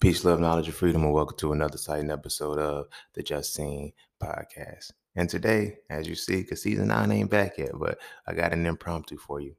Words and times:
Peace, 0.00 0.24
love, 0.24 0.38
knowledge, 0.38 0.68
and 0.68 0.76
freedom, 0.76 1.02
and 1.02 1.12
welcome 1.12 1.36
to 1.38 1.52
another 1.52 1.74
exciting 1.74 2.12
episode 2.12 2.56
of 2.56 2.86
the 3.14 3.22
Just 3.22 3.52
Seen 3.52 3.92
podcast. 4.22 4.92
And 5.16 5.28
today, 5.28 5.78
as 5.90 6.06
you 6.06 6.14
see, 6.14 6.42
because 6.42 6.62
season 6.62 6.86
nine 6.86 7.10
ain't 7.10 7.32
back 7.32 7.58
yet, 7.58 7.72
but 7.74 7.98
I 8.24 8.34
got 8.34 8.52
an 8.52 8.64
impromptu 8.64 9.18
for 9.18 9.40
you. 9.40 9.56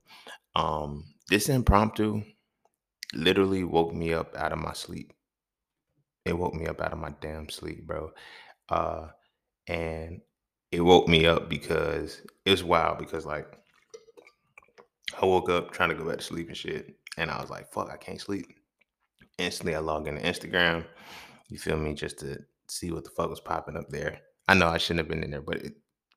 Um, 0.56 1.04
this 1.28 1.50
impromptu 1.50 2.24
literally 3.14 3.66
woke 3.66 3.94
me 3.94 4.14
up 4.14 4.34
out 4.38 4.54
of 4.54 4.60
my 4.60 4.72
sleep. 4.72 5.12
It 6.24 6.38
woke 6.38 6.54
me 6.54 6.68
up 6.68 6.80
out 6.80 6.94
of 6.94 7.00
my 7.00 7.14
damn 7.20 7.50
sleep, 7.50 7.86
bro. 7.86 8.12
Uh, 8.70 9.08
and 9.68 10.22
it 10.72 10.80
woke 10.80 11.10
me 11.10 11.26
up 11.26 11.50
because 11.50 12.22
it 12.46 12.52
was 12.52 12.64
wild 12.64 12.98
because 12.98 13.26
like 13.26 13.46
I 15.22 15.26
woke 15.26 15.50
up 15.50 15.72
trying 15.72 15.90
to 15.90 15.96
go 15.96 16.08
back 16.08 16.20
to 16.20 16.24
sleep 16.24 16.48
and 16.48 16.56
shit, 16.56 16.96
and 17.18 17.30
I 17.30 17.42
was 17.42 17.50
like, 17.50 17.74
"Fuck, 17.74 17.90
I 17.92 17.98
can't 17.98 18.22
sleep." 18.22 18.46
Instantly, 19.40 19.76
I 19.76 19.80
log 19.80 20.08
into 20.08 20.22
Instagram. 20.22 20.86
You 21.48 21.58
feel 21.58 21.78
me? 21.78 21.94
Just 21.94 22.20
to 22.20 22.38
see 22.68 22.92
what 22.92 23.04
the 23.04 23.10
fuck 23.10 23.30
was 23.30 23.40
popping 23.40 23.78
up 23.78 23.90
there. 23.90 24.20
I 24.48 24.54
know 24.54 24.68
I 24.68 24.78
shouldn't 24.78 25.00
have 25.00 25.08
been 25.08 25.24
in 25.24 25.32
there, 25.32 25.42
but 25.42 25.58
it 25.58 25.74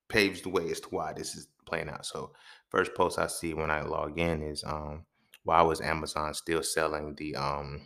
paves 0.08 0.42
the 0.42 0.50
way 0.50 0.70
as 0.70 0.80
to 0.80 0.88
why 0.88 1.12
this 1.12 1.34
is 1.34 1.48
playing 1.66 1.88
out. 1.88 2.04
So, 2.04 2.32
first 2.68 2.94
post 2.94 3.18
I 3.18 3.28
see 3.28 3.54
when 3.54 3.70
I 3.70 3.82
log 3.82 4.18
in 4.18 4.42
is 4.42 4.64
um, 4.64 5.04
why 5.44 5.62
was 5.62 5.80
Amazon 5.80 6.34
still 6.34 6.62
selling 6.62 7.14
the 7.16 7.36
um, 7.36 7.82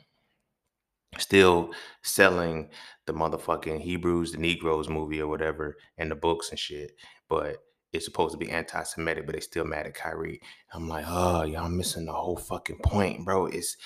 still 1.18 1.70
selling 2.02 2.70
the 3.06 3.14
motherfucking 3.14 3.80
Hebrews, 3.80 4.32
the 4.32 4.38
Negroes 4.38 4.88
movie 4.88 5.20
or 5.20 5.28
whatever, 5.28 5.76
and 5.98 6.10
the 6.10 6.16
books 6.16 6.50
and 6.50 6.59
shit, 6.59 6.92
but 7.28 7.62
it's 7.92 8.04
supposed 8.04 8.32
to 8.32 8.38
be 8.38 8.50
anti-Semitic, 8.50 9.26
but 9.26 9.34
they 9.34 9.40
still 9.40 9.64
mad 9.64 9.86
at 9.86 9.95
Kyrie. 9.95 10.40
I'm 10.72 10.88
like, 10.88 11.04
oh, 11.08 11.45
y'all 11.45 11.68
missing 11.68 12.06
the 12.06 12.12
whole 12.12 12.36
fucking 12.36 12.80
point, 12.82 13.24
bro. 13.24 13.46
It's 13.46 13.76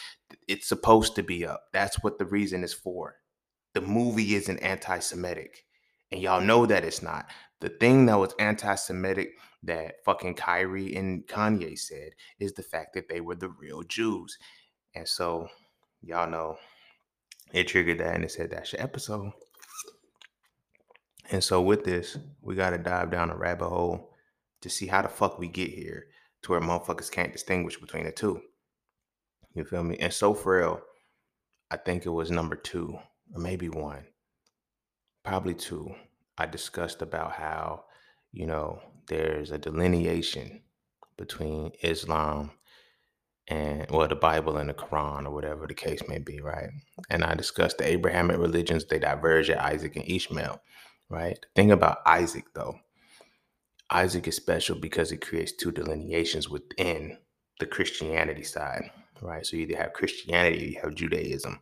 it's 0.49 0.69
supposed 0.69 1.15
to 1.17 1.23
be 1.23 1.47
up. 1.47 1.65
That's 1.73 2.03
what 2.03 2.19
the 2.19 2.25
reason 2.25 2.65
is 2.65 2.73
for. 2.73 3.17
The 3.75 3.81
movie 3.81 4.35
isn't 4.35 4.59
anti-Semitic. 4.59 5.65
And 6.13 6.21
y'all 6.21 6.41
know 6.41 6.67
that 6.67 6.85
it's 6.85 7.03
not. 7.03 7.27
The 7.61 7.69
thing 7.69 8.07
that 8.07 8.19
was 8.19 8.35
anti-Semitic 8.39 9.31
that 9.63 9.97
fucking 10.05 10.35
Kyrie 10.35 10.97
and 10.97 11.27
Kanye 11.27 11.79
said 11.79 12.13
is 12.39 12.55
the 12.55 12.63
fact 12.63 12.95
that 12.95 13.09
they 13.09 13.21
were 13.21 13.37
the 13.37 13.51
real 13.51 13.83
Jews. 13.83 14.39
And 14.95 15.07
so 15.07 15.49
y'all 16.03 16.29
know 16.29 16.57
it 17.53 17.69
triggered 17.69 17.99
that 17.99 18.15
and 18.15 18.25
it 18.25 18.33
said 18.33 18.51
that's 18.51 18.73
your 18.73 18.83
episode. 18.83 19.31
And 21.31 21.43
so 21.43 21.63
with 21.63 21.85
this, 21.85 22.19
we 22.43 22.55
got 22.55 22.71
to 22.71 22.79
dive 22.79 23.11
down 23.11 23.31
a 23.31 23.37
rabbit 23.37 23.69
hole 23.69 24.11
to 24.63 24.69
see 24.69 24.87
how 24.87 25.03
the 25.03 25.09
fuck 25.09 25.39
we 25.39 25.49
get 25.49 25.71
here 25.71 26.07
to 26.43 26.53
where 26.53 26.61
motherfuckers 26.61 27.11
can't 27.11 27.33
distinguish 27.33 27.79
between 27.79 28.05
the 28.05 28.13
two. 28.13 28.41
You 29.55 29.65
feel 29.65 29.85
me? 29.85 29.97
And 29.99 30.13
so 30.13 30.35
frail, 30.35 30.81
I 31.71 31.77
think 31.77 32.05
it 32.05 32.11
was 32.11 32.31
number 32.31 32.57
two 32.57 32.99
or 33.35 33.41
maybe 33.41 33.69
one, 33.69 34.05
probably 35.25 35.55
two. 35.55 35.95
I 36.37 36.47
discussed 36.47 37.03
about 37.03 37.33
how, 37.33 37.85
you 38.33 38.47
know, 38.47 38.81
there's 39.07 39.51
a 39.51 39.59
delineation 39.59 40.63
between 41.17 41.73
Islam 41.83 42.53
and 43.51 43.91
well 43.91 44.07
the 44.07 44.15
bible 44.15 44.57
and 44.57 44.71
the 44.71 44.75
quran 44.75 45.27
or 45.27 45.31
whatever 45.31 45.67
the 45.67 45.75
case 45.75 46.01
may 46.09 46.19
be 46.19 46.41
right 46.41 46.71
and 47.11 47.25
i 47.25 47.35
discussed 47.35 47.79
the 47.79 47.87
abrahamic 47.87 48.39
religions 48.39 48.85
they 48.85 48.99
diverge 48.99 49.51
at 49.51 49.61
isaac 49.61 49.97
and 49.97 50.09
ishmael 50.09 50.61
right 51.11 51.39
the 51.41 51.49
thing 51.55 51.71
about 51.71 51.99
isaac 52.07 52.45
though 52.55 52.79
isaac 53.91 54.27
is 54.27 54.37
special 54.37 54.77
because 54.77 55.13
it 55.13 55.21
creates 55.21 55.53
two 55.53 55.71
delineations 55.71 56.49
within 56.49 57.19
the 57.59 57.67
christianity 57.67 58.43
side 58.43 58.91
right 59.21 59.45
so 59.45 59.57
you 59.57 59.63
either 59.63 59.77
have 59.77 59.93
christianity 59.93 60.65
or 60.65 60.69
you 60.69 60.81
have 60.81 60.95
judaism 60.95 61.61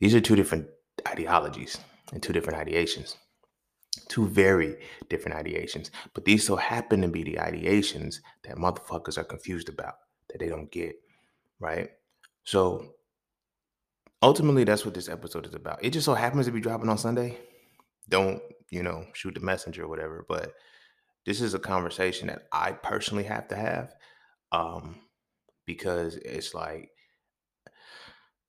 these 0.00 0.14
are 0.14 0.20
two 0.20 0.36
different 0.36 0.68
ideologies 1.08 1.78
and 2.12 2.22
two 2.22 2.32
different 2.32 2.58
ideations 2.58 3.16
two 4.08 4.26
very 4.26 4.76
different 5.08 5.36
ideations 5.36 5.90
but 6.14 6.24
these 6.24 6.46
so 6.46 6.54
happen 6.54 7.02
to 7.02 7.08
be 7.08 7.24
the 7.24 7.34
ideations 7.34 8.16
that 8.44 8.56
motherfuckers 8.56 9.18
are 9.18 9.24
confused 9.24 9.68
about 9.68 9.94
that 10.28 10.38
they 10.38 10.48
don't 10.48 10.70
get 10.70 10.94
right? 11.60 11.90
So 12.44 12.94
ultimately, 14.22 14.64
that's 14.64 14.84
what 14.84 14.94
this 14.94 15.08
episode 15.08 15.46
is 15.46 15.54
about. 15.54 15.84
It 15.84 15.90
just 15.90 16.04
so 16.04 16.14
happens 16.14 16.46
to 16.46 16.52
be 16.52 16.60
dropping 16.60 16.88
on 16.88 16.98
Sunday. 16.98 17.38
Don't, 18.08 18.40
you 18.70 18.82
know, 18.82 19.06
shoot 19.12 19.34
the 19.34 19.40
messenger 19.40 19.84
or 19.84 19.88
whatever. 19.88 20.24
But 20.28 20.52
this 21.24 21.40
is 21.40 21.54
a 21.54 21.58
conversation 21.58 22.28
that 22.28 22.42
I 22.52 22.72
personally 22.72 23.24
have 23.24 23.48
to 23.48 23.56
have 23.56 23.94
um, 24.52 25.00
because 25.66 26.16
it's 26.16 26.54
like, 26.54 26.90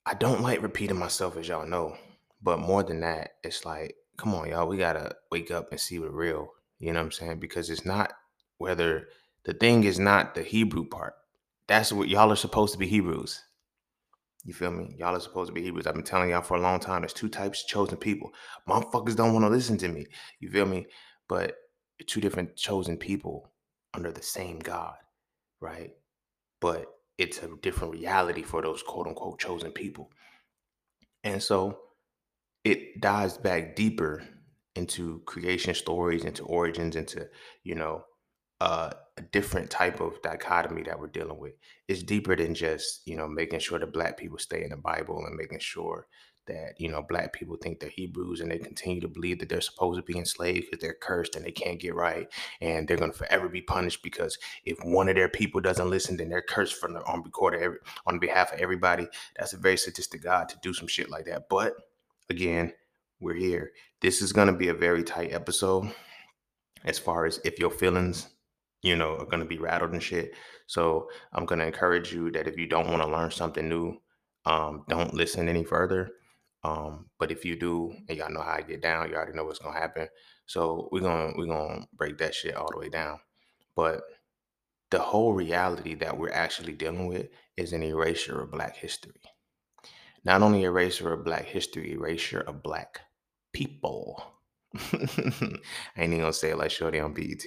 I 0.06 0.14
don't 0.14 0.42
like 0.42 0.62
repeating 0.62 0.98
myself, 0.98 1.36
as 1.36 1.48
y'all 1.48 1.66
know. 1.66 1.96
But 2.40 2.60
more 2.60 2.82
than 2.82 3.00
that, 3.00 3.32
it's 3.42 3.64
like, 3.64 3.96
come 4.16 4.34
on, 4.34 4.48
y'all, 4.48 4.68
we 4.68 4.78
got 4.78 4.94
to 4.94 5.14
wake 5.30 5.50
up 5.50 5.70
and 5.70 5.80
see 5.80 5.98
what 5.98 6.14
real, 6.14 6.52
you 6.78 6.92
know 6.92 7.00
what 7.00 7.06
I'm 7.06 7.12
saying? 7.12 7.40
Because 7.40 7.68
it's 7.68 7.84
not 7.84 8.12
whether 8.58 9.08
the 9.44 9.54
thing 9.54 9.84
is 9.84 9.98
not 9.98 10.34
the 10.34 10.42
Hebrew 10.42 10.86
part. 10.86 11.14
That's 11.66 11.92
what 11.92 12.08
y'all 12.08 12.32
are 12.32 12.36
supposed 12.36 12.72
to 12.72 12.78
be 12.78 12.86
Hebrews. 12.86 13.42
You 14.44 14.54
feel 14.54 14.70
me? 14.70 14.94
Y'all 14.98 15.16
are 15.16 15.20
supposed 15.20 15.48
to 15.48 15.52
be 15.52 15.62
Hebrews. 15.62 15.86
I've 15.86 15.94
been 15.94 16.04
telling 16.04 16.30
y'all 16.30 16.42
for 16.42 16.56
a 16.56 16.60
long 16.60 16.80
time. 16.80 17.02
There's 17.02 17.12
two 17.12 17.28
types 17.28 17.62
of 17.62 17.68
chosen 17.68 17.96
people. 17.98 18.32
Motherfuckers 18.68 19.16
don't 19.16 19.32
want 19.32 19.44
to 19.44 19.50
listen 19.50 19.76
to 19.78 19.88
me. 19.88 20.06
You 20.40 20.50
feel 20.50 20.66
me? 20.66 20.86
But 21.28 21.56
two 22.06 22.20
different 22.20 22.56
chosen 22.56 22.96
people 22.96 23.52
under 23.94 24.12
the 24.12 24.22
same 24.22 24.58
God, 24.60 24.94
right? 25.60 25.90
But 26.60 26.86
it's 27.18 27.38
a 27.38 27.50
different 27.62 27.94
reality 27.94 28.42
for 28.42 28.62
those 28.62 28.82
quote 28.82 29.06
unquote 29.08 29.40
chosen 29.40 29.72
people. 29.72 30.10
And 31.24 31.42
so 31.42 31.78
it 32.64 33.00
dives 33.00 33.36
back 33.36 33.74
deeper 33.74 34.22
into 34.76 35.20
creation 35.26 35.74
stories, 35.74 36.24
into 36.24 36.44
origins, 36.44 36.94
into, 36.94 37.28
you 37.64 37.74
know, 37.74 38.04
uh, 38.60 38.90
a 39.18 39.22
different 39.22 39.70
type 39.70 40.00
of 40.00 40.20
dichotomy 40.22 40.82
that 40.82 40.98
we're 40.98 41.08
dealing 41.08 41.38
with. 41.38 41.54
It's 41.88 42.02
deeper 42.02 42.36
than 42.36 42.54
just 42.54 43.06
you 43.06 43.16
know 43.16 43.28
making 43.28 43.60
sure 43.60 43.78
that 43.78 43.92
black 43.92 44.16
people 44.16 44.38
stay 44.38 44.62
in 44.62 44.70
the 44.70 44.76
Bible 44.76 45.24
and 45.26 45.36
making 45.36 45.58
sure 45.58 46.06
that 46.46 46.74
you 46.78 46.88
know 46.88 47.02
black 47.02 47.32
people 47.32 47.56
think 47.56 47.80
they're 47.80 47.90
Hebrews 47.90 48.40
and 48.40 48.50
they 48.50 48.58
continue 48.58 49.00
to 49.00 49.08
believe 49.08 49.38
that 49.40 49.48
they're 49.48 49.60
supposed 49.60 49.98
to 49.98 50.12
be 50.12 50.18
enslaved 50.18 50.66
because 50.70 50.80
they're 50.80 50.94
cursed 50.94 51.36
and 51.36 51.44
they 51.44 51.52
can't 51.52 51.80
get 51.80 51.94
right 51.94 52.26
and 52.60 52.86
they're 52.86 52.96
going 52.96 53.12
to 53.12 53.18
forever 53.18 53.48
be 53.48 53.60
punished 53.60 54.02
because 54.02 54.38
if 54.64 54.78
one 54.82 55.08
of 55.08 55.16
their 55.16 55.28
people 55.28 55.60
doesn't 55.60 55.90
listen 55.90 56.16
then 56.16 56.28
they're 56.28 56.42
cursed 56.42 56.74
from 56.74 56.94
the 56.94 57.00
on 57.04 57.22
record 57.22 57.54
every, 57.54 57.78
on 58.06 58.18
behalf 58.18 58.52
of 58.52 58.60
everybody. 58.60 59.06
That's 59.36 59.52
a 59.52 59.58
very 59.58 59.76
sadistic 59.76 60.22
God 60.22 60.48
to 60.48 60.56
do 60.62 60.72
some 60.72 60.88
shit 60.88 61.10
like 61.10 61.26
that. 61.26 61.48
But 61.50 61.74
again, 62.30 62.72
we're 63.20 63.34
here. 63.34 63.72
This 64.00 64.22
is 64.22 64.32
going 64.32 64.46
to 64.46 64.54
be 64.54 64.68
a 64.68 64.74
very 64.74 65.02
tight 65.02 65.32
episode 65.32 65.92
as 66.84 66.98
far 66.98 67.26
as 67.26 67.40
if 67.44 67.58
your 67.58 67.70
feelings 67.70 68.28
you 68.82 68.96
know, 68.96 69.16
are 69.16 69.26
going 69.26 69.40
to 69.40 69.48
be 69.48 69.58
rattled 69.58 69.92
and 69.92 70.02
shit. 70.02 70.32
So 70.66 71.08
I'm 71.32 71.46
going 71.46 71.58
to 71.60 71.66
encourage 71.66 72.12
you 72.12 72.30
that 72.32 72.46
if 72.46 72.56
you 72.56 72.66
don't 72.66 72.88
want 72.88 73.02
to 73.02 73.08
learn 73.08 73.30
something 73.30 73.68
new, 73.68 73.98
um, 74.44 74.84
don't 74.88 75.14
listen 75.14 75.48
any 75.48 75.64
further. 75.64 76.10
Um, 76.64 77.06
but 77.18 77.30
if 77.30 77.44
you 77.44 77.56
do, 77.56 77.94
and 78.08 78.18
y'all 78.18 78.30
know 78.30 78.42
how 78.42 78.52
I 78.52 78.62
get 78.62 78.82
down, 78.82 79.08
you 79.08 79.14
already 79.14 79.36
know 79.36 79.44
what's 79.44 79.58
gonna 79.58 79.78
happen. 79.78 80.08
So 80.46 80.88
we're 80.90 81.00
gonna 81.00 81.32
we're 81.36 81.46
gonna 81.46 81.86
break 81.92 82.18
that 82.18 82.34
shit 82.34 82.56
all 82.56 82.70
the 82.70 82.78
way 82.78 82.88
down. 82.88 83.20
But 83.76 84.02
the 84.90 84.98
whole 84.98 85.34
reality 85.34 85.94
that 85.96 86.18
we're 86.18 86.32
actually 86.32 86.72
dealing 86.72 87.06
with 87.06 87.28
is 87.56 87.72
an 87.72 87.82
erasure 87.82 88.40
of 88.40 88.50
Black 88.50 88.76
history. 88.76 89.20
Not 90.24 90.42
only 90.42 90.64
erasure 90.64 91.12
of 91.12 91.24
Black 91.24 91.44
history, 91.44 91.92
erasure 91.92 92.40
of 92.40 92.62
Black 92.62 93.00
people. 93.52 94.22
I 94.76 94.90
ain't 95.96 96.12
even 96.12 96.20
gonna 96.20 96.32
say 96.32 96.50
it 96.50 96.58
like 96.58 96.70
Shorty 96.70 97.00
on 97.00 97.14
BET 97.14 97.42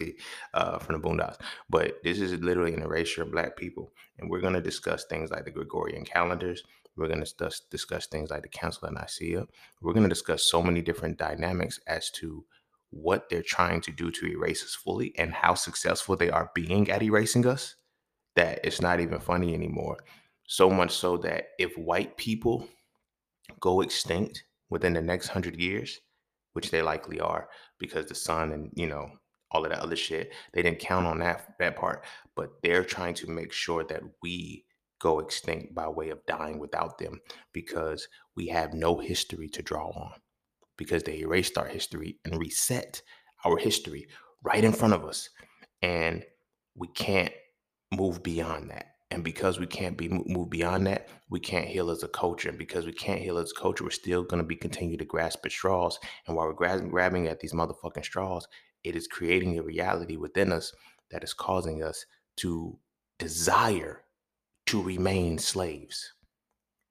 uh, 0.54 0.80
from 0.80 1.00
the 1.00 1.08
Boondocks, 1.08 1.38
but 1.70 1.98
this 2.04 2.20
is 2.20 2.34
literally 2.34 2.74
an 2.74 2.82
erasure 2.82 3.22
of 3.22 3.32
Black 3.32 3.56
people, 3.56 3.94
and 4.18 4.30
we're 4.30 4.42
gonna 4.42 4.62
discuss 4.62 5.06
things 5.06 5.30
like 5.30 5.46
the 5.46 5.52
Gregorian 5.52 6.04
calendars. 6.04 6.64
We're 6.98 7.08
gonna 7.08 7.22
discuss, 7.22 7.62
discuss 7.70 8.08
things 8.08 8.32
like 8.32 8.42
the 8.42 8.50
Council 8.50 8.88
of 8.88 8.96
Nicaea. 8.96 9.46
We're 9.82 9.94
gonna 9.94 10.09
discuss 10.09 10.50
so 10.50 10.64
many 10.64 10.82
different 10.82 11.18
dynamics 11.20 11.79
as 11.85 12.09
to 12.12 12.44
what 12.90 13.29
they're 13.29 13.44
trying 13.44 13.82
to 13.82 13.91
do 13.91 14.09
to 14.12 14.28
erase 14.28 14.64
us 14.64 14.76
fully 14.76 15.14
and 15.18 15.32
how 15.32 15.53
successful 15.53 16.16
they 16.16 16.32
are 16.32 16.52
being 16.56 16.90
at 16.90 17.03
erasing 17.03 17.46
us. 17.46 17.76
That 18.35 18.62
it's 18.64 18.82
not 18.82 19.00
even 19.00 19.20
funny 19.20 19.53
anymore. 19.53 19.97
So 20.47 20.70
much 20.70 20.91
so 20.91 21.18
that 21.18 21.50
if 21.59 21.78
white 21.78 22.18
people 22.18 22.68
go 23.59 23.82
extinct 23.82 24.44
within 24.70 24.94
the 24.94 25.02
next 25.02 25.28
hundred 25.28 25.58
years 25.58 26.00
which 26.53 26.72
they 26.72 26.82
likely 26.82 27.20
are 27.20 27.50
because 27.80 28.06
the 28.06 28.16
sun 28.16 28.52
and 28.52 28.72
you 28.76 28.88
know 28.88 29.09
all 29.52 29.64
of 29.64 29.70
that 29.70 29.80
other 29.80 29.96
shit 29.96 30.32
they 30.53 30.62
didn't 30.62 30.80
count 30.80 31.06
on 31.06 31.20
that 31.20 31.53
that 31.59 31.76
part. 31.76 32.06
But 32.36 32.52
they're 32.64 32.84
trying 32.84 33.14
to 33.16 33.30
make 33.30 33.52
sure 33.52 33.84
that 33.86 34.02
we 34.22 34.66
go 35.00 35.20
extinct 35.20 35.74
by 35.74 35.88
way 35.88 36.09
of 36.09 36.26
dying 36.28 36.59
without 36.59 36.98
them 36.98 37.20
because 37.53 38.08
we 38.36 38.48
have 38.48 38.74
no 38.74 39.00
history 39.00 39.50
to 39.50 39.64
draw 39.64 39.88
on 39.90 40.14
because 40.78 41.03
they 41.03 41.20
erased 41.20 41.58
our 41.58 41.66
history 41.66 42.20
and 42.24 42.40
reset 42.40 43.02
our 43.44 43.58
history 43.58 44.08
right 44.44 44.64
in 44.64 44.72
front 44.72 44.94
of 44.94 45.04
us. 45.04 45.30
And 45.82 46.24
we 46.76 46.88
can't 46.90 47.34
move 47.92 48.22
beyond 48.24 48.70
that 48.70 48.91
And 49.11 49.25
because 49.25 49.59
we 49.59 49.67
can't 49.67 49.97
be 49.97 50.08
moved 50.08 50.49
beyond 50.49 50.87
that, 50.87 51.09
we 51.29 51.41
can't 51.41 51.67
heal 51.67 51.91
as 51.91 52.02
a 52.02 52.08
culture. 52.08 52.47
And 52.47 52.58
because 52.58 52.85
we 52.85 52.93
can't 52.93 53.19
heal 53.19 53.37
as 53.37 53.52
a 53.52 53.59
culture, 53.59 53.84
we're 53.84 53.90
still 53.90 54.23
going 54.23 54.41
to 54.41 54.47
be 54.47 54.55
continue 54.55 54.96
to 54.97 55.05
grasp 55.05 55.46
at 55.46 55.52
straws. 55.52 55.99
And 56.25 56.35
while 56.35 56.47
we're 56.47 56.53
grabbing, 56.53 56.90
grabbing 56.90 57.28
at 57.28 57.41
these 57.41 57.53
motherfucking 57.53 58.05
straws, 58.05 58.47
it 58.85 58.96
is 58.96 59.08
creating 59.08 59.59
a 59.59 59.63
reality 59.63 60.16
within 60.16 60.53
us 60.53 60.73
that 61.11 61.25
is 61.25 61.34
causing 61.34 61.84
us 61.84 62.05
to 62.37 62.79
desire 63.19 64.05
to 64.67 64.81
remain 64.81 65.37
slaves. 65.37 66.13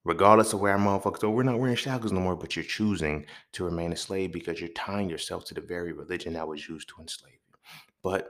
Regardless 0.05 0.53
of 0.53 0.61
where 0.61 0.73
our 0.73 0.79
motherfuckers 0.79 1.25
are, 1.25 1.31
we're 1.31 1.43
not 1.43 1.59
wearing 1.59 1.77
shackles 1.77 2.13
no 2.13 2.21
more, 2.21 2.37
but 2.37 2.55
you're 2.55 2.65
choosing 2.65 3.25
to 3.53 3.65
remain 3.65 3.93
a 3.93 3.97
slave 3.97 4.33
because 4.33 4.61
you're 4.61 4.71
tying 4.71 5.09
yourself 5.09 5.45
to 5.47 5.55
the 5.55 5.61
very 5.61 5.93
religion 5.93 6.35
that 6.35 6.47
was 6.47 6.69
used 6.69 6.89
to 6.89 7.01
enslave 7.01 7.33
you. 7.49 7.55
But 8.03 8.29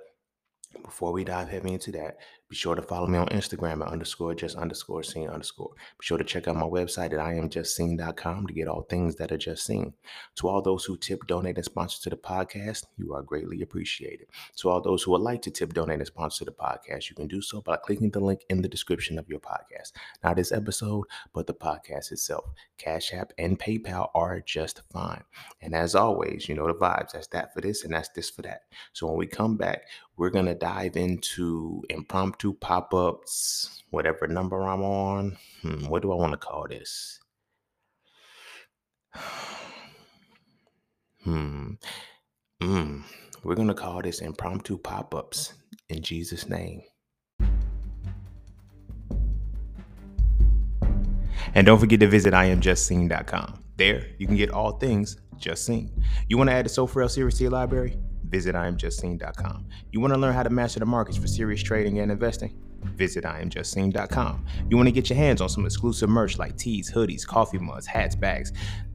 before 0.82 1.12
we 1.12 1.24
dive 1.24 1.48
heavy 1.48 1.72
into 1.72 1.92
that, 1.92 2.18
be 2.50 2.56
sure 2.56 2.74
to 2.74 2.82
follow 2.82 3.06
me 3.06 3.16
on 3.16 3.28
Instagram 3.28 3.80
at 3.80 3.92
underscore 3.92 4.34
just 4.34 4.56
underscore 4.56 5.04
seen 5.04 5.28
underscore. 5.28 5.70
Be 6.00 6.04
sure 6.04 6.18
to 6.18 6.24
check 6.24 6.48
out 6.48 6.56
my 6.56 6.66
website 6.66 7.12
at 7.12 7.20
iamjustseen.com 7.20 8.48
to 8.48 8.52
get 8.52 8.66
all 8.66 8.82
things 8.82 9.14
that 9.16 9.30
are 9.30 9.38
just 9.38 9.64
seen. 9.64 9.94
To 10.34 10.48
all 10.48 10.60
those 10.60 10.84
who 10.84 10.96
tip, 10.96 11.24
donate, 11.28 11.56
and 11.56 11.64
sponsor 11.64 12.02
to 12.02 12.10
the 12.10 12.16
podcast, 12.16 12.86
you 12.96 13.14
are 13.14 13.22
greatly 13.22 13.62
appreciated. 13.62 14.26
To 14.56 14.68
all 14.68 14.80
those 14.80 15.04
who 15.04 15.12
would 15.12 15.20
like 15.20 15.42
to 15.42 15.52
tip, 15.52 15.74
donate, 15.74 15.98
and 15.98 16.06
sponsor 16.08 16.44
the 16.44 16.50
podcast, 16.50 17.08
you 17.08 17.14
can 17.14 17.28
do 17.28 17.40
so 17.40 17.60
by 17.60 17.76
clicking 17.76 18.10
the 18.10 18.18
link 18.18 18.40
in 18.48 18.62
the 18.62 18.68
description 18.68 19.16
of 19.16 19.28
your 19.28 19.38
podcast. 19.38 19.92
Not 20.24 20.34
this 20.34 20.50
episode, 20.50 21.04
but 21.32 21.46
the 21.46 21.54
podcast 21.54 22.10
itself. 22.10 22.46
Cash 22.78 23.14
App 23.14 23.32
and 23.38 23.60
PayPal 23.60 24.08
are 24.12 24.40
just 24.40 24.82
fine. 24.92 25.22
And 25.62 25.72
as 25.72 25.94
always, 25.94 26.48
you 26.48 26.56
know 26.56 26.66
the 26.66 26.74
vibes. 26.74 27.12
That's 27.12 27.28
that 27.28 27.54
for 27.54 27.60
this 27.60 27.84
and 27.84 27.94
that's 27.94 28.08
this 28.08 28.28
for 28.28 28.42
that. 28.42 28.62
So 28.92 29.06
when 29.06 29.18
we 29.18 29.28
come 29.28 29.56
back, 29.56 29.84
we're 30.16 30.28
going 30.28 30.44
to 30.44 30.54
dive 30.54 30.96
into 30.96 31.82
impromptu 31.88 32.39
pop 32.60 32.94
ups, 32.94 33.82
whatever 33.90 34.26
number 34.26 34.62
I'm 34.62 34.82
on. 34.82 35.36
Hmm, 35.62 35.86
what 35.86 36.02
do 36.02 36.12
I 36.12 36.14
want 36.14 36.32
to 36.32 36.38
call 36.38 36.66
this? 36.68 37.20
Hmm. 41.22 41.72
Hmm. 42.62 43.02
We're 43.44 43.54
going 43.54 43.68
to 43.68 43.74
call 43.74 44.00
this 44.00 44.22
impromptu 44.22 44.78
pop 44.78 45.14
ups 45.14 45.52
in 45.90 46.00
Jesus' 46.00 46.48
name. 46.48 46.80
And 51.54 51.66
don't 51.66 51.78
forget 51.78 52.00
to 52.00 52.06
visit 52.06 52.32
IamJustSeen.com. 52.32 53.64
There, 53.76 54.06
you 54.18 54.26
can 54.26 54.36
get 54.36 54.50
all 54.50 54.72
things 54.72 55.18
just 55.38 55.66
seen. 55.66 55.90
You 56.28 56.38
want 56.38 56.48
to 56.48 56.54
add 56.54 56.64
the 56.64 56.68
So 56.70 56.86
Frail 56.86 57.08
series 57.08 57.36
to 57.38 57.44
your 57.44 57.52
library? 57.52 57.98
Visit 58.30 58.54
IamJustSeen.com. 58.54 59.66
You 59.92 60.00
want 60.00 60.14
to 60.14 60.18
learn 60.18 60.34
how 60.34 60.42
to 60.42 60.50
master 60.50 60.78
the 60.80 60.86
markets 60.86 61.18
for 61.18 61.26
serious 61.26 61.62
trading 61.62 61.98
and 61.98 62.10
investing? 62.12 62.56
Visit 62.84 63.24
IamJustSeen.com. 63.24 64.46
You 64.68 64.76
want 64.76 64.86
to 64.86 64.92
get 64.92 65.10
your 65.10 65.16
hands 65.16 65.40
on 65.40 65.48
some 65.48 65.66
exclusive 65.66 66.08
merch 66.08 66.38
like 66.38 66.56
tees, 66.56 66.90
hoodies, 66.90 67.26
coffee 67.26 67.58
mugs, 67.58 67.86
hats, 67.86 68.14
bags? 68.14 68.52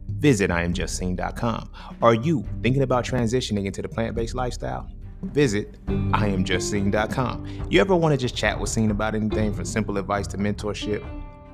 Visit 0.08 0.50
IamJustSeen.com. 0.50 1.70
Are 2.02 2.14
you 2.14 2.46
thinking 2.64 2.82
about 2.82 3.06
transitioning 3.06 3.66
into 3.66 3.82
the 3.82 3.90
plant-based 3.90 4.36
lifestyle? 4.36 4.90
Visit 5.24 5.84
IamJustSeen.com. 5.88 7.68
You 7.70 7.82
ever 7.82 7.96
want 7.96 8.14
to 8.14 8.18
just 8.18 8.36
chat 8.36 8.60
with 8.60 8.70
Seen 8.70 8.92
about 8.92 9.16
anything 9.16 9.54
from 9.54 9.66
simple 9.66 9.98
advice 9.98 10.28
to 10.28 10.38
mentorship? 10.38 11.04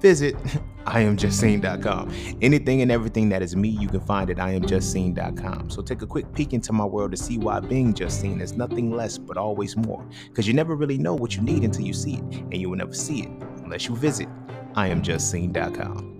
Visit 0.02 0.36
iamjustseen.com. 0.86 2.12
Anything 2.42 2.82
and 2.82 2.92
everything 2.92 3.30
that 3.30 3.42
is 3.42 3.56
me, 3.56 3.70
you 3.70 3.88
can 3.88 4.02
find 4.02 4.30
at 4.30 4.38
iamjustseen.com. 4.38 5.70
So 5.70 5.82
take 5.82 6.02
a 6.02 6.08
quick 6.08 6.34
peek 6.34 6.54
into 6.54 6.74
my 6.74 6.86
world 6.86 7.12
to 7.12 7.18
see 7.18 7.38
why 7.38 7.60
being 7.60 7.94
just 7.94 8.20
seen 8.20 8.42
is 8.42 8.54
nothing 8.54 8.92
less 8.92 9.18
but 9.18 9.38
always 9.38 9.78
more. 9.78 10.06
Because 10.28 10.48
you 10.48 10.54
never 10.54 10.76
really 10.76 10.98
know 10.98 11.14
what 11.16 11.36
you 11.36 11.42
need 11.42 11.64
until 11.64 11.86
you 11.86 11.94
see 11.94 12.16
it, 12.16 12.24
and 12.24 12.58
you 12.58 12.70
will 12.70 12.78
never 12.78 12.94
see 12.94 13.22
it 13.22 13.30
unless 13.64 13.88
you 13.88 13.96
visit 13.96 14.28
iamjustseen.com. 14.74 16.12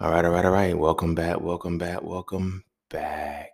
All 0.00 0.10
right, 0.10 0.24
all 0.24 0.32
right, 0.32 0.44
all 0.44 0.52
right. 0.52 0.78
Welcome 0.78 1.14
back, 1.14 1.40
welcome 1.40 1.78
back, 1.78 2.02
welcome 2.02 2.64
back. 2.90 3.52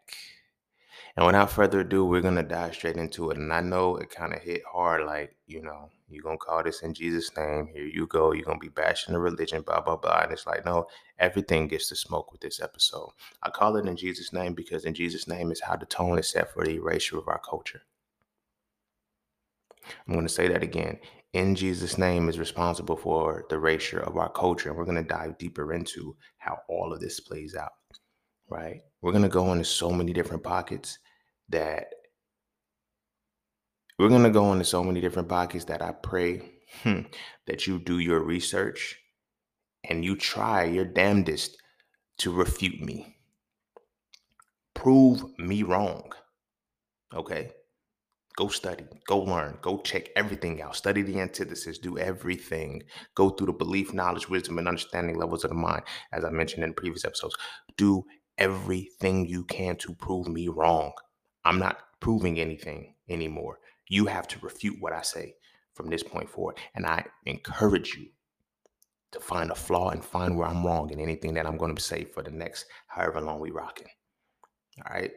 And 1.16 1.26
without 1.26 1.50
further 1.50 1.80
ado, 1.80 2.04
we're 2.04 2.20
gonna 2.20 2.42
dive 2.42 2.74
straight 2.74 2.96
into 2.96 3.30
it. 3.30 3.38
And 3.38 3.52
I 3.52 3.60
know 3.60 3.96
it 3.96 4.10
kind 4.10 4.32
of 4.34 4.42
hit 4.42 4.62
hard, 4.70 5.04
like, 5.06 5.36
you 5.46 5.62
know, 5.62 5.90
you're 6.08 6.22
gonna 6.22 6.38
call 6.38 6.62
this 6.62 6.82
in 6.82 6.94
Jesus' 6.94 7.36
name. 7.36 7.68
Here 7.72 7.84
you 7.84 8.06
go. 8.06 8.32
You're 8.32 8.44
gonna 8.44 8.58
be 8.58 8.68
bashing 8.68 9.14
the 9.14 9.20
religion, 9.20 9.62
blah, 9.62 9.80
blah, 9.80 9.96
blah. 9.96 10.22
And 10.22 10.32
it's 10.32 10.46
like, 10.46 10.64
no, 10.64 10.86
everything 11.18 11.68
gets 11.68 11.88
to 11.88 11.96
smoke 11.96 12.32
with 12.32 12.40
this 12.40 12.60
episode. 12.60 13.10
I 13.42 13.50
call 13.50 13.76
it 13.76 13.86
in 13.86 13.96
Jesus' 13.96 14.32
name 14.32 14.54
because 14.54 14.84
in 14.84 14.94
Jesus' 14.94 15.28
name 15.28 15.50
is 15.52 15.60
how 15.60 15.76
the 15.76 15.86
tone 15.86 16.18
is 16.18 16.30
set 16.30 16.52
for 16.52 16.64
the 16.64 16.76
erasure 16.76 17.18
of 17.18 17.28
our 17.28 17.40
culture. 17.40 17.82
I'm 20.08 20.14
gonna 20.14 20.28
say 20.28 20.48
that 20.48 20.62
again. 20.62 20.98
In 21.32 21.54
Jesus' 21.54 21.98
name 21.98 22.28
is 22.28 22.38
responsible 22.38 22.96
for 22.96 23.44
the 23.50 23.56
erasure 23.56 24.00
of 24.00 24.16
our 24.16 24.30
culture. 24.30 24.68
And 24.70 24.78
we're 24.78 24.84
gonna 24.84 25.02
dive 25.02 25.38
deeper 25.38 25.72
into 25.72 26.16
how 26.38 26.58
all 26.68 26.92
of 26.92 27.00
this 27.00 27.20
plays 27.20 27.54
out 27.56 27.72
right? 28.50 28.82
We're 29.02 29.12
going 29.12 29.22
to 29.22 29.28
go 29.28 29.52
into 29.52 29.64
so 29.64 29.90
many 29.90 30.12
different 30.12 30.42
pockets 30.42 30.98
that 31.48 31.86
we're 33.98 34.08
going 34.08 34.24
to 34.24 34.30
go 34.30 34.52
into 34.52 34.64
so 34.64 34.82
many 34.82 35.00
different 35.00 35.28
pockets 35.28 35.66
that 35.66 35.82
I 35.82 35.92
pray 35.92 36.40
hmm, 36.82 37.02
that 37.46 37.66
you 37.66 37.78
do 37.78 37.98
your 37.98 38.20
research 38.20 38.98
and 39.84 40.04
you 40.04 40.16
try 40.16 40.64
your 40.64 40.84
damnedest 40.84 41.56
to 42.18 42.32
refute 42.32 42.80
me. 42.80 43.16
Prove 44.74 45.24
me 45.38 45.62
wrong. 45.62 46.12
Okay? 47.14 47.50
Go 48.36 48.48
study, 48.48 48.84
go 49.06 49.18
learn, 49.18 49.58
go 49.60 49.78
check 49.82 50.08
everything 50.16 50.62
out. 50.62 50.76
Study 50.76 51.02
the 51.02 51.20
antithesis, 51.20 51.76
do 51.78 51.98
everything. 51.98 52.82
Go 53.14 53.28
through 53.28 53.48
the 53.48 53.52
belief, 53.52 53.92
knowledge, 53.92 54.30
wisdom, 54.30 54.58
and 54.58 54.68
understanding 54.68 55.18
levels 55.18 55.44
of 55.44 55.50
the 55.50 55.56
mind, 55.56 55.82
as 56.12 56.24
I 56.24 56.30
mentioned 56.30 56.64
in 56.64 56.72
previous 56.72 57.04
episodes. 57.04 57.36
Do 57.76 58.04
everything 58.40 59.26
you 59.26 59.44
can 59.44 59.76
to 59.76 59.94
prove 59.94 60.26
me 60.26 60.48
wrong. 60.48 60.92
I'm 61.44 61.58
not 61.58 61.78
proving 62.00 62.40
anything 62.40 62.94
anymore. 63.08 63.58
You 63.88 64.06
have 64.06 64.26
to 64.28 64.38
refute 64.40 64.76
what 64.80 64.92
I 64.92 65.02
say 65.02 65.34
from 65.74 65.88
this 65.88 66.02
point 66.02 66.28
forward. 66.28 66.58
And 66.74 66.86
I 66.86 67.04
encourage 67.26 67.94
you 67.94 68.08
to 69.12 69.20
find 69.20 69.50
a 69.50 69.54
flaw 69.54 69.90
and 69.90 70.04
find 70.04 70.36
where 70.36 70.48
I'm 70.48 70.64
wrong 70.64 70.90
in 70.90 71.00
anything 71.00 71.34
that 71.34 71.46
I'm 71.46 71.56
going 71.56 71.74
to 71.74 71.82
say 71.82 72.04
for 72.04 72.22
the 72.22 72.30
next 72.30 72.66
however 72.86 73.20
long 73.20 73.40
we 73.40 73.50
rocking. 73.50 73.88
All 74.78 74.94
right. 74.94 75.12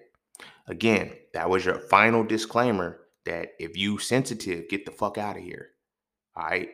Again, 0.67 1.13
that 1.33 1.49
was 1.49 1.65
your 1.65 1.79
final 1.79 2.23
disclaimer 2.23 3.01
that 3.25 3.53
if 3.59 3.77
you 3.77 3.99
sensitive, 3.99 4.67
get 4.69 4.85
the 4.85 4.91
fuck 4.91 5.17
out 5.17 5.37
of 5.37 5.43
here. 5.43 5.69
All 6.35 6.45
right. 6.45 6.69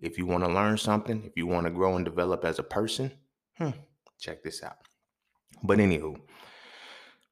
If 0.00 0.18
you 0.18 0.26
want 0.26 0.44
to 0.44 0.52
learn 0.52 0.76
something, 0.76 1.22
if 1.24 1.32
you 1.36 1.46
want 1.46 1.66
to 1.66 1.72
grow 1.72 1.96
and 1.96 2.04
develop 2.04 2.44
as 2.44 2.58
a 2.58 2.64
person, 2.64 3.10
hmm, 3.56 3.70
check 4.20 4.42
this 4.42 4.62
out. 4.62 4.76
But 5.62 5.78
anywho, 5.78 6.16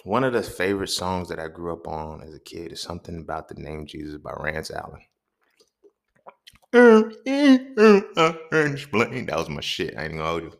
one 0.04 0.24
of 0.24 0.32
the 0.32 0.42
favorite 0.42 0.90
songs 0.90 1.28
that 1.28 1.40
I 1.40 1.48
grew 1.48 1.72
up 1.72 1.88
on 1.88 2.22
as 2.22 2.34
a 2.34 2.40
kid 2.40 2.72
is 2.72 2.82
something 2.82 3.18
about 3.18 3.48
the 3.48 3.54
name 3.56 3.86
Jesus 3.86 4.18
by 4.18 4.32
Rance 4.38 4.70
Allen. 4.70 5.02
That 9.26 9.36
was 9.36 9.48
my 9.48 9.60
shit. 9.60 9.96
I 9.96 10.04
ain't 10.04 10.12
gonna 10.12 10.24
hold 10.24 10.42
you. 10.44 10.52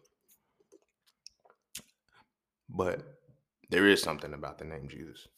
But 2.70 3.02
there 3.70 3.86
is 3.86 4.02
something 4.02 4.34
about 4.34 4.58
the 4.58 4.64
name 4.64 4.88
Jesus. 4.88 5.28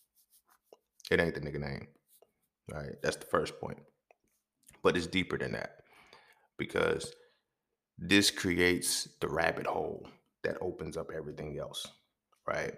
It 1.11 1.21
ain't 1.21 1.35
the 1.35 1.41
nigga 1.41 1.61
name. 1.61 1.89
Right? 2.73 2.95
That's 3.03 3.17
the 3.17 3.27
first 3.27 3.61
point. 3.61 3.79
But 4.83 4.97
it's 4.97 5.07
deeper 5.09 5.37
than 5.39 5.53
that. 5.53 5.79
Because 6.59 7.12
this 7.99 8.31
creates 8.31 9.09
the 9.21 9.29
rabbit 9.29 9.67
hole 9.67 10.07
that 10.42 10.56
opens 10.61 10.97
up 10.97 11.11
everything 11.14 11.59
else, 11.59 11.87
right? 12.47 12.75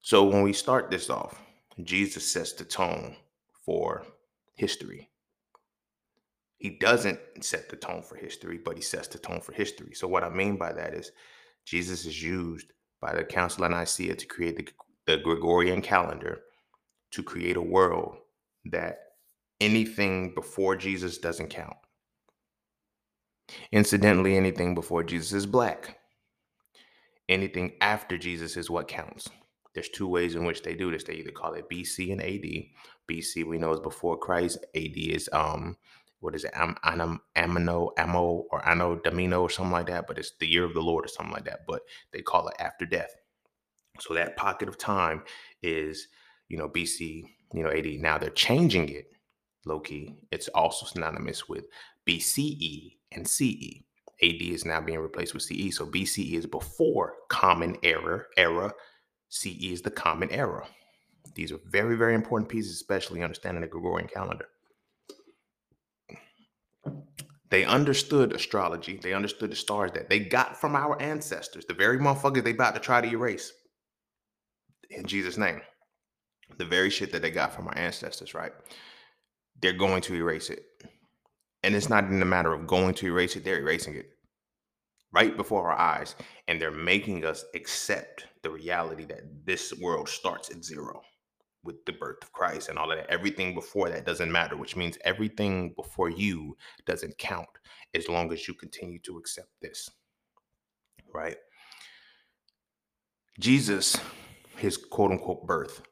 So 0.00 0.24
when 0.24 0.42
we 0.42 0.52
start 0.52 0.90
this 0.90 1.10
off, 1.10 1.40
Jesus 1.84 2.30
sets 2.30 2.52
the 2.52 2.64
tone 2.64 3.16
for 3.64 4.04
history. 4.54 5.08
He 6.58 6.70
doesn't 6.70 7.20
set 7.40 7.68
the 7.68 7.76
tone 7.76 8.02
for 8.02 8.16
history, 8.16 8.58
but 8.58 8.76
he 8.76 8.82
sets 8.82 9.08
the 9.08 9.18
tone 9.18 9.40
for 9.40 9.52
history. 9.52 9.94
So 9.94 10.08
what 10.08 10.24
I 10.24 10.28
mean 10.28 10.56
by 10.56 10.72
that 10.72 10.94
is 10.94 11.12
Jesus 11.64 12.04
is 12.04 12.22
used 12.22 12.72
by 13.00 13.14
the 13.14 13.24
Council 13.24 13.64
of 13.64 13.70
Nicaea 13.70 14.14
to 14.16 14.26
create 14.26 14.56
the, 14.56 14.68
the 15.06 15.22
Gregorian 15.22 15.80
calendar 15.82 16.40
to 17.12 17.22
create 17.22 17.56
a 17.56 17.62
world 17.62 18.16
that 18.66 18.98
anything 19.60 20.34
before 20.34 20.76
Jesus 20.76 21.18
doesn't 21.18 21.48
count. 21.48 21.76
Incidentally, 23.72 24.36
anything 24.36 24.74
before 24.74 25.02
Jesus 25.02 25.32
is 25.32 25.46
black 25.46 25.97
anything 27.28 27.72
after 27.80 28.18
Jesus 28.18 28.56
is 28.56 28.70
what 28.70 28.88
counts. 28.88 29.28
There's 29.74 29.88
two 29.88 30.08
ways 30.08 30.34
in 30.34 30.44
which 30.44 30.62
they 30.62 30.74
do 30.74 30.90
this. 30.90 31.04
They 31.04 31.14
either 31.14 31.30
call 31.30 31.54
it 31.54 31.68
BC 31.70 32.12
and 32.12 32.22
AD. 32.22 32.64
BC 33.10 33.46
we 33.46 33.58
know 33.58 33.72
is 33.72 33.80
before 33.80 34.16
Christ. 34.18 34.58
AD 34.74 34.96
is 34.96 35.28
um 35.32 35.76
what 36.20 36.34
is 36.34 36.44
it? 36.44 36.50
Am, 36.54 36.74
anam, 36.82 37.20
amino, 37.36 37.90
amo, 37.96 38.44
or 38.50 38.68
anno 38.68 38.96
domino, 38.96 39.42
or 39.42 39.50
something 39.50 39.70
like 39.70 39.86
that. 39.86 40.08
But 40.08 40.18
it's 40.18 40.32
the 40.40 40.48
year 40.48 40.64
of 40.64 40.74
the 40.74 40.80
Lord 40.80 41.04
or 41.04 41.08
something 41.08 41.32
like 41.32 41.44
that. 41.44 41.60
But 41.66 41.82
they 42.12 42.22
call 42.22 42.48
it 42.48 42.56
after 42.58 42.84
death. 42.86 43.14
So 44.00 44.14
that 44.14 44.36
pocket 44.36 44.68
of 44.68 44.78
time 44.78 45.22
is, 45.62 46.08
you 46.48 46.58
know, 46.58 46.68
BC 46.68 47.24
you 47.52 47.62
know, 47.62 47.70
AD. 47.70 47.86
Now 48.00 48.18
they're 48.18 48.30
changing 48.30 48.88
it, 48.88 49.10
low 49.64 49.80
key. 49.80 50.14
It's 50.30 50.48
also 50.48 50.86
synonymous 50.86 51.48
with 51.48 51.64
BCE 52.06 52.96
and 53.12 53.26
CE. 53.26 53.82
AD 54.22 54.42
is 54.42 54.64
now 54.64 54.80
being 54.80 54.98
replaced 54.98 55.34
with 55.34 55.42
CE. 55.42 55.76
So 55.76 55.86
BCE 55.86 56.34
is 56.34 56.46
before 56.46 57.14
common 57.28 57.76
era 57.82 58.24
era. 58.36 58.72
CE 59.28 59.72
is 59.72 59.82
the 59.82 59.90
common 59.90 60.30
era. 60.30 60.66
These 61.34 61.52
are 61.52 61.60
very, 61.66 61.96
very 61.96 62.14
important 62.14 62.48
pieces, 62.48 62.72
especially 62.72 63.22
understanding 63.22 63.60
the 63.60 63.68
Gregorian 63.68 64.08
calendar. 64.08 64.46
They 67.50 67.64
understood 67.64 68.32
astrology. 68.32 68.98
They 69.02 69.14
understood 69.14 69.50
the 69.50 69.56
stars 69.56 69.92
that 69.92 70.08
they 70.08 70.18
got 70.18 70.60
from 70.60 70.76
our 70.76 71.00
ancestors, 71.00 71.64
the 71.64 71.74
very 71.74 71.98
motherfuckers 71.98 72.44
they 72.44 72.50
about 72.50 72.74
to 72.74 72.80
try 72.80 73.00
to 73.00 73.08
erase. 73.08 73.52
In 74.90 75.06
Jesus' 75.06 75.38
name. 75.38 75.60
The 76.56 76.64
very 76.64 76.90
shit 76.90 77.12
that 77.12 77.22
they 77.22 77.30
got 77.30 77.54
from 77.54 77.68
our 77.68 77.76
ancestors, 77.76 78.34
right? 78.34 78.52
They're 79.60 79.72
going 79.72 80.02
to 80.02 80.14
erase 80.14 80.50
it. 80.50 80.64
And 81.62 81.74
it's 81.74 81.88
not 81.88 82.04
even 82.04 82.22
a 82.22 82.26
matter 82.26 82.52
of 82.52 82.66
going 82.66 82.94
to 82.94 83.06
erase 83.06 83.36
it, 83.36 83.44
they're 83.44 83.60
erasing 83.60 83.94
it 83.94 84.10
right 85.12 85.36
before 85.36 85.70
our 85.70 85.78
eyes. 85.78 86.14
And 86.46 86.60
they're 86.60 86.70
making 86.70 87.24
us 87.24 87.44
accept 87.54 88.26
the 88.42 88.50
reality 88.50 89.04
that 89.06 89.46
this 89.46 89.72
world 89.78 90.08
starts 90.08 90.50
at 90.50 90.64
zero 90.64 91.02
with 91.64 91.84
the 91.84 91.92
birth 91.92 92.22
of 92.22 92.32
Christ 92.32 92.68
and 92.68 92.78
all 92.78 92.90
of 92.90 92.98
that. 92.98 93.10
Everything 93.10 93.54
before 93.54 93.90
that 93.90 94.06
doesn't 94.06 94.30
matter, 94.30 94.56
which 94.56 94.76
means 94.76 94.98
everything 95.04 95.74
before 95.76 96.10
you 96.10 96.56
doesn't 96.86 97.18
count 97.18 97.48
as 97.94 98.08
long 98.08 98.32
as 98.32 98.46
you 98.46 98.54
continue 98.54 98.98
to 99.00 99.18
accept 99.18 99.48
this. 99.60 99.90
Right? 101.12 101.36
Jesus, 103.40 103.96
his 104.56 104.76
quote 104.76 105.12
unquote 105.12 105.46
birth, 105.46 105.82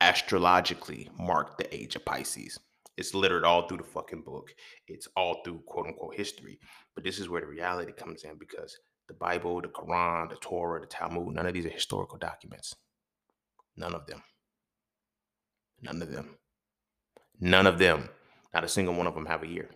astrologically 0.00 1.08
marked 1.18 1.58
the 1.58 1.74
age 1.74 1.96
of 1.96 2.04
Pisces. 2.04 2.58
It's 2.96 3.14
littered 3.14 3.44
all 3.44 3.66
through 3.66 3.78
the 3.78 3.84
fucking 3.84 4.22
book. 4.22 4.54
It's 4.86 5.08
all 5.16 5.42
through 5.44 5.62
quote 5.66 5.86
unquote 5.86 6.14
history. 6.14 6.58
But 6.94 7.04
this 7.04 7.18
is 7.18 7.28
where 7.28 7.40
the 7.40 7.46
reality 7.46 7.92
comes 7.92 8.24
in 8.24 8.36
because 8.38 8.78
the 9.08 9.14
Bible, 9.14 9.60
the 9.60 9.68
Quran, 9.68 10.30
the 10.30 10.36
Torah, 10.36 10.80
the 10.80 10.86
Talmud, 10.86 11.34
none 11.34 11.46
of 11.46 11.54
these 11.54 11.66
are 11.66 11.70
historical 11.70 12.18
documents. 12.18 12.74
None 13.76 13.94
of 13.94 14.06
them. 14.06 14.22
None 15.82 16.00
of 16.00 16.10
them. 16.10 16.36
None 17.40 17.66
of 17.66 17.78
them. 17.78 18.08
Not 18.52 18.64
a 18.64 18.68
single 18.68 18.94
one 18.94 19.06
of 19.06 19.14
them 19.14 19.26
have 19.26 19.42
a 19.42 19.48
year. 19.48 19.70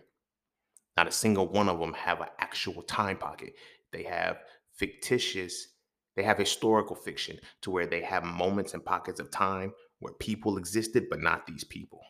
Not 0.95 1.07
a 1.07 1.11
single 1.11 1.47
one 1.47 1.69
of 1.69 1.79
them 1.79 1.93
have 1.93 2.21
an 2.21 2.29
actual 2.39 2.81
time 2.83 3.17
pocket. 3.17 3.53
They 3.91 4.03
have 4.03 4.37
fictitious, 4.73 5.67
they 6.15 6.23
have 6.23 6.37
historical 6.37 6.95
fiction 6.95 7.37
to 7.61 7.71
where 7.71 7.85
they 7.85 8.01
have 8.01 8.23
moments 8.23 8.73
and 8.73 8.83
pockets 8.83 9.19
of 9.19 9.29
time 9.29 9.73
where 9.99 10.13
people 10.13 10.57
existed, 10.57 11.07
but 11.09 11.21
not 11.21 11.45
these 11.45 11.65
people. 11.65 12.01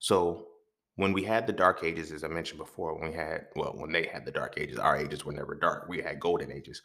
So 0.00 0.48
when 0.96 1.12
we 1.12 1.22
had 1.22 1.46
the 1.46 1.52
dark 1.52 1.84
ages, 1.84 2.10
as 2.10 2.24
I 2.24 2.28
mentioned 2.28 2.58
before, 2.58 2.98
when 2.98 3.10
we 3.10 3.16
had, 3.16 3.46
well, 3.54 3.72
when 3.76 3.92
they 3.92 4.06
had 4.06 4.26
the 4.26 4.32
dark 4.32 4.54
ages, 4.58 4.78
our 4.78 4.96
ages 4.96 5.24
were 5.24 5.32
never 5.32 5.54
dark. 5.54 5.88
We 5.88 6.02
had 6.02 6.18
golden 6.18 6.50
ages. 6.50 6.82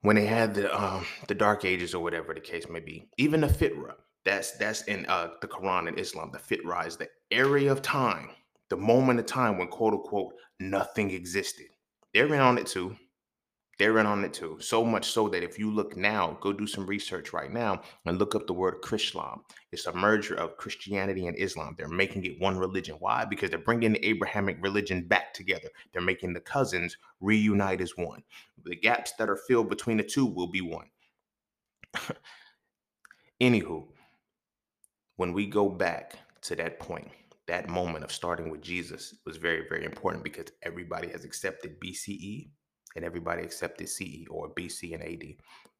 When 0.00 0.16
they 0.16 0.26
had 0.26 0.54
the 0.54 0.74
um 0.74 1.06
the 1.28 1.34
dark 1.34 1.64
ages 1.64 1.94
or 1.94 2.02
whatever 2.02 2.34
the 2.34 2.40
case 2.40 2.68
may 2.68 2.80
be 2.80 3.08
even 3.16 3.40
the 3.40 3.46
fitra 3.46 3.94
that's 4.22 4.52
that's 4.58 4.82
in 4.82 5.06
uh 5.06 5.28
the 5.40 5.48
quran 5.48 5.88
and 5.88 5.98
islam 5.98 6.30
the 6.30 6.38
fitra 6.38 6.86
is 6.86 6.98
the 6.98 7.08
area 7.30 7.72
of 7.72 7.80
time 7.80 8.28
the 8.68 8.76
moment 8.76 9.18
of 9.18 9.24
time 9.24 9.56
when 9.56 9.68
quote 9.68 9.94
unquote 9.94 10.34
nothing 10.60 11.10
existed. 11.10 11.66
They're 12.12 12.32
in 12.32 12.40
on 12.40 12.58
it 12.58 12.66
too 12.66 12.96
they're 13.78 13.98
in 13.98 14.06
on 14.06 14.24
it 14.24 14.32
too 14.32 14.56
so 14.60 14.84
much 14.84 15.06
so 15.10 15.28
that 15.28 15.42
if 15.42 15.58
you 15.58 15.70
look 15.70 15.96
now 15.96 16.36
go 16.40 16.52
do 16.52 16.66
some 16.66 16.86
research 16.86 17.32
right 17.32 17.52
now 17.52 17.80
and 18.06 18.18
look 18.18 18.34
up 18.34 18.46
the 18.46 18.52
word 18.52 18.82
chrislam. 18.82 19.40
It's 19.72 19.86
a 19.86 19.92
merger 19.92 20.34
of 20.34 20.56
christianity 20.56 21.26
and 21.26 21.36
islam. 21.36 21.74
They're 21.76 21.88
making 21.88 22.24
it 22.24 22.40
one 22.40 22.58
religion. 22.58 22.96
Why? 22.98 23.24
Because 23.24 23.50
they're 23.50 23.58
bringing 23.58 23.92
the 23.92 24.06
abrahamic 24.06 24.58
religion 24.60 25.06
back 25.06 25.34
together. 25.34 25.68
They're 25.92 26.02
making 26.02 26.32
the 26.32 26.40
cousins 26.40 26.96
reunite 27.20 27.80
as 27.80 27.96
one. 27.96 28.22
The 28.64 28.76
gaps 28.76 29.12
that 29.18 29.28
are 29.28 29.40
filled 29.48 29.68
between 29.68 29.96
the 29.96 30.04
two 30.04 30.26
will 30.26 30.48
be 30.50 30.60
one. 30.60 30.88
Anywho, 33.40 33.86
when 35.16 35.32
we 35.32 35.46
go 35.46 35.68
back 35.68 36.14
to 36.42 36.56
that 36.56 36.78
point, 36.78 37.08
that 37.46 37.68
moment 37.68 38.04
of 38.04 38.12
starting 38.12 38.50
with 38.50 38.62
Jesus 38.62 39.14
was 39.26 39.36
very, 39.36 39.64
very 39.68 39.84
important 39.84 40.24
because 40.24 40.46
everybody 40.62 41.08
has 41.08 41.24
accepted 41.24 41.80
BCE 41.80 42.48
and 42.96 43.04
everybody 43.04 43.42
accepted 43.42 43.88
CE 43.88 44.26
or 44.30 44.50
BC 44.50 44.94
and 44.94 45.02
AD. 45.02 45.36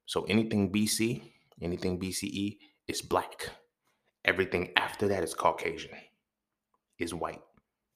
So 0.06 0.25
anything 0.25 0.73
BC, 0.73 1.23
anything 1.62 1.99
BCE 1.99 2.59
is 2.88 3.02
black. 3.02 3.50
Everything 4.25 4.73
after 4.76 5.09
that 5.09 5.23
is 5.23 5.35
Caucasian, 5.35 5.90
is 6.99 7.12
white. 7.12 7.42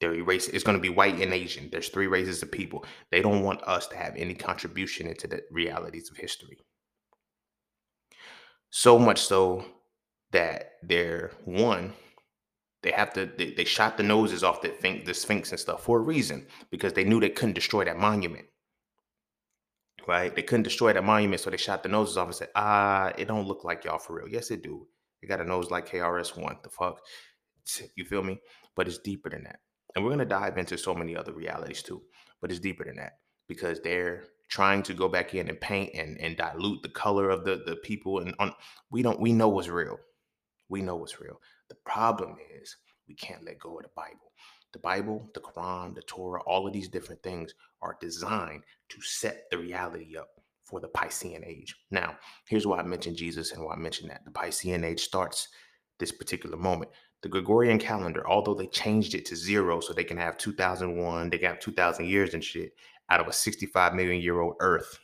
They're 0.00 0.14
erasing. 0.14 0.54
It's 0.54 0.64
going 0.64 0.76
to 0.76 0.82
be 0.82 0.90
white 0.90 1.20
and 1.20 1.32
Asian. 1.32 1.68
There's 1.70 1.88
three 1.88 2.06
races 2.06 2.42
of 2.42 2.52
people. 2.52 2.84
They 3.10 3.20
don't 3.20 3.42
want 3.42 3.62
us 3.64 3.86
to 3.88 3.96
have 3.96 4.14
any 4.16 4.34
contribution 4.34 5.08
into 5.08 5.26
the 5.26 5.42
realities 5.50 6.10
of 6.10 6.16
history. 6.16 6.58
So 8.70 8.98
much 8.98 9.20
so 9.20 9.64
that 10.30 10.72
they're 10.82 11.32
one. 11.44 11.94
They 12.82 12.92
have 12.92 13.12
to. 13.14 13.26
They, 13.26 13.54
they 13.54 13.64
shot 13.64 13.96
the 13.96 14.04
noses 14.04 14.44
off 14.44 14.62
the, 14.62 15.02
the 15.04 15.14
Sphinx 15.14 15.50
and 15.50 15.58
stuff 15.58 15.82
for 15.82 15.98
a 15.98 16.02
reason 16.02 16.46
because 16.70 16.92
they 16.92 17.04
knew 17.04 17.18
they 17.18 17.30
couldn't 17.30 17.54
destroy 17.54 17.84
that 17.84 17.98
monument. 17.98 18.46
Right? 20.08 20.34
They 20.34 20.42
couldn't 20.42 20.62
destroy 20.62 20.94
that 20.94 21.04
monument, 21.04 21.42
so 21.42 21.50
they 21.50 21.58
shot 21.58 21.82
the 21.82 21.90
noses 21.90 22.16
off 22.16 22.28
and 22.28 22.34
said, 22.34 22.48
"Ah, 22.56 23.12
it 23.18 23.28
don't 23.28 23.46
look 23.46 23.62
like 23.62 23.84
y'all 23.84 23.98
for 23.98 24.14
real." 24.16 24.28
Yes, 24.28 24.50
it 24.50 24.62
do. 24.62 24.88
It 25.22 25.26
got 25.26 25.40
a 25.40 25.44
nose 25.44 25.70
like 25.70 25.88
KRS 25.88 26.36
One. 26.36 26.56
The 26.62 26.70
fuck, 26.70 27.00
you 27.94 28.04
feel 28.04 28.22
me? 28.22 28.40
But 28.74 28.88
it's 28.88 28.98
deeper 28.98 29.28
than 29.28 29.44
that. 29.44 29.60
And 29.94 30.04
we're 30.04 30.10
going 30.10 30.20
to 30.20 30.24
dive 30.24 30.58
into 30.58 30.78
so 30.78 30.94
many 30.94 31.16
other 31.16 31.32
realities 31.32 31.82
too, 31.82 32.02
but 32.40 32.50
it's 32.50 32.60
deeper 32.60 32.84
than 32.84 32.96
that 32.96 33.18
because 33.48 33.80
they're 33.80 34.24
trying 34.48 34.82
to 34.84 34.94
go 34.94 35.08
back 35.08 35.34
in 35.34 35.48
and 35.48 35.60
paint 35.60 35.90
and, 35.94 36.18
and 36.20 36.36
dilute 36.36 36.82
the 36.82 36.88
color 36.88 37.30
of 37.30 37.44
the, 37.44 37.62
the 37.66 37.76
people. 37.76 38.20
And 38.20 38.34
on, 38.38 38.54
we 38.90 39.02
don't, 39.02 39.20
we 39.20 39.32
know 39.32 39.48
what's 39.48 39.68
real. 39.68 39.98
We 40.68 40.82
know 40.82 40.96
what's 40.96 41.20
real. 41.20 41.40
The 41.68 41.76
problem 41.84 42.36
is 42.60 42.76
we 43.08 43.14
can't 43.14 43.44
let 43.44 43.58
go 43.58 43.76
of 43.76 43.84
the 43.84 43.90
Bible. 43.96 44.27
The 44.72 44.78
Bible, 44.78 45.30
the 45.34 45.40
Quran, 45.40 45.94
the 45.94 46.02
Torah, 46.02 46.42
all 46.42 46.66
of 46.66 46.72
these 46.72 46.88
different 46.88 47.22
things 47.22 47.54
are 47.80 47.96
designed 48.00 48.64
to 48.90 49.00
set 49.00 49.50
the 49.50 49.58
reality 49.58 50.16
up 50.16 50.28
for 50.62 50.80
the 50.80 50.88
Piscean 50.88 51.46
age. 51.46 51.74
Now, 51.90 52.16
here's 52.46 52.66
why 52.66 52.78
I 52.78 52.82
mentioned 52.82 53.16
Jesus 53.16 53.52
and 53.52 53.64
why 53.64 53.74
I 53.74 53.78
mentioned 53.78 54.10
that. 54.10 54.24
The 54.24 54.30
Piscean 54.30 54.84
age 54.84 55.00
starts 55.00 55.48
this 55.98 56.12
particular 56.12 56.56
moment 56.56 56.90
the 57.22 57.28
Gregorian 57.28 57.78
calendar, 57.78 58.28
although 58.28 58.54
they 58.54 58.68
changed 58.68 59.14
it 59.14 59.24
to 59.26 59.36
zero 59.36 59.80
so 59.80 59.92
they 59.92 60.04
can 60.04 60.16
have 60.16 60.38
2001, 60.38 61.30
they 61.30 61.38
got 61.38 61.60
2000 61.60 62.06
years 62.06 62.34
and 62.34 62.44
shit 62.44 62.72
out 63.10 63.20
of 63.20 63.26
a 63.26 63.32
65 63.32 63.94
million 63.94 64.22
year 64.22 64.40
old 64.40 64.54
Earth. 64.60 64.98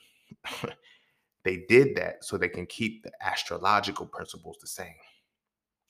they 1.44 1.64
did 1.68 1.96
that 1.96 2.24
so 2.24 2.36
they 2.36 2.48
can 2.48 2.66
keep 2.66 3.02
the 3.02 3.10
astrological 3.20 4.06
principles 4.06 4.58
the 4.60 4.66
same. 4.66 4.94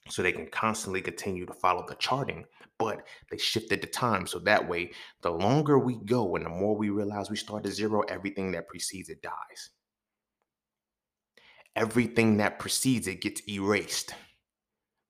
So 0.09 0.23
they 0.23 0.33
can 0.33 0.47
constantly 0.47 1.01
continue 1.01 1.47
to 1.47 1.55
follow 1.55 1.85
the 1.89 1.95
charting, 1.95 2.45
but 2.79 3.07
they 3.31 3.39
shifted 3.39 3.81
the 3.81 3.87
time. 3.87 4.27
So 4.27 4.39
that 4.41 4.69
way, 4.69 4.93
the 5.23 5.31
longer 5.31 5.79
we 5.79 5.97
go 6.05 6.37
and 6.37 6.45
the 6.45 6.51
more 6.51 6.77
we 6.77 6.91
realize 6.91 7.31
we 7.31 7.37
start 7.37 7.65
at 7.65 7.73
zero, 7.73 8.03
everything 8.03 8.53
that 8.53 8.69
precedes 8.69 9.09
it 9.09 9.23
dies. 9.23 9.71
Everything 11.75 12.37
that 12.37 12.59
precedes 12.59 13.09
it 13.09 13.23
gets 13.23 13.41
erased. 13.49 14.15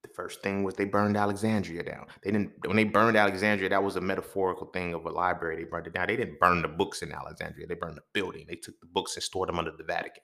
The 0.01 0.09
first 0.15 0.41
thing 0.41 0.63
was 0.63 0.75
they 0.75 0.85
burned 0.85 1.17
Alexandria 1.17 1.83
down. 1.83 2.05
They 2.23 2.31
didn't 2.31 2.53
when 2.65 2.77
they 2.77 2.85
burned 2.85 3.17
Alexandria, 3.17 3.69
that 3.69 3.83
was 3.83 3.97
a 3.97 4.01
metaphorical 4.01 4.67
thing 4.67 4.93
of 4.93 5.05
a 5.05 5.11
library. 5.11 5.57
They 5.57 5.69
burned 5.69 5.87
it 5.87 5.93
down. 5.93 6.07
They 6.07 6.15
didn't 6.15 6.39
burn 6.39 6.61
the 6.61 6.67
books 6.67 7.01
in 7.01 7.11
Alexandria. 7.11 7.67
They 7.67 7.75
burned 7.75 7.97
the 7.97 8.03
building. 8.13 8.45
They 8.47 8.55
took 8.55 8.79
the 8.79 8.87
books 8.87 9.15
and 9.15 9.23
stored 9.23 9.49
them 9.49 9.59
under 9.59 9.71
the 9.77 9.83
Vatican. 9.83 10.23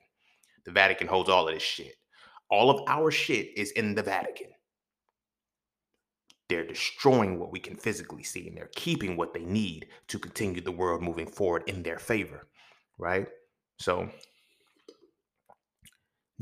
The 0.64 0.72
Vatican 0.72 1.08
holds 1.08 1.28
all 1.28 1.46
of 1.46 1.54
this 1.54 1.62
shit. 1.62 1.94
All 2.50 2.70
of 2.70 2.80
our 2.86 3.10
shit 3.10 3.50
is 3.56 3.72
in 3.72 3.94
the 3.94 4.02
Vatican. 4.02 4.48
They're 6.52 6.66
destroying 6.66 7.38
what 7.38 7.50
we 7.50 7.60
can 7.60 7.76
physically 7.76 8.22
see 8.22 8.46
and 8.46 8.54
they're 8.54 8.68
keeping 8.74 9.16
what 9.16 9.32
they 9.32 9.42
need 9.42 9.86
to 10.08 10.18
continue 10.18 10.60
the 10.60 10.70
world 10.70 11.00
moving 11.00 11.26
forward 11.26 11.62
in 11.66 11.82
their 11.82 11.98
favor, 11.98 12.46
right? 12.98 13.26
So 13.78 14.10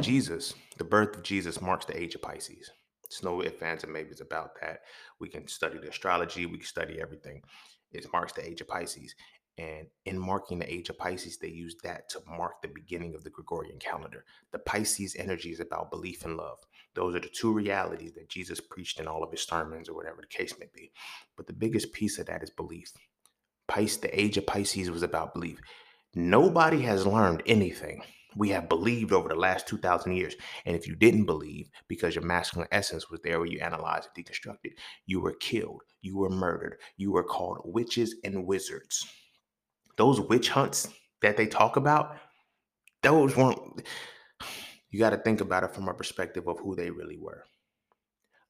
Jesus, 0.00 0.52
the 0.79 0.83
birth 0.83 1.14
of 1.14 1.23
Jesus 1.23 1.61
marks 1.61 1.85
the 1.85 1.97
age 1.97 2.17
of 2.17 2.23
Pisces. 2.23 2.73
It's 3.05 3.23
no 3.23 3.40
ifs, 3.40 3.62
ands, 3.62 3.85
and 3.85 3.93
maybes 3.93 4.21
about 4.21 4.61
that. 4.61 4.81
We 5.21 5.29
can 5.29 5.47
study 5.47 5.79
the 5.79 5.90
astrology, 5.90 6.45
we 6.45 6.59
can 6.59 6.67
study 6.67 7.00
everything. 7.00 7.43
It 7.93 8.12
marks 8.12 8.33
the 8.33 8.45
age 8.45 8.61
of 8.61 8.67
Pisces. 8.67 9.14
And 9.59 9.87
in 10.07 10.19
marking 10.19 10.59
the 10.59 10.73
age 10.73 10.88
of 10.88 10.99
Pisces, 10.99 11.38
they 11.38 11.50
use 11.50 11.76
that 11.85 12.09
to 12.09 12.21
mark 12.26 12.62
the 12.62 12.69
beginning 12.75 13.14
of 13.14 13.23
the 13.23 13.31
Gregorian 13.31 13.79
calendar. 13.79 14.25
The 14.50 14.59
Pisces 14.59 15.14
energy 15.17 15.52
is 15.52 15.61
about 15.61 15.93
belief 15.93 16.25
and 16.25 16.37
love. 16.37 16.59
Those 16.94 17.14
are 17.14 17.20
the 17.20 17.28
two 17.28 17.52
realities 17.52 18.12
that 18.14 18.28
Jesus 18.28 18.61
preached 18.61 19.00
in 19.00 19.06
all 19.06 19.23
of 19.23 19.30
his 19.30 19.42
sermons 19.42 19.88
or 19.88 19.94
whatever 19.94 20.20
the 20.20 20.26
case 20.26 20.54
may 20.59 20.66
be. 20.75 20.90
But 21.37 21.47
the 21.47 21.52
biggest 21.52 21.92
piece 21.92 22.18
of 22.18 22.26
that 22.26 22.42
is 22.42 22.50
belief. 22.50 22.92
Pisces, 23.68 23.99
the 23.99 24.20
age 24.20 24.37
of 24.37 24.47
Pisces 24.47 24.90
was 24.90 25.02
about 25.02 25.35
belief. 25.35 25.61
Nobody 26.14 26.80
has 26.82 27.06
learned 27.06 27.42
anything 27.47 28.02
we 28.37 28.49
have 28.50 28.68
believed 28.68 29.12
over 29.12 29.28
the 29.28 29.35
last 29.35 29.66
2,000 29.66 30.12
years. 30.12 30.35
And 30.64 30.76
if 30.76 30.87
you 30.87 30.94
didn't 30.94 31.25
believe 31.25 31.68
because 31.88 32.14
your 32.14 32.25
masculine 32.25 32.68
essence 32.73 33.11
was 33.11 33.20
there 33.23 33.38
where 33.38 33.49
you 33.49 33.61
analyzed 33.61 34.09
and 34.14 34.25
deconstructed, 34.25 34.73
you 35.06 35.20
were 35.20 35.35
killed, 35.35 35.82
you 36.00 36.16
were 36.16 36.30
murdered, 36.30 36.78
you 36.97 37.12
were 37.12 37.25
called 37.25 37.61
witches 37.64 38.16
and 38.25 38.47
wizards. 38.47 39.09
Those 39.97 40.20
witch 40.20 40.49
hunts 40.49 40.88
that 41.23 41.37
they 41.37 41.47
talk 41.47 41.76
about, 41.76 42.16
those 43.02 43.37
weren't, 43.37 43.82
you 44.90 44.99
got 44.99 45.11
to 45.11 45.16
think 45.18 45.40
about 45.40 45.64
it 45.64 45.75
from 45.75 45.88
a 45.88 45.94
perspective 45.94 46.49
of 46.49 46.59
who 46.61 46.75
they 46.75 46.90
really 46.90 47.18
were. 47.18 47.44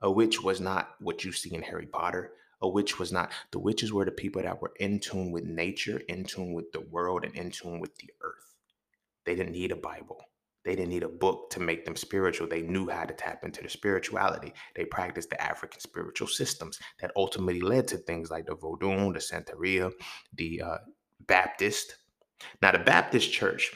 A 0.02 0.10
witch 0.10 0.42
was 0.42 0.60
not 0.60 0.90
what 1.00 1.24
you 1.24 1.32
see 1.32 1.54
in 1.54 1.62
Harry 1.62 1.86
Potter. 1.86 2.32
A 2.62 2.68
witch 2.68 2.98
was 2.98 3.12
not, 3.12 3.32
the 3.52 3.58
witches 3.58 3.92
were 3.92 4.04
the 4.04 4.10
people 4.10 4.42
that 4.42 4.60
were 4.60 4.72
in 4.80 5.00
tune 5.00 5.30
with 5.30 5.44
nature, 5.44 6.00
in 6.08 6.24
tune 6.24 6.52
with 6.54 6.72
the 6.72 6.80
world, 6.80 7.24
and 7.24 7.34
in 7.34 7.50
tune 7.50 7.80
with 7.80 7.94
the 7.96 8.10
earth 8.22 8.50
they 9.24 9.34
didn't 9.34 9.52
need 9.52 9.72
a 9.72 9.76
Bible. 9.76 10.24
They 10.64 10.76
didn't 10.76 10.90
need 10.90 11.04
a 11.04 11.08
book 11.08 11.50
to 11.50 11.60
make 11.60 11.84
them 11.84 11.96
spiritual. 11.96 12.46
They 12.46 12.62
knew 12.62 12.88
how 12.88 13.04
to 13.04 13.14
tap 13.14 13.44
into 13.44 13.62
the 13.62 13.68
spirituality. 13.68 14.52
They 14.76 14.84
practiced 14.84 15.30
the 15.30 15.42
African 15.42 15.80
spiritual 15.80 16.28
systems 16.28 16.78
that 17.00 17.12
ultimately 17.16 17.60
led 17.60 17.88
to 17.88 17.96
things 17.96 18.30
like 18.30 18.46
the 18.46 18.56
Vodun, 18.56 19.14
the 19.14 19.20
Santeria, 19.20 19.92
the 20.34 20.60
uh, 20.60 20.78
Baptist. 21.26 21.96
Now, 22.60 22.72
the 22.72 22.78
Baptist 22.80 23.32
church, 23.32 23.72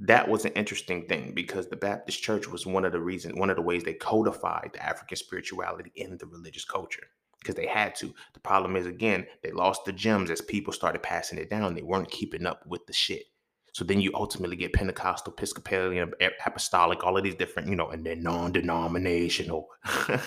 that 0.00 0.28
was 0.28 0.44
an 0.44 0.52
interesting 0.52 1.06
thing 1.06 1.32
because 1.34 1.68
the 1.68 1.76
Baptist 1.76 2.22
church 2.22 2.48
was 2.48 2.66
one 2.66 2.84
of 2.84 2.92
the 2.92 3.00
reasons, 3.00 3.38
one 3.38 3.50
of 3.50 3.56
the 3.56 3.62
ways 3.62 3.84
they 3.84 3.94
codified 3.94 4.70
the 4.72 4.84
African 4.84 5.16
spirituality 5.16 5.92
in 5.94 6.18
the 6.18 6.26
religious 6.26 6.64
culture 6.64 7.06
because 7.38 7.54
they 7.54 7.66
had 7.66 7.94
to. 7.96 8.12
The 8.32 8.40
problem 8.40 8.74
is, 8.74 8.86
again, 8.86 9.26
they 9.42 9.52
lost 9.52 9.84
the 9.84 9.92
gems 9.92 10.30
as 10.30 10.40
people 10.40 10.72
started 10.72 11.02
passing 11.02 11.38
it 11.38 11.50
down. 11.50 11.74
They 11.74 11.82
weren't 11.82 12.10
keeping 12.10 12.46
up 12.46 12.66
with 12.66 12.86
the 12.86 12.92
shit. 12.92 13.24
So 13.74 13.84
then 13.84 14.00
you 14.00 14.12
ultimately 14.14 14.54
get 14.54 14.72
Pentecostal, 14.72 15.32
Episcopalian, 15.32 16.12
Apostolic, 16.46 17.02
all 17.02 17.16
of 17.16 17.24
these 17.24 17.34
different, 17.34 17.68
you 17.68 17.74
know, 17.74 17.88
and 17.88 18.06
then 18.06 18.22
non-denominational, 18.22 19.66
because 20.06 20.22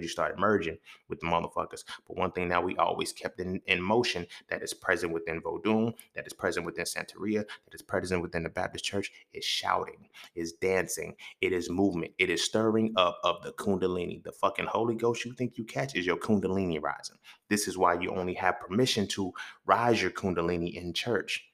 you 0.00 0.06
start 0.06 0.38
merging 0.38 0.78
with 1.08 1.18
the 1.18 1.26
motherfuckers. 1.26 1.82
But 2.06 2.16
one 2.16 2.30
thing 2.30 2.48
that 2.50 2.62
we 2.62 2.76
always 2.76 3.12
kept 3.12 3.40
in, 3.40 3.60
in 3.66 3.82
motion 3.82 4.24
that 4.50 4.62
is 4.62 4.72
present 4.72 5.12
within 5.12 5.42
Vodun, 5.42 5.94
that 6.14 6.28
is 6.28 6.32
present 6.32 6.64
within 6.64 6.84
Santeria, 6.84 7.44
that 7.44 7.74
is 7.74 7.82
present 7.82 8.22
within 8.22 8.44
the 8.44 8.50
Baptist 8.50 8.84
Church 8.84 9.10
is 9.32 9.44
shouting, 9.44 10.08
is 10.36 10.52
dancing, 10.52 11.16
it 11.40 11.52
is 11.52 11.68
movement, 11.68 12.12
it 12.18 12.30
is 12.30 12.44
stirring 12.44 12.92
up 12.94 13.18
of 13.24 13.42
the 13.42 13.50
Kundalini. 13.54 14.22
The 14.22 14.30
fucking 14.30 14.66
Holy 14.66 14.94
Ghost 14.94 15.24
you 15.24 15.32
think 15.32 15.58
you 15.58 15.64
catch 15.64 15.96
is 15.96 16.06
your 16.06 16.18
Kundalini 16.18 16.80
rising. 16.80 17.16
This 17.48 17.66
is 17.66 17.76
why 17.76 17.94
you 17.94 18.10
only 18.10 18.34
have 18.34 18.60
permission 18.60 19.08
to 19.08 19.32
rise 19.66 20.00
your 20.00 20.12
Kundalini 20.12 20.74
in 20.74 20.92
church 20.92 21.44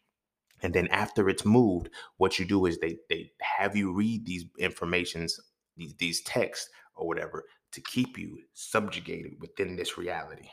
and 0.62 0.74
then 0.74 0.86
after 0.88 1.28
it's 1.28 1.44
moved 1.44 1.88
what 2.18 2.38
you 2.38 2.44
do 2.44 2.66
is 2.66 2.78
they 2.78 2.96
they 3.08 3.30
have 3.40 3.76
you 3.76 3.92
read 3.92 4.24
these 4.24 4.44
informations 4.58 5.38
these, 5.76 5.94
these 5.98 6.20
texts 6.22 6.70
or 6.94 7.06
whatever 7.06 7.44
to 7.72 7.80
keep 7.80 8.18
you 8.18 8.38
subjugated 8.52 9.32
within 9.40 9.76
this 9.76 9.96
reality. 9.96 10.48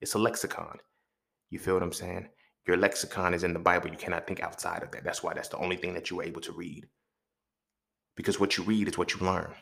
It's 0.00 0.14
a 0.14 0.18
lexicon. 0.18 0.78
You 1.50 1.58
feel 1.58 1.74
what 1.74 1.82
i'm 1.82 1.92
saying? 1.92 2.28
Your 2.66 2.76
lexicon 2.76 3.34
is 3.34 3.44
in 3.44 3.52
the 3.52 3.58
bible. 3.58 3.90
You 3.90 3.96
cannot 3.96 4.26
think 4.26 4.40
outside 4.40 4.82
of 4.82 4.90
that. 4.92 5.04
That's 5.04 5.22
why 5.22 5.34
that's 5.34 5.48
the 5.48 5.58
only 5.58 5.76
thing 5.76 5.94
that 5.94 6.10
you're 6.10 6.22
able 6.22 6.40
to 6.42 6.52
read. 6.52 6.86
Because 8.16 8.38
what 8.38 8.56
you 8.56 8.64
read 8.64 8.88
is 8.88 8.98
what 8.98 9.14
you 9.14 9.24
learn. 9.24 9.52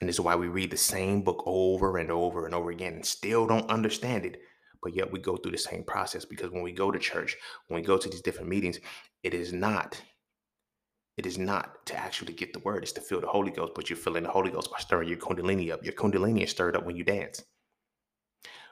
And 0.00 0.08
this 0.08 0.16
is 0.16 0.20
why 0.20 0.36
we 0.36 0.48
read 0.48 0.70
the 0.70 0.76
same 0.76 1.22
book 1.22 1.42
over 1.46 1.96
and 1.96 2.10
over 2.10 2.44
and 2.44 2.54
over 2.54 2.70
again 2.70 2.94
and 2.94 3.06
still 3.06 3.46
don't 3.46 3.70
understand 3.70 4.26
it 4.26 4.40
but 4.82 4.94
yet 4.94 5.10
we 5.10 5.18
go 5.18 5.36
through 5.36 5.52
the 5.52 5.58
same 5.58 5.84
process 5.84 6.24
because 6.24 6.50
when 6.50 6.62
we 6.62 6.72
go 6.72 6.90
to 6.90 6.98
church, 6.98 7.36
when 7.68 7.80
we 7.80 7.86
go 7.86 7.98
to 7.98 8.08
these 8.08 8.22
different 8.22 8.48
meetings, 8.48 8.78
it 9.22 9.34
is 9.34 9.52
not 9.52 10.00
it 11.16 11.24
is 11.24 11.38
not 11.38 11.86
to 11.86 11.96
actually 11.96 12.34
get 12.34 12.52
the 12.52 12.58
word, 12.58 12.82
it's 12.82 12.92
to 12.92 13.00
feel 13.00 13.22
the 13.22 13.26
Holy 13.26 13.50
Ghost, 13.50 13.72
but 13.74 13.88
you're 13.88 13.96
feeling 13.96 14.24
the 14.24 14.28
Holy 14.28 14.50
Ghost 14.50 14.70
by 14.70 14.78
stirring 14.78 15.08
your 15.08 15.16
Kundalini 15.16 15.72
up. 15.72 15.82
Your 15.82 15.94
Kundalini 15.94 16.42
is 16.42 16.50
stirred 16.50 16.76
up 16.76 16.84
when 16.84 16.96
you 16.96 17.04
dance, 17.04 17.42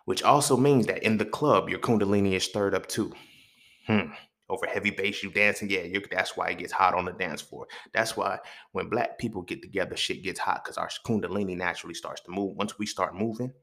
which 0.05 0.23
also 0.23 0.57
means 0.57 0.87
that 0.87 1.03
in 1.03 1.17
the 1.17 1.25
club, 1.25 1.71
your 1.71 1.79
Kundalini 1.79 2.33
is 2.33 2.45
stirred 2.45 2.75
up 2.75 2.87
too. 2.87 3.13
Hmm. 3.87 4.13
Over 4.51 4.67
heavy 4.67 4.91
bass, 4.91 5.23
you 5.23 5.31
dancing, 5.31 5.71
yeah, 5.71 5.87
that's 6.11 6.37
why 6.37 6.49
it 6.51 6.59
gets 6.59 6.71
hot 6.71 6.93
on 6.93 7.07
the 7.07 7.13
dance 7.13 7.41
floor. 7.41 7.67
That's 7.95 8.15
why 8.15 8.39
when 8.73 8.91
black 8.91 9.19
people 9.19 9.41
get 9.41 9.63
together, 9.63 9.97
shit 9.97 10.23
gets 10.23 10.39
hot 10.39 10.63
because 10.63 10.77
our 10.77 10.91
Kundalini 11.07 11.57
naturally 11.57 11.95
starts 11.95 12.21
to 12.23 12.31
move. 12.31 12.55
Once 12.55 12.79
we 12.79 12.85
start 12.85 13.17
moving, 13.17 13.55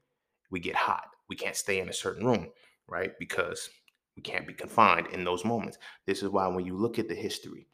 we 0.50 0.58
get 0.58 0.74
hot 0.74 1.11
we 1.32 1.36
can't 1.36 1.56
stay 1.56 1.80
in 1.80 1.88
a 1.88 1.94
certain 1.94 2.26
room, 2.26 2.46
right? 2.86 3.12
Because 3.18 3.70
we 4.16 4.22
can't 4.22 4.46
be 4.46 4.52
confined 4.52 5.06
in 5.14 5.24
those 5.24 5.46
moments. 5.46 5.78
This 6.06 6.22
is 6.22 6.28
why 6.28 6.46
when 6.46 6.66
you 6.66 6.76
look 6.76 6.98
at 6.98 7.08
the 7.08 7.14
history, 7.14 7.66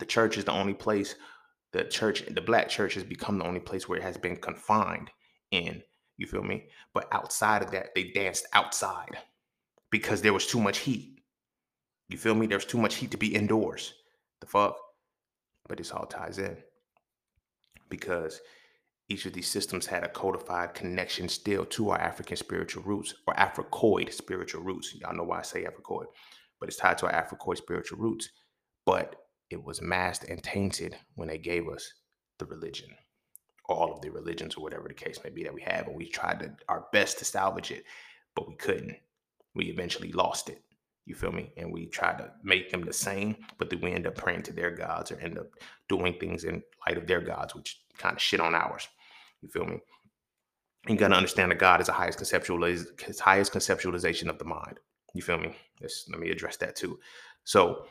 the 0.00 0.04
church 0.04 0.36
is 0.36 0.44
the 0.44 0.50
only 0.50 0.74
place, 0.74 1.14
the 1.72 1.84
church, 1.84 2.24
the 2.26 2.40
black 2.40 2.68
church 2.68 2.94
has 2.94 3.04
become 3.04 3.38
the 3.38 3.44
only 3.44 3.60
place 3.60 3.88
where 3.88 4.00
it 4.00 4.02
has 4.02 4.16
been 4.16 4.34
confined 4.34 5.10
in. 5.52 5.80
You 6.16 6.26
feel 6.26 6.42
me? 6.42 6.64
But 6.92 7.06
outside 7.12 7.62
of 7.62 7.70
that, 7.70 7.94
they 7.94 8.10
danced 8.10 8.48
outside 8.52 9.16
because 9.90 10.20
there 10.20 10.32
was 10.32 10.48
too 10.48 10.60
much 10.60 10.78
heat. 10.78 11.20
You 12.08 12.18
feel 12.18 12.34
me? 12.34 12.48
There's 12.48 12.64
too 12.64 12.78
much 12.78 12.96
heat 12.96 13.12
to 13.12 13.16
be 13.16 13.32
indoors. 13.32 13.94
The 14.40 14.48
fuck? 14.48 14.76
But 15.68 15.78
this 15.78 15.92
all 15.92 16.06
ties 16.06 16.38
in 16.38 16.56
because 17.88 18.40
each 19.08 19.26
of 19.26 19.32
these 19.32 19.48
systems 19.48 19.86
had 19.86 20.04
a 20.04 20.08
codified 20.08 20.74
connection 20.74 21.28
still 21.28 21.64
to 21.66 21.90
our 21.90 22.00
African 22.00 22.36
spiritual 22.36 22.82
roots 22.84 23.14
or 23.26 23.34
Africoid 23.34 24.12
spiritual 24.12 24.62
roots. 24.62 24.94
Y'all 24.94 25.14
know 25.14 25.24
why 25.24 25.40
I 25.40 25.42
say 25.42 25.64
Africoid, 25.64 26.06
but 26.60 26.68
it's 26.68 26.78
tied 26.78 26.98
to 26.98 27.06
our 27.06 27.12
Africoid 27.12 27.58
spiritual 27.58 27.98
roots. 27.98 28.30
But 28.86 29.16
it 29.50 29.62
was 29.62 29.82
masked 29.82 30.28
and 30.28 30.42
tainted 30.42 30.96
when 31.14 31.28
they 31.28 31.38
gave 31.38 31.68
us 31.68 31.92
the 32.38 32.46
religion, 32.46 32.88
all 33.68 33.92
of 33.92 34.00
the 34.00 34.10
religions 34.10 34.54
or 34.54 34.62
whatever 34.62 34.88
the 34.88 34.94
case 34.94 35.18
may 35.22 35.30
be 35.30 35.44
that 35.44 35.54
we 35.54 35.62
have. 35.62 35.86
And 35.88 35.96
we 35.96 36.08
tried 36.08 36.40
to, 36.40 36.54
our 36.68 36.86
best 36.92 37.18
to 37.18 37.24
salvage 37.24 37.70
it, 37.70 37.84
but 38.34 38.48
we 38.48 38.56
couldn't. 38.56 38.96
We 39.54 39.66
eventually 39.66 40.10
lost 40.12 40.48
it. 40.48 40.62
You 41.04 41.14
feel 41.14 41.32
me? 41.32 41.52
And 41.56 41.72
we 41.72 41.86
try 41.86 42.12
to 42.14 42.30
make 42.42 42.70
them 42.70 42.82
the 42.82 42.92
same, 42.92 43.36
but 43.58 43.70
then 43.70 43.80
we 43.80 43.92
end 43.92 44.06
up 44.06 44.14
praying 44.14 44.42
to 44.44 44.52
their 44.52 44.70
gods 44.70 45.10
or 45.10 45.18
end 45.18 45.38
up 45.38 45.46
doing 45.88 46.14
things 46.18 46.44
in 46.44 46.62
light 46.86 46.96
of 46.96 47.06
their 47.06 47.20
gods, 47.20 47.54
which 47.54 47.82
kind 47.98 48.14
of 48.14 48.22
shit 48.22 48.40
on 48.40 48.54
ours. 48.54 48.88
You 49.40 49.48
feel 49.48 49.64
me? 49.64 49.80
You 50.88 50.96
got 50.96 51.08
to 51.08 51.16
understand 51.16 51.50
that 51.50 51.58
God 51.58 51.80
is 51.80 51.86
the 51.86 51.92
highest 51.92 52.18
conceptual, 52.18 52.64
his 52.64 53.20
highest 53.20 53.52
conceptualization 53.52 54.28
of 54.28 54.38
the 54.38 54.44
mind. 54.44 54.78
You 55.14 55.22
feel 55.22 55.38
me? 55.38 55.54
Let's, 55.80 56.06
let 56.08 56.20
me 56.20 56.30
address 56.30 56.56
that 56.58 56.76
too. 56.76 56.98
So, 57.44 57.86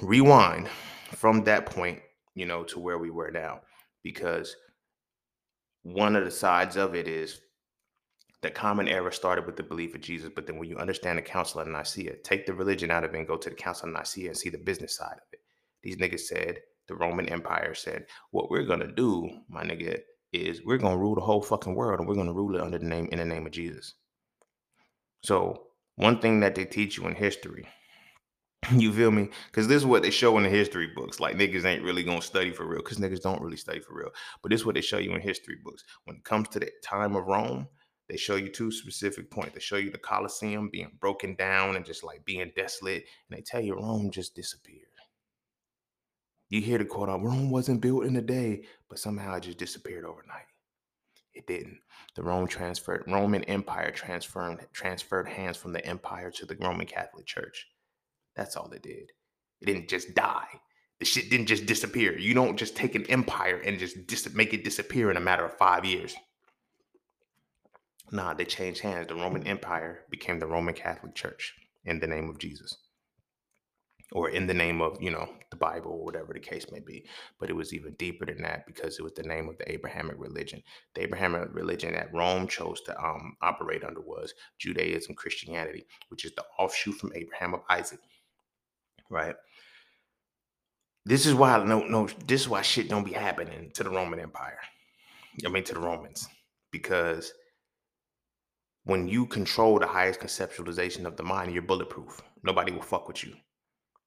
rewind 0.00 0.68
from 1.12 1.44
that 1.44 1.66
point, 1.66 2.00
you 2.34 2.46
know, 2.46 2.62
to 2.64 2.78
where 2.78 2.98
we 2.98 3.10
were 3.10 3.30
now, 3.30 3.60
because 4.02 4.54
one 5.82 6.16
of 6.16 6.24
the 6.24 6.30
sides 6.30 6.76
of 6.76 6.94
it 6.94 7.08
is 7.08 7.40
the 8.42 8.50
common 8.50 8.86
error 8.86 9.10
started 9.10 9.46
with 9.46 9.56
the 9.56 9.62
belief 9.62 9.94
of 9.94 10.00
Jesus, 10.00 10.30
but 10.34 10.46
then 10.46 10.58
when 10.58 10.68
you 10.68 10.76
understand 10.76 11.18
the 11.18 11.22
Council 11.22 11.60
of 11.60 11.66
Nicaea, 11.66 12.16
take 12.22 12.46
the 12.46 12.54
religion 12.54 12.90
out 12.90 13.04
of 13.04 13.14
it 13.14 13.18
and 13.18 13.26
go 13.26 13.36
to 13.36 13.50
the 13.50 13.56
Council 13.56 13.88
of 13.88 13.94
Nicaea 13.94 14.28
and 14.28 14.36
see 14.36 14.48
the 14.48 14.58
business 14.58 14.96
side 14.96 15.14
of 15.14 15.32
it. 15.32 15.40
These 15.82 15.96
niggas 15.96 16.20
said, 16.20 16.60
the 16.86 16.94
Roman 16.94 17.28
Empire 17.28 17.74
said, 17.74 18.06
what 18.30 18.50
we're 18.50 18.64
gonna 18.64 18.92
do, 18.92 19.28
my 19.48 19.64
nigga, 19.64 20.00
is 20.32 20.64
we're 20.64 20.78
gonna 20.78 20.96
rule 20.96 21.14
the 21.14 21.20
whole 21.20 21.42
fucking 21.42 21.74
world 21.74 21.98
and 21.98 22.08
we're 22.08 22.14
gonna 22.14 22.32
rule 22.32 22.54
it 22.54 22.60
under 22.60 22.78
the 22.78 22.86
name 22.86 23.08
in 23.10 23.18
the 23.18 23.24
name 23.24 23.46
of 23.46 23.52
Jesus. 23.52 23.94
So 25.22 25.64
one 25.96 26.20
thing 26.20 26.40
that 26.40 26.54
they 26.54 26.64
teach 26.64 26.96
you 26.96 27.06
in 27.06 27.14
history, 27.14 27.66
you 28.72 28.92
feel 28.92 29.10
me? 29.10 29.30
Because 29.46 29.68
this 29.68 29.78
is 29.78 29.86
what 29.86 30.02
they 30.02 30.10
show 30.10 30.36
in 30.36 30.44
the 30.44 30.48
history 30.48 30.88
books. 30.94 31.20
Like 31.20 31.36
niggas 31.36 31.64
ain't 31.64 31.82
really 31.82 32.04
gonna 32.04 32.22
study 32.22 32.52
for 32.52 32.66
real, 32.66 32.82
because 32.82 32.98
niggas 32.98 33.22
don't 33.22 33.42
really 33.42 33.56
study 33.56 33.80
for 33.80 33.94
real. 33.94 34.10
But 34.42 34.50
this 34.50 34.60
is 34.60 34.66
what 34.66 34.74
they 34.74 34.80
show 34.80 34.98
you 34.98 35.14
in 35.14 35.20
history 35.20 35.56
books. 35.64 35.82
When 36.04 36.16
it 36.16 36.24
comes 36.24 36.48
to 36.50 36.60
the 36.60 36.70
time 36.84 37.16
of 37.16 37.26
Rome, 37.26 37.68
they 38.08 38.16
show 38.16 38.36
you 38.36 38.48
two 38.48 38.70
specific 38.70 39.30
points. 39.30 39.54
They 39.54 39.60
show 39.60 39.76
you 39.76 39.90
the 39.90 39.98
Colosseum 39.98 40.70
being 40.70 40.92
broken 41.00 41.34
down 41.34 41.76
and 41.76 41.84
just 41.84 42.02
like 42.02 42.24
being 42.24 42.50
desolate. 42.56 43.04
And 43.28 43.38
they 43.38 43.42
tell 43.42 43.60
you 43.60 43.74
Rome 43.74 44.10
just 44.10 44.34
disappeared. 44.34 44.86
You 46.48 46.62
hear 46.62 46.78
the 46.78 46.86
quote 46.86 47.10
out 47.10 47.22
Rome 47.22 47.50
wasn't 47.50 47.82
built 47.82 48.04
in 48.04 48.16
a 48.16 48.22
day, 48.22 48.64
but 48.88 48.98
somehow 48.98 49.34
it 49.34 49.42
just 49.42 49.58
disappeared 49.58 50.06
overnight. 50.06 50.46
It 51.34 51.46
didn't. 51.46 51.78
The 52.16 52.22
Rome 52.22 52.48
transferred 52.48 53.04
Roman 53.06 53.44
Empire 53.44 53.90
transferred 53.90 54.66
transferred 54.72 55.28
hands 55.28 55.58
from 55.58 55.72
the 55.72 55.84
empire 55.84 56.30
to 56.32 56.46
the 56.46 56.56
Roman 56.56 56.86
Catholic 56.86 57.26
Church. 57.26 57.66
That's 58.34 58.56
all 58.56 58.70
it 58.72 58.82
did. 58.82 59.12
It 59.60 59.66
didn't 59.66 59.88
just 59.88 60.14
die. 60.14 60.48
The 60.98 61.04
shit 61.04 61.30
didn't 61.30 61.46
just 61.46 61.66
disappear. 61.66 62.18
You 62.18 62.34
don't 62.34 62.56
just 62.56 62.74
take 62.74 62.94
an 62.94 63.06
empire 63.06 63.60
and 63.64 63.78
just 63.78 64.06
dis- 64.06 64.32
make 64.34 64.52
it 64.52 64.64
disappear 64.64 65.10
in 65.10 65.16
a 65.16 65.20
matter 65.20 65.44
of 65.44 65.56
five 65.56 65.84
years. 65.84 66.16
Nah, 68.10 68.34
they 68.34 68.44
changed 68.44 68.80
hands. 68.80 69.08
The 69.08 69.14
Roman 69.14 69.46
Empire 69.46 70.00
became 70.10 70.38
the 70.38 70.46
Roman 70.46 70.74
Catholic 70.74 71.14
Church 71.14 71.54
in 71.84 72.00
the 72.00 72.06
name 72.06 72.30
of 72.30 72.38
Jesus. 72.38 72.76
Or 74.12 74.30
in 74.30 74.46
the 74.46 74.54
name 74.54 74.80
of, 74.80 74.96
you 75.02 75.10
know, 75.10 75.28
the 75.50 75.56
Bible 75.56 75.90
or 75.92 76.04
whatever 76.04 76.32
the 76.32 76.40
case 76.40 76.64
may 76.72 76.80
be. 76.80 77.04
But 77.38 77.50
it 77.50 77.56
was 77.56 77.74
even 77.74 77.92
deeper 77.94 78.24
than 78.24 78.40
that 78.42 78.66
because 78.66 78.98
it 78.98 79.02
was 79.02 79.12
the 79.12 79.22
name 79.22 79.50
of 79.50 79.58
the 79.58 79.70
Abrahamic 79.70 80.16
religion. 80.18 80.62
The 80.94 81.02
Abrahamic 81.02 81.50
religion 81.52 81.92
that 81.92 82.14
Rome 82.14 82.48
chose 82.48 82.80
to 82.82 82.98
um, 82.98 83.36
operate 83.42 83.84
under 83.84 84.00
was 84.00 84.32
Judaism, 84.58 85.14
Christianity, 85.14 85.84
which 86.08 86.24
is 86.24 86.32
the 86.34 86.44
offshoot 86.58 86.94
from 86.94 87.12
Abraham 87.14 87.52
of 87.52 87.60
Isaac. 87.68 88.00
Right? 89.10 89.36
This 91.04 91.26
is 91.26 91.34
why 91.34 91.62
no 91.64 91.80
no 91.80 92.06
this 92.26 92.42
is 92.42 92.48
why 92.48 92.62
shit 92.62 92.88
don't 92.88 93.04
be 93.04 93.12
happening 93.12 93.70
to 93.74 93.82
the 93.82 93.90
Roman 93.90 94.20
Empire. 94.20 94.58
I 95.44 95.48
mean 95.48 95.64
to 95.64 95.74
the 95.74 95.80
Romans. 95.80 96.28
Because 96.70 97.32
when 98.88 99.06
you 99.06 99.26
control 99.26 99.78
the 99.78 99.86
highest 99.86 100.18
conceptualization 100.18 101.04
of 101.04 101.14
the 101.14 101.22
mind, 101.22 101.52
you're 101.52 101.60
bulletproof. 101.60 102.22
Nobody 102.42 102.72
will 102.72 102.80
fuck 102.80 103.06
with 103.06 103.22
you. 103.22 103.34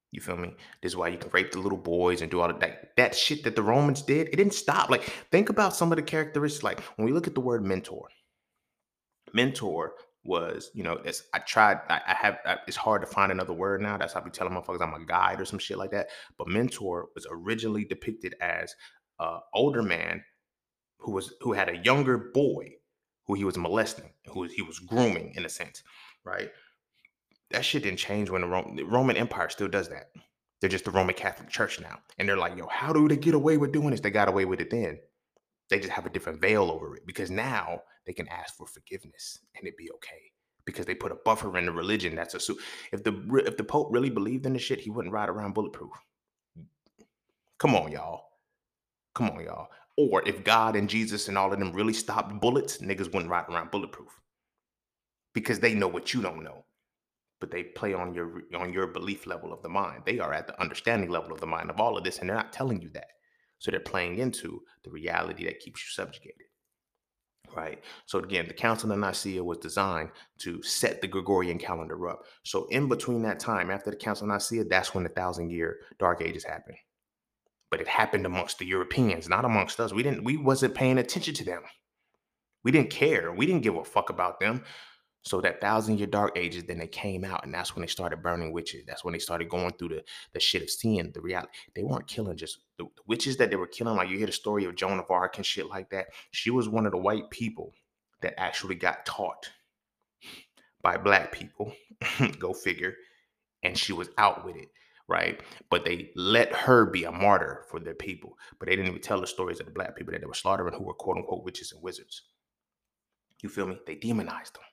You 0.10 0.22
feel 0.22 0.38
me? 0.38 0.56
This 0.82 0.94
is 0.94 0.96
why 0.96 1.10
you 1.10 1.20
can 1.20 1.30
rape 1.30 1.52
the 1.52 1.60
little 1.60 1.78
boys 1.78 2.24
and 2.24 2.32
do 2.32 2.42
all 2.42 2.50
of 2.50 2.60
that. 2.62 2.90
That 2.98 3.14
shit 3.14 3.44
that 3.44 3.56
the 3.56 3.62
Romans 3.62 4.02
did, 4.02 4.30
it 4.30 4.38
didn't 4.38 4.56
stop. 4.56 4.90
Like, 4.90 5.04
think 5.30 5.50
about 5.50 5.76
some 5.76 5.92
of 5.92 5.98
the 5.98 6.02
characteristics. 6.02 6.64
Like, 6.64 6.80
when 6.96 7.06
we 7.06 7.12
look 7.12 7.28
at 7.28 7.36
the 7.36 7.42
word 7.42 7.64
mentor, 7.64 8.08
mentor 9.36 9.94
was, 10.24 10.72
you 10.74 10.82
know, 10.82 10.94
it's, 11.06 11.26
I 11.32 11.40
tried, 11.40 11.78
I, 11.88 12.02
I 12.08 12.14
have, 12.16 12.40
I, 12.44 12.58
it's 12.66 12.76
hard 12.76 13.02
to 13.02 13.08
find 13.08 13.32
another 13.32 13.54
word 13.54 13.84
now. 13.84 13.98
That's 13.98 14.14
how 14.14 14.22
I 14.22 14.24
be 14.24 14.32
telling 14.32 14.52
motherfuckers 14.52 14.82
I'm 14.82 15.00
a 15.00 15.06
guide 15.06 15.40
or 15.40 15.46
some 15.46 15.60
shit 15.60 15.78
like 15.78 15.92
that. 15.92 16.10
But 16.40 16.48
mentor 16.48 17.10
was 17.14 17.28
originally 17.30 17.86
depicted 17.86 18.34
as 18.42 18.74
an 19.20 19.42
older 19.54 19.84
man 19.84 20.24
who 20.98 21.12
was, 21.12 21.36
who 21.42 21.54
had 21.54 21.70
a 21.70 21.78
younger 21.78 22.18
boy 22.34 22.72
who 23.28 23.36
he 23.36 23.44
was 23.44 23.58
molesting, 23.58 24.12
who 24.28 24.44
he 24.44 24.62
was 24.62 24.80
grooming 24.80 25.34
in 25.36 25.46
a 25.46 25.50
sense, 25.50 25.84
right? 26.24 26.50
That 27.52 27.66
shit 27.66 27.84
didn't 27.84 28.00
change 28.00 28.30
when 28.30 28.42
the, 28.42 28.64
the 28.76 28.84
Roman 28.84 29.18
Empire 29.18 29.50
still 29.50 29.68
does 29.68 29.90
that. 29.90 30.12
They're 30.60 30.70
just 30.70 30.86
the 30.86 30.92
Roman 30.92 31.16
Catholic 31.16 31.50
Church 31.50 31.80
now. 31.80 32.00
And 32.18 32.30
they're 32.30 32.38
like, 32.38 32.58
yo, 32.58 32.68
how 32.68 32.94
do 32.94 33.08
they 33.08 33.18
get 33.18 33.34
away 33.34 33.58
with 33.58 33.72
doing 33.72 33.92
this? 33.92 34.00
They 34.00 34.12
got 34.12 34.30
away 34.30 34.46
with 34.46 34.62
it 34.62 34.70
then. 34.70 35.00
They 35.70 35.80
just 35.80 35.92
have 35.92 36.06
a 36.06 36.10
different 36.10 36.42
veil 36.42 36.70
over 36.70 36.96
it 36.96 37.06
because 37.06 37.32
now 37.32 37.82
they 38.06 38.14
can 38.14 38.28
ask 38.28 38.56
for 38.56 38.68
forgiveness 38.68 39.40
and 39.56 39.68
it 39.68 39.78
be 39.78 39.90
okay 39.92 40.32
because 40.66 40.86
they 40.86 40.96
put 40.96 41.12
a 41.12 41.18
buffer 41.26 41.58
in 41.58 41.66
the 41.66 41.72
religion 41.72 42.16
that's 42.16 42.34
a 42.34 42.40
su- 42.40 42.60
if 42.92 43.04
the 43.04 43.44
if 43.46 43.58
the 43.58 43.64
pope 43.64 43.88
really 43.92 44.10
believed 44.10 44.46
in 44.46 44.54
the 44.54 44.60
shit 44.60 44.80
he 44.80 44.90
wouldn't 44.90 45.14
ride 45.14 45.30
around 45.30 45.54
bulletproof 45.54 45.92
come 47.58 47.76
on 47.76 47.92
y'all 47.92 48.26
come 49.16 49.30
on 49.30 49.44
y'all 49.44 49.68
or 49.98 50.28
if 50.28 50.44
god 50.44 50.76
and 50.76 50.90
jesus 50.90 51.28
and 51.28 51.38
all 51.38 51.52
of 51.52 51.60
them 51.60 51.72
really 51.72 51.94
stopped 51.94 52.40
bullets 52.40 52.78
niggas 52.80 53.14
wouldn't 53.14 53.30
ride 53.30 53.46
around 53.50 53.72
bulletproof 53.72 54.20
because 55.34 55.60
they 55.60 55.74
know 55.74 55.88
what 55.88 56.14
you 56.14 56.22
don't 56.22 56.44
know 56.44 56.66
but 57.40 57.52
they 57.52 57.64
play 57.64 57.94
on 57.94 58.14
your 58.14 58.42
on 58.56 58.72
your 58.72 58.88
belief 58.88 59.26
level 59.28 59.52
of 59.54 59.62
the 59.62 59.70
mind 59.70 60.04
they 60.06 60.20
are 60.20 60.34
at 60.34 60.48
the 60.48 60.62
understanding 60.62 61.10
level 61.10 61.32
of 61.32 61.40
the 61.40 61.48
mind 61.48 61.70
of 61.70 61.80
all 61.80 61.98
of 61.98 62.04
this 62.04 62.20
and 62.20 62.30
they're 62.30 62.36
not 62.36 62.54
telling 62.54 62.82
you 62.82 62.90
that 62.90 63.08
so 63.60 63.70
they're 63.70 63.80
playing 63.80 64.18
into 64.18 64.62
the 64.84 64.90
reality 64.90 65.46
that 65.46 65.60
keeps 65.60 65.82
you 65.82 65.92
subjugated 65.92 66.46
right? 67.56 67.84
So 68.06 68.20
again, 68.20 68.48
the 68.48 68.54
Council 68.54 68.92
of 68.92 69.00
Nicaea 69.00 69.44
was 69.44 69.58
designed 69.58 70.10
to 70.40 70.62
set 70.64 71.02
the 71.02 71.08
Gregorian 71.08 71.58
calendar 71.58 72.10
up. 72.10 72.24
So 72.44 72.68
in 72.70 72.88
between 72.88 73.22
that 73.24 73.40
time, 73.40 73.72
after 73.72 73.90
the 73.90 73.98
Council 73.98 74.30
of 74.30 74.34
Nicaea, 74.34 74.66
that's 74.66 74.94
when 74.94 75.04
the 75.04 75.10
thousand 75.10 75.52
year 75.52 75.80
dark 76.00 76.22
ages 76.22 76.44
happened. 76.44 76.78
But 77.72 77.82
it 77.82 77.88
happened 77.88 78.26
amongst 78.26 78.60
the 78.60 78.66
Europeans, 78.66 79.28
not 79.28 79.46
amongst 79.46 79.80
us. 79.80 79.94
We 79.94 80.04
didn't, 80.04 80.24
we 80.24 80.38
wasn't 80.38 80.76
paying 80.76 81.00
attention 81.00 81.34
to 81.36 81.46
them. 81.46 81.64
We 82.64 82.72
didn't 82.72 82.92
care. 82.92 83.32
We 83.32 83.48
didn't 83.48 83.64
give 83.64 83.76
a 83.76 83.84
fuck 83.84 84.10
about 84.10 84.40
them. 84.40 84.64
So 85.24 85.40
that 85.42 85.62
thousand 85.62 86.00
year 86.00 86.08
dark 86.08 86.36
ages, 86.36 86.64
then 86.64 86.80
they 86.80 86.88
came 86.88 87.24
out, 87.24 87.46
and 87.46 87.54
that's 87.54 87.76
when 87.76 87.82
they 87.82 87.88
started 87.88 88.24
burning 88.24 88.52
witches. 88.52 88.86
That's 88.88 89.04
when 89.04 89.14
they 89.14 89.20
started 89.20 89.50
going 89.50 89.72
through 89.74 89.90
the, 89.90 90.04
the 90.34 90.40
shit 90.40 90.64
of 90.64 90.70
seeing 90.70 91.12
the 91.12 91.22
reality. 91.22 91.52
They 91.76 91.84
weren't 91.84 92.08
killing 92.08 92.38
just 92.38 92.60
the, 92.78 92.86
the 92.86 93.04
witches 93.06 93.38
that 93.38 93.52
they 93.52 93.56
were 93.56 93.68
killing. 93.68 93.96
Like 93.96 94.10
you 94.10 94.18
hear 94.18 94.26
the 94.26 94.34
story 94.34 94.66
of 94.66 94.76
Joan 94.76 95.00
of 95.00 95.12
Arc 95.12 95.38
and 95.38 95.46
shit 95.46 95.68
like 95.68 95.92
that. 95.92 96.08
She 96.32 96.50
was 96.50 96.68
one 96.68 96.88
of 96.88 96.92
the 96.92 96.98
white 96.98 97.30
people 97.30 97.74
that 98.22 98.40
actually 98.40 98.76
got 98.76 99.06
taught 99.06 99.50
by 100.82 100.98
black 100.98 101.32
people. 101.32 101.72
Go 102.40 102.54
figure. 102.54 102.96
And 103.62 103.78
she 103.78 103.94
was 103.94 104.10
out 104.18 104.44
with 104.44 104.56
it, 104.56 104.70
right? 105.12 105.42
But 105.70 105.84
they 105.84 106.12
let 106.16 106.54
her 106.54 106.86
be 106.86 107.04
a 107.04 107.12
martyr 107.12 107.66
for 107.70 107.80
their 107.80 107.94
people. 107.94 108.38
But 108.58 108.68
they 108.68 108.76
didn't 108.76 108.90
even 108.90 109.02
tell 109.02 109.20
the 109.20 109.28
stories 109.28 109.60
of 109.60 109.66
the 109.66 109.72
black 109.72 109.96
people 109.96 110.14
that 110.14 110.22
they 110.22 110.28
were 110.28 110.34
slaughtering 110.34 110.74
who 110.74 110.86
were 110.86 110.94
quote 110.94 111.18
unquote 111.18 111.44
witches 111.44 111.74
and 111.74 111.84
wizards. 111.84 112.24
You 113.44 113.50
feel 113.50 113.68
me? 113.68 113.78
They 113.86 113.96
demonized 113.96 114.56
them. 114.56 114.64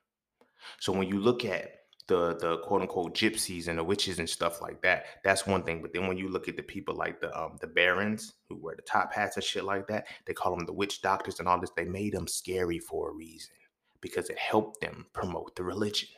So 0.79 0.92
when 0.92 1.09
you 1.09 1.18
look 1.18 1.44
at 1.44 1.72
the 2.07 2.37
the 2.37 2.59
quote 2.59 2.83
unquote 2.83 3.14
gypsies 3.14 3.68
and 3.68 3.79
the 3.79 3.85
witches 3.85 4.18
and 4.18 4.29
stuff 4.31 4.62
like 4.62 4.81
that, 4.83 5.07
that's 5.24 5.46
one 5.46 5.64
thing. 5.64 5.83
But 5.83 5.92
then 5.92 6.07
when 6.07 6.16
you 6.16 6.29
look 6.29 6.48
at 6.48 6.57
the 6.57 6.62
people 6.62 6.94
like 6.94 7.20
the 7.20 7.37
um, 7.38 7.59
the 7.61 7.66
barons 7.66 8.35
who 8.48 8.57
wear 8.57 8.77
the 8.77 8.83
top 8.83 9.12
hats 9.12 9.37
and 9.37 9.44
shit 9.44 9.64
like 9.64 9.88
that, 9.88 10.07
they 10.27 10.33
call 10.33 10.57
them 10.57 10.66
the 10.66 10.72
witch 10.72 11.03
doctors 11.03 11.40
and 11.40 11.48
all 11.48 11.61
this. 11.61 11.70
They 11.77 11.85
made 11.85 12.12
them 12.12 12.29
scary 12.29 12.79
for 12.79 13.11
a 13.11 13.14
reason 13.14 13.55
because 14.01 14.31
it 14.31 14.38
helped 14.38 14.81
them 14.81 15.07
promote 15.12 15.57
the 15.57 15.64
religion, 15.64 16.09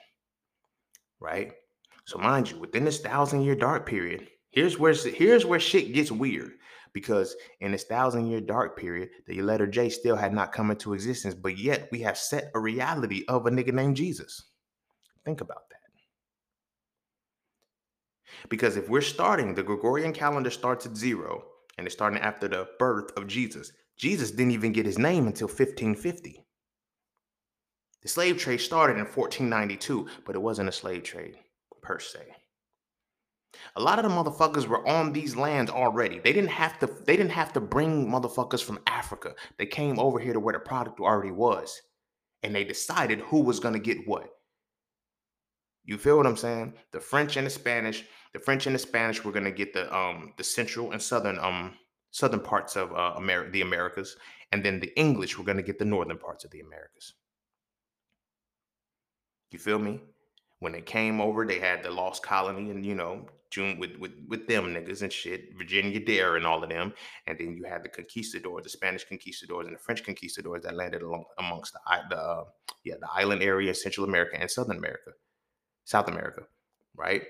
right? 1.19 1.53
So 2.07 2.19
mind 2.19 2.51
you, 2.51 2.59
within 2.59 2.85
this 2.85 3.01
thousand 3.01 3.43
year 3.43 3.55
dark 3.55 3.87
period, 3.87 4.29
here's 4.51 4.79
where 4.79 4.93
here's 4.93 5.47
where 5.47 5.61
shit 5.61 5.93
gets 5.93 6.11
weird 6.11 6.53
because 6.93 7.37
in 7.61 7.73
this 7.73 7.85
thousand 7.85 8.27
year 8.27 8.41
dark 8.41 8.77
period, 8.77 9.11
the 9.27 9.43
letter 9.43 9.67
J 9.67 9.89
still 9.91 10.17
had 10.17 10.33
not 10.33 10.53
come 10.53 10.71
into 10.71 10.95
existence, 10.95 11.35
but 11.35 11.59
yet 11.59 11.89
we 11.93 12.01
have 12.01 12.19
set 12.19 12.51
a 12.55 12.61
reality 12.61 13.25
of 13.29 13.47
a 13.47 13.51
nigga 13.51 13.73
named 13.73 13.97
Jesus. 13.97 14.43
Think 15.25 15.41
about 15.41 15.69
that. 15.71 15.77
Because 18.49 18.77
if 18.77 18.89
we're 18.89 19.01
starting, 19.03 19.55
the 19.55 19.63
Gregorian 19.63 20.13
calendar 20.13 20.51
starts 20.51 20.87
at 20.87 20.97
zero 20.97 21.45
and 21.77 21.87
it's 21.87 21.95
starting 21.95 22.21
after 22.21 22.49
the 22.49 22.69
birth 22.79 23.11
of 23.17 23.27
Jesus. 23.27 23.73
Jesus 23.97 24.31
didn't 24.31 24.53
even 24.53 24.73
get 24.73 24.87
his 24.87 24.99
name 24.99 25.27
until 25.27 25.47
1550. 25.49 26.45
The 28.03 28.09
slave 28.09 28.39
trade 28.39 28.61
started 28.61 28.95
in 28.95 29.05
1492, 29.05 30.09
but 30.25 30.35
it 30.35 30.41
wasn't 30.41 30.71
a 30.71 30.73
slave 30.73 31.03
trade 31.03 31.37
per 31.83 31.99
se. 31.99 32.21
A 33.77 33.81
lot 33.81 33.99
of 33.99 34.05
the 34.05 34.11
motherfuckers 34.11 34.67
were 34.67 34.87
on 34.87 35.13
these 35.13 35.37
lands 35.37 35.71
already. 35.71 36.19
They 36.19 36.33
didn't 36.33 36.51
have 36.51 36.79
to 36.81 36.87
they 36.87 37.17
didn't 37.17 37.33
have 37.33 37.53
to 37.55 37.61
bring 37.61 38.07
motherfuckers 38.07 38.63
from 38.63 38.79
Africa. 38.87 39.35
They 39.59 39.67
came 39.67 39.99
over 39.99 40.19
here 40.19 40.33
to 40.33 40.41
where 40.41 40.53
the 40.53 40.61
product 40.61 41.01
already 41.01 41.33
was. 41.33 41.81
And 42.43 42.55
they 42.55 42.65
decided 42.65 43.21
who 43.21 43.43
was 43.43 43.61
going 43.61 43.75
to 43.75 43.81
get 43.81 44.09
what. 44.09 44.31
You 45.85 45.99
feel 45.99 46.17
what 46.17 46.27
I'm 46.27 46.37
saying? 46.37 46.75
The 46.93 47.01
French 47.01 47.37
and 47.37 47.47
the 47.47 47.51
Spanish, 47.51 48.05
the 48.33 48.41
French 48.41 48.67
and 48.67 48.75
the 48.75 48.79
Spanish 48.79 49.25
were 49.25 49.33
going 49.33 49.45
to 49.45 49.51
get 49.51 49.75
the 49.75 49.95
um 49.95 50.33
the 50.37 50.45
central 50.45 50.93
and 50.93 51.03
southern 51.03 51.39
um 51.39 51.75
southern 52.13 52.41
parts 52.41 52.77
of 52.77 52.93
uh, 52.93 53.15
America, 53.17 53.51
the 53.51 53.61
Americas, 53.63 54.17
and 54.53 54.65
then 54.65 54.81
the 54.81 54.97
English 54.99 55.39
were 55.39 55.45
going 55.45 55.57
to 55.57 55.63
get 55.63 55.79
the 55.79 55.85
northern 55.85 56.19
parts 56.19 56.45
of 56.45 56.51
the 56.51 56.61
Americas. 56.61 57.15
You 59.51 59.59
feel 59.59 59.79
me? 59.79 60.01
When 60.61 60.73
they 60.73 60.83
came 60.83 61.21
over, 61.21 61.45
they 61.45 61.59
had 61.59 61.83
the 61.83 61.91
lost 61.91 62.23
colony 62.23 62.71
and 62.71 62.85
you 62.85 62.95
know 62.95 63.27
June 63.51 63.79
with 63.79 63.97
with 63.97 64.13
with 64.29 64.47
them 64.47 64.67
niggas 64.75 65.03
and 65.03 65.13
shit, 65.13 65.57
Virginia 65.57 65.99
Dare 65.99 66.37
and 66.37 66.47
all 66.47 66.63
of 66.63 66.71
them, 66.71 66.95
and 67.27 67.39
then 67.39 67.57
you 67.57 67.65
had 67.65 67.83
the 67.83 67.89
conquistadors, 67.89 68.63
the 68.63 68.71
Spanish 68.71 69.05
conquistadors 69.05 69.67
and 69.67 69.75
the 69.75 69.81
French 69.81 70.05
conquistadors 70.05 70.63
that 70.63 70.77
landed 70.77 71.03
along 71.03 71.25
amongst 71.39 71.73
the 71.73 71.81
the 72.11 72.17
uh, 72.17 72.45
yeah 72.85 72.95
the 73.01 73.09
island 73.13 73.43
area, 73.43 73.75
Central 73.75 74.07
America 74.07 74.37
and 74.41 74.51
Southern 74.51 74.79
America, 74.79 75.11
South 75.85 76.09
America, 76.09 76.43
right? 76.97 77.25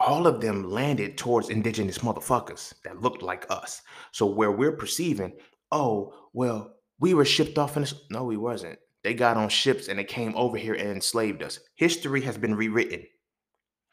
All 0.00 0.26
of 0.26 0.40
them 0.40 0.70
landed 0.70 1.18
towards 1.18 1.50
indigenous 1.50 1.98
motherfuckers 1.98 2.74
that 2.84 3.00
looked 3.00 3.22
like 3.22 3.46
us. 3.50 3.82
So 4.12 4.26
where 4.26 4.52
we're 4.52 4.76
perceiving, 4.76 5.34
oh 5.70 6.14
well, 6.32 6.74
we 6.98 7.14
were 7.14 7.24
shipped 7.24 7.58
off 7.58 7.76
in 7.76 7.82
this. 7.82 7.94
No, 8.10 8.24
we 8.24 8.36
wasn't. 8.36 8.78
They 9.08 9.14
got 9.14 9.38
on 9.38 9.48
ships 9.48 9.88
and 9.88 9.98
they 9.98 10.04
came 10.04 10.34
over 10.36 10.58
here 10.58 10.74
and 10.74 10.90
enslaved 10.90 11.42
us. 11.42 11.60
History 11.76 12.20
has 12.20 12.36
been 12.36 12.54
rewritten. 12.54 13.06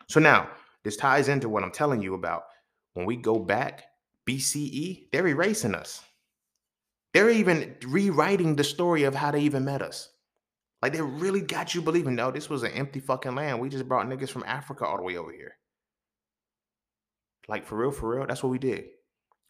So 0.09 0.19
now 0.19 0.49
this 0.83 0.97
ties 0.97 1.29
into 1.29 1.47
what 1.47 1.63
I'm 1.63 1.71
telling 1.71 2.01
you 2.01 2.15
about. 2.15 2.43
When 2.95 3.05
we 3.05 3.15
go 3.15 3.39
back 3.39 3.85
BCE, 4.27 5.07
they're 5.13 5.25
erasing 5.29 5.73
us. 5.73 6.03
They're 7.13 7.29
even 7.29 7.77
rewriting 7.87 8.57
the 8.57 8.65
story 8.65 9.03
of 9.03 9.15
how 9.15 9.31
they 9.31 9.39
even 9.39 9.63
met 9.63 9.81
us. 9.81 10.09
Like 10.81 10.91
they 10.91 11.01
really 11.01 11.39
got 11.39 11.73
you 11.73 11.81
believing, 11.81 12.15
no, 12.15 12.29
this 12.29 12.49
was 12.49 12.63
an 12.63 12.73
empty 12.73 12.99
fucking 12.99 13.35
land. 13.35 13.61
We 13.61 13.69
just 13.69 13.87
brought 13.87 14.07
niggas 14.07 14.31
from 14.31 14.43
Africa 14.45 14.85
all 14.85 14.97
the 14.97 15.03
way 15.03 15.15
over 15.15 15.31
here. 15.31 15.55
Like 17.47 17.65
for 17.65 17.77
real, 17.77 17.91
for 17.91 18.17
real, 18.17 18.27
that's 18.27 18.43
what 18.43 18.49
we 18.49 18.59
did. 18.59 18.83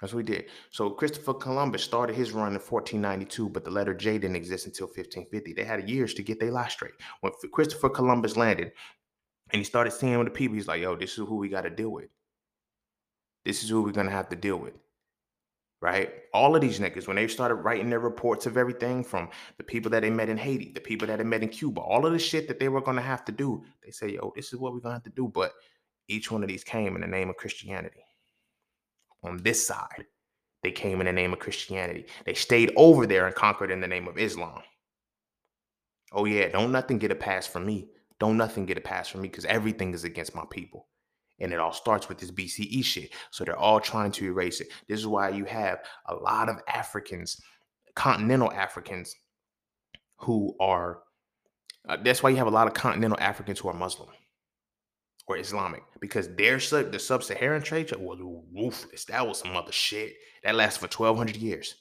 That's 0.01 0.13
what 0.13 0.25
we 0.25 0.31
did. 0.31 0.45
So 0.71 0.89
Christopher 0.89 1.34
Columbus 1.34 1.84
started 1.84 2.15
his 2.15 2.34
run 2.34 2.49
in 2.49 2.60
1492, 2.60 3.49
but 3.49 3.63
the 3.63 3.71
letter 3.71 3.93
J 3.93 4.17
didn't 4.17 4.36
exist 4.36 4.65
until 4.65 4.88
1550. 4.88 5.53
They 5.53 5.63
had 5.63 5.89
years 5.89 6.13
to 6.15 6.23
get 6.23 6.39
their 6.39 6.51
lie 6.51 6.67
straight. 6.67 6.95
When 7.21 7.31
Christopher 7.53 7.89
Columbus 7.89 8.36
landed, 8.36 8.73
and 9.51 9.60
he 9.60 9.63
started 9.63 9.91
seeing 9.91 10.23
the 10.23 10.31
people, 10.31 10.55
he's 10.55 10.67
like, 10.67 10.81
yo, 10.81 10.95
this 10.95 11.12
is 11.12 11.27
who 11.27 11.38
we 11.38 11.49
got 11.49 11.62
to 11.62 11.69
deal 11.69 11.89
with. 11.89 12.10
This 13.45 13.63
is 13.63 13.69
who 13.69 13.84
we're 13.84 13.91
going 13.91 14.08
to 14.08 14.12
have 14.12 14.29
to 14.29 14.36
deal 14.36 14.58
with. 14.58 14.73
Right? 15.81 16.12
All 16.34 16.55
of 16.55 16.62
these 16.62 16.79
niggas, 16.79 17.08
when 17.08 17.15
they 17.15 17.27
started 17.27 17.55
writing 17.55 17.89
their 17.89 17.99
reports 17.99 18.47
of 18.47 18.58
everything 18.58 19.03
from 19.03 19.29
the 19.58 19.63
people 19.63 19.91
that 19.91 20.01
they 20.01 20.10
met 20.10 20.29
in 20.29 20.38
Haiti, 20.38 20.71
the 20.73 20.81
people 20.81 21.08
that 21.08 21.19
they 21.19 21.23
met 21.23 21.43
in 21.43 21.49
Cuba, 21.49 21.79
all 21.79 22.05
of 22.05 22.12
the 22.12 22.19
shit 22.19 22.47
that 22.47 22.60
they 22.60 22.69
were 22.69 22.81
going 22.81 22.97
to 22.97 23.03
have 23.03 23.23
to 23.25 23.31
do, 23.31 23.63
they 23.84 23.91
say, 23.91 24.10
yo, 24.10 24.34
this 24.36 24.51
is 24.51 24.60
what 24.60 24.73
we're 24.73 24.79
going 24.79 24.93
to 24.93 24.95
have 24.95 25.03
to 25.03 25.10
do. 25.12 25.27
But 25.27 25.53
each 26.08 26.31
one 26.31 26.41
of 26.41 26.49
these 26.49 26.63
came 26.63 26.95
in 26.95 27.01
the 27.01 27.08
name 27.08 27.29
of 27.29 27.38
Christianity. 27.38 28.04
On 29.25 29.38
this 29.38 29.65
side, 29.65 30.05
they 30.63 30.71
came 30.71 30.99
in 30.99 31.07
the 31.07 31.13
name 31.13 31.33
of 31.33 31.39
Christianity. 31.39 32.05
They 32.25 32.33
stayed 32.33 32.71
over 32.75 33.05
there 33.05 33.25
and 33.25 33.35
conquered 33.35 33.71
in 33.71 33.81
the 33.81 33.88
name 33.88 34.07
of 34.07 34.17
Islam. 34.17 34.61
Oh, 36.11 36.25
yeah, 36.25 36.47
don't 36.49 36.71
nothing 36.71 36.99
get 36.99 37.11
a 37.11 37.15
pass 37.15 37.47
from 37.47 37.65
me. 37.65 37.89
Don't 38.19 38.38
nothing 38.38 38.65
get 38.65 38.77
a 38.77 38.81
pass 38.81 39.09
from 39.09 39.21
me 39.21 39.27
because 39.27 39.45
everything 39.45 39.93
is 39.93 40.03
against 40.03 40.35
my 40.35 40.43
people. 40.49 40.88
And 41.39 41.51
it 41.51 41.59
all 41.59 41.73
starts 41.73 42.07
with 42.07 42.17
this 42.17 42.31
BCE 42.31 42.83
shit. 42.83 43.11
So 43.31 43.43
they're 43.43 43.57
all 43.57 43.81
trying 43.81 44.11
to 44.13 44.25
erase 44.25 44.61
it. 44.61 44.69
This 44.88 44.99
is 44.99 45.07
why 45.07 45.29
you 45.29 45.43
have 45.45 45.79
a 46.07 46.15
lot 46.15 46.47
of 46.47 46.57
Africans, 46.67 47.41
continental 47.95 48.53
Africans, 48.53 49.13
who 50.17 50.55
are, 50.61 50.99
uh, 51.89 51.97
that's 52.01 52.23
why 52.23 52.29
you 52.29 52.38
have 52.38 52.47
a 52.47 52.51
lot 52.51 52.67
of 52.67 52.73
continental 52.73 53.19
Africans 53.19 53.59
who 53.59 53.67
are 53.67 53.73
Muslim 53.73 54.09
or 55.27 55.38
Islamic 55.38 55.83
because 55.99 56.33
their 56.35 56.59
sub 56.59 56.91
the 56.91 56.99
sub-Saharan 56.99 57.63
trade 57.63 57.91
was 57.97 58.19
ruthless. 58.53 59.05
That 59.05 59.27
was 59.27 59.39
some 59.39 59.55
other 59.55 59.71
shit 59.71 60.13
that 60.43 60.55
lasted 60.55 60.79
for 60.79 61.03
1200 61.03 61.35
years. 61.35 61.75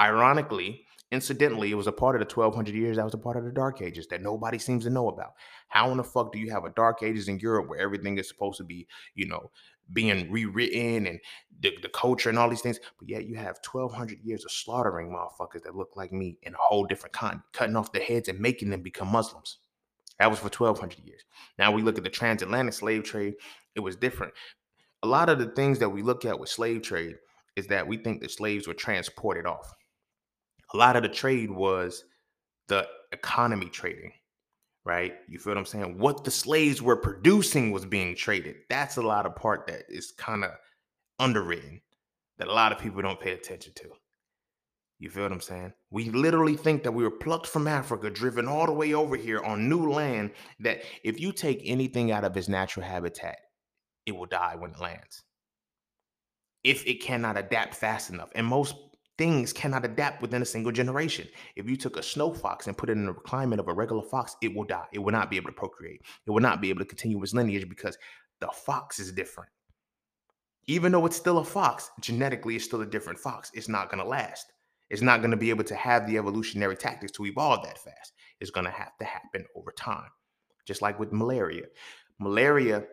Ironically, 0.00 0.86
incidentally, 1.10 1.70
it 1.70 1.76
was 1.76 1.86
a 1.86 1.92
part 1.92 2.14
of 2.14 2.20
the 2.20 2.32
1200 2.32 2.74
years 2.74 2.96
that 2.96 3.04
was 3.04 3.14
a 3.14 3.18
part 3.18 3.36
of 3.36 3.44
the 3.44 3.52
Dark 3.52 3.82
Ages 3.82 4.06
that 4.08 4.22
nobody 4.22 4.58
seems 4.58 4.84
to 4.84 4.90
know 4.90 5.08
about. 5.08 5.34
How 5.68 5.90
in 5.90 5.96
the 5.96 6.04
fuck 6.04 6.32
do 6.32 6.38
you 6.38 6.50
have 6.50 6.64
a 6.64 6.70
Dark 6.70 7.02
Ages 7.02 7.28
in 7.28 7.38
Europe 7.38 7.68
where 7.68 7.80
everything 7.80 8.18
is 8.18 8.28
supposed 8.28 8.58
to 8.58 8.64
be, 8.64 8.86
you 9.14 9.26
know, 9.26 9.50
being 9.92 10.30
rewritten 10.30 11.06
and 11.06 11.20
the, 11.60 11.76
the 11.82 11.88
culture 11.88 12.30
and 12.30 12.38
all 12.38 12.48
these 12.48 12.62
things, 12.62 12.80
but 12.98 13.08
yet 13.08 13.26
you 13.26 13.36
have 13.36 13.58
1200 13.70 14.18
years 14.22 14.44
of 14.44 14.50
slaughtering 14.50 15.10
motherfuckers 15.10 15.62
that 15.62 15.76
look 15.76 15.90
like 15.94 16.12
me 16.12 16.38
in 16.42 16.54
a 16.54 16.58
whole 16.58 16.86
different 16.86 17.12
continent, 17.12 17.44
cutting 17.52 17.76
off 17.76 17.92
their 17.92 18.02
heads 18.02 18.28
and 18.28 18.38
making 18.40 18.70
them 18.70 18.82
become 18.82 19.08
Muslims. 19.08 19.58
That 20.18 20.30
was 20.30 20.38
for 20.38 20.44
1200 20.44 20.98
years. 21.04 21.22
Now 21.58 21.72
we 21.72 21.82
look 21.82 21.98
at 21.98 22.04
the 22.04 22.10
transatlantic 22.10 22.74
slave 22.74 23.04
trade, 23.04 23.34
it 23.74 23.80
was 23.80 23.96
different. 23.96 24.32
A 25.02 25.06
lot 25.06 25.28
of 25.28 25.38
the 25.38 25.46
things 25.46 25.78
that 25.80 25.90
we 25.90 26.02
look 26.02 26.24
at 26.24 26.38
with 26.38 26.48
slave 26.48 26.82
trade 26.82 27.16
is 27.56 27.66
that 27.68 27.86
we 27.86 27.96
think 27.96 28.20
the 28.20 28.28
slaves 28.28 28.66
were 28.66 28.74
transported 28.74 29.46
off. 29.46 29.72
A 30.72 30.76
lot 30.76 30.96
of 30.96 31.02
the 31.02 31.08
trade 31.08 31.50
was 31.50 32.04
the 32.68 32.86
economy 33.12 33.68
trading, 33.68 34.12
right? 34.84 35.14
You 35.28 35.38
feel 35.38 35.52
what 35.52 35.58
I'm 35.58 35.66
saying? 35.66 35.98
What 35.98 36.24
the 36.24 36.30
slaves 36.30 36.80
were 36.80 36.96
producing 36.96 37.70
was 37.70 37.84
being 37.84 38.16
traded. 38.16 38.56
That's 38.70 38.96
a 38.96 39.02
lot 39.02 39.26
of 39.26 39.36
part 39.36 39.66
that 39.66 39.82
is 39.88 40.12
kind 40.16 40.44
of 40.44 40.52
underwritten 41.18 41.80
that 42.38 42.48
a 42.48 42.52
lot 42.52 42.72
of 42.72 42.78
people 42.78 43.02
don't 43.02 43.20
pay 43.20 43.32
attention 43.32 43.72
to. 43.76 43.90
You 44.98 45.10
feel 45.10 45.24
what 45.24 45.32
I'm 45.32 45.40
saying? 45.40 45.72
We 45.90 46.10
literally 46.10 46.56
think 46.56 46.82
that 46.84 46.92
we 46.92 47.02
were 47.02 47.10
plucked 47.10 47.46
from 47.46 47.66
Africa, 47.66 48.10
driven 48.10 48.46
all 48.48 48.66
the 48.66 48.72
way 48.72 48.94
over 48.94 49.16
here 49.16 49.42
on 49.42 49.68
new 49.68 49.90
land. 49.90 50.30
That 50.60 50.82
if 51.02 51.20
you 51.20 51.32
take 51.32 51.60
anything 51.64 52.12
out 52.12 52.24
of 52.24 52.36
its 52.36 52.48
natural 52.48 52.86
habitat, 52.86 53.38
it 54.06 54.12
will 54.12 54.26
die 54.26 54.54
when 54.56 54.70
it 54.70 54.80
lands. 54.80 55.22
If 56.62 56.86
it 56.86 57.02
cannot 57.02 57.36
adapt 57.36 57.74
fast 57.74 58.10
enough. 58.10 58.30
And 58.34 58.46
most 58.46 58.76
things 59.18 59.52
cannot 59.52 59.84
adapt 59.84 60.22
within 60.22 60.42
a 60.42 60.46
single 60.46 60.72
generation. 60.72 61.28
If 61.56 61.68
you 61.68 61.76
took 61.76 61.96
a 61.96 62.02
snow 62.02 62.32
fox 62.32 62.66
and 62.66 62.76
put 62.76 62.88
it 62.88 62.92
in 62.92 63.06
the 63.06 63.14
climate 63.14 63.60
of 63.60 63.68
a 63.68 63.74
regular 63.74 64.02
fox, 64.02 64.36
it 64.42 64.54
will 64.54 64.64
die. 64.64 64.86
It 64.92 64.98
will 64.98 65.12
not 65.12 65.30
be 65.30 65.36
able 65.36 65.50
to 65.50 65.56
procreate. 65.56 66.02
It 66.26 66.30
will 66.30 66.40
not 66.40 66.60
be 66.60 66.70
able 66.70 66.80
to 66.80 66.86
continue 66.86 67.22
its 67.22 67.34
lineage 67.34 67.68
because 67.68 67.98
the 68.40 68.48
fox 68.48 68.98
is 68.98 69.12
different. 69.12 69.50
Even 70.66 70.92
though 70.92 71.04
it's 71.04 71.16
still 71.16 71.38
a 71.38 71.44
fox, 71.44 71.90
genetically 72.00 72.56
it's 72.56 72.64
still 72.64 72.80
a 72.80 72.86
different 72.86 73.18
fox. 73.18 73.50
It's 73.54 73.68
not 73.68 73.90
going 73.90 74.02
to 74.02 74.08
last. 74.08 74.53
It's 74.94 75.02
not 75.02 75.22
going 75.22 75.32
to 75.32 75.36
be 75.36 75.50
able 75.50 75.64
to 75.64 75.74
have 75.74 76.06
the 76.06 76.16
evolutionary 76.18 76.76
tactics 76.76 77.10
to 77.12 77.26
evolve 77.26 77.64
that 77.64 77.78
fast. 77.78 78.12
It's 78.38 78.52
going 78.52 78.66
to 78.66 78.70
have 78.70 78.96
to 78.98 79.04
happen 79.04 79.44
over 79.56 79.72
time. 79.72 80.08
Just 80.68 80.82
like 80.82 81.00
with 81.00 81.12
malaria. 81.12 81.64
Malaria, 82.20 82.84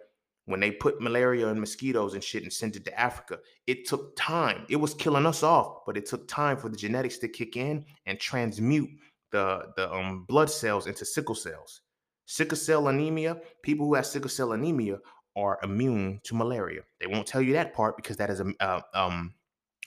when 0.45 0.59
they 0.59 0.71
put 0.71 0.99
malaria 0.99 1.47
in 1.49 1.59
mosquitoes 1.59 2.15
and 2.15 2.23
shit 2.23 2.41
and 2.41 2.51
sent 2.51 2.75
it 2.75 2.85
to 2.85 2.99
Africa, 2.99 3.37
it 3.67 3.87
took 3.87 4.15
time. 4.15 4.65
It 4.67 4.77
was 4.77 4.95
killing 4.95 5.27
us 5.27 5.43
off, 5.43 5.85
but 5.85 5.95
it 5.95 6.07
took 6.07 6.27
time 6.27 6.57
for 6.57 6.69
the 6.69 6.75
genetics 6.75 7.19
to 7.19 7.27
kick 7.27 7.55
in 7.55 7.85
and 8.07 8.19
transmute 8.19 8.89
the, 9.31 9.71
the 9.77 9.93
um, 9.93 10.25
blood 10.27 10.49
cells 10.49 10.87
into 10.87 11.05
sickle 11.05 11.35
cells. 11.35 11.81
Sickle 12.25 12.57
cell 12.57 12.87
anemia, 12.87 13.37
people 13.61 13.85
who 13.85 13.93
have 13.93 14.07
sickle 14.07 14.27
cell 14.27 14.53
anemia 14.53 14.97
are 15.35 15.59
immune 15.61 16.19
to 16.23 16.33
malaria. 16.33 16.81
They 16.99 17.05
won't 17.05 17.27
tell 17.27 17.43
you 17.43 17.53
that 17.53 17.75
part 17.75 17.95
because 17.95 18.17
that 18.17 18.31
is 18.31 18.39
a 18.39 18.51
uh, 18.59 18.81
um, 18.95 19.35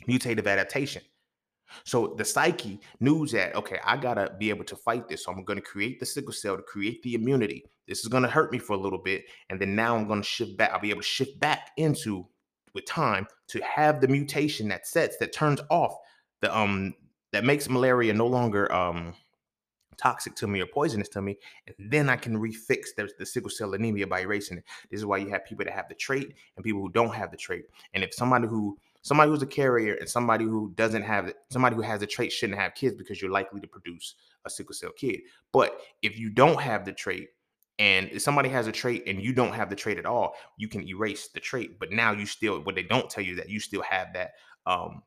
mutative 0.08 0.46
adaptation. 0.46 1.02
So 1.84 2.14
the 2.16 2.24
psyche 2.24 2.80
knew 3.00 3.26
that, 3.28 3.54
okay, 3.56 3.78
I 3.84 3.96
gotta 3.96 4.34
be 4.38 4.50
able 4.50 4.64
to 4.64 4.76
fight 4.76 5.08
this. 5.08 5.24
So 5.24 5.32
I'm 5.32 5.44
gonna 5.44 5.60
create 5.60 6.00
the 6.00 6.06
sickle 6.06 6.32
cell 6.32 6.56
to 6.56 6.62
create 6.62 7.02
the 7.02 7.14
immunity. 7.14 7.64
This 7.88 8.00
is 8.00 8.06
gonna 8.06 8.28
hurt 8.28 8.52
me 8.52 8.58
for 8.58 8.74
a 8.74 8.80
little 8.80 8.98
bit. 8.98 9.24
And 9.50 9.60
then 9.60 9.74
now 9.74 9.96
I'm 9.96 10.08
gonna 10.08 10.22
shift 10.22 10.56
back. 10.56 10.70
I'll 10.72 10.80
be 10.80 10.90
able 10.90 11.02
to 11.02 11.06
shift 11.06 11.38
back 11.40 11.70
into 11.76 12.26
with 12.74 12.86
time 12.86 13.26
to 13.48 13.60
have 13.62 14.00
the 14.00 14.08
mutation 14.08 14.68
that 14.68 14.86
sets 14.86 15.16
that 15.18 15.32
turns 15.32 15.60
off 15.70 15.96
the 16.40 16.56
um 16.56 16.94
that 17.32 17.44
makes 17.44 17.68
malaria 17.68 18.12
no 18.12 18.26
longer 18.26 18.70
um 18.72 19.14
toxic 19.96 20.34
to 20.34 20.46
me 20.46 20.60
or 20.60 20.66
poisonous 20.66 21.08
to 21.08 21.22
me, 21.22 21.38
and 21.66 21.90
then 21.90 22.08
I 22.08 22.16
can 22.16 22.36
refix 22.36 22.86
the, 22.96 23.08
the 23.18 23.26
sickle 23.26 23.50
cell 23.50 23.74
anemia 23.74 24.06
by 24.06 24.20
erasing 24.20 24.58
it. 24.58 24.64
This 24.90 24.98
is 24.98 25.06
why 25.06 25.18
you 25.18 25.30
have 25.30 25.44
people 25.44 25.64
that 25.64 25.74
have 25.74 25.88
the 25.88 25.94
trait 25.94 26.34
and 26.56 26.64
people 26.64 26.80
who 26.80 26.90
don't 26.90 27.14
have 27.14 27.30
the 27.30 27.36
trait. 27.36 27.64
And 27.94 28.02
if 28.02 28.12
somebody 28.12 28.48
who 28.48 28.76
somebody 29.04 29.30
who's 29.30 29.42
a 29.42 29.46
carrier 29.46 29.94
and 29.94 30.08
somebody 30.08 30.44
who 30.44 30.72
doesn't 30.76 31.02
have 31.02 31.28
it, 31.28 31.36
somebody 31.50 31.76
who 31.76 31.82
has 31.82 32.02
a 32.02 32.06
trait 32.06 32.32
shouldn't 32.32 32.58
have 32.58 32.74
kids 32.74 32.96
because 32.96 33.20
you're 33.20 33.30
likely 33.30 33.60
to 33.60 33.66
produce 33.66 34.14
a 34.46 34.50
sickle 34.50 34.74
cell 34.74 34.90
kid. 34.96 35.20
But 35.52 35.78
if 36.02 36.18
you 36.18 36.30
don't 36.30 36.60
have 36.60 36.84
the 36.84 36.92
trait, 36.92 37.28
and 37.78 38.08
if 38.10 38.22
somebody 38.22 38.48
has 38.48 38.66
a 38.66 38.72
trait 38.72 39.04
and 39.06 39.20
you 39.20 39.32
don't 39.32 39.52
have 39.52 39.68
the 39.68 39.76
trait 39.76 39.98
at 39.98 40.06
all, 40.06 40.34
you 40.56 40.68
can 40.68 40.88
erase 40.88 41.28
the 41.28 41.40
trait. 41.40 41.78
But 41.78 41.92
now 41.92 42.12
you 42.12 42.24
still, 42.24 42.60
what 42.60 42.76
they 42.76 42.82
don't 42.82 43.10
tell 43.10 43.22
you 43.22 43.34
that 43.36 43.50
you 43.50 43.60
still 43.60 43.82
have 43.82 44.08
that 44.14 44.32
um, 44.66 45.02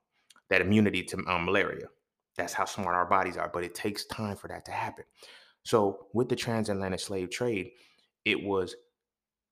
that 0.50 0.62
immunity 0.62 1.04
to 1.04 1.18
um, 1.28 1.46
malaria. 1.46 1.88
That's 2.38 2.54
how 2.54 2.66
smart 2.66 2.96
our 2.96 3.06
bodies 3.06 3.36
are. 3.36 3.50
But 3.52 3.64
it 3.64 3.74
takes 3.74 4.06
time 4.06 4.36
for 4.36 4.48
that 4.48 4.64
to 4.66 4.72
happen. 4.72 5.06
So 5.64 6.08
with 6.14 6.30
the 6.30 6.36
transatlantic 6.36 7.00
slave 7.00 7.32
trade, 7.32 7.72
it 8.26 8.44
was 8.44 8.76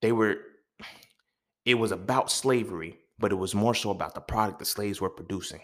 they 0.01 0.11
were 0.11 0.37
it 1.65 1.75
was 1.75 1.91
about 1.91 2.29
slavery 2.29 2.99
but 3.19 3.31
it 3.31 3.35
was 3.35 3.55
more 3.55 3.75
so 3.75 3.91
about 3.91 4.13
the 4.13 4.21
product 4.21 4.59
the 4.59 4.65
slaves 4.65 5.01
were 5.01 5.09
producing. 5.09 5.61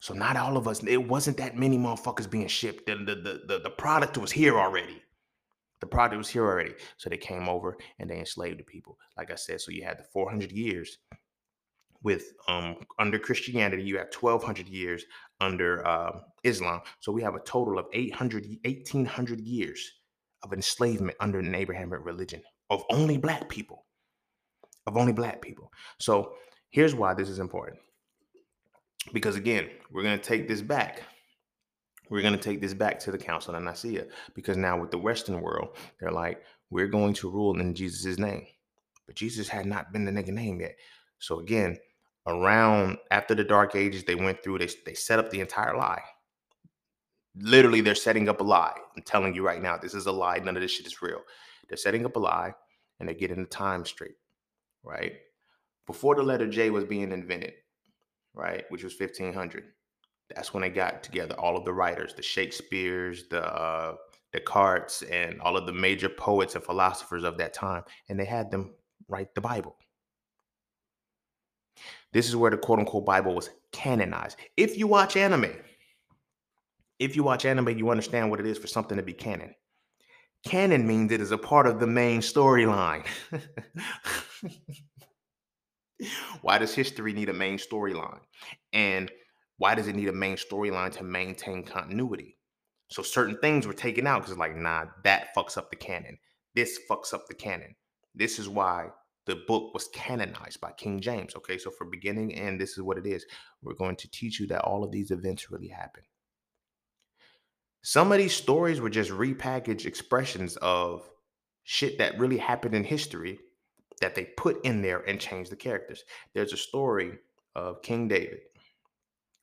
So 0.00 0.12
not 0.12 0.36
all 0.36 0.56
of 0.56 0.68
us, 0.68 0.82
it 0.82 1.08
wasn't 1.08 1.38
that 1.38 1.56
many 1.56 1.78
motherfuckers 1.78 2.30
being 2.30 2.48
shipped. 2.48 2.86
The, 2.86 2.96
the, 2.96 3.40
the, 3.46 3.60
the 3.60 3.70
product 3.70 4.18
was 4.18 4.30
here 4.30 4.58
already. 4.58 5.02
The 5.80 5.86
product 5.86 6.18
was 6.18 6.28
here 6.28 6.44
already. 6.44 6.74
So 6.98 7.08
they 7.08 7.16
came 7.16 7.48
over 7.48 7.76
and 7.98 8.08
they 8.08 8.18
enslaved 8.18 8.58
the 8.58 8.64
people. 8.64 8.98
Like 9.16 9.30
I 9.30 9.34
said, 9.34 9.60
so 9.60 9.70
you 9.70 9.84
had 9.84 9.98
the 9.98 10.04
400 10.12 10.52
years 10.52 10.98
with 12.02 12.34
um 12.48 12.76
under 12.98 13.18
Christianity, 13.18 13.82
you 13.82 13.96
have 13.96 14.08
1200 14.14 14.68
years 14.68 15.04
under 15.40 15.86
uh, 15.86 16.20
Islam. 16.42 16.82
So 17.00 17.10
we 17.10 17.22
have 17.22 17.34
a 17.34 17.40
total 17.40 17.78
of 17.78 17.86
800, 17.92 18.46
1800 18.64 19.40
years 19.40 19.90
of 20.42 20.52
enslavement 20.52 21.16
under 21.18 21.38
an 21.38 21.54
Abrahamic 21.54 22.04
religion 22.04 22.42
of 22.70 22.84
only 22.90 23.16
black 23.16 23.48
people 23.48 23.86
of 24.86 24.96
only 24.96 25.12
black 25.12 25.40
people. 25.40 25.72
So 25.98 26.34
here's 26.70 26.94
why 26.94 27.14
this 27.14 27.28
is 27.28 27.38
important. 27.38 27.78
Because 29.12 29.36
again, 29.36 29.68
we're 29.90 30.02
going 30.02 30.18
to 30.18 30.24
take 30.24 30.48
this 30.48 30.62
back. 30.62 31.02
We're 32.10 32.22
going 32.22 32.36
to 32.36 32.40
take 32.40 32.60
this 32.60 32.74
back 32.74 32.98
to 33.00 33.10
the 33.10 33.18
Council 33.18 33.54
of 33.54 33.62
Nicaea 33.62 34.06
because 34.34 34.56
now 34.56 34.78
with 34.78 34.90
the 34.90 34.98
Western 34.98 35.40
world, 35.40 35.76
they're 36.00 36.10
like, 36.10 36.42
we're 36.70 36.88
going 36.88 37.14
to 37.14 37.30
rule 37.30 37.58
in 37.58 37.74
Jesus' 37.74 38.18
name. 38.18 38.46
But 39.06 39.16
Jesus 39.16 39.48
had 39.48 39.66
not 39.66 39.92
been 39.92 40.04
the 40.04 40.12
nigga 40.12 40.28
name 40.28 40.60
yet. 40.60 40.76
So 41.18 41.40
again, 41.40 41.78
around 42.26 42.98
after 43.10 43.34
the 43.34 43.44
Dark 43.44 43.74
Ages, 43.74 44.04
they 44.04 44.14
went 44.14 44.42
through, 44.42 44.58
they, 44.58 44.68
they 44.86 44.94
set 44.94 45.18
up 45.18 45.30
the 45.30 45.40
entire 45.40 45.76
lie. 45.76 46.02
Literally, 47.36 47.80
they're 47.80 47.94
setting 47.94 48.28
up 48.28 48.40
a 48.40 48.44
lie. 48.44 48.76
I'm 48.96 49.02
telling 49.02 49.34
you 49.34 49.44
right 49.44 49.60
now, 49.60 49.76
this 49.76 49.94
is 49.94 50.06
a 50.06 50.12
lie. 50.12 50.38
None 50.38 50.56
of 50.56 50.62
this 50.62 50.70
shit 50.72 50.86
is 50.86 51.02
real. 51.02 51.20
They're 51.68 51.76
setting 51.76 52.06
up 52.06 52.16
a 52.16 52.20
lie 52.20 52.54
and 52.98 53.08
they're 53.08 53.16
getting 53.16 53.40
the 53.40 53.48
time 53.48 53.84
straight 53.84 54.14
right? 54.84 55.14
Before 55.86 56.14
the 56.14 56.22
letter 56.22 56.46
J 56.46 56.70
was 56.70 56.84
being 56.84 57.12
invented, 57.12 57.54
right, 58.34 58.64
which 58.68 58.84
was 58.84 58.98
1500. 58.98 59.64
That's 60.34 60.54
when 60.54 60.62
they 60.62 60.70
got 60.70 61.02
together 61.02 61.34
all 61.38 61.56
of 61.56 61.64
the 61.64 61.72
writers, 61.72 62.14
the 62.14 62.22
Shakespeare's, 62.22 63.28
the 63.28 63.44
uh, 63.44 63.96
Descartes, 64.32 65.02
and 65.10 65.40
all 65.40 65.56
of 65.56 65.66
the 65.66 65.72
major 65.72 66.08
poets 66.08 66.54
and 66.54 66.64
philosophers 66.64 67.24
of 67.24 67.38
that 67.38 67.52
time, 67.52 67.82
and 68.08 68.18
they 68.18 68.24
had 68.24 68.50
them 68.50 68.74
write 69.08 69.34
the 69.34 69.40
Bible. 69.40 69.76
This 72.12 72.28
is 72.28 72.36
where 72.36 72.50
the 72.50 72.56
quote 72.56 72.78
unquote 72.78 73.04
Bible 73.04 73.34
was 73.34 73.50
canonized. 73.72 74.38
If 74.56 74.78
you 74.78 74.86
watch 74.86 75.16
anime, 75.16 75.52
if 76.98 77.16
you 77.16 77.24
watch 77.24 77.44
anime, 77.44 77.76
you 77.76 77.90
understand 77.90 78.30
what 78.30 78.40
it 78.40 78.46
is 78.46 78.56
for 78.56 78.68
something 78.68 78.96
to 78.96 79.02
be 79.02 79.12
canon. 79.12 79.54
Canon 80.46 80.86
means 80.86 81.10
it 81.10 81.20
is 81.20 81.30
a 81.30 81.38
part 81.38 81.66
of 81.66 81.80
the 81.80 81.86
main 81.86 82.20
storyline. 82.20 83.06
why 86.42 86.58
does 86.58 86.74
history 86.74 87.12
need 87.12 87.28
a 87.28 87.34
main 87.34 87.58
storyline? 87.58 88.20
And 88.72 89.10
why 89.56 89.74
does 89.74 89.88
it 89.88 89.96
need 89.96 90.08
a 90.08 90.12
main 90.12 90.36
storyline 90.36 90.92
to 90.92 91.04
maintain 91.04 91.64
continuity? 91.64 92.36
So 92.90 93.02
certain 93.02 93.38
things 93.38 93.66
were 93.66 93.72
taken 93.72 94.06
out 94.06 94.22
because 94.22 94.36
like, 94.36 94.56
nah, 94.56 94.86
that 95.04 95.34
fucks 95.34 95.56
up 95.56 95.70
the 95.70 95.76
canon. 95.76 96.18
This 96.54 96.78
fucks 96.90 97.14
up 97.14 97.26
the 97.26 97.34
canon. 97.34 97.74
This 98.14 98.38
is 98.38 98.48
why 98.48 98.88
the 99.26 99.36
book 99.48 99.72
was 99.72 99.88
canonized 99.88 100.60
by 100.60 100.72
King 100.72 101.00
James. 101.00 101.34
Okay, 101.34 101.56
so 101.56 101.70
for 101.70 101.86
beginning 101.86 102.34
and 102.34 102.60
this 102.60 102.72
is 102.72 102.82
what 102.82 102.98
it 102.98 103.06
is. 103.06 103.24
We're 103.62 103.74
going 103.74 103.96
to 103.96 104.10
teach 104.10 104.38
you 104.38 104.46
that 104.48 104.60
all 104.60 104.84
of 104.84 104.92
these 104.92 105.10
events 105.10 105.50
really 105.50 105.68
happened. 105.68 106.06
Some 107.86 108.12
of 108.12 108.18
these 108.18 108.34
stories 108.34 108.80
were 108.80 108.88
just 108.88 109.10
repackaged 109.10 109.84
expressions 109.84 110.56
of 110.62 111.06
shit 111.64 111.98
that 111.98 112.18
really 112.18 112.38
happened 112.38 112.74
in 112.74 112.82
history 112.82 113.38
that 114.00 114.14
they 114.14 114.24
put 114.24 114.64
in 114.64 114.80
there 114.80 115.00
and 115.00 115.20
changed 115.20 115.52
the 115.52 115.56
characters. 115.56 116.04
There's 116.32 116.54
a 116.54 116.56
story 116.56 117.18
of 117.54 117.82
King 117.82 118.08
David 118.08 118.40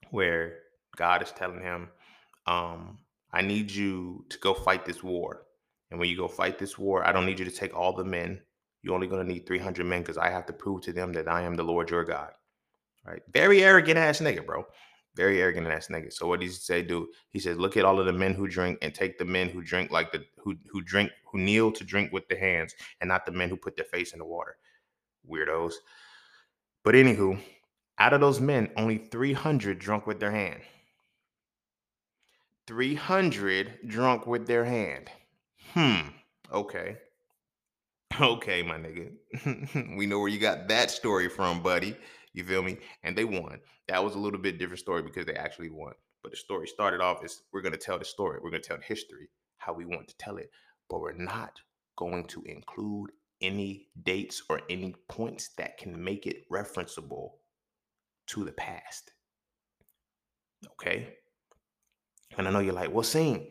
where 0.09 0.57
God 0.97 1.21
is 1.21 1.31
telling 1.31 1.61
him, 1.61 1.89
um, 2.47 2.97
I 3.31 3.43
need 3.43 3.69
you 3.69 4.25
to 4.29 4.39
go 4.39 4.55
fight 4.55 4.85
this 4.85 5.03
war. 5.03 5.43
And 5.91 5.99
when 5.99 6.09
you 6.09 6.17
go 6.17 6.27
fight 6.27 6.57
this 6.57 6.79
war, 6.79 7.07
I 7.07 7.11
don't 7.11 7.27
need 7.27 7.37
you 7.37 7.45
to 7.45 7.51
take 7.51 7.77
all 7.77 7.93
the 7.93 8.03
men. 8.03 8.41
You're 8.81 8.95
only 8.95 9.05
going 9.05 9.23
to 9.23 9.31
need 9.31 9.45
300 9.45 9.85
men 9.85 10.01
because 10.01 10.17
I 10.17 10.31
have 10.31 10.47
to 10.47 10.53
prove 10.53 10.81
to 10.81 10.93
them 10.93 11.13
that 11.13 11.27
I 11.27 11.43
am 11.43 11.53
the 11.53 11.63
Lord 11.63 11.91
your 11.91 12.03
God. 12.03 12.31
Right? 13.05 13.21
Very 13.31 13.63
arrogant 13.63 13.99
ass 13.99 14.19
nigga, 14.19 14.43
bro. 14.43 14.65
Very 15.15 15.41
arrogant 15.41 15.67
ass 15.67 15.87
nigga. 15.87 16.11
So 16.11 16.27
what 16.27 16.39
does 16.39 16.55
he 16.55 16.59
say? 16.61 16.81
Do 16.81 17.09
he 17.31 17.39
says, 17.39 17.57
look 17.57 17.75
at 17.75 17.85
all 17.85 17.99
of 17.99 18.05
the 18.05 18.13
men 18.13 18.33
who 18.33 18.47
drink 18.47 18.79
and 18.81 18.93
take 18.93 19.17
the 19.17 19.25
men 19.25 19.49
who 19.49 19.61
drink 19.61 19.91
like 19.91 20.11
the 20.11 20.25
who 20.37 20.55
who 20.69 20.81
drink 20.81 21.11
who 21.25 21.39
kneel 21.39 21.71
to 21.73 21.83
drink 21.83 22.13
with 22.13 22.27
the 22.29 22.37
hands 22.37 22.75
and 23.01 23.07
not 23.09 23.25
the 23.25 23.31
men 23.31 23.49
who 23.49 23.57
put 23.57 23.75
their 23.75 23.85
face 23.85 24.13
in 24.13 24.19
the 24.19 24.25
water. 24.25 24.55
Weirdos. 25.29 25.73
But 26.83 26.95
anywho, 26.95 27.39
out 27.99 28.13
of 28.13 28.21
those 28.21 28.39
men, 28.39 28.69
only 28.77 28.97
300 28.97 29.77
drunk 29.77 30.07
with 30.07 30.19
their 30.19 30.31
hand. 30.31 30.61
300 32.67 33.79
drunk 33.87 34.25
with 34.25 34.47
their 34.47 34.65
hand. 34.65 35.09
Hmm. 35.73 36.09
Okay. 36.51 36.97
Okay, 38.19 38.61
my 38.61 38.77
nigga. 38.77 39.95
we 39.97 40.05
know 40.05 40.19
where 40.19 40.27
you 40.27 40.39
got 40.39 40.67
that 40.67 40.91
story 40.91 41.29
from, 41.29 41.61
buddy. 41.61 41.95
You 42.33 42.43
feel 42.43 42.61
me? 42.61 42.77
And 43.03 43.15
they 43.15 43.25
won. 43.25 43.59
That 43.91 44.05
was 44.05 44.15
a 44.15 44.19
little 44.19 44.39
bit 44.39 44.57
different 44.57 44.79
story 44.79 45.01
because 45.01 45.25
they 45.25 45.33
actually 45.33 45.69
won. 45.69 45.91
But 46.23 46.31
the 46.31 46.37
story 46.37 46.65
started 46.65 47.01
off 47.01 47.25
as 47.25 47.41
we're 47.51 47.61
going 47.61 47.73
to 47.73 47.77
tell 47.77 47.99
the 47.99 48.05
story. 48.05 48.39
We're 48.41 48.49
going 48.49 48.61
to 48.61 48.67
tell 48.69 48.77
the 48.77 48.83
history 48.83 49.27
how 49.57 49.73
we 49.73 49.83
want 49.83 50.07
to 50.07 50.17
tell 50.17 50.37
it. 50.37 50.49
But 50.89 51.01
we're 51.01 51.11
not 51.11 51.59
going 51.97 52.23
to 52.27 52.41
include 52.43 53.11
any 53.41 53.89
dates 54.03 54.43
or 54.49 54.61
any 54.69 54.95
points 55.09 55.49
that 55.57 55.77
can 55.77 56.01
make 56.01 56.25
it 56.25 56.49
referenceable 56.49 57.31
to 58.27 58.45
the 58.45 58.53
past. 58.53 59.11
Okay? 60.71 61.15
And 62.37 62.47
I 62.47 62.51
know 62.51 62.59
you're 62.59 62.73
like, 62.73 62.93
well, 62.93 63.03
seeing 63.03 63.49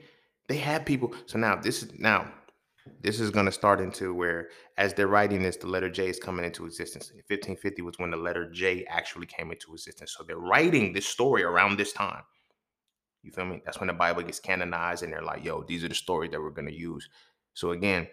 they 0.48 0.56
had 0.56 0.86
people. 0.86 1.14
So 1.26 1.38
now 1.38 1.56
this 1.56 1.82
is 1.82 1.92
now 1.98 2.32
this 3.00 3.20
is 3.20 3.30
going 3.30 3.46
to 3.46 3.52
start 3.52 3.80
into 3.80 4.14
where 4.14 4.48
as 4.76 4.94
they're 4.94 5.08
writing 5.08 5.42
this 5.42 5.56
the 5.56 5.66
letter 5.66 5.90
j 5.90 6.08
is 6.08 6.18
coming 6.18 6.44
into 6.44 6.66
existence. 6.66 7.10
1550 7.10 7.82
was 7.82 7.98
when 7.98 8.10
the 8.10 8.16
letter 8.16 8.50
j 8.50 8.84
actually 8.86 9.26
came 9.26 9.50
into 9.50 9.72
existence. 9.72 10.14
So 10.16 10.24
they're 10.24 10.38
writing 10.38 10.92
this 10.92 11.06
story 11.06 11.42
around 11.42 11.76
this 11.76 11.92
time. 11.92 12.22
You 13.22 13.32
feel 13.32 13.44
me? 13.44 13.62
That's 13.64 13.80
when 13.80 13.88
the 13.88 13.94
bible 13.94 14.22
gets 14.22 14.40
canonized 14.40 15.02
and 15.02 15.12
they're 15.12 15.22
like 15.22 15.44
yo 15.44 15.62
these 15.62 15.84
are 15.84 15.88
the 15.88 15.94
stories 15.94 16.30
that 16.30 16.40
we're 16.40 16.50
going 16.50 16.68
to 16.68 16.74
use. 16.74 17.08
So 17.54 17.72
again 17.72 18.08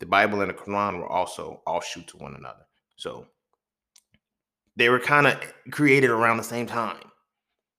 the 0.00 0.06
bible 0.06 0.40
and 0.40 0.50
the 0.50 0.54
quran 0.54 0.98
were 0.98 1.08
also 1.08 1.62
offshoot 1.66 2.08
to 2.08 2.16
one 2.18 2.34
another. 2.34 2.66
So 2.96 3.26
they 4.76 4.88
were 4.88 5.00
kind 5.00 5.26
of 5.26 5.38
created 5.70 6.10
around 6.10 6.38
the 6.38 6.44
same 6.44 6.66
time. 6.66 6.98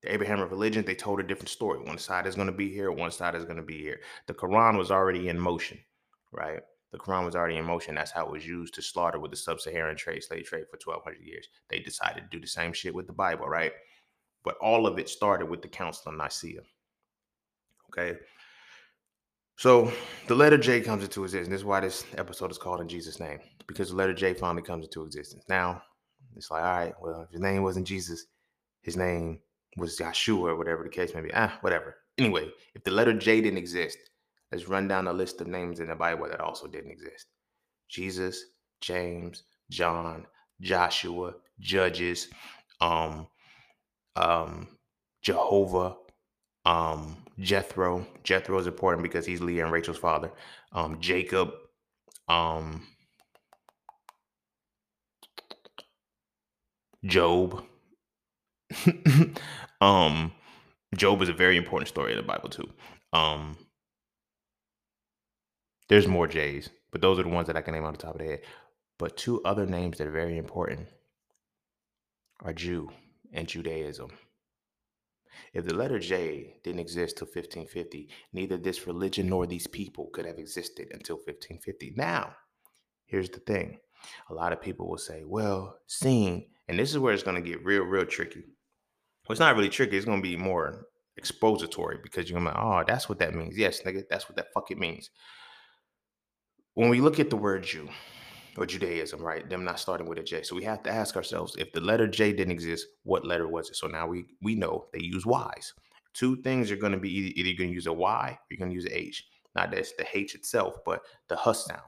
The 0.03 0.13
Abrahamic 0.13 0.51
religion, 0.51 0.83
they 0.83 0.95
told 0.95 1.21
a 1.21 1.23
different 1.23 1.47
story. 1.47 1.79
One 1.79 1.97
side 1.97 2.27
is 2.27 2.35
going 2.35 2.47
to 2.47 2.53
be 2.53 2.69
here, 2.69 2.91
one 2.91 3.09
side 3.09 3.35
is 3.35 3.45
going 3.45 3.57
to 3.57 3.63
be 3.63 3.77
here. 3.77 4.01
The 4.27 4.33
Quran 4.33 4.77
was 4.77 4.91
already 4.91 5.29
in 5.29 5.39
motion 5.39 5.79
right? 6.33 6.59
The 6.91 6.99
Quran 6.99 7.25
was 7.25 7.35
already 7.35 7.57
in 7.57 7.65
motion. 7.65 7.95
That's 7.95 8.11
how 8.11 8.25
it 8.25 8.31
was 8.31 8.45
used 8.45 8.75
to 8.75 8.81
slaughter 8.81 9.19
with 9.19 9.31
the 9.31 9.37
sub-Saharan 9.37 9.97
trade, 9.97 10.23
slave 10.23 10.45
trade 10.45 10.65
for 10.69 10.77
1200 10.83 11.25
years. 11.25 11.47
They 11.69 11.79
decided 11.79 12.21
to 12.21 12.29
do 12.29 12.39
the 12.39 12.47
same 12.47 12.71
shit 12.73 12.93
with 12.93 13.07
the 13.07 13.13
Bible, 13.13 13.47
right? 13.47 13.71
But 14.43 14.57
all 14.61 14.85
of 14.85 14.99
it 14.99 15.09
started 15.09 15.49
with 15.49 15.61
the 15.61 15.67
Council 15.67 16.11
of 16.11 16.17
Nicaea. 16.17 16.61
Okay. 17.89 18.19
So 19.57 19.91
the 20.27 20.35
letter 20.35 20.57
J 20.57 20.81
comes 20.81 21.03
into 21.03 21.23
existence. 21.23 21.49
This 21.49 21.61
is 21.61 21.65
why 21.65 21.79
this 21.79 22.05
episode 22.17 22.51
is 22.51 22.57
called 22.57 22.81
in 22.81 22.87
Jesus' 22.87 23.19
name, 23.19 23.39
because 23.67 23.89
the 23.89 23.95
letter 23.95 24.13
J 24.13 24.33
finally 24.33 24.63
comes 24.63 24.85
into 24.85 25.03
existence. 25.03 25.45
Now, 25.47 25.81
it's 26.35 26.51
like, 26.51 26.63
all 26.63 26.75
right, 26.75 26.93
well, 27.01 27.21
if 27.21 27.31
his 27.31 27.41
name 27.41 27.63
wasn't 27.63 27.87
Jesus, 27.87 28.25
his 28.81 28.97
name 28.97 29.39
was 29.77 29.97
Yeshua, 29.97 30.49
or 30.49 30.55
whatever 30.57 30.83
the 30.83 30.89
case 30.89 31.13
may 31.13 31.21
be. 31.21 31.31
Ah, 31.33 31.57
whatever. 31.61 31.95
Anyway, 32.17 32.51
if 32.75 32.83
the 32.83 32.91
letter 32.91 33.13
J 33.13 33.41
didn't 33.41 33.57
exist, 33.57 33.97
Let's 34.53 34.67
run 34.67 34.87
down 34.87 35.07
a 35.07 35.13
list 35.13 35.41
of 35.41 35.47
names 35.47 35.79
in 35.79 35.87
the 35.87 35.95
Bible 35.95 36.27
that 36.27 36.39
also 36.39 36.67
didn't 36.67 36.91
exist 36.91 37.25
Jesus, 37.89 38.45
James, 38.81 39.41
John, 39.71 40.27
Joshua, 40.61 41.33
Judges, 41.59 42.27
um, 42.79 43.25
um, 44.15 44.67
Jehovah, 45.23 45.95
um, 46.65 47.17
Jethro. 47.39 48.05
Jethro 48.23 48.59
is 48.59 48.67
important 48.67 49.01
because 49.01 49.25
he's 49.25 49.41
Leah 49.41 49.63
and 49.63 49.73
Rachel's 49.73 49.97
father. 49.97 50.31
Um, 50.71 51.01
Jacob, 51.01 51.53
um, 52.27 52.85
Job. 57.03 57.63
um, 59.81 60.31
Job 60.95 61.23
is 61.23 61.29
a 61.29 61.33
very 61.33 61.57
important 61.57 61.87
story 61.87 62.11
in 62.11 62.17
the 62.17 62.23
Bible 62.23 62.49
too. 62.49 62.69
Um, 63.13 63.57
there's 65.89 66.07
more 66.07 66.27
J's, 66.27 66.69
but 66.91 67.01
those 67.01 67.19
are 67.19 67.23
the 67.23 67.29
ones 67.29 67.47
that 67.47 67.57
I 67.57 67.61
can 67.61 67.73
name 67.73 67.83
on 67.83 67.93
the 67.93 67.99
top 67.99 68.15
of 68.15 68.19
the 68.19 68.25
head. 68.25 68.41
But 68.97 69.17
two 69.17 69.41
other 69.43 69.65
names 69.65 69.97
that 69.97 70.07
are 70.07 70.11
very 70.11 70.37
important 70.37 70.87
are 72.41 72.53
Jew 72.53 72.89
and 73.33 73.47
Judaism. 73.47 74.11
If 75.53 75.65
the 75.65 75.73
letter 75.73 75.99
J 75.99 76.57
didn't 76.63 76.79
exist 76.79 77.17
till 77.17 77.25
1550, 77.25 78.09
neither 78.33 78.57
this 78.57 78.85
religion 78.85 79.27
nor 79.27 79.47
these 79.47 79.67
people 79.67 80.09
could 80.13 80.25
have 80.25 80.37
existed 80.37 80.89
until 80.91 81.15
1550. 81.15 81.93
Now, 81.97 82.35
here's 83.05 83.29
the 83.29 83.39
thing. 83.39 83.79
A 84.29 84.33
lot 84.33 84.53
of 84.53 84.61
people 84.61 84.87
will 84.87 84.97
say, 84.97 85.23
well, 85.25 85.79
seeing, 85.87 86.47
and 86.67 86.77
this 86.77 86.91
is 86.91 86.99
where 86.99 87.13
it's 87.13 87.23
going 87.23 87.41
to 87.41 87.49
get 87.49 87.65
real, 87.65 87.83
real 87.83 88.05
tricky. 88.05 88.43
Well, 89.27 89.33
it's 89.33 89.39
not 89.39 89.55
really 89.55 89.69
tricky. 89.69 89.97
It's 89.97 90.05
going 90.05 90.21
to 90.21 90.29
be 90.29 90.37
more 90.37 90.85
expository 91.17 91.97
because 92.03 92.29
you're 92.29 92.39
going 92.39 92.53
to 92.53 92.53
be 92.53 92.57
like, 92.57 92.65
oh, 92.65 92.83
that's 92.85 93.09
what 93.09 93.19
that 93.19 93.33
means. 93.33 93.57
Yes, 93.57 93.81
nigga, 93.81 94.03
that's 94.09 94.29
what 94.29 94.35
that 94.35 94.53
fuck 94.53 94.69
it 94.69 94.77
means 94.77 95.09
when 96.75 96.89
we 96.89 97.01
look 97.01 97.19
at 97.19 97.29
the 97.29 97.37
word 97.37 97.63
Jew 97.63 97.89
or 98.57 98.65
Judaism, 98.65 99.21
right? 99.21 99.47
Them 99.49 99.63
not 99.63 99.79
starting 99.79 100.07
with 100.07 100.19
a 100.19 100.23
J. 100.23 100.43
So 100.43 100.55
we 100.55 100.63
have 100.63 100.83
to 100.83 100.91
ask 100.91 101.15
ourselves 101.15 101.55
if 101.57 101.71
the 101.71 101.81
letter 101.81 102.07
J 102.07 102.33
didn't 102.33 102.51
exist, 102.51 102.87
what 103.03 103.25
letter 103.25 103.47
was 103.47 103.69
it? 103.69 103.75
So 103.75 103.87
now 103.87 104.07
we 104.07 104.25
we 104.41 104.55
know 104.55 104.87
they 104.93 105.01
use 105.01 105.25
Y's. 105.25 105.73
Two 106.13 106.35
things 106.37 106.71
are 106.71 106.75
going 106.75 106.91
to 106.91 106.99
be 106.99 107.11
either, 107.11 107.33
either 107.35 107.49
you're 107.49 107.57
going 107.57 107.69
to 107.69 107.75
use 107.75 107.87
a 107.87 107.93
Y 107.93 108.29
or 108.31 108.45
you're 108.49 108.59
going 108.59 108.69
to 108.69 108.75
use 108.75 108.85
an 108.85 108.91
H. 108.93 109.27
Not 109.55 109.71
that 109.71 109.79
it's 109.79 109.93
the 109.93 110.05
H 110.13 110.35
itself, 110.35 110.77
but 110.85 111.01
the 111.27 111.35
hus 111.35 111.65
sound, 111.65 111.81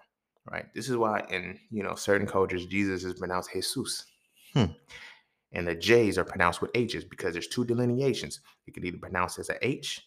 right? 0.52 0.66
This 0.74 0.90
is 0.90 0.98
why 0.98 1.24
in 1.30 1.60
you 1.72 1.84
know 1.84 1.96
certain 1.96 2.28
cultures 2.28 2.66
Jesus 2.66 3.04
is 3.04 3.20
pronounced 3.20 3.52
Jesus. 3.54 4.06
Hmm. 4.54 4.66
And 5.52 5.68
the 5.68 5.76
J's 5.76 6.18
are 6.18 6.26
pronounced 6.26 6.62
with 6.62 6.72
H's 6.76 7.06
because 7.06 7.34
there's 7.34 7.48
two 7.48 7.64
delineations. 7.64 8.42
It 8.68 8.74
can 8.74 8.86
either 8.86 8.98
pronounce 8.98 9.40
as 9.40 9.50
a 9.50 9.66
H 9.66 10.02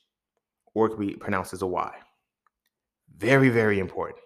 or 0.75 0.87
it 0.87 0.91
can 0.91 1.07
be 1.07 1.15
pronounced 1.15 1.55
as 1.55 1.63
a 1.63 1.67
Y. 1.67 1.95
Very, 3.17 3.49
very 3.49 3.79
important 3.79 4.21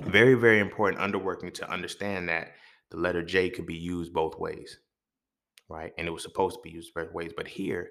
very, 0.00 0.34
very 0.34 0.60
important 0.60 1.00
underworking 1.02 1.52
to 1.54 1.70
understand 1.70 2.28
that 2.28 2.52
the 2.90 2.96
letter 2.96 3.22
J 3.22 3.50
could 3.50 3.66
be 3.66 3.76
used 3.76 4.12
both 4.12 4.38
ways, 4.38 4.78
right? 5.68 5.92
And 5.98 6.06
it 6.06 6.10
was 6.10 6.22
supposed 6.22 6.56
to 6.56 6.62
be 6.62 6.70
used 6.70 6.94
both 6.94 7.12
ways. 7.12 7.32
But 7.36 7.48
here, 7.48 7.90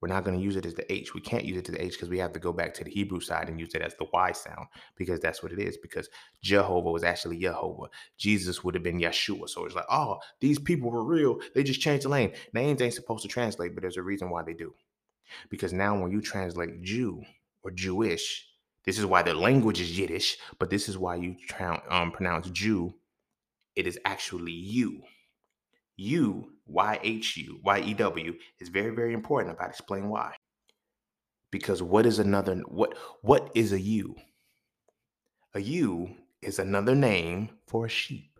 we're 0.00 0.08
not 0.08 0.24
going 0.24 0.36
to 0.36 0.42
use 0.42 0.56
it 0.56 0.64
as 0.64 0.74
the 0.74 0.90
H. 0.90 1.14
We 1.14 1.20
can't 1.20 1.44
use 1.44 1.58
it 1.58 1.64
to 1.66 1.72
the 1.72 1.84
H 1.84 1.92
because 1.92 2.08
we 2.08 2.18
have 2.18 2.32
to 2.32 2.38
go 2.38 2.52
back 2.52 2.72
to 2.74 2.84
the 2.84 2.90
Hebrew 2.90 3.20
side 3.20 3.48
and 3.48 3.60
use 3.60 3.74
it 3.74 3.82
as 3.82 3.94
the 3.96 4.06
Y 4.12 4.32
sound 4.32 4.66
because 4.96 5.20
that's 5.20 5.42
what 5.42 5.52
it 5.52 5.58
is. 5.58 5.76
Because 5.76 6.08
Jehovah 6.42 6.90
was 6.90 7.04
actually 7.04 7.38
Jehovah. 7.38 7.88
Jesus 8.16 8.64
would 8.64 8.74
have 8.74 8.82
been 8.82 9.00
Yeshua. 9.00 9.48
So 9.48 9.64
it's 9.66 9.74
like, 9.74 9.84
oh, 9.90 10.18
these 10.40 10.58
people 10.58 10.90
were 10.90 11.04
real. 11.04 11.38
They 11.54 11.62
just 11.62 11.82
changed 11.82 12.06
the 12.06 12.10
name. 12.10 12.32
Names 12.54 12.80
ain't 12.80 12.94
supposed 12.94 13.22
to 13.22 13.28
translate, 13.28 13.74
but 13.74 13.82
there's 13.82 13.98
a 13.98 14.02
reason 14.02 14.30
why 14.30 14.42
they 14.42 14.54
do. 14.54 14.74
Because 15.50 15.72
now 15.72 16.00
when 16.00 16.10
you 16.10 16.22
translate 16.22 16.82
Jew 16.82 17.22
or 17.62 17.70
Jewish, 17.70 18.49
this 18.84 18.98
is 18.98 19.06
why 19.06 19.22
the 19.22 19.34
language 19.34 19.80
is 19.80 19.98
Yiddish, 19.98 20.38
but 20.58 20.70
this 20.70 20.88
is 20.88 20.96
why 20.96 21.16
you 21.16 21.36
um, 21.88 22.12
pronounce 22.12 22.50
Jew. 22.50 22.94
It 23.76 23.86
is 23.86 23.98
actually 24.04 24.52
you. 24.52 25.02
You, 25.96 26.52
Y 26.66 26.98
H 27.02 27.36
U, 27.36 27.60
Y 27.62 27.80
E 27.80 27.94
W, 27.94 28.34
is 28.58 28.68
very, 28.68 28.94
very 28.94 29.12
important. 29.12 29.54
About 29.54 29.70
explain 29.70 30.08
why. 30.08 30.34
Because 31.50 31.82
what 31.82 32.06
is 32.06 32.18
another 32.18 32.56
what 32.68 32.96
what 33.22 33.50
is 33.54 33.72
a 33.72 33.80
you? 33.80 34.14
A 35.54 35.60
ewe 35.60 36.14
is 36.40 36.58
another 36.58 36.94
name 36.94 37.50
for 37.66 37.86
a 37.86 37.88
sheep. 37.88 38.38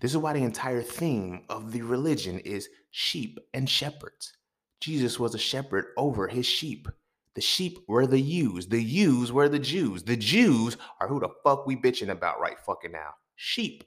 This 0.00 0.10
is 0.10 0.18
why 0.18 0.32
the 0.32 0.42
entire 0.42 0.82
theme 0.82 1.44
of 1.48 1.72
the 1.72 1.82
religion 1.82 2.40
is 2.40 2.68
sheep 2.90 3.38
and 3.54 3.68
shepherds. 3.70 4.32
Jesus 4.80 5.18
was 5.18 5.34
a 5.34 5.38
shepherd 5.38 5.86
over 5.96 6.28
his 6.28 6.46
sheep. 6.46 6.88
The 7.36 7.42
sheep 7.42 7.78
were 7.86 8.06
the 8.06 8.18
ewes. 8.18 8.66
The 8.66 8.82
ewes 8.82 9.30
were 9.30 9.48
the 9.48 9.58
Jews. 9.60 10.02
The 10.02 10.16
Jews 10.16 10.76
are 11.00 11.06
who 11.06 11.20
the 11.20 11.28
fuck 11.44 11.66
we 11.66 11.76
bitching 11.76 12.08
about 12.08 12.40
right 12.40 12.58
fucking 12.58 12.90
now. 12.90 13.10
Sheep. 13.36 13.84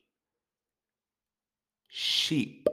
Sheep. 1.88 2.68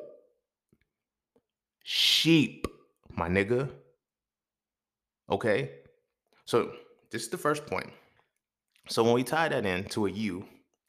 Sheep, 1.82 2.66
my 3.10 3.28
nigga. 3.28 3.70
Okay. 5.30 5.70
So 6.44 6.72
this 7.10 7.22
is 7.22 7.30
the 7.30 7.38
first 7.38 7.66
point. 7.66 7.90
So 8.88 9.02
when 9.02 9.14
we 9.14 9.24
tie 9.24 9.48
that 9.48 9.66
in 9.66 9.84
to 9.86 10.06
a 10.06 10.10
U, 10.10 10.46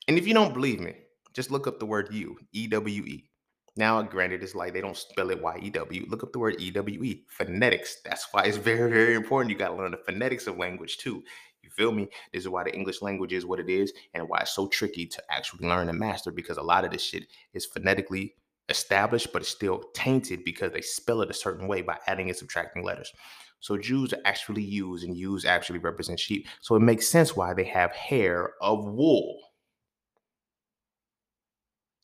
And 0.08 0.18
if 0.18 0.26
you 0.26 0.34
don't 0.34 0.54
believe 0.54 0.80
me, 0.80 0.94
just 1.34 1.52
look 1.52 1.68
up 1.68 1.80
the 1.80 1.86
word 1.86 2.10
you, 2.12 2.38
E 2.54 2.68
W 2.68 3.04
E. 3.04 3.30
Now, 3.78 4.02
granted, 4.02 4.44
it's 4.44 4.56
like 4.56 4.74
they 4.74 4.82
don't 4.82 4.98
spell 4.98 5.30
it 5.30 5.42
Y 5.42 5.60
E 5.64 5.70
W. 5.70 6.06
Look 6.10 6.24
up 6.24 6.32
the 6.32 6.40
word 6.40 6.56
E 6.60 6.72
W 6.72 7.04
E. 7.04 7.26
Phonetics. 7.30 8.02
That's 8.04 8.28
why 8.32 8.44
it's 8.44 8.58
very, 8.58 8.90
very 8.90 9.14
important. 9.14 9.52
You 9.52 9.58
got 9.58 9.70
to 9.70 9.76
learn 9.76 9.92
the 9.92 9.98
phonetics 9.98 10.48
of 10.48 10.58
language 10.58 10.98
too. 10.98 11.24
You 11.62 11.70
feel 11.70 11.92
me? 11.92 12.08
This 12.34 12.44
is 12.44 12.50
why 12.50 12.64
the 12.64 12.74
English 12.74 13.02
language 13.02 13.34
is 13.34 13.46
what 13.46 13.60
it 13.60 13.70
is 13.70 13.94
and 14.14 14.28
why 14.30 14.40
it's 14.40 14.56
so 14.56 14.68
tricky 14.68 15.06
to 15.06 15.22
actually 15.30 15.68
learn 15.68 15.90
and 15.90 16.00
master 16.00 16.32
because 16.32 16.58
a 16.58 16.64
lot 16.64 16.86
of 16.86 16.92
this 16.92 17.04
shit 17.04 17.28
is 17.54 17.66
phonetically 17.66 18.36
established, 18.70 19.32
but 19.34 19.42
it's 19.42 19.52
still 19.52 19.84
tainted 19.94 20.44
because 20.44 20.72
they 20.72 20.82
spell 20.82 21.22
it 21.22 21.30
a 21.30 21.34
certain 21.34 21.68
way 21.68 21.82
by 21.82 21.98
adding 22.08 22.30
and 22.30 22.38
subtracting 22.38 22.84
letters. 22.84 23.12
So 23.60 23.78
Jews 23.78 24.14
actually 24.26 24.62
ewes, 24.64 25.04
and 25.04 25.18
ewes 25.18 25.46
actually 25.46 25.80
represent 25.80 26.20
sheep. 26.20 26.48
So 26.62 26.76
it 26.76 26.82
makes 26.82 27.08
sense 27.08 27.36
why 27.36 27.54
they 27.54 27.64
have 27.66 27.92
hair 27.92 28.54
of 28.62 28.86
wool. 28.86 29.40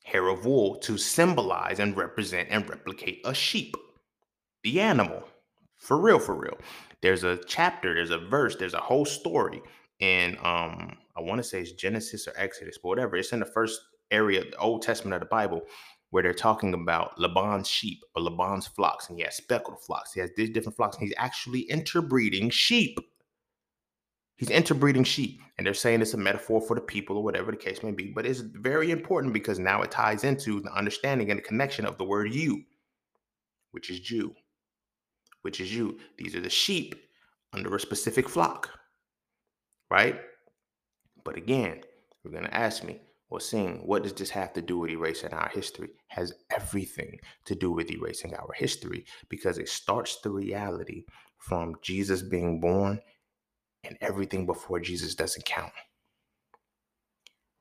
Hair 0.04 0.28
of 0.28 0.46
wool 0.46 0.76
to 0.78 0.98
symbolize 0.98 1.80
and 1.80 1.98
represent 1.98 2.50
and 2.52 2.70
replicate 2.70 3.22
a 3.26 3.34
sheep, 3.34 3.76
the 4.64 4.80
animal. 4.80 5.24
For 5.78 6.00
real, 6.00 6.20
for 6.20 6.36
real. 6.36 6.58
There's 7.02 7.24
a 7.24 7.38
chapter, 7.48 7.94
there's 7.94 8.12
a 8.12 8.18
verse, 8.18 8.56
there's 8.56 8.74
a 8.74 8.80
whole 8.80 9.06
story 9.06 9.62
in 10.00 10.38
um, 10.44 10.98
I 11.16 11.22
want 11.22 11.40
to 11.40 11.44
say 11.44 11.62
it's 11.62 11.72
Genesis 11.74 12.28
or 12.28 12.34
Exodus, 12.36 12.78
but 12.82 12.90
whatever. 12.90 13.16
It's 13.16 13.34
in 13.34 13.40
the 13.40 13.46
first 13.46 13.80
area, 14.12 14.42
of 14.42 14.52
the 14.52 14.58
Old 14.58 14.82
Testament 14.82 15.16
of 15.16 15.22
the 15.22 15.28
Bible, 15.28 15.62
where 16.10 16.24
they're 16.24 16.34
talking 16.34 16.74
about 16.74 17.20
Laban's 17.20 17.68
sheep 17.68 18.04
or 18.16 18.22
Laban's 18.22 18.68
flocks, 18.68 19.10
and 19.10 19.18
he 19.18 19.24
has 19.24 19.36
speckled 19.36 19.82
flocks. 19.82 20.14
He 20.14 20.20
has 20.20 20.32
these 20.36 20.50
different 20.50 20.76
flocks, 20.76 20.98
and 20.98 21.08
he's 21.08 21.16
actually 21.18 21.62
interbreeding 21.62 22.50
sheep. 22.50 23.00
He's 24.36 24.50
interbreeding 24.50 25.04
sheep, 25.04 25.42
and 25.58 25.66
they're 25.66 25.74
saying 25.74 26.02
it's 26.02 26.16
a 26.16 26.18
metaphor 26.18 26.60
for 26.60 26.76
the 26.76 26.82
people 26.82 27.18
or 27.18 27.24
whatever 27.24 27.52
the 27.52 27.58
case 27.58 27.84
may 27.84 27.92
be. 27.92 28.12
But 28.12 28.26
it's 28.26 28.40
very 28.40 28.92
important 28.92 29.34
because 29.34 29.60
now 29.60 29.82
it 29.84 29.92
ties 29.92 30.24
into 30.24 30.60
the 30.60 30.74
understanding 30.74 31.30
and 31.30 31.38
the 31.38 31.44
connection 31.44 31.86
of 31.86 31.98
the 31.98 32.04
word 32.04 32.34
you, 32.34 32.64
which 33.72 33.90
is 33.90 34.00
Jew, 34.00 34.34
which 35.44 35.62
is 35.62 35.74
you. 35.74 36.00
These 36.18 36.36
are 36.36 36.42
the 36.42 36.50
sheep 36.50 36.96
under 37.54 37.76
a 37.76 37.80
specific 37.80 38.28
flock, 38.28 38.70
right? 39.92 40.20
But 41.24 41.38
again, 41.38 41.82
you're 42.24 42.34
going 42.34 42.46
to 42.46 42.54
ask 42.54 42.84
me, 42.84 43.02
or 43.30 43.40
seeing 43.40 43.78
what 43.88 44.04
does 44.04 44.14
this 44.14 44.30
have 44.30 44.54
to 44.54 44.62
do 44.62 44.78
with 44.78 44.92
erasing 44.92 45.34
our 45.34 45.50
history 45.50 45.90
has 46.08 46.34
everything 46.52 47.20
to 47.46 47.56
do 47.56 47.72
with 47.72 47.90
erasing 47.90 48.36
our 48.36 48.52
history 48.56 49.06
because 49.28 49.58
it 49.58 49.68
starts 49.68 50.20
the 50.22 50.30
reality 50.30 51.04
from 51.40 51.74
Jesus 51.82 52.22
being 52.22 52.60
born 52.60 53.00
and 53.84 53.98
everything 54.02 54.46
before 54.46 54.80
Jesus 54.80 55.16
doesn't 55.16 55.46
count. 55.46 55.72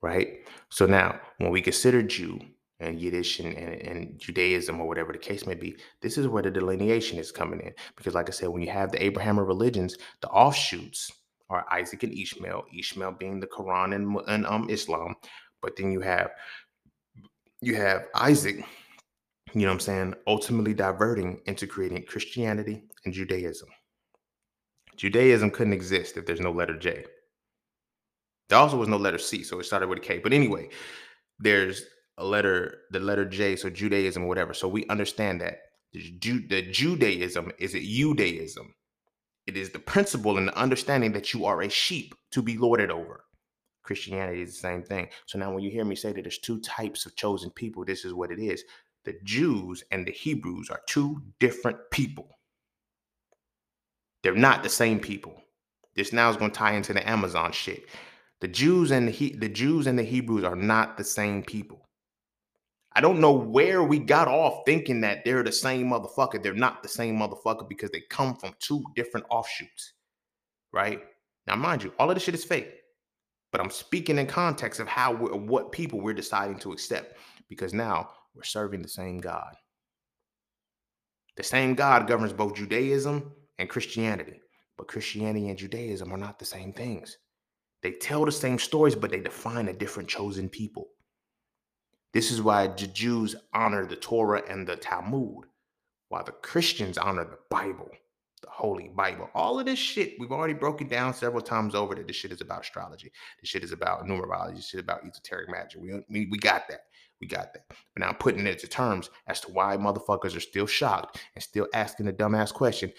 Right? 0.01 0.39
So 0.69 0.85
now, 0.85 1.19
when 1.37 1.51
we 1.51 1.61
consider 1.61 2.03
Jew 2.03 2.39
and 2.79 2.99
Yiddish 2.99 3.39
and, 3.39 3.55
and, 3.55 3.81
and, 3.81 4.19
Judaism 4.19 4.81
or 4.81 4.87
whatever 4.87 5.13
the 5.13 5.17
case 5.17 5.45
may 5.45 5.53
be, 5.53 5.77
this 6.01 6.17
is 6.17 6.27
where 6.27 6.43
the 6.43 6.51
delineation 6.51 7.17
is 7.17 7.31
coming 7.31 7.61
in. 7.61 7.73
Because, 7.95 8.13
like 8.13 8.27
I 8.27 8.33
said, 8.33 8.49
when 8.49 8.61
you 8.61 8.71
have 8.71 8.91
the 8.91 9.01
Abrahamic 9.01 9.47
religions, 9.47 9.97
the 10.21 10.27
offshoots 10.29 11.09
are 11.49 11.65
Isaac 11.71 12.03
and 12.03 12.13
Ishmael, 12.13 12.65
Ishmael 12.77 13.13
being 13.13 13.39
the 13.39 13.47
Quran 13.47 13.95
and, 13.95 14.17
and 14.27 14.45
um, 14.45 14.69
Islam, 14.69 15.15
but 15.61 15.75
then 15.77 15.91
you 15.91 16.01
have 16.01 16.31
you 17.61 17.75
have 17.75 18.07
Isaac, 18.13 18.57
you 19.53 19.61
know 19.61 19.67
what 19.67 19.73
I'm 19.73 19.79
saying, 19.79 20.15
ultimately 20.27 20.73
diverting 20.73 21.39
into 21.45 21.65
creating 21.65 22.03
Christianity 22.05 22.83
and 23.05 23.13
Judaism. 23.13 23.69
Judaism 24.97 25.51
couldn't 25.51 25.73
exist 25.73 26.17
if 26.17 26.25
there's 26.25 26.39
no 26.39 26.51
letter 26.51 26.77
J. 26.77 27.05
There 28.49 28.59
also 28.59 28.77
was 28.77 28.89
no 28.89 28.97
letter 28.97 29.17
C, 29.17 29.43
so 29.43 29.59
it 29.59 29.65
started 29.65 29.89
with 29.89 29.99
a 29.99 30.01
K. 30.01 30.19
But 30.19 30.33
anyway, 30.33 30.69
there's 31.39 31.83
a 32.17 32.25
letter, 32.25 32.81
the 32.91 32.99
letter 32.99 33.25
J, 33.25 33.55
so 33.55 33.69
Judaism, 33.69 34.23
or 34.23 34.27
whatever. 34.27 34.53
So 34.53 34.67
we 34.67 34.85
understand 34.87 35.41
that 35.41 35.59
the, 35.93 36.67
Judaism 36.71 37.51
is 37.59 37.75
a 37.75 37.79
Judaism. 37.79 38.73
It 39.47 39.57
is 39.57 39.71
the 39.71 39.79
principle 39.79 40.37
and 40.37 40.47
the 40.47 40.57
understanding 40.57 41.11
that 41.13 41.33
you 41.33 41.45
are 41.45 41.61
a 41.61 41.69
sheep 41.69 42.15
to 42.31 42.41
be 42.41 42.57
lorded 42.57 42.91
over. 42.91 43.25
Christianity 43.83 44.41
is 44.41 44.53
the 44.53 44.59
same 44.59 44.83
thing. 44.83 45.09
So 45.25 45.37
now 45.37 45.53
when 45.53 45.63
you 45.63 45.69
hear 45.69 45.83
me 45.83 45.95
say 45.95 46.13
that 46.13 46.21
there's 46.21 46.37
two 46.37 46.61
types 46.61 47.05
of 47.05 47.15
chosen 47.15 47.51
people, 47.51 47.83
this 47.83 48.05
is 48.05 48.13
what 48.13 48.31
it 48.31 48.39
is. 48.39 48.63
The 49.03 49.15
Jews 49.23 49.83
and 49.91 50.07
the 50.07 50.11
Hebrews 50.11 50.69
are 50.69 50.79
two 50.87 51.21
different 51.39 51.77
people. 51.91 52.29
They're 54.23 54.35
not 54.35 54.63
the 54.63 54.69
same 54.69 54.99
people. 54.99 55.35
This 55.95 56.13
now 56.13 56.29
is 56.29 56.37
going 56.37 56.51
to 56.51 56.57
tie 56.57 56.73
into 56.73 56.93
the 56.93 57.07
Amazon 57.07 57.51
shit. 57.51 57.85
The 58.41 58.47
Jews 58.47 58.91
and 58.91 59.07
the 59.07 59.11
he- 59.11 59.35
the 59.35 59.49
Jews 59.49 59.87
and 59.87 59.97
the 59.97 60.03
Hebrews 60.03 60.43
are 60.43 60.55
not 60.55 60.97
the 60.97 61.03
same 61.03 61.43
people. 61.43 61.87
I 62.95 63.01
don't 63.01 63.19
know 63.19 63.33
where 63.33 63.83
we 63.83 63.99
got 63.99 64.27
off 64.27 64.63
thinking 64.65 65.01
that 65.01 65.25
they're 65.25 65.43
the 65.43 65.51
same 65.51 65.89
motherfucker. 65.89 66.41
They're 66.41 66.53
not 66.53 66.83
the 66.83 66.89
same 66.89 67.17
motherfucker 67.17 67.67
because 67.67 67.89
they 67.91 68.01
come 68.09 68.35
from 68.35 68.55
two 68.59 68.83
different 68.95 69.25
offshoots. 69.29 69.93
Right? 70.71 71.01
Now, 71.47 71.55
mind 71.55 71.83
you, 71.83 71.93
all 71.99 72.09
of 72.09 72.15
this 72.15 72.23
shit 72.23 72.35
is 72.35 72.45
fake. 72.45 72.71
But 73.51 73.61
I'm 73.61 73.69
speaking 73.69 74.17
in 74.17 74.27
context 74.27 74.79
of 74.79 74.87
how 74.87 75.13
what 75.13 75.71
people 75.71 76.01
we're 76.01 76.13
deciding 76.13 76.57
to 76.59 76.71
accept 76.71 77.17
because 77.49 77.73
now 77.73 78.09
we're 78.35 78.43
serving 78.43 78.81
the 78.81 78.87
same 78.87 79.19
God. 79.19 79.55
The 81.35 81.43
same 81.43 81.75
God 81.75 82.07
governs 82.07 82.33
both 82.33 82.55
Judaism 82.55 83.31
and 83.59 83.69
Christianity, 83.69 84.41
but 84.77 84.87
Christianity 84.87 85.49
and 85.49 85.57
Judaism 85.57 86.11
are 86.11 86.17
not 86.17 86.39
the 86.39 86.45
same 86.45 86.73
things. 86.73 87.17
They 87.81 87.91
tell 87.91 88.25
the 88.25 88.31
same 88.31 88.59
stories, 88.59 88.95
but 88.95 89.11
they 89.11 89.19
define 89.19 89.67
a 89.67 89.73
different 89.73 90.09
chosen 90.09 90.49
people. 90.49 90.87
This 92.13 92.31
is 92.31 92.41
why 92.41 92.67
the 92.67 92.87
Jews 92.87 93.35
honor 93.53 93.85
the 93.85 93.95
Torah 93.95 94.43
and 94.47 94.67
the 94.67 94.75
Talmud, 94.75 95.45
while 96.09 96.23
the 96.23 96.31
Christians 96.31 96.97
honor 96.97 97.25
the 97.25 97.39
Bible 97.49 97.89
the 98.43 98.49
Holy 98.51 98.89
Bible. 98.89 99.29
All 99.33 99.59
of 99.59 99.65
this 99.65 99.79
shit, 99.79 100.15
we've 100.19 100.31
already 100.31 100.53
broken 100.53 100.87
down 100.87 101.13
several 101.13 101.41
times 101.41 101.73
over 101.73 101.95
that 101.95 102.07
this 102.07 102.15
shit 102.15 102.31
is 102.31 102.41
about 102.41 102.61
astrology. 102.61 103.11
This 103.41 103.49
shit 103.49 103.63
is 103.63 103.71
about 103.71 104.05
numerology. 104.05 104.57
This 104.57 104.67
shit 104.67 104.81
about 104.81 105.05
esoteric 105.07 105.49
magic. 105.49 105.81
We, 105.81 105.93
we, 106.09 106.27
we 106.29 106.37
got 106.37 106.67
that. 106.67 106.81
We 107.21 107.27
got 107.27 107.53
that. 107.53 107.65
But 107.69 107.77
now 107.97 108.09
I'm 108.09 108.15
putting 108.15 108.45
it 108.45 108.51
into 108.51 108.67
terms 108.67 109.09
as 109.27 109.39
to 109.41 109.51
why 109.51 109.77
motherfuckers 109.77 110.35
are 110.35 110.41
still 110.41 110.67
shocked 110.67 111.21
and 111.35 111.43
still 111.43 111.67
asking 111.73 112.05
the 112.05 112.13
dumbass 112.13 112.53
question 112.53 112.91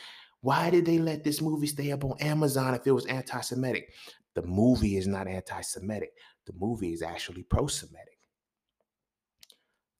why 0.44 0.68
did 0.68 0.84
they 0.84 0.98
let 0.98 1.24
this 1.24 1.40
movie 1.40 1.66
stay 1.66 1.90
up 1.90 2.04
on 2.04 2.20
Amazon 2.20 2.74
if 2.74 2.86
it 2.86 2.92
was 2.92 3.06
anti 3.06 3.40
Semitic? 3.40 3.94
The 4.34 4.42
movie 4.42 4.98
is 4.98 5.06
not 5.06 5.26
anti 5.26 5.62
Semitic, 5.62 6.12
the 6.44 6.52
movie 6.58 6.92
is 6.92 7.00
actually 7.00 7.44
pro 7.44 7.66
Semitic. 7.66 8.18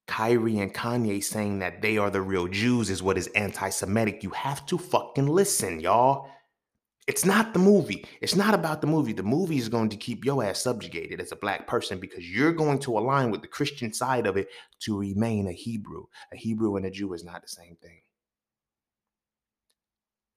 Kyrie 0.07 0.59
and 0.59 0.75
Kanye 0.75 1.25
saying 1.25 1.61
that 1.61 1.81
they 1.81 1.97
are 1.97 2.11
the 2.11 2.21
real 2.21 2.47
Jews 2.47 2.91
is 2.91 3.03
what 3.03 3.17
is 3.17 3.29
anti 3.29 3.71
Semitic. 3.71 4.23
You 4.23 4.29
have 4.31 4.67
to 4.67 4.77
fucking 4.77 5.29
listen, 5.29 5.81
y'all. 5.81 6.29
It's 7.07 7.25
not 7.25 7.55
the 7.55 7.59
movie. 7.59 8.05
It's 8.21 8.37
not 8.37 8.53
about 8.53 8.83
the 8.83 8.87
movie. 8.87 9.15
The 9.15 9.23
movie 9.23 9.57
is 9.57 9.71
going 9.71 9.89
to 9.89 9.97
keep 9.97 10.27
your 10.27 10.45
ass 10.45 10.61
subjugated 10.61 11.23
as 11.23 11.33
a 11.33 11.37
black 11.37 11.67
person 11.67 11.99
because 11.99 12.31
you're 12.31 12.53
going 12.53 12.81
to 12.81 12.99
align 12.99 13.31
with 13.31 13.41
the 13.41 13.49
Christian 13.49 13.95
side 13.95 14.27
of 14.27 14.37
it 14.37 14.49
to 14.81 14.99
remain 14.99 15.49
a 15.49 15.53
Hebrew. 15.53 16.05
A 16.35 16.37
Hebrew 16.37 16.77
and 16.77 16.85
a 16.85 16.91
Jew 16.91 17.15
is 17.15 17.25
not 17.25 17.41
the 17.41 17.49
same 17.49 17.77
thing. 17.81 18.01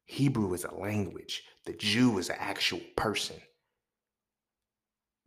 Hebrew 0.08 0.53
is 0.53 0.64
a 0.64 0.74
language, 0.74 1.43
the 1.66 1.74
Jew 1.74 2.18
is 2.18 2.30
an 2.30 2.38
actual 2.39 2.80
person. 2.95 3.36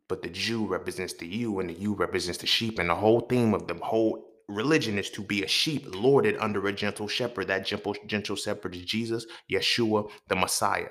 But 0.09 0.23
the 0.23 0.29
Jew 0.31 0.67
represents 0.67 1.13
the 1.15 1.27
you, 1.27 1.61
and 1.61 1.71
the 1.71 1.75
you 1.75 1.95
represents 1.95 2.39
the 2.39 2.47
sheep. 2.47 2.81
And 2.81 2.91
the 2.91 2.97
whole 2.97 3.21
theme 3.21 3.55
of 3.55 3.69
the 3.69 3.75
whole 3.75 4.27
religion 4.49 4.99
is 4.99 5.11
to 5.11 5.23
be 5.23 5.45
a 5.45 5.49
sheep 5.49 5.95
lorded 5.95 6.37
under 6.39 6.67
a 6.67 6.73
gentle 6.73 7.07
shepherd. 7.07 7.47
That 7.47 7.65
gentle, 7.65 7.95
gentle 8.07 8.35
shepherd 8.35 8.75
is 8.75 8.85
Jesus, 8.85 9.27
Yeshua, 9.51 10.11
the 10.29 10.35
Messiah. 10.35 10.89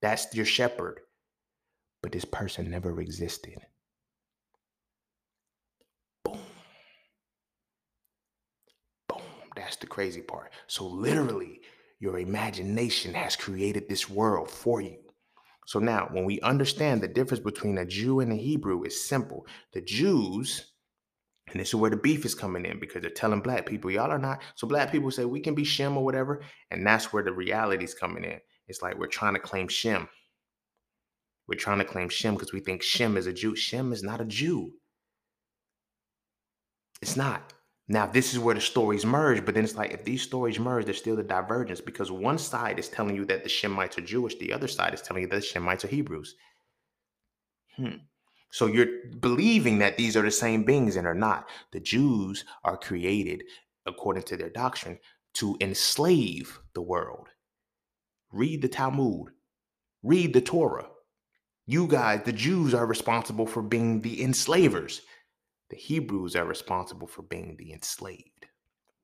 That's 0.00 0.32
your 0.34 0.46
shepherd. 0.46 1.00
But 2.02 2.12
this 2.12 2.24
person 2.24 2.70
never 2.70 3.00
existed. 3.00 3.58
Boom. 6.24 6.38
Boom. 9.08 9.22
That's 9.56 9.76
the 9.76 9.88
crazy 9.88 10.20
part. 10.20 10.52
So, 10.68 10.86
literally, 10.86 11.62
your 12.02 12.18
imagination 12.18 13.14
has 13.14 13.36
created 13.36 13.88
this 13.88 14.10
world 14.10 14.50
for 14.50 14.80
you. 14.80 14.98
So, 15.68 15.78
now 15.78 16.08
when 16.10 16.24
we 16.24 16.40
understand 16.40 17.00
the 17.00 17.06
difference 17.06 17.42
between 17.42 17.78
a 17.78 17.86
Jew 17.86 18.18
and 18.18 18.32
a 18.32 18.36
Hebrew, 18.36 18.82
is 18.82 19.06
simple. 19.06 19.46
The 19.72 19.82
Jews, 19.82 20.72
and 21.48 21.60
this 21.60 21.68
is 21.68 21.76
where 21.76 21.90
the 21.90 21.96
beef 21.96 22.24
is 22.24 22.34
coming 22.34 22.66
in 22.66 22.80
because 22.80 23.02
they're 23.02 23.10
telling 23.12 23.40
black 23.40 23.66
people, 23.66 23.88
y'all 23.88 24.10
are 24.10 24.18
not. 24.18 24.42
So 24.56 24.66
black 24.66 24.90
people 24.90 25.12
say 25.12 25.24
we 25.24 25.38
can 25.38 25.54
be 25.54 25.62
Shem 25.62 25.96
or 25.96 26.04
whatever. 26.04 26.42
And 26.72 26.84
that's 26.84 27.12
where 27.12 27.22
the 27.22 27.32
reality 27.32 27.84
is 27.84 27.94
coming 27.94 28.24
in. 28.24 28.40
It's 28.66 28.82
like 28.82 28.98
we're 28.98 29.06
trying 29.06 29.34
to 29.34 29.40
claim 29.40 29.68
Shem. 29.68 30.08
We're 31.46 31.54
trying 31.54 31.78
to 31.78 31.84
claim 31.84 32.08
Shem 32.08 32.34
because 32.34 32.52
we 32.52 32.58
think 32.58 32.82
Shem 32.82 33.16
is 33.16 33.28
a 33.28 33.32
Jew. 33.32 33.54
Shem 33.54 33.92
is 33.92 34.02
not 34.02 34.20
a 34.20 34.24
Jew. 34.24 34.72
It's 37.00 37.16
not. 37.16 37.52
Now, 37.92 38.06
this 38.06 38.32
is 38.32 38.38
where 38.38 38.54
the 38.54 38.60
stories 38.62 39.04
merge, 39.04 39.44
but 39.44 39.54
then 39.54 39.64
it's 39.64 39.74
like 39.74 39.92
if 39.92 40.02
these 40.02 40.22
stories 40.22 40.58
merge, 40.58 40.86
there's 40.86 40.96
still 40.96 41.14
the 41.14 41.22
divergence 41.22 41.82
because 41.82 42.10
one 42.10 42.38
side 42.38 42.78
is 42.78 42.88
telling 42.88 43.14
you 43.14 43.26
that 43.26 43.42
the 43.42 43.50
Shemites 43.50 43.98
are 43.98 44.00
Jewish, 44.00 44.34
the 44.38 44.50
other 44.50 44.66
side 44.66 44.94
is 44.94 45.02
telling 45.02 45.24
you 45.24 45.28
that 45.28 45.42
the 45.42 45.46
Shemites 45.46 45.84
are 45.84 45.88
Hebrews. 45.88 46.34
Hmm. 47.76 47.96
So 48.50 48.64
you're 48.64 49.10
believing 49.20 49.78
that 49.80 49.98
these 49.98 50.16
are 50.16 50.22
the 50.22 50.30
same 50.30 50.62
beings 50.64 50.96
and 50.96 51.06
are 51.06 51.14
not. 51.14 51.50
The 51.72 51.80
Jews 51.80 52.46
are 52.64 52.78
created 52.78 53.42
according 53.84 54.22
to 54.22 54.38
their 54.38 54.48
doctrine 54.48 54.98
to 55.34 55.58
enslave 55.60 56.60
the 56.72 56.80
world. 56.80 57.28
Read 58.32 58.62
the 58.62 58.68
Talmud, 58.68 59.32
read 60.02 60.32
the 60.32 60.40
Torah. 60.40 60.88
You 61.66 61.86
guys, 61.88 62.22
the 62.24 62.32
Jews, 62.32 62.72
are 62.72 62.86
responsible 62.86 63.46
for 63.46 63.60
being 63.60 64.00
the 64.00 64.22
enslavers. 64.22 65.02
The 65.72 65.78
Hebrews 65.78 66.36
are 66.36 66.44
responsible 66.44 67.06
for 67.06 67.22
being 67.22 67.56
the 67.56 67.72
enslaved. 67.72 68.44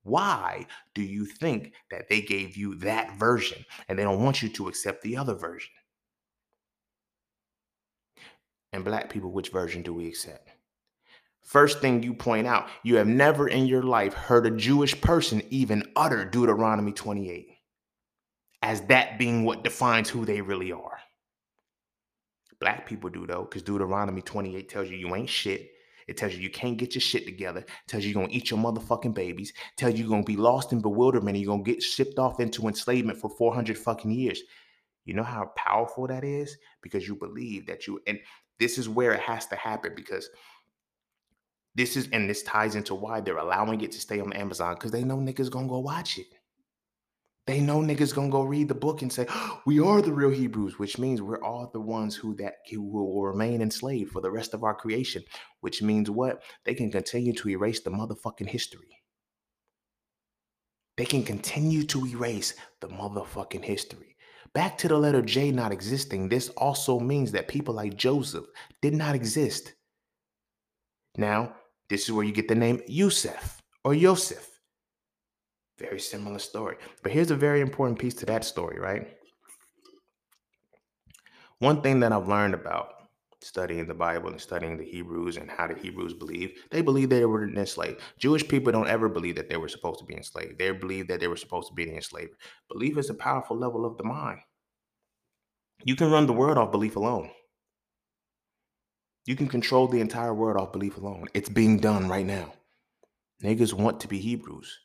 Why 0.02 0.66
do 0.94 1.00
you 1.00 1.24
think 1.24 1.72
that 1.90 2.10
they 2.10 2.20
gave 2.20 2.58
you 2.58 2.74
that 2.76 3.16
version 3.16 3.64
and 3.88 3.98
they 3.98 4.02
don't 4.02 4.22
want 4.22 4.42
you 4.42 4.50
to 4.50 4.68
accept 4.68 5.00
the 5.02 5.16
other 5.16 5.32
version? 5.32 5.72
And 8.74 8.84
black 8.84 9.08
people, 9.08 9.32
which 9.32 9.48
version 9.48 9.80
do 9.80 9.94
we 9.94 10.08
accept? 10.08 10.50
First 11.40 11.80
thing 11.80 12.02
you 12.02 12.12
point 12.12 12.46
out, 12.46 12.68
you 12.82 12.96
have 12.96 13.06
never 13.06 13.48
in 13.48 13.66
your 13.66 13.82
life 13.82 14.12
heard 14.12 14.44
a 14.44 14.50
Jewish 14.50 15.00
person 15.00 15.40
even 15.48 15.90
utter 15.96 16.26
Deuteronomy 16.26 16.92
28 16.92 17.48
as 18.60 18.82
that 18.82 19.18
being 19.18 19.42
what 19.42 19.64
defines 19.64 20.10
who 20.10 20.26
they 20.26 20.42
really 20.42 20.70
are. 20.70 20.98
Black 22.60 22.86
people 22.86 23.08
do 23.08 23.26
though, 23.26 23.44
because 23.44 23.62
Deuteronomy 23.62 24.20
28 24.20 24.68
tells 24.68 24.90
you 24.90 24.98
you 24.98 25.14
ain't 25.14 25.30
shit. 25.30 25.70
It 26.08 26.16
tells 26.16 26.34
you 26.34 26.40
you 26.40 26.50
can't 26.50 26.78
get 26.78 26.94
your 26.94 27.02
shit 27.02 27.26
together. 27.26 27.60
It 27.60 27.68
tells 27.86 28.02
you 28.02 28.10
you're 28.10 28.22
gonna 28.22 28.34
eat 28.34 28.50
your 28.50 28.58
motherfucking 28.58 29.14
babies. 29.14 29.50
It 29.50 29.76
tells 29.76 29.94
you 29.94 30.00
you're 30.00 30.10
gonna 30.10 30.22
be 30.22 30.36
lost 30.36 30.72
in 30.72 30.80
bewilderment 30.80 31.36
and 31.36 31.44
you're 31.44 31.52
gonna 31.52 31.62
get 31.62 31.82
shipped 31.82 32.18
off 32.18 32.40
into 32.40 32.66
enslavement 32.66 33.20
for 33.20 33.28
400 33.28 33.76
fucking 33.76 34.10
years. 34.10 34.40
You 35.04 35.14
know 35.14 35.22
how 35.22 35.52
powerful 35.56 36.06
that 36.06 36.24
is? 36.24 36.56
Because 36.82 37.06
you 37.06 37.14
believe 37.14 37.66
that 37.66 37.86
you, 37.86 38.00
and 38.06 38.18
this 38.58 38.78
is 38.78 38.88
where 38.88 39.12
it 39.12 39.20
has 39.20 39.46
to 39.46 39.56
happen 39.56 39.92
because 39.94 40.28
this 41.74 41.96
is, 41.96 42.08
and 42.12 42.28
this 42.28 42.42
ties 42.42 42.74
into 42.74 42.94
why 42.94 43.20
they're 43.20 43.36
allowing 43.36 43.80
it 43.82 43.92
to 43.92 44.00
stay 44.00 44.20
on 44.20 44.32
Amazon 44.32 44.74
because 44.74 44.90
they 44.90 45.04
know 45.04 45.18
niggas 45.18 45.50
gonna 45.50 45.68
go 45.68 45.78
watch 45.78 46.18
it. 46.18 46.26
They 47.46 47.60
know 47.60 47.78
niggas 47.78 48.14
gonna 48.14 48.28
go 48.28 48.42
read 48.42 48.68
the 48.68 48.74
book 48.74 49.00
and 49.00 49.10
say, 49.10 49.24
oh, 49.30 49.62
we 49.64 49.80
are 49.80 50.02
the 50.02 50.12
real 50.12 50.28
Hebrews, 50.28 50.78
which 50.78 50.98
means 50.98 51.22
we're 51.22 51.42
all 51.42 51.70
the 51.72 51.80
ones 51.80 52.14
who 52.14 52.34
that 52.34 52.56
who 52.70 52.82
will 52.82 53.22
remain 53.22 53.62
enslaved 53.62 54.12
for 54.12 54.20
the 54.20 54.30
rest 54.30 54.52
of 54.52 54.64
our 54.64 54.74
creation. 54.74 55.22
Which 55.60 55.82
means 55.82 56.10
what? 56.10 56.42
They 56.64 56.74
can 56.74 56.90
continue 56.90 57.32
to 57.34 57.48
erase 57.48 57.80
the 57.80 57.90
motherfucking 57.90 58.48
history. 58.48 58.88
They 60.96 61.04
can 61.04 61.22
continue 61.22 61.84
to 61.84 62.06
erase 62.06 62.54
the 62.80 62.88
motherfucking 62.88 63.64
history. 63.64 64.16
Back 64.54 64.78
to 64.78 64.88
the 64.88 64.96
letter 64.96 65.22
J 65.22 65.52
not 65.52 65.72
existing, 65.72 66.28
this 66.28 66.48
also 66.50 66.98
means 66.98 67.30
that 67.32 67.48
people 67.48 67.74
like 67.74 67.96
Joseph 67.96 68.46
did 68.82 68.94
not 68.94 69.14
exist. 69.14 69.74
Now, 71.16 71.54
this 71.88 72.04
is 72.04 72.12
where 72.12 72.24
you 72.24 72.32
get 72.32 72.48
the 72.48 72.54
name 72.54 72.80
Yusef 72.86 73.62
or 73.84 73.94
Yosef. 73.94 74.60
Very 75.78 76.00
similar 76.00 76.38
story. 76.38 76.76
But 77.02 77.12
here's 77.12 77.30
a 77.30 77.36
very 77.36 77.60
important 77.60 77.98
piece 77.98 78.14
to 78.14 78.26
that 78.26 78.44
story, 78.44 78.80
right? 78.80 79.06
One 81.60 81.82
thing 81.82 82.00
that 82.00 82.12
I've 82.12 82.28
learned 82.28 82.54
about 82.54 82.97
studying 83.40 83.86
the 83.86 83.94
Bible 83.94 84.30
and 84.30 84.40
studying 84.40 84.76
the 84.76 84.84
Hebrews 84.84 85.36
and 85.36 85.50
how 85.50 85.66
the 85.66 85.74
Hebrews 85.74 86.14
believe, 86.14 86.52
they 86.70 86.82
believe 86.82 87.08
they 87.08 87.24
were 87.24 87.48
enslaved. 87.48 88.00
Jewish 88.18 88.46
people 88.46 88.72
don't 88.72 88.88
ever 88.88 89.08
believe 89.08 89.36
that 89.36 89.48
they 89.48 89.56
were 89.56 89.68
supposed 89.68 90.00
to 90.00 90.04
be 90.04 90.16
enslaved. 90.16 90.58
They 90.58 90.70
believe 90.72 91.08
that 91.08 91.20
they 91.20 91.28
were 91.28 91.36
supposed 91.36 91.68
to 91.68 91.74
be 91.74 91.84
the 91.84 91.94
enslaver. 91.94 92.32
Belief 92.70 92.98
is 92.98 93.10
a 93.10 93.14
powerful 93.14 93.56
level 93.56 93.84
of 93.84 93.96
the 93.96 94.04
mind. 94.04 94.40
You 95.84 95.94
can 95.94 96.10
run 96.10 96.26
the 96.26 96.32
world 96.32 96.58
off 96.58 96.72
belief 96.72 96.96
alone. 96.96 97.30
You 99.26 99.36
can 99.36 99.46
control 99.46 99.86
the 99.86 100.00
entire 100.00 100.34
world 100.34 100.60
off 100.60 100.72
belief 100.72 100.96
alone. 100.96 101.26
It's 101.34 101.48
being 101.48 101.78
done 101.78 102.08
right 102.08 102.26
now. 102.26 102.54
Niggas 103.42 103.72
want 103.72 104.00
to 104.00 104.08
be 104.08 104.18
Hebrews. 104.18 104.78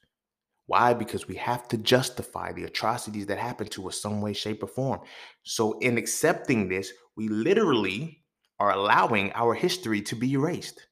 Why? 0.67 0.93
Because 0.93 1.27
we 1.27 1.35
have 1.35 1.67
to 1.69 1.77
justify 1.77 2.53
the 2.53 2.65
atrocities 2.65 3.25
that 3.27 3.37
happen 3.37 3.67
to 3.67 3.87
us 3.87 4.01
some 4.01 4.21
way, 4.21 4.33
shape, 4.33 4.63
or 4.63 4.67
form. 4.67 5.01
So, 5.43 5.77
in 5.79 5.97
accepting 5.97 6.69
this, 6.69 6.93
we 7.17 7.27
literally 7.27 8.22
are 8.59 8.71
allowing 8.71 9.31
our 9.33 9.53
history 9.53 10.01
to 10.01 10.15
be 10.15 10.33
erased. 10.33 10.87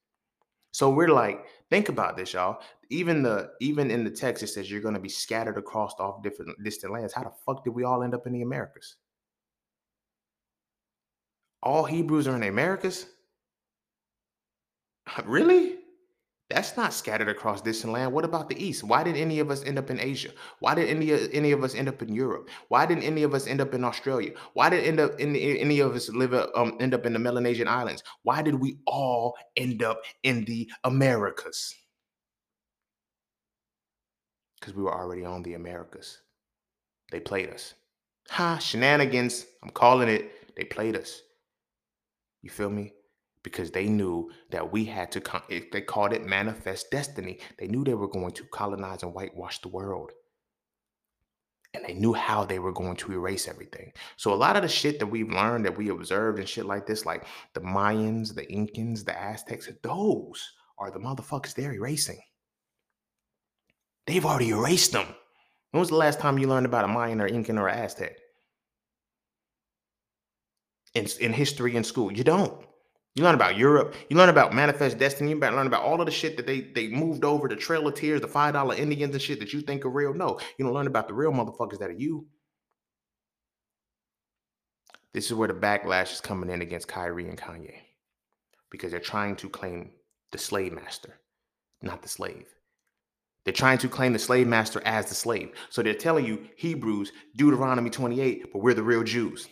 So 0.72 0.90
we're 0.90 1.10
like, 1.10 1.46
think 1.70 1.90
about 1.90 2.18
this, 2.18 2.34
y'all. 2.34 2.62
Even 2.90 3.24
the 3.24 3.52
even 3.62 3.92
in 3.92 4.04
the 4.04 4.12
text, 4.12 4.44
it 4.44 4.48
says 4.48 4.70
you're 4.70 4.82
going 4.82 4.94
to 4.94 5.00
be 5.00 5.10
scattered 5.10 5.58
across 5.58 5.94
off 6.00 6.24
different 6.24 6.52
distant 6.64 6.94
lands. 6.94 7.14
How 7.14 7.24
the 7.24 7.32
fuck 7.46 7.64
did 7.64 7.72
we 7.72 7.84
all 7.84 8.04
end 8.04 8.14
up 8.14 8.28
in 8.28 8.34
the 8.34 8.42
Americas? 8.42 8.96
All 11.64 11.86
Hebrews 11.86 12.28
are 12.28 12.36
in 12.36 12.42
the 12.42 12.48
Americas. 12.48 13.06
Really? 15.26 15.71
That's 16.54 16.76
not 16.76 16.94
scattered 16.94 17.30
across 17.30 17.62
distant 17.62 17.94
land. 17.94 18.12
What 18.12 18.26
about 18.26 18.50
the 18.50 18.62
East? 18.62 18.84
Why 18.84 19.04
did 19.04 19.16
any 19.16 19.40
of 19.40 19.50
us 19.50 19.64
end 19.64 19.78
up 19.78 19.90
in 19.90 20.00
Asia? 20.00 20.32
Why 20.60 20.76
did 20.76 20.90
any 20.90 21.12
any 21.34 21.52
of 21.52 21.64
us 21.64 21.76
end 21.76 21.88
up 21.88 22.02
in 22.02 22.14
Europe? 22.14 22.50
Why 22.68 22.86
didn't 22.86 23.04
any 23.04 23.24
of 23.24 23.34
us 23.34 23.48
end 23.48 23.62
up 23.62 23.74
in 23.74 23.84
Australia? 23.84 24.32
Why 24.54 24.70
did 24.70 24.84
end 24.84 25.00
up 25.00 25.20
in 25.20 25.36
any 25.36 25.80
of 25.80 25.96
us 25.96 26.10
live 26.10 26.34
um 26.34 26.78
end 26.80 26.94
up 26.94 27.06
in 27.06 27.14
the 27.14 27.20
Melanesian 27.20 27.68
Islands? 27.68 28.04
Why 28.24 28.42
did 28.42 28.56
we 28.56 28.78
all 28.86 29.36
end 29.56 29.82
up 29.82 30.02
in 30.24 30.44
the 30.46 30.70
Americas? 30.84 31.74
Because 34.60 34.76
we 34.76 34.84
were 34.84 34.94
already 34.94 35.26
on 35.26 35.44
the 35.44 35.54
Americas. 35.54 36.20
They 37.12 37.20
played 37.20 37.50
us. 37.50 37.74
Ha, 38.30 38.58
shenanigans. 38.58 39.46
I'm 39.64 39.72
calling 39.72 40.10
it. 40.10 40.56
They 40.56 40.64
played 40.64 40.96
us. 40.96 41.22
You 42.42 42.50
feel 42.50 42.70
me? 42.70 42.94
Because 43.44 43.72
they 43.72 43.88
knew 43.88 44.32
that 44.52 44.72
we 44.72 44.86
had 44.86 45.12
to 45.12 45.22
come 45.22 45.42
they 45.50 45.82
called 45.82 46.14
it 46.14 46.26
manifest 46.26 46.92
destiny. 46.92 47.40
They 47.58 47.68
knew 47.68 47.84
they 47.84 47.94
were 47.94 48.08
going 48.08 48.32
to 48.32 48.44
colonize 48.46 49.04
and 49.04 49.14
whitewash 49.14 49.60
the 49.60 49.70
world. 49.70 50.12
And 51.74 51.86
they 51.86 51.94
knew 51.94 52.14
how 52.14 52.44
they 52.44 52.60
were 52.60 52.74
going 52.74 52.98
to 52.98 53.14
erase 53.14 53.48
everything. 53.48 53.94
So 54.18 54.34
a 54.34 54.36
lot 54.36 54.58
of 54.58 54.62
the 54.62 54.68
shit 54.68 55.00
that 55.00 55.08
we've 55.08 55.32
learned 55.32 55.66
that 55.66 55.78
we 55.78 55.90
observed 55.90 56.40
and 56.40 56.48
shit 56.48 56.66
like 56.66 56.86
this 56.86 57.06
like 57.06 57.26
the 57.54 57.62
mayans 57.62 58.36
the 58.36 58.46
incans 58.46 59.06
the 59.06 59.18
aztecs 59.20 59.70
those 59.82 60.52
are 60.78 60.92
the 60.92 61.00
motherfuckers 61.00 61.56
they're 61.56 61.74
erasing. 61.74 62.20
They've 64.08 64.26
already 64.26 64.50
erased 64.50 64.92
them. 64.92 65.08
When 65.72 65.80
was 65.80 65.90
the 65.90 65.96
last 65.96 66.20
time 66.20 66.38
you 66.38 66.48
learned 66.48 66.66
about 66.66 66.84
a 66.84 66.88
mayan 66.88 67.22
or 67.22 67.28
incan 67.28 67.58
or 67.58 67.70
aztec? 67.70 68.18
In, 70.94 71.08
in 71.22 71.32
history 71.32 71.78
in 71.78 71.86
school. 71.86 72.12
You 72.12 72.26
don't 72.26 72.66
you 73.16 73.24
learn 73.24 73.36
about 73.36 73.58
Europe. 73.58 73.96
You 74.10 74.16
learn 74.16 74.30
about 74.30 74.54
Manifest 74.54 74.98
Destiny. 74.98 75.32
You 75.32 75.38
learn 75.38 75.68
about 75.68 75.84
all 75.84 76.00
of 76.00 76.06
the 76.06 76.12
shit 76.12 76.38
that 76.38 76.48
they 76.48 76.62
they 76.62 76.88
moved 76.88 77.26
over, 77.26 77.48
the 77.48 77.56
Trail 77.58 77.88
of 77.88 77.96
Tears, 77.96 78.22
the 78.22 78.28
five 78.28 78.54
dollar 78.54 78.76
Indians 78.76 79.14
and 79.14 79.22
shit 79.22 79.40
that 79.40 79.52
you 79.52 79.62
think 79.62 79.86
are 79.86 79.90
real. 79.90 80.14
No, 80.14 80.40
you 80.58 80.66
don't 80.66 80.74
learn 80.74 80.88
about 80.88 81.08
the 81.08 81.14
real 81.14 81.32
motherfuckers 81.32 81.80
that 81.80 81.90
are 81.90 81.94
you. 81.94 82.26
This 85.14 85.26
is 85.26 85.34
where 85.34 85.50
the 85.50 85.54
backlash 85.54 86.14
is 86.14 86.22
coming 86.22 86.50
in 86.50 86.62
against 86.62 86.88
Kyrie 86.88 87.28
and 87.28 87.38
Kanye 87.38 87.76
because 88.70 88.92
they're 88.92 89.02
trying 89.02 89.36
to 89.38 89.50
claim 89.50 89.92
the 90.32 90.38
slave 90.38 90.72
master, 90.72 91.20
not 91.82 92.02
the 92.02 92.08
slave. 92.08 92.48
They're 93.44 93.54
trying 93.54 93.80
to 93.80 93.90
claim 93.90 94.14
the 94.14 94.20
slave 94.20 94.48
master 94.48 94.82
as 94.86 95.08
the 95.08 95.16
slave. 95.16 95.52
So 95.70 95.82
they're 95.82 95.94
telling 95.96 96.26
you 96.26 96.48
Hebrews, 96.56 97.12
Deuteronomy 97.36 97.90
28, 97.90 98.54
but 98.54 98.62
we're 98.62 98.74
the 98.76 98.84
real 98.84 99.04
Jews. 99.04 99.50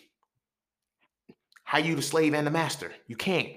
How 1.69 1.77
you 1.77 1.93
the 1.95 2.01
slave 2.01 2.33
and 2.33 2.47
the 2.47 2.51
master? 2.51 2.91
You 3.05 3.15
can't. 3.15 3.49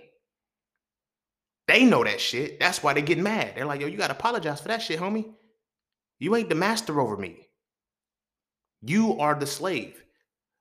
They 1.67 1.87
know 1.87 2.05
that 2.05 2.21
shit. 2.21 2.61
That's 2.61 2.83
why 2.83 2.93
they 2.93 3.01
get 3.01 3.17
mad. 3.17 3.55
They're 3.57 3.65
like, 3.65 3.81
yo, 3.81 3.87
you 3.87 3.97
gotta 3.97 4.13
apologize 4.13 4.61
for 4.61 4.69
that 4.69 4.83
shit, 4.83 5.01
homie. 5.01 5.33
You 6.19 6.37
ain't 6.37 6.51
the 6.51 6.55
master 6.55 7.01
over 7.01 7.17
me. 7.17 7.49
You 8.83 9.19
are 9.19 9.35
the 9.35 9.47
slave. 9.47 10.05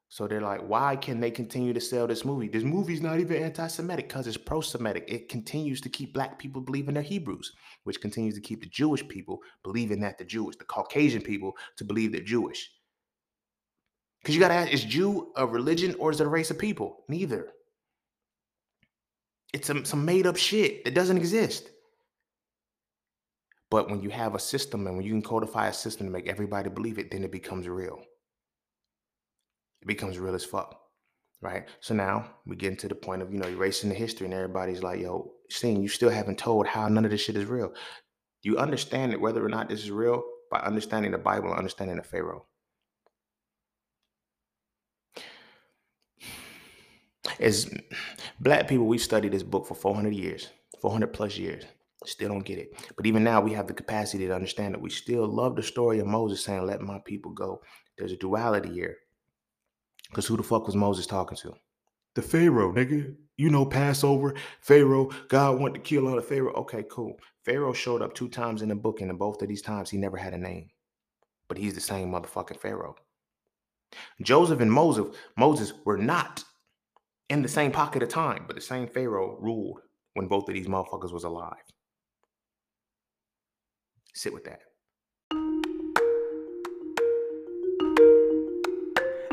So 0.08 0.30
they're 0.30 0.40
like, 0.40 0.62
why 0.62 0.96
can 0.96 1.20
they 1.20 1.30
continue 1.30 1.74
to 1.74 1.82
sell 1.82 2.08
this 2.08 2.24
movie? 2.24 2.48
This 2.48 2.64
movie's 2.64 3.02
not 3.02 3.20
even 3.20 3.44
anti-Semitic 3.44 4.08
because 4.08 4.28
it's 4.28 4.38
pro-Semitic. 4.38 5.04
It 5.10 5.28
continues 5.28 5.82
to 5.82 5.90
keep 5.90 6.14
black 6.14 6.40
people 6.40 6.62
believing 6.62 6.94
they're 6.94 7.04
Hebrews, 7.04 7.52
which 7.84 8.00
continues 8.00 8.36
to 8.36 8.42
keep 8.42 8.62
the 8.62 8.70
Jewish 8.70 9.06
people 9.10 9.40
believing 9.62 10.00
that 10.00 10.18
they're 10.18 10.26
Jewish, 10.26 10.56
the 10.56 10.64
Caucasian 10.64 11.22
people 11.22 11.52
to 11.76 11.84
believe 11.84 12.14
they're 12.14 12.22
Jewish. 12.22 12.72
Because 14.22 14.36
you 14.36 14.42
got 14.42 14.50
to 14.50 14.54
ask, 14.54 14.72
is 14.72 14.84
Jew 14.84 15.32
a 15.36 15.46
religion 15.46 15.96
or 16.00 16.12
is 16.12 16.22
it 16.22 16.28
a 16.28 16.30
race 16.30 16.52
of 16.52 16.60
people? 16.60 17.04
Neither. 17.08 17.48
It's 19.54 19.68
some, 19.68 19.84
some 19.84 20.06
made 20.06 20.28
up 20.28 20.38
shit 20.38 20.86
that 20.86 20.94
doesn't 20.94 21.18
exist. 21.18 21.70
But 23.70 23.90
when 23.90 24.02
you 24.02 24.10
have 24.10 24.36
a 24.36 24.40
system 24.40 24.86
and 24.86 24.98
when 24.98 25.06
you 25.06 25.14
can 25.14 25.22
codify 25.22 25.68
a 25.68 25.74
system 25.74 26.06
to 26.06 26.12
make 26.12 26.28
everybody 26.28 26.70
believe 26.70 27.00
it, 27.00 27.10
then 27.10 27.24
it 27.24 27.32
becomes 27.32 27.68
real. 27.68 28.00
It 29.82 29.88
becomes 29.88 30.20
real 30.20 30.36
as 30.36 30.46
fuck. 30.46 30.78
Right. 31.42 31.68
So 31.80 31.96
now 31.96 32.30
we 32.46 32.56
get 32.56 32.70
into 32.70 32.88
the 32.88 32.94
point 32.94 33.24
of, 33.24 33.34
you 33.34 33.40
know, 33.40 33.48
erasing 33.48 33.90
the 33.90 33.96
history, 33.96 34.26
and 34.26 34.34
everybody's 34.34 34.84
like, 34.84 35.00
yo, 35.00 35.32
seeing 35.50 35.82
you 35.82 35.88
still 35.88 36.12
haven't 36.12 36.38
told 36.38 36.68
how 36.68 36.88
none 36.88 37.04
of 37.04 37.10
this 37.10 37.22
shit 37.22 37.36
is 37.36 37.46
real. 37.46 37.74
You 38.44 38.60
understand 38.60 39.12
that 39.12 39.22
whether 39.22 39.44
or 39.44 39.50
not 39.50 39.68
this 39.68 39.82
is 39.82 39.90
real 39.90 40.22
by 40.52 40.60
understanding 40.60 41.12
the 41.12 41.18
Bible 41.18 41.50
and 41.50 41.58
understanding 41.58 41.98
the 41.98 42.04
Pharaoh. 42.04 42.46
As 47.40 47.72
black 48.40 48.68
people, 48.68 48.88
we've 48.88 49.02
studied 49.02 49.34
this 49.34 49.44
book 49.44 49.66
for 49.66 49.76
400 49.76 50.14
years, 50.14 50.50
400 50.82 51.08
plus 51.14 51.38
years. 51.38 51.66
Still 52.06 52.30
don't 52.30 52.46
get 52.46 52.58
it. 52.58 52.74
But 52.98 53.06
even 53.06 53.24
now, 53.24 53.42
we 53.42 53.54
have 53.54 53.68
the 53.68 53.74
capacity 53.74 54.26
to 54.26 54.34
understand 54.34 54.74
that 54.74 54.82
we 54.82 54.90
still 54.90 55.28
love 55.28 55.56
the 55.56 55.62
story 55.62 56.00
of 56.00 56.08
Moses 56.08 56.44
saying, 56.44 56.66
Let 56.66 56.82
my 56.82 57.00
people 57.06 57.32
go. 57.32 57.62
There's 57.98 58.12
a 58.12 58.18
duality 58.18 58.74
here. 58.74 58.98
Because 60.10 60.26
who 60.26 60.36
the 60.36 60.44
fuck 60.44 60.66
was 60.66 60.76
Moses 60.76 61.06
talking 61.06 61.38
to? 61.38 61.54
The 62.16 62.22
Pharaoh, 62.24 62.74
nigga. 62.74 63.16
You 63.38 63.50
know, 63.50 63.66
Passover, 63.66 64.36
Pharaoh, 64.62 65.10
God 65.30 65.60
wanted 65.60 65.76
to 65.76 65.80
kill 65.80 66.08
all 66.08 66.16
the 66.16 66.22
Pharaoh. 66.22 66.54
Okay, 66.54 66.84
cool. 66.90 67.18
Pharaoh 67.46 67.74
showed 67.74 68.02
up 68.02 68.14
two 68.14 68.30
times 68.30 68.62
in 68.62 68.70
the 68.70 68.76
book, 68.76 69.02
and 69.02 69.10
in 69.10 69.18
both 69.18 69.42
of 69.42 69.48
these 69.48 69.62
times, 69.62 69.90
he 69.90 69.98
never 69.98 70.18
had 70.18 70.34
a 70.34 70.38
name. 70.38 70.70
But 71.48 71.58
he's 71.58 71.74
the 71.74 71.82
same 71.82 72.12
motherfucking 72.12 72.60
Pharaoh. 72.60 72.96
Joseph 74.22 74.60
and 74.60 74.72
Moses, 74.72 75.16
Moses 75.38 75.74
were 75.86 75.98
not 75.98 76.44
in 77.32 77.42
the 77.42 77.48
same 77.48 77.72
pocket 77.72 78.04
of 78.04 78.10
time, 78.10 78.44
but 78.46 78.58
the 78.58 78.62
same 78.62 78.90
Pharaoh 78.90 79.38
ruled 79.40 79.80
when 80.16 80.28
both 80.28 80.50
of 80.50 80.54
these 80.54 80.68
motherfuckers 80.68 81.14
was 81.14 81.24
alive. 81.24 81.64
Sit 84.14 84.34
with 84.34 84.44
that. 84.44 84.60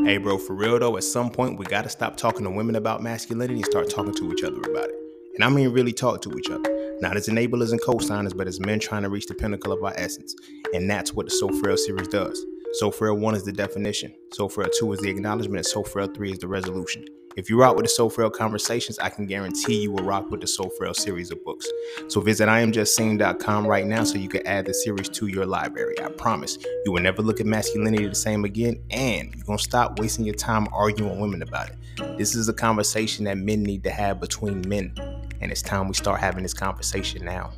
Hey, 0.05 0.19
bro, 0.19 0.39
for 0.39 0.55
real 0.55 0.79
though, 0.79 0.97
at 0.97 1.03
some 1.03 1.29
point 1.29 1.59
we 1.59 1.67
gotta 1.67 1.89
stop 1.89 2.17
talking 2.17 2.45
to 2.45 2.51
women 2.51 2.77
about 2.77 3.03
masculinity 3.03 3.55
and 3.55 3.65
start 3.65 3.91
talking 3.91 4.15
to 4.15 4.33
each 4.33 4.45
other 4.45 4.61
about 4.61 4.91
it. 4.91 4.95
And 5.35 5.43
I 5.43 5.49
mean 5.49 5.71
really 5.71 5.93
talk 5.93 6.23
to 6.23 6.39
each 6.39 6.51
other. 6.51 6.71
Not 7.01 7.17
as 7.17 7.27
enablers 7.27 7.73
and 7.73 7.83
co-signers, 7.83 8.33
but 8.33 8.47
as 8.47 8.61
men 8.61 8.79
trying 8.79 9.03
to 9.03 9.09
reach 9.09 9.27
the 9.27 9.35
pinnacle 9.35 9.73
of 9.73 9.83
our 9.83 9.93
essence. 9.97 10.37
And 10.73 10.89
that's 10.89 11.15
what 11.15 11.27
the 11.27 11.33
So 11.33 11.49
Frail 11.49 11.77
series 11.77 12.07
does. 12.07 12.41
So 12.75 12.93
Frail 12.93 13.17
1 13.17 13.35
is 13.35 13.43
the 13.43 13.53
definition, 13.53 14.15
So 14.35 14.49
Frail 14.49 14.69
2 14.79 14.93
is 14.93 15.01
the 15.01 15.11
acknowledgement, 15.11 15.57
and 15.57 15.67
So 15.67 15.83
Frail 15.83 16.07
3 16.07 16.31
is 16.31 16.39
the 16.39 16.47
resolution. 16.47 17.05
If 17.39 17.49
you 17.49 17.57
rock 17.57 17.77
with 17.77 17.85
the 17.85 17.89
So 17.89 18.09
Frail 18.09 18.31
conversations, 18.31 18.99
I 18.99 19.11
can 19.11 19.25
guarantee 19.25 19.83
you 19.83 19.93
will 19.93 20.03
rock 20.03 20.29
with 20.29 20.41
the 20.41 20.49
So 20.49 20.69
Frail 20.71 20.93
series 20.93 21.31
of 21.31 21.45
books. 21.45 21.69
So 22.09 22.21
visit 22.21 22.49
IamJustSaying.com 22.49 23.65
right 23.65 23.87
now 23.87 24.03
so 24.03 24.19
you 24.19 24.29
can 24.29 24.45
add 24.45 24.67
the 24.67 24.75
series 24.75 25.09
to 25.11 25.29
your 25.29 25.47
library. 25.47 25.95
I 26.03 26.09
promise 26.09 26.59
you 26.85 26.91
will 26.91 27.01
never 27.01 27.23
look 27.23 27.39
at 27.39 27.47
masculinity 27.47 28.09
the 28.09 28.17
same 28.17 28.45
again, 28.45 28.83
and 28.91 29.33
you're 29.37 29.45
gonna 29.45 29.57
stop 29.61 30.01
wasting 30.01 30.25
your 30.25 30.35
time 30.35 30.67
arguing 30.73 31.13
with 31.13 31.21
women 31.21 31.43
about 31.43 31.71
it. 31.71 31.77
This 32.19 32.35
is 32.35 32.49
a 32.49 32.53
conversation 32.53 33.25
that 33.27 33.39
men 33.39 33.63
need 33.63 33.85
to 33.85 33.91
have 33.91 34.19
between 34.19 34.69
men, 34.69 34.93
and 35.41 35.53
it's 35.53 35.63
time 35.63 35.87
we 35.87 35.95
start 35.95 36.19
having 36.19 36.43
this 36.43 36.55
conversation 36.55 37.25
now. 37.25 37.53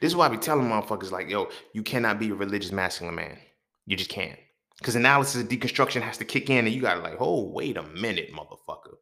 This 0.00 0.12
is 0.12 0.14
why 0.14 0.26
I 0.26 0.28
be 0.28 0.36
telling 0.36 0.68
motherfuckers 0.68 1.10
like, 1.10 1.28
yo, 1.28 1.48
you 1.72 1.82
cannot 1.82 2.20
be 2.20 2.30
a 2.30 2.34
religious 2.36 2.70
masculine 2.70 3.16
man. 3.16 3.38
You 3.84 3.96
just 3.96 4.10
can't. 4.10 4.38
Because 4.78 4.94
analysis 4.94 5.40
and 5.40 5.50
deconstruction 5.50 6.02
has 6.02 6.18
to 6.18 6.24
kick 6.24 6.50
in, 6.50 6.66
and 6.66 6.74
you 6.74 6.80
gotta 6.80 7.00
like, 7.00 7.16
oh, 7.18 7.50
wait 7.50 7.76
a 7.76 7.82
minute, 7.82 8.32
motherfucker. 8.32 8.94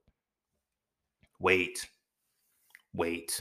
Wait. 1.38 1.86
Wait. 2.94 3.40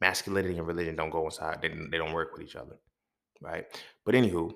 Masculinity 0.00 0.58
and 0.58 0.66
religion 0.66 0.96
don't 0.96 1.10
go 1.10 1.26
inside. 1.26 1.60
They, 1.60 1.68
they 1.68 1.98
don't 1.98 2.12
work 2.12 2.32
with 2.32 2.42
each 2.42 2.56
other. 2.56 2.76
Right? 3.40 3.66
But 4.04 4.14
anywho, 4.14 4.52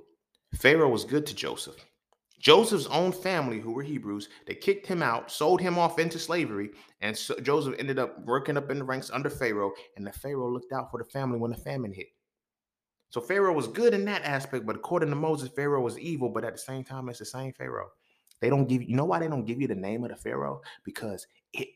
Pharaoh 0.55 0.89
was 0.89 1.05
good 1.05 1.27
to 1.27 1.35
Joseph. 1.35 1.77
Joseph's 2.39 2.87
own 2.87 3.13
family, 3.13 3.61
who 3.61 3.73
were 3.73 3.83
Hebrews, 3.83 4.29
they 4.47 4.55
kicked 4.55 4.87
him 4.87 5.03
out, 5.03 5.31
sold 5.31 5.61
him 5.61 5.79
off 5.79 5.99
into 5.99 6.19
slavery, 6.19 6.71
and 7.01 7.17
so 7.17 7.35
Joseph 7.41 7.75
ended 7.79 7.99
up 7.99 8.19
working 8.25 8.57
up 8.57 8.71
in 8.71 8.79
the 8.79 8.85
ranks 8.85 9.11
under 9.11 9.31
Pharaoh. 9.31 9.73
And 9.97 10.07
the 10.07 10.13
Pharaoh 10.13 10.53
looked 10.53 10.73
out 10.73 10.91
for 10.91 10.99
the 10.99 11.11
family 11.11 11.39
when 11.39 11.51
the 11.51 11.57
famine 11.57 11.93
hit. 11.93 12.09
So 13.11 13.21
Pharaoh 13.21 13.53
was 13.53 13.69
good 13.69 13.95
in 13.95 14.05
that 14.07 14.25
aspect, 14.25 14.67
but 14.67 14.77
according 14.77 15.11
to 15.11 15.17
Moses, 15.17 15.49
Pharaoh 15.49 15.83
was 15.83 15.99
evil. 15.99 16.29
But 16.29 16.45
at 16.45 16.53
the 16.53 16.59
same 16.59 16.85
time, 16.85 17.09
it's 17.09 17.19
the 17.19 17.25
same 17.25 17.53
Pharaoh. 17.53 17.91
They 18.41 18.51
don't 18.51 18.69
give 18.69 18.83
you 18.83 18.97
know 18.97 19.05
why 19.05 19.19
they 19.19 19.29
don't 19.29 19.47
give 19.47 19.61
you 19.61 19.69
the 19.69 19.75
name 19.75 20.05
of 20.05 20.11
the 20.11 20.17
Pharaoh 20.17 20.61
because 20.85 21.27
it 21.53 21.69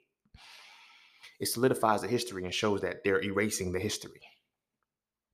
it 1.41 1.47
solidifies 1.47 2.03
the 2.03 2.09
history 2.09 2.45
and 2.45 2.55
shows 2.55 2.83
that 2.83 3.03
they're 3.03 3.22
erasing 3.22 3.72
the 3.72 3.81
history. 3.81 4.20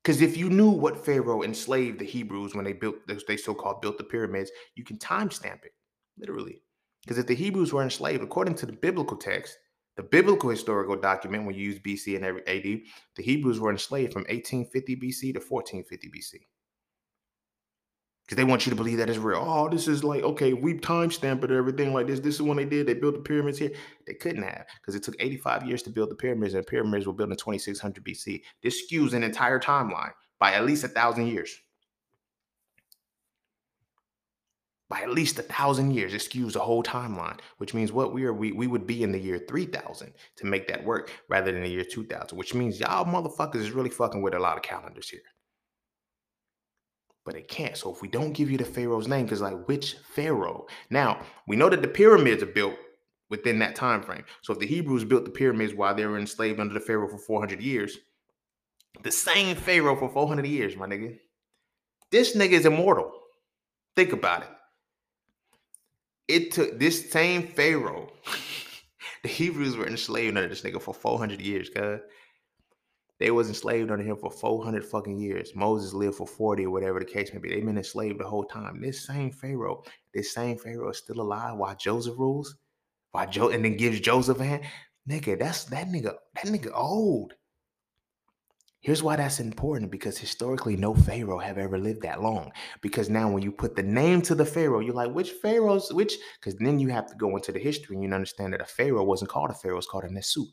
Because 0.02 0.22
if 0.22 0.36
you 0.36 0.48
knew 0.48 0.70
what 0.70 1.04
Pharaoh 1.04 1.42
enslaved 1.42 1.98
the 1.98 2.04
Hebrews 2.04 2.54
when 2.54 2.64
they 2.64 2.72
built, 2.72 2.94
they 3.26 3.36
so-called 3.36 3.82
built 3.82 3.98
the 3.98 4.04
pyramids, 4.04 4.52
you 4.76 4.84
can 4.84 4.98
timestamp 4.98 5.64
it, 5.64 5.74
literally. 6.16 6.62
Because 7.02 7.18
if 7.18 7.26
the 7.26 7.34
Hebrews 7.34 7.72
were 7.72 7.82
enslaved, 7.82 8.22
according 8.22 8.54
to 8.56 8.66
the 8.66 8.72
biblical 8.72 9.16
text, 9.16 9.58
the 9.96 10.02
biblical 10.02 10.50
historical 10.50 10.96
document, 10.96 11.46
when 11.46 11.54
you 11.54 11.64
use 11.64 11.78
BC 11.78 12.16
and 12.16 12.24
AD, 12.24 12.80
the 13.16 13.22
Hebrews 13.22 13.58
were 13.58 13.70
enslaved 13.70 14.12
from 14.12 14.22
1850 14.22 14.96
BC 14.96 15.20
to 15.34 15.40
1450 15.40 16.08
BC 16.08 16.40
because 18.26 18.36
they 18.36 18.44
want 18.44 18.66
you 18.66 18.70
to 18.70 18.76
believe 18.76 18.98
that 18.98 19.08
it's 19.08 19.18
real. 19.18 19.44
Oh, 19.46 19.68
this 19.68 19.86
is 19.86 20.02
like 20.02 20.22
okay, 20.22 20.52
we 20.52 20.74
timestamp 20.74 21.44
it, 21.44 21.50
everything 21.50 21.94
like 21.94 22.08
this. 22.08 22.20
This 22.20 22.34
is 22.34 22.42
when 22.42 22.56
they 22.56 22.64
did. 22.64 22.86
They 22.86 22.94
built 22.94 23.14
the 23.14 23.20
pyramids 23.20 23.58
here. 23.58 23.70
They 24.06 24.14
couldn't 24.14 24.42
have 24.42 24.66
because 24.80 24.94
it 24.94 25.02
took 25.02 25.14
85 25.18 25.66
years 25.66 25.82
to 25.84 25.90
build 25.90 26.10
the 26.10 26.16
pyramids, 26.16 26.54
and 26.54 26.62
the 26.62 26.66
pyramids 26.66 27.06
were 27.06 27.12
built 27.12 27.30
in 27.30 27.36
2600 27.36 28.04
BC. 28.04 28.42
This 28.62 28.82
skews 28.86 29.12
an 29.12 29.22
entire 29.22 29.60
timeline 29.60 30.12
by 30.40 30.52
at 30.52 30.66
least 30.66 30.84
a 30.84 30.88
thousand 30.88 31.28
years. 31.28 31.56
By 34.88 35.00
at 35.00 35.10
least 35.10 35.38
a 35.38 35.42
thousand 35.42 35.90
years, 35.90 36.14
skews 36.14 36.52
the 36.52 36.60
whole 36.60 36.82
timeline, 36.82 37.40
which 37.58 37.74
means 37.74 37.90
what 37.90 38.12
we 38.12 38.24
are 38.24 38.32
we, 38.32 38.52
we 38.52 38.68
would 38.68 38.86
be 38.86 39.02
in 39.02 39.10
the 39.10 39.18
year 39.18 39.38
3000 39.38 40.12
to 40.36 40.46
make 40.46 40.68
that 40.68 40.84
work 40.84 41.10
rather 41.28 41.50
than 41.50 41.62
the 41.62 41.68
year 41.68 41.84
2000, 41.84 42.38
which 42.38 42.54
means 42.54 42.78
y'all 42.78 43.04
motherfuckers 43.04 43.56
is 43.56 43.72
really 43.72 43.90
fucking 43.90 44.22
with 44.22 44.34
a 44.34 44.38
lot 44.38 44.56
of 44.56 44.62
calendars 44.62 45.08
here 45.08 45.22
but 47.26 47.34
it 47.34 47.48
can't. 47.48 47.76
So 47.76 47.92
if 47.92 48.00
we 48.00 48.08
don't 48.08 48.32
give 48.32 48.50
you 48.50 48.56
the 48.56 48.64
Pharaoh's 48.64 49.08
name, 49.08 49.26
because 49.26 49.42
like 49.42 49.66
which 49.66 49.96
Pharaoh? 50.14 50.66
Now 50.90 51.20
we 51.46 51.56
know 51.56 51.68
that 51.68 51.82
the 51.82 51.88
pyramids 51.88 52.42
are 52.42 52.46
built 52.46 52.76
within 53.28 53.58
that 53.58 53.74
time 53.74 54.02
frame. 54.02 54.24
So 54.42 54.52
if 54.52 54.60
the 54.60 54.66
Hebrews 54.66 55.04
built 55.04 55.24
the 55.24 55.30
pyramids 55.30 55.74
while 55.74 55.94
they 55.94 56.06
were 56.06 56.18
enslaved 56.18 56.60
under 56.60 56.72
the 56.72 56.80
Pharaoh 56.80 57.08
for 57.08 57.18
400 57.18 57.60
years, 57.60 57.98
the 59.02 59.10
same 59.10 59.56
Pharaoh 59.56 59.96
for 59.96 60.08
400 60.08 60.46
years, 60.46 60.76
my 60.76 60.86
nigga. 60.86 61.18
This 62.12 62.36
nigga 62.36 62.52
is 62.52 62.66
immortal. 62.66 63.10
Think 63.96 64.12
about 64.12 64.42
it. 64.42 64.48
It 66.28 66.52
took 66.52 66.78
this 66.78 67.10
same 67.10 67.46
Pharaoh. 67.46 68.12
the 69.22 69.28
Hebrews 69.28 69.76
were 69.76 69.86
enslaved 69.86 70.36
under 70.36 70.48
this 70.48 70.62
nigga 70.62 70.80
for 70.80 70.94
400 70.94 71.40
years, 71.40 71.68
cuz. 71.68 72.00
They 73.18 73.30
was 73.30 73.48
enslaved 73.48 73.90
under 73.90 74.04
him 74.04 74.16
for 74.16 74.30
400 74.30 74.84
fucking 74.84 75.18
years. 75.18 75.54
Moses 75.54 75.94
lived 75.94 76.16
for 76.16 76.26
40 76.26 76.66
or 76.66 76.70
whatever 76.70 76.98
the 76.98 77.06
case 77.06 77.32
may 77.32 77.38
be. 77.38 77.48
They've 77.48 77.64
been 77.64 77.78
enslaved 77.78 78.20
the 78.20 78.28
whole 78.28 78.44
time. 78.44 78.80
This 78.80 79.06
same 79.06 79.30
Pharaoh, 79.30 79.84
this 80.12 80.34
same 80.34 80.58
Pharaoh 80.58 80.90
is 80.90 80.98
still 80.98 81.22
alive 81.22 81.56
while 81.56 81.74
Joseph 81.76 82.18
rules. 82.18 82.56
While 83.12 83.30
Joe 83.30 83.48
and 83.48 83.64
then 83.64 83.78
gives 83.78 84.00
Joseph 84.00 84.40
a 84.40 84.44
hand. 84.44 84.64
Nigga, 85.08 85.38
that's 85.38 85.64
that 85.64 85.86
nigga, 85.86 86.14
that 86.34 86.44
nigga 86.44 86.70
old. 86.74 87.32
Here's 88.86 89.02
why 89.02 89.16
that's 89.16 89.40
important 89.40 89.90
because 89.90 90.16
historically, 90.16 90.76
no 90.76 90.94
Pharaoh 90.94 91.38
have 91.38 91.58
ever 91.58 91.76
lived 91.76 92.02
that 92.02 92.22
long. 92.22 92.52
Because 92.80 93.10
now, 93.10 93.28
when 93.28 93.42
you 93.42 93.50
put 93.50 93.74
the 93.74 93.82
name 93.82 94.22
to 94.22 94.34
the 94.36 94.46
Pharaoh, 94.46 94.78
you're 94.78 94.94
like, 94.94 95.12
which 95.12 95.32
Pharaohs, 95.32 95.92
which? 95.92 96.14
Because 96.38 96.54
then 96.60 96.78
you 96.78 96.88
have 96.90 97.06
to 97.08 97.16
go 97.16 97.34
into 97.36 97.50
the 97.50 97.58
history 97.58 97.96
and 97.96 98.04
you 98.04 98.10
understand 98.12 98.52
that 98.52 98.60
a 98.60 98.64
Pharaoh 98.64 99.02
wasn't 99.02 99.30
called 99.30 99.50
a 99.50 99.54
Pharaoh, 99.54 99.78
it's 99.78 99.88
called 99.88 100.04
a 100.04 100.08
Nesut 100.08 100.46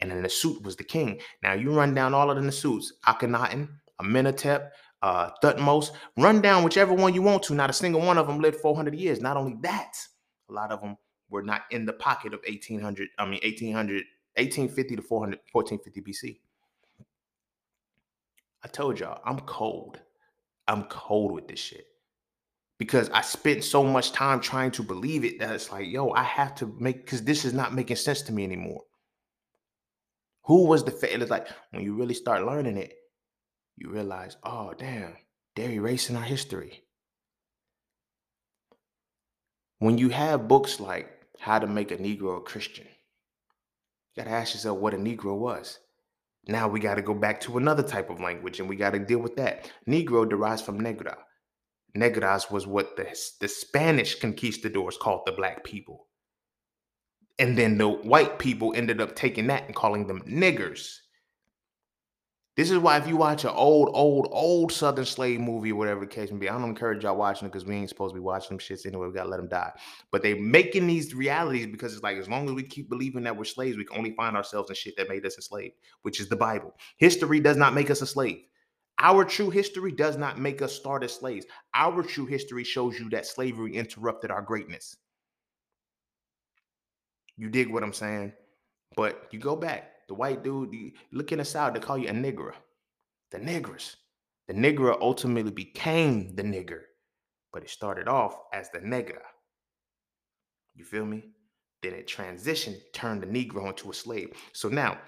and 0.00 0.10
then 0.10 0.22
Nesut 0.22 0.62
was 0.62 0.76
the 0.76 0.84
king. 0.84 1.20
Now 1.42 1.54
you 1.54 1.72
run 1.72 1.94
down 1.94 2.14
all 2.14 2.30
of 2.30 2.36
the 2.36 2.42
Nesuts, 2.42 2.86
Akhenaten, 3.06 3.68
Amenhotep, 4.00 4.72
uh, 5.02 5.30
Thutmose, 5.42 5.90
run 6.16 6.40
down 6.40 6.64
whichever 6.64 6.92
one 6.92 7.14
you 7.14 7.22
want 7.22 7.42
to. 7.44 7.54
Not 7.54 7.70
a 7.70 7.74
single 7.74 8.00
one 8.00 8.18
of 8.18 8.26
them 8.26 8.40
lived 8.40 8.60
400 8.60 8.94
years. 8.94 9.20
Not 9.20 9.36
only 9.36 9.56
that, 9.62 9.92
a 10.50 10.52
lot 10.52 10.72
of 10.72 10.80
them 10.80 10.96
were 11.30 11.42
not 11.42 11.62
in 11.70 11.86
the 11.86 11.92
pocket 11.92 12.34
of 12.34 12.40
1800, 12.46 13.08
I 13.18 13.24
mean 13.24 13.40
1800, 13.42 14.04
1850 14.36 14.96
to 14.96 15.02
400, 15.02 15.38
1450 15.52 16.00
BC. 16.00 16.38
I 18.64 18.68
told 18.68 18.98
y'all, 18.98 19.20
I'm 19.24 19.40
cold. 19.40 20.00
I'm 20.66 20.84
cold 20.84 21.32
with 21.32 21.46
this 21.46 21.60
shit 21.60 21.84
because 22.78 23.10
I 23.10 23.20
spent 23.20 23.62
so 23.62 23.84
much 23.84 24.12
time 24.12 24.40
trying 24.40 24.70
to 24.72 24.82
believe 24.82 25.24
it 25.24 25.38
that 25.38 25.54
it's 25.54 25.70
like, 25.70 25.86
yo, 25.86 26.10
I 26.10 26.22
have 26.22 26.54
to 26.56 26.74
make 26.78 27.04
because 27.04 27.22
this 27.22 27.44
is 27.44 27.52
not 27.52 27.74
making 27.74 27.96
sense 27.96 28.22
to 28.22 28.32
me 28.32 28.44
anymore. 28.44 28.82
Who 30.44 30.66
was 30.66 30.84
the 30.84 30.90
fa- 30.90 31.14
it's 31.14 31.30
like 31.30 31.46
when 31.70 31.82
you 31.82 31.94
really 31.94 32.14
start 32.14 32.44
learning 32.44 32.78
it, 32.78 32.94
you 33.76 33.90
realize, 33.90 34.36
oh 34.42 34.72
damn, 34.76 35.14
they're 35.54 35.70
erasing 35.70 36.16
our 36.16 36.22
history. 36.22 36.82
When 39.78 39.98
you 39.98 40.08
have 40.08 40.48
books 40.48 40.80
like 40.80 41.10
How 41.38 41.58
to 41.58 41.66
Make 41.66 41.90
a 41.90 41.96
Negro 41.96 42.38
a 42.38 42.40
Christian, 42.40 42.86
you 42.86 44.22
gotta 44.22 44.34
ask 44.34 44.54
yourself 44.54 44.78
what 44.78 44.94
a 44.94 44.98
Negro 44.98 45.36
was. 45.36 45.78
Now 46.46 46.68
we 46.68 46.80
gotta 46.80 47.02
go 47.02 47.14
back 47.14 47.40
to 47.42 47.58
another 47.58 47.82
type 47.82 48.10
of 48.10 48.20
language 48.20 48.60
and 48.60 48.68
we 48.68 48.76
gotta 48.76 48.98
deal 48.98 49.18
with 49.18 49.36
that. 49.36 49.70
Negro 49.88 50.28
derives 50.28 50.62
from 50.62 50.78
negra. 50.78 51.16
Negras 51.96 52.50
was 52.50 52.66
what 52.66 52.96
the, 52.96 53.06
the 53.40 53.48
Spanish 53.48 54.18
conquistadors 54.18 54.96
called 54.96 55.22
the 55.24 55.32
black 55.32 55.64
people. 55.64 56.08
And 57.38 57.56
then 57.56 57.78
the 57.78 57.88
white 57.88 58.38
people 58.38 58.74
ended 58.76 59.00
up 59.00 59.16
taking 59.16 59.46
that 59.48 59.66
and 59.66 59.74
calling 59.74 60.06
them 60.06 60.22
niggers. 60.22 60.98
This 62.56 62.70
is 62.70 62.78
why 62.78 62.98
if 62.98 63.08
you 63.08 63.16
watch 63.16 63.42
an 63.42 63.50
old, 63.50 63.90
old, 63.94 64.28
old 64.30 64.70
Southern 64.70 65.04
slave 65.04 65.40
movie 65.40 65.72
or 65.72 65.74
whatever 65.74 66.00
the 66.00 66.06
case 66.06 66.30
may 66.30 66.38
be, 66.38 66.48
I 66.48 66.52
don't 66.52 66.68
encourage 66.68 67.02
y'all 67.02 67.16
watching 67.16 67.46
it 67.46 67.50
because 67.50 67.66
we 67.66 67.74
ain't 67.74 67.88
supposed 67.88 68.14
to 68.14 68.20
be 68.20 68.24
watching 68.24 68.50
them 68.50 68.58
shits 68.58 68.86
anyway. 68.86 69.08
We 69.08 69.12
gotta 69.12 69.28
let 69.28 69.38
them 69.38 69.48
die. 69.48 69.72
But 70.12 70.22
they 70.22 70.34
making 70.34 70.86
these 70.86 71.14
realities 71.14 71.66
because 71.66 71.92
it's 71.94 72.04
like 72.04 72.16
as 72.16 72.28
long 72.28 72.48
as 72.48 72.54
we 72.54 72.62
keep 72.62 72.88
believing 72.88 73.24
that 73.24 73.36
we're 73.36 73.44
slaves, 73.44 73.76
we 73.76 73.84
can 73.84 73.98
only 73.98 74.14
find 74.14 74.36
ourselves 74.36 74.70
in 74.70 74.76
shit 74.76 74.96
that 74.96 75.08
made 75.08 75.26
us 75.26 75.34
enslaved, 75.36 75.74
which 76.02 76.20
is 76.20 76.28
the 76.28 76.36
Bible. 76.36 76.72
History 76.96 77.40
does 77.40 77.56
not 77.56 77.74
make 77.74 77.90
us 77.90 78.02
a 78.02 78.06
slave. 78.06 78.44
Our 79.00 79.24
true 79.24 79.50
history 79.50 79.90
does 79.90 80.16
not 80.16 80.38
make 80.38 80.62
us 80.62 80.72
start 80.72 81.02
as 81.02 81.12
slaves. 81.12 81.46
Our 81.74 82.04
true 82.04 82.26
history 82.26 82.62
shows 82.62 83.00
you 83.00 83.10
that 83.10 83.26
slavery 83.26 83.74
interrupted 83.74 84.30
our 84.30 84.42
greatness. 84.42 84.96
You 87.36 87.48
dig 87.48 87.68
what 87.68 87.82
I'm 87.82 87.92
saying? 87.92 88.32
But 88.94 89.26
you 89.32 89.40
go 89.40 89.56
back, 89.56 89.93
the 90.08 90.14
white 90.14 90.42
dude, 90.42 90.92
look 91.12 91.32
in 91.32 91.38
the 91.38 91.44
South, 91.44 91.74
they 91.74 91.80
call 91.80 91.98
you 91.98 92.08
a 92.08 92.12
nigger. 92.12 92.52
The 93.30 93.38
niggers. 93.38 93.96
The 94.48 94.54
nigger 94.54 94.96
ultimately 95.00 95.50
became 95.50 96.34
the 96.36 96.42
nigger, 96.42 96.80
but 97.52 97.62
it 97.62 97.70
started 97.70 98.08
off 98.08 98.36
as 98.52 98.70
the 98.70 98.80
negra. 98.80 99.22
You 100.74 100.84
feel 100.84 101.06
me? 101.06 101.24
Then 101.82 101.94
it 101.94 102.06
transitioned, 102.06 102.80
turned 102.92 103.22
the 103.22 103.26
Negro 103.26 103.68
into 103.68 103.90
a 103.90 103.94
slave. 103.94 104.32
So 104.52 104.68
now, 104.68 104.98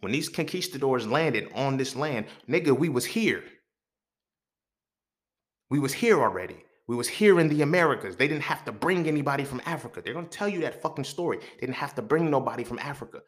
when 0.00 0.12
these 0.12 0.28
conquistadors 0.28 1.06
landed 1.06 1.50
on 1.54 1.76
this 1.76 1.94
land, 1.94 2.26
nigga, 2.48 2.76
we 2.76 2.88
was 2.88 3.04
here. 3.04 3.44
We 5.70 5.78
was 5.78 5.92
here 5.92 6.20
already. 6.20 6.64
We 6.86 6.96
was 6.96 7.08
here 7.08 7.38
in 7.38 7.48
the 7.48 7.60
Americas. 7.60 8.16
They 8.16 8.26
didn't 8.26 8.44
have 8.44 8.64
to 8.64 8.72
bring 8.72 9.06
anybody 9.06 9.44
from 9.44 9.60
Africa. 9.66 10.00
They're 10.00 10.14
gonna 10.14 10.28
tell 10.28 10.48
you 10.48 10.60
that 10.62 10.80
fucking 10.80 11.04
story. 11.04 11.38
They 11.38 11.66
didn't 11.66 11.74
have 11.74 11.94
to 11.96 12.02
bring 12.02 12.30
nobody 12.30 12.64
from 12.64 12.78
Africa. 12.78 13.20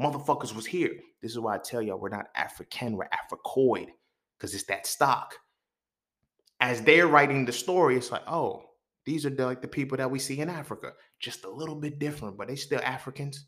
Motherfuckers 0.00 0.54
was 0.54 0.66
here. 0.66 0.92
This 1.20 1.32
is 1.32 1.38
why 1.38 1.54
I 1.54 1.58
tell 1.58 1.82
y'all 1.82 1.98
we're 1.98 2.08
not 2.08 2.28
African, 2.34 2.96
we're 2.96 3.08
Africoid, 3.08 3.88
because 4.38 4.54
it's 4.54 4.64
that 4.64 4.86
stock. 4.86 5.34
As 6.60 6.80
they're 6.82 7.08
writing 7.08 7.44
the 7.44 7.52
story, 7.52 7.96
it's 7.96 8.10
like, 8.10 8.22
oh, 8.26 8.62
these 9.04 9.26
are 9.26 9.30
the, 9.30 9.46
like 9.46 9.62
the 9.62 9.68
people 9.68 9.98
that 9.98 10.10
we 10.10 10.18
see 10.18 10.40
in 10.40 10.48
Africa, 10.48 10.92
just 11.20 11.44
a 11.44 11.50
little 11.50 11.74
bit 11.74 11.98
different, 11.98 12.38
but 12.38 12.48
they 12.48 12.56
still 12.56 12.80
Africans. 12.84 13.46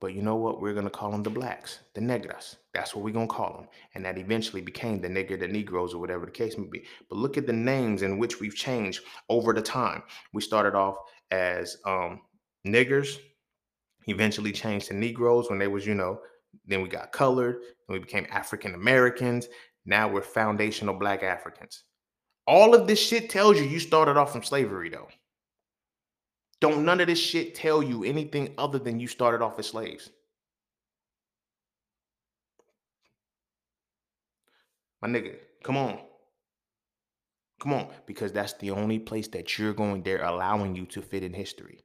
But 0.00 0.14
you 0.14 0.22
know 0.22 0.34
what? 0.34 0.60
We're 0.60 0.74
gonna 0.74 0.90
call 0.90 1.12
them 1.12 1.22
the 1.22 1.30
blacks, 1.30 1.78
the 1.94 2.00
negras. 2.00 2.56
That's 2.74 2.92
what 2.92 3.04
we're 3.04 3.12
gonna 3.12 3.28
call 3.28 3.52
them. 3.52 3.68
And 3.94 4.04
that 4.04 4.18
eventually 4.18 4.60
became 4.60 5.00
the 5.00 5.06
nigger, 5.06 5.38
the 5.38 5.46
Negroes, 5.46 5.94
or 5.94 6.00
whatever 6.00 6.26
the 6.26 6.32
case 6.32 6.58
may 6.58 6.66
be. 6.66 6.84
But 7.08 7.18
look 7.18 7.38
at 7.38 7.46
the 7.46 7.52
names 7.52 8.02
in 8.02 8.18
which 8.18 8.40
we've 8.40 8.56
changed 8.56 9.04
over 9.28 9.52
the 9.52 9.62
time. 9.62 10.02
We 10.32 10.42
started 10.42 10.74
off 10.74 10.96
as 11.30 11.76
um, 11.86 12.20
niggers, 12.66 13.16
eventually 14.06 14.52
changed 14.52 14.88
to 14.88 14.94
Negroes 14.94 15.48
when 15.48 15.58
they 15.58 15.68
was, 15.68 15.86
you 15.86 15.94
know, 15.94 16.20
then 16.66 16.82
we 16.82 16.88
got 16.88 17.12
colored, 17.12 17.56
and 17.56 17.94
we 17.94 17.98
became 17.98 18.26
African 18.30 18.74
Americans. 18.74 19.48
Now 19.86 20.08
we're 20.08 20.22
foundational 20.22 20.94
black 20.94 21.22
Africans. 21.22 21.84
All 22.46 22.74
of 22.74 22.86
this 22.86 23.00
shit 23.00 23.30
tells 23.30 23.58
you 23.58 23.64
you 23.64 23.80
started 23.80 24.16
off 24.16 24.32
from 24.32 24.42
slavery, 24.42 24.88
though. 24.88 25.08
Don't 26.60 26.84
none 26.84 27.00
of 27.00 27.08
this 27.08 27.18
shit 27.18 27.54
tell 27.54 27.82
you 27.82 28.04
anything 28.04 28.54
other 28.58 28.78
than 28.78 29.00
you 29.00 29.08
started 29.08 29.42
off 29.42 29.58
as 29.58 29.66
slaves. 29.66 30.10
My 35.00 35.08
nigga, 35.08 35.36
come 35.64 35.76
on. 35.76 35.98
Come 37.60 37.72
on, 37.74 37.88
because 38.06 38.32
that's 38.32 38.54
the 38.54 38.70
only 38.70 38.98
place 38.98 39.28
that 39.28 39.58
you're 39.58 39.72
going, 39.72 40.02
they're 40.02 40.24
allowing 40.24 40.74
you 40.74 40.86
to 40.86 41.02
fit 41.02 41.22
in 41.22 41.32
history. 41.32 41.84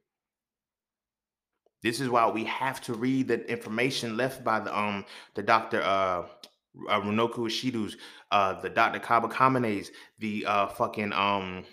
This 1.82 2.00
is 2.00 2.08
why 2.08 2.28
we 2.28 2.44
have 2.44 2.80
to 2.82 2.94
read 2.94 3.28
the 3.28 3.48
information 3.50 4.16
left 4.16 4.42
by 4.44 4.60
the 4.60 4.76
um 4.76 5.04
the 5.34 5.42
doctor 5.42 5.82
uh, 5.82 6.26
uh 6.88 7.00
Runoko 7.00 7.38
Rashidi's, 7.38 7.96
uh 8.30 8.60
the 8.60 8.68
Dr. 8.68 8.98
Kaba 8.98 9.28
Kamene's, 9.28 9.90
the 10.18 10.44
uh 10.46 10.66
fucking 10.66 11.12
um 11.12 11.64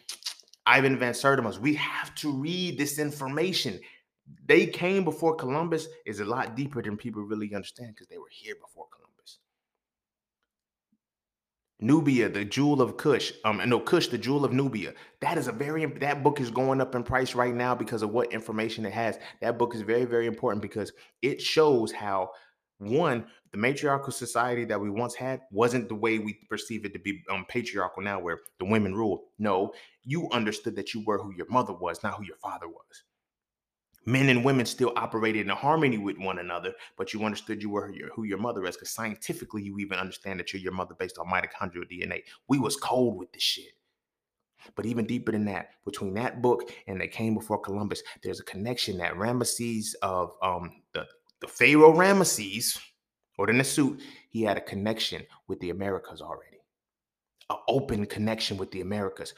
Ivan 0.66 0.98
Van 0.98 1.14
Sertima's. 1.14 1.60
We 1.60 1.76
have 1.76 2.14
to 2.16 2.32
read 2.32 2.78
this 2.78 3.00
information. 3.00 3.80
They 4.48 4.66
came 4.66 5.04
before 5.04 5.36
Columbus 5.36 5.88
is 6.06 6.20
a 6.20 6.26
lot 6.26 6.56
deeper 6.56 6.82
than 6.82 6.98
people 6.98 7.22
really 7.22 7.54
understand 7.54 7.94
because 7.96 8.08
they 8.08 8.18
were 8.18 8.30
here 8.32 8.56
before. 8.56 8.88
Nubia, 11.86 12.30
the 12.30 12.44
jewel 12.44 12.82
of 12.82 12.98
Kush. 12.98 13.32
Um, 13.44 13.62
no, 13.70 13.80
Kush, 13.80 14.08
the 14.08 14.18
jewel 14.18 14.44
of 14.44 14.52
Nubia. 14.52 14.94
That 15.22 15.38
is 15.38 15.48
a 15.48 15.52
very 15.52 15.86
that 15.86 16.24
book 16.24 16.42
is 16.42 16.50
going 16.50 16.82
up 16.82 16.96
in 16.96 17.04
price 17.04 17.36
right 17.36 17.54
now 17.54 17.76
because 17.76 18.02
of 18.02 18.10
what 18.10 18.34
information 18.34 18.88
it 18.88 18.94
has. 18.94 19.20
That 19.42 19.60
book 19.60 19.76
is 19.76 19.82
very, 19.82 20.06
very 20.06 20.26
important 20.26 20.64
because 20.64 20.92
it 21.22 21.40
shows 21.40 21.92
how 21.92 22.32
one, 22.80 23.28
the 23.52 23.60
matriarchal 23.60 24.12
society 24.12 24.66
that 24.66 24.82
we 24.82 24.90
once 24.90 25.14
had 25.14 25.42
wasn't 25.52 25.88
the 25.88 25.94
way 25.94 26.18
we 26.18 26.40
perceive 26.50 26.86
it 26.86 26.94
to 26.94 27.00
be 27.00 27.24
um, 27.30 27.46
patriarchal 27.48 28.02
now, 28.02 28.20
where 28.20 28.40
the 28.58 28.66
women 28.66 28.96
rule. 28.96 29.26
No, 29.38 29.72
you 30.04 30.28
understood 30.32 30.76
that 30.78 30.96
you 30.96 31.04
were 31.06 31.20
who 31.20 31.36
your 31.36 31.48
mother 31.52 31.74
was, 31.74 32.02
not 32.02 32.16
who 32.16 32.26
your 32.26 32.38
father 32.38 32.68
was. 32.68 33.04
Men 34.06 34.30
and 34.30 34.46
women 34.46 34.66
still 34.66 34.94
operated 34.96 35.48
in 35.48 35.50
harmony 35.50 35.98
with 35.98 36.18
one 36.18 36.40
another, 36.40 36.74
but 36.98 37.14
you 37.14 37.24
understood 37.24 37.62
you 37.62 37.72
were 37.72 37.92
your, 37.92 38.10
who 38.10 38.24
your 38.24 38.38
mother 38.38 38.62
was, 38.62 38.76
because 38.76 38.92
scientifically 38.92 39.64
you 39.64 39.80
even 39.80 39.98
understand 39.98 40.40
that 40.40 40.54
you're 40.54 40.62
your 40.62 40.74
mother 40.74 40.96
based 40.98 41.18
on 41.18 41.28
mitochondrial 41.28 41.90
DNA. 41.92 42.22
We 42.48 42.60
was 42.60 42.76
cold 42.76 43.18
with 43.18 43.32
this 43.32 43.44
shit. 43.44 43.74
But 44.76 44.86
even 44.86 45.06
deeper 45.06 45.32
than 45.32 45.46
that, 45.46 45.70
between 45.86 46.14
that 46.16 46.42
book 46.42 46.72
and 46.88 47.00
they 47.00 47.08
came 47.08 47.36
before 47.36 47.60
Columbus, 47.60 48.02
there's 48.24 48.40
a 48.40 48.46
connection 48.46 48.98
that 48.98 49.14
Ramesses 49.14 49.94
of 50.02 50.32
um, 50.42 50.72
the 50.94 51.06
the 51.42 51.48
Pharaoh 51.48 51.94
Ramesses, 51.94 52.80
or 53.38 53.48
the 53.48 53.54
Nesut, 53.54 54.00
he 54.30 54.42
had 54.42 54.58
a 54.58 54.62
connection 54.62 55.22
with 55.48 55.60
the 55.60 55.70
Americas 55.70 56.22
already, 56.22 56.58
an 57.50 57.58
open 57.68 58.06
connection 58.06 58.58
with 58.58 58.72
the 58.72 58.82
Americas, 58.82 59.34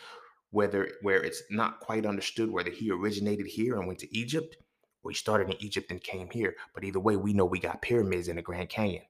whether 0.58 0.89
where 1.03 1.24
it's 1.24 1.43
not 1.51 1.80
quite 1.80 2.03
understood 2.03 2.49
whether 2.49 2.72
he 2.72 2.89
originated 2.89 3.45
here 3.45 3.78
and 3.78 3.86
went 3.86 3.99
to 3.99 4.18
Egypt, 4.18 4.58
or 5.03 5.12
he 5.12 5.16
started 5.16 5.47
in 5.47 5.62
Egypt 5.62 5.91
and 5.91 6.01
came 6.01 6.28
here. 6.32 6.55
But 6.74 6.84
either 6.84 6.99
way, 6.99 7.16
we 7.16 7.32
know 7.32 7.45
we 7.45 7.60
got 7.60 7.84
pyramids 7.84 8.28
in 8.28 8.38
the 8.38 8.41
Grand 8.41 8.70
Canyon, 8.70 9.03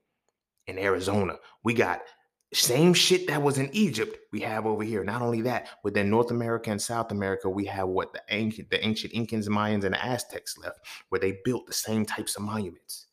in 0.66 0.78
Arizona. 0.78 1.36
We 1.64 1.72
got 1.72 2.02
same 2.52 2.92
shit 2.92 3.26
that 3.28 3.42
was 3.42 3.56
in 3.56 3.70
Egypt, 3.72 4.18
we 4.30 4.40
have 4.40 4.66
over 4.66 4.82
here. 4.82 5.02
Not 5.04 5.22
only 5.22 5.40
that, 5.42 5.68
within 5.84 6.10
North 6.10 6.30
America 6.30 6.70
and 6.70 6.80
South 6.80 7.12
America, 7.12 7.48
we 7.48 7.64
have 7.64 7.88
what 7.88 8.12
the 8.12 8.22
ancient, 8.28 8.68
the 8.68 8.84
ancient 8.86 9.14
Incans, 9.14 9.48
Mayans, 9.48 9.84
and 9.84 9.96
Aztecs 9.96 10.58
left, 10.58 10.80
where 11.08 11.18
they 11.18 11.38
built 11.46 11.66
the 11.66 11.72
same 11.72 12.04
types 12.04 12.36
of 12.36 12.42
monuments. 12.42 13.06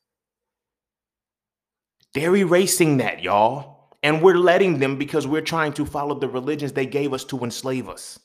They're 2.13 2.35
erasing 2.35 2.97
that, 2.97 3.23
y'all. 3.23 3.75
And 4.03 4.21
we're 4.21 4.37
letting 4.37 4.79
them 4.79 4.97
because 4.97 5.25
we're 5.25 5.41
trying 5.41 5.73
to 5.73 5.85
follow 5.85 6.19
the 6.19 6.29
religions 6.29 6.71
they 6.71 6.85
gave 6.85 7.11
us 7.11 7.23
to 7.25 7.39
enslave 7.39 7.89
us. 7.89 8.19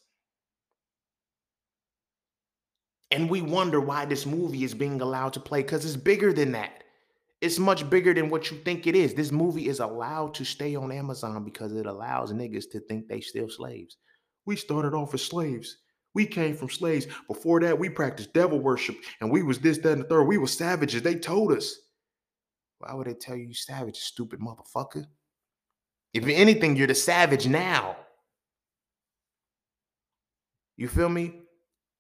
And 3.11 3.28
we 3.28 3.42
wonder 3.42 3.80
why 3.80 4.04
this 4.04 4.24
movie 4.24 4.64
is 4.64 4.74
being 4.74 5.00
allowed 5.00 5.32
to 5.32 5.40
play 5.40 5.62
because 5.62 5.84
it's 5.84 5.96
bigger 5.96 6.32
than 6.32 6.52
that. 6.52 6.84
It's 7.40 7.58
much 7.58 7.88
bigger 7.88 8.12
than 8.12 8.30
what 8.30 8.50
you 8.50 8.58
think 8.58 8.86
it 8.86 8.94
is. 8.94 9.14
This 9.14 9.32
movie 9.32 9.68
is 9.68 9.80
allowed 9.80 10.34
to 10.34 10.44
stay 10.44 10.76
on 10.76 10.92
Amazon 10.92 11.42
because 11.42 11.72
it 11.74 11.86
allows 11.86 12.32
niggas 12.32 12.70
to 12.72 12.80
think 12.80 13.08
they 13.08 13.20
still 13.20 13.48
slaves. 13.48 13.96
We 14.46 14.56
started 14.56 14.94
off 14.94 15.14
as 15.14 15.24
slaves. 15.24 15.78
We 16.14 16.26
came 16.26 16.54
from 16.56 16.68
slaves. 16.68 17.06
Before 17.26 17.61
that, 17.61 17.78
we 17.78 17.88
practiced 17.88 18.32
devil 18.34 18.61
worship 18.61 18.96
and 19.20 19.30
we 19.30 19.42
was 19.42 19.58
this, 19.58 19.78
that, 19.78 19.92
and 19.92 20.02
the 20.02 20.08
third. 20.08 20.24
We 20.24 20.38
were 20.38 20.46
savages. 20.46 21.02
They 21.02 21.14
told 21.14 21.52
us. 21.52 21.76
Why 22.78 22.94
would 22.94 23.06
they 23.06 23.14
tell 23.14 23.36
you 23.36 23.48
you 23.48 23.54
savage, 23.54 23.96
stupid 23.96 24.40
motherfucker? 24.40 25.06
If 26.12 26.26
anything, 26.26 26.76
you're 26.76 26.86
the 26.86 26.94
savage 26.94 27.46
now. 27.46 27.96
You 30.76 30.88
feel 30.88 31.11
me? 31.11 31.42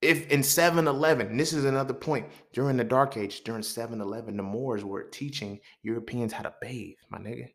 If 0.02 0.28
in 0.28 0.40
7-Eleven, 0.40 1.36
this 1.36 1.52
is 1.52 1.64
another 1.64 1.94
point, 1.94 2.26
during 2.52 2.76
the 2.76 2.84
dark 2.84 3.16
age, 3.16 3.42
during 3.42 3.62
7-Eleven, 3.62 4.36
the 4.36 4.42
Moors 4.42 4.84
were 4.84 5.04
teaching 5.04 5.60
Europeans 5.82 6.32
how 6.32 6.42
to 6.42 6.54
bathe, 6.60 6.96
my 7.10 7.18
nigga. 7.18 7.48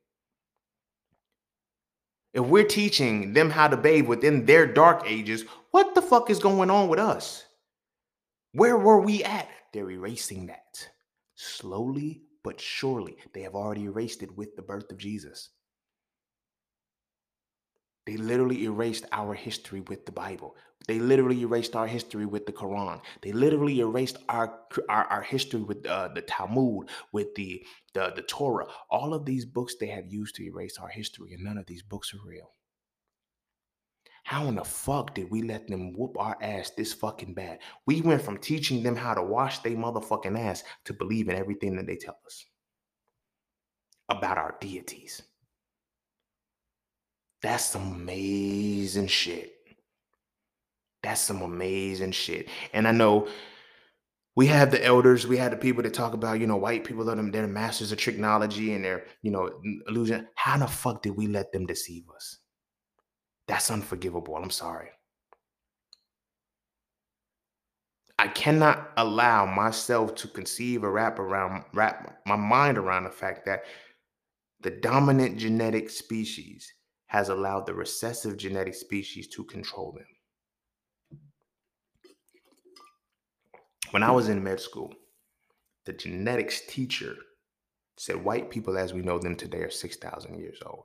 If 2.34 2.43
we're 2.46 2.68
teaching 2.68 3.34
them 3.34 3.50
how 3.50 3.68
to 3.68 3.78
bathe 3.78 4.08
within 4.08 4.46
their 4.46 4.68
dark 4.68 5.04
ages, 5.06 5.46
what 5.72 5.96
the 5.96 6.02
fuck 6.02 6.30
is 6.30 6.39
going 6.39 6.70
on 6.70 6.89
with 6.89 7.00
us? 7.00 7.46
Where 8.52 8.78
were 8.78 9.00
we 9.00 9.24
at? 9.24 9.48
They're 9.74 9.89
erasing 9.89 10.48
that. 10.48 10.89
Slowly 11.36 12.22
but 12.43 12.62
surely, 12.62 13.18
they 13.34 13.41
have 13.41 13.56
already 13.56 13.86
erased 13.86 14.22
it 14.22 14.38
with 14.38 14.56
the 14.56 14.62
birth 14.62 14.91
of 14.91 14.98
Jesus. 14.98 15.50
They 18.06 18.18
literally 18.18 18.66
erased 18.66 19.06
our 19.12 19.34
history 19.34 19.82
with 19.82 20.06
the 20.06 20.12
Bible. 20.12 20.56
They 20.88 21.00
literally 21.00 21.42
erased 21.42 21.76
our 21.76 21.88
history 21.88 22.26
with 22.26 22.46
the 22.46 22.54
Quran. 22.54 23.02
They 23.22 23.32
literally 23.34 23.80
erased 23.82 24.18
our 24.30 24.60
our, 24.90 25.06
our 25.06 25.22
history 25.24 25.62
with 25.64 25.86
uh, 25.88 26.10
the 26.10 26.22
Talmud, 26.24 26.90
with 27.12 27.36
the, 27.36 27.66
the 27.94 28.14
the 28.16 28.24
Torah. 28.24 28.68
All 28.90 29.14
of 29.14 29.26
these 29.26 29.46
books 29.46 29.76
they 29.80 29.88
have 29.88 30.08
used 30.08 30.36
to 30.36 30.46
erase 30.46 30.78
our 30.80 30.90
history, 30.90 31.34
and 31.34 31.44
none 31.44 31.58
of 31.58 31.68
these 31.68 31.84
books 31.84 32.14
are 32.14 32.28
real. 32.28 32.52
How 34.26 34.48
in 34.48 34.56
the 34.56 34.64
fuck 34.66 35.16
did 35.16 35.32
we 35.32 35.42
let 35.44 35.68
them 35.68 35.94
whoop 35.94 36.18
our 36.20 36.38
ass 36.42 36.72
this 36.72 36.94
fucking 36.94 37.34
bad? 37.36 37.60
We 37.88 38.02
went 38.02 38.22
from 38.22 38.38
teaching 38.40 38.84
them 38.84 38.96
how 38.98 39.14
to 39.16 39.24
wash 39.24 39.60
their 39.60 39.74
motherfucking 39.78 40.40
ass 40.40 40.64
to 40.86 40.94
believe 40.94 41.30
in 41.30 41.36
everything 41.38 41.76
that 41.78 41.88
they 41.88 41.98
tell 41.98 42.20
us. 42.26 42.46
about 44.10 44.38
our 44.38 44.56
deities. 44.60 45.22
That's 47.42 47.66
some 47.66 47.94
amazing 47.94 49.08
shit. 49.08 49.55
That's 51.06 51.22
some 51.22 51.43
amazing 51.43 52.14
shit. 52.14 52.49
And 52.74 52.88
I 52.88 52.91
know 52.91 53.28
we 54.36 54.47
have 54.47 54.72
the 54.72 54.84
elders, 54.84 55.28
we 55.28 55.38
have 55.38 55.51
the 55.51 55.58
people 55.58 55.84
that 55.84 55.93
talk 55.93 56.14
about, 56.14 56.39
you 56.39 56.47
know, 56.47 56.58
white 56.58 56.84
people 56.84 57.08
are 57.12 57.16
them, 57.16 57.30
they're 57.30 57.45
masters 57.45 57.91
of 57.91 57.99
technology 57.99 58.74
and 58.74 58.84
they're, 58.84 59.06
you 59.22 59.30
know, 59.30 59.51
illusion. 59.88 60.28
How 60.34 60.58
the 60.58 60.66
fuck 60.66 61.03
did 61.03 61.16
we 61.16 61.28
let 61.28 61.51
them 61.51 61.68
deceive 61.68 62.06
us? 62.16 62.39
That's 63.47 63.70
unforgivable. 63.70 64.36
I'm 64.36 64.49
sorry. 64.49 64.88
I 68.18 68.28
cannot 68.30 68.89
allow 68.97 69.45
myself 69.45 70.16
to 70.16 70.28
conceive 70.28 70.84
or 70.84 70.91
wrap 70.91 71.20
around 71.20 71.66
wrap 71.72 72.18
my 72.26 72.36
mind 72.36 72.80
around 72.80 73.03
the 73.03 73.12
fact 73.12 73.45
that 73.45 73.66
the 74.62 74.72
dominant 74.72 75.38
genetic 75.38 75.91
species 75.91 76.74
has 77.06 77.30
allowed 77.30 77.68
the 77.68 77.76
recessive 77.76 78.38
genetic 78.38 78.74
species 78.74 79.28
to 79.28 79.43
control 79.43 79.91
them. 79.91 80.08
When 83.96 84.04
I 84.04 84.12
was 84.12 84.28
in 84.28 84.43
med 84.43 84.60
school, 84.60 84.93
the 85.86 85.93
genetics 85.93 86.60
teacher 86.68 87.16
said 87.96 88.26
white 88.26 88.50
people 88.50 88.78
as 88.78 88.91
we 88.91 89.02
know 89.02 89.18
them 89.18 89.38
today 89.38 89.60
are 89.60 89.70
6,000 89.70 90.38
years 90.38 90.60
old. 90.66 90.84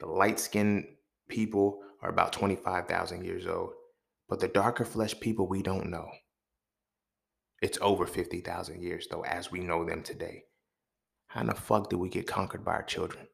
The 0.00 0.06
light 0.06 0.38
skinned 0.38 0.84
people 1.30 1.80
are 2.02 2.10
about 2.10 2.34
25,000 2.34 3.24
years 3.24 3.46
old. 3.46 3.70
But 4.28 4.40
the 4.40 4.48
darker 4.48 4.84
flesh 4.84 5.18
people, 5.18 5.48
we 5.48 5.62
don't 5.62 5.88
know. 5.88 6.10
It's 7.62 7.78
over 7.80 8.04
50,000 8.04 8.82
years, 8.82 9.06
though, 9.10 9.24
as 9.24 9.50
we 9.50 9.60
know 9.60 9.86
them 9.86 10.02
today. 10.02 10.42
How 11.28 11.40
in 11.40 11.46
the 11.46 11.54
fuck 11.54 11.88
did 11.88 11.96
we 11.96 12.10
get 12.10 12.26
conquered 12.26 12.66
by 12.66 12.72
our 12.72 12.82
children? 12.82 13.28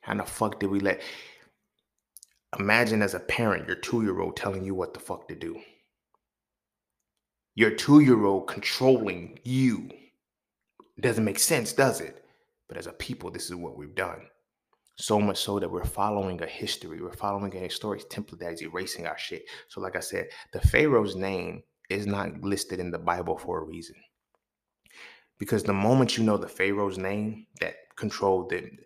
How 0.00 0.12
in 0.12 0.18
the 0.18 0.24
fuck 0.24 0.58
did 0.58 0.70
we 0.70 0.80
let. 0.80 1.02
Imagine 2.58 3.02
as 3.02 3.12
a 3.12 3.20
parent, 3.20 3.66
your 3.66 3.76
two 3.76 4.04
year 4.04 4.22
old 4.22 4.38
telling 4.38 4.64
you 4.64 4.74
what 4.74 4.94
the 4.94 5.00
fuck 5.00 5.28
to 5.28 5.34
do 5.34 5.60
your 7.54 7.70
two 7.70 8.00
year 8.00 8.24
old 8.24 8.48
controlling 8.48 9.38
you. 9.44 9.90
It 10.96 11.02
doesn't 11.02 11.24
make 11.24 11.38
sense, 11.38 11.72
does 11.72 12.00
it? 12.00 12.24
But 12.68 12.78
as 12.78 12.86
a 12.86 12.92
people, 12.92 13.30
this 13.30 13.50
is 13.50 13.54
what 13.54 13.76
we've 13.76 13.94
done. 13.94 14.22
So 14.96 15.20
much 15.20 15.38
so 15.38 15.58
that 15.58 15.70
we're 15.70 15.84
following 15.84 16.40
a 16.42 16.46
history, 16.46 17.00
we're 17.02 17.12
following 17.12 17.54
a 17.56 17.60
historic 17.60 18.08
template 18.08 18.38
that 18.40 18.52
is 18.52 18.62
erasing 18.62 19.06
our 19.06 19.18
shit. 19.18 19.44
So, 19.68 19.80
like 19.80 19.96
I 19.96 20.00
said, 20.00 20.28
the 20.52 20.60
Pharaoh's 20.60 21.16
name 21.16 21.62
is 21.90 22.06
not 22.06 22.40
listed 22.42 22.78
in 22.78 22.90
the 22.90 22.98
Bible 22.98 23.36
for 23.36 23.60
a 23.60 23.64
reason. 23.64 23.96
Because 25.38 25.62
the 25.62 25.72
moment 25.72 26.16
you 26.16 26.24
know 26.24 26.36
the 26.36 26.48
Pharaoh's 26.48 26.98
name 26.98 27.46
that 27.60 27.74
controlled 27.96 28.50
them, 28.50 28.78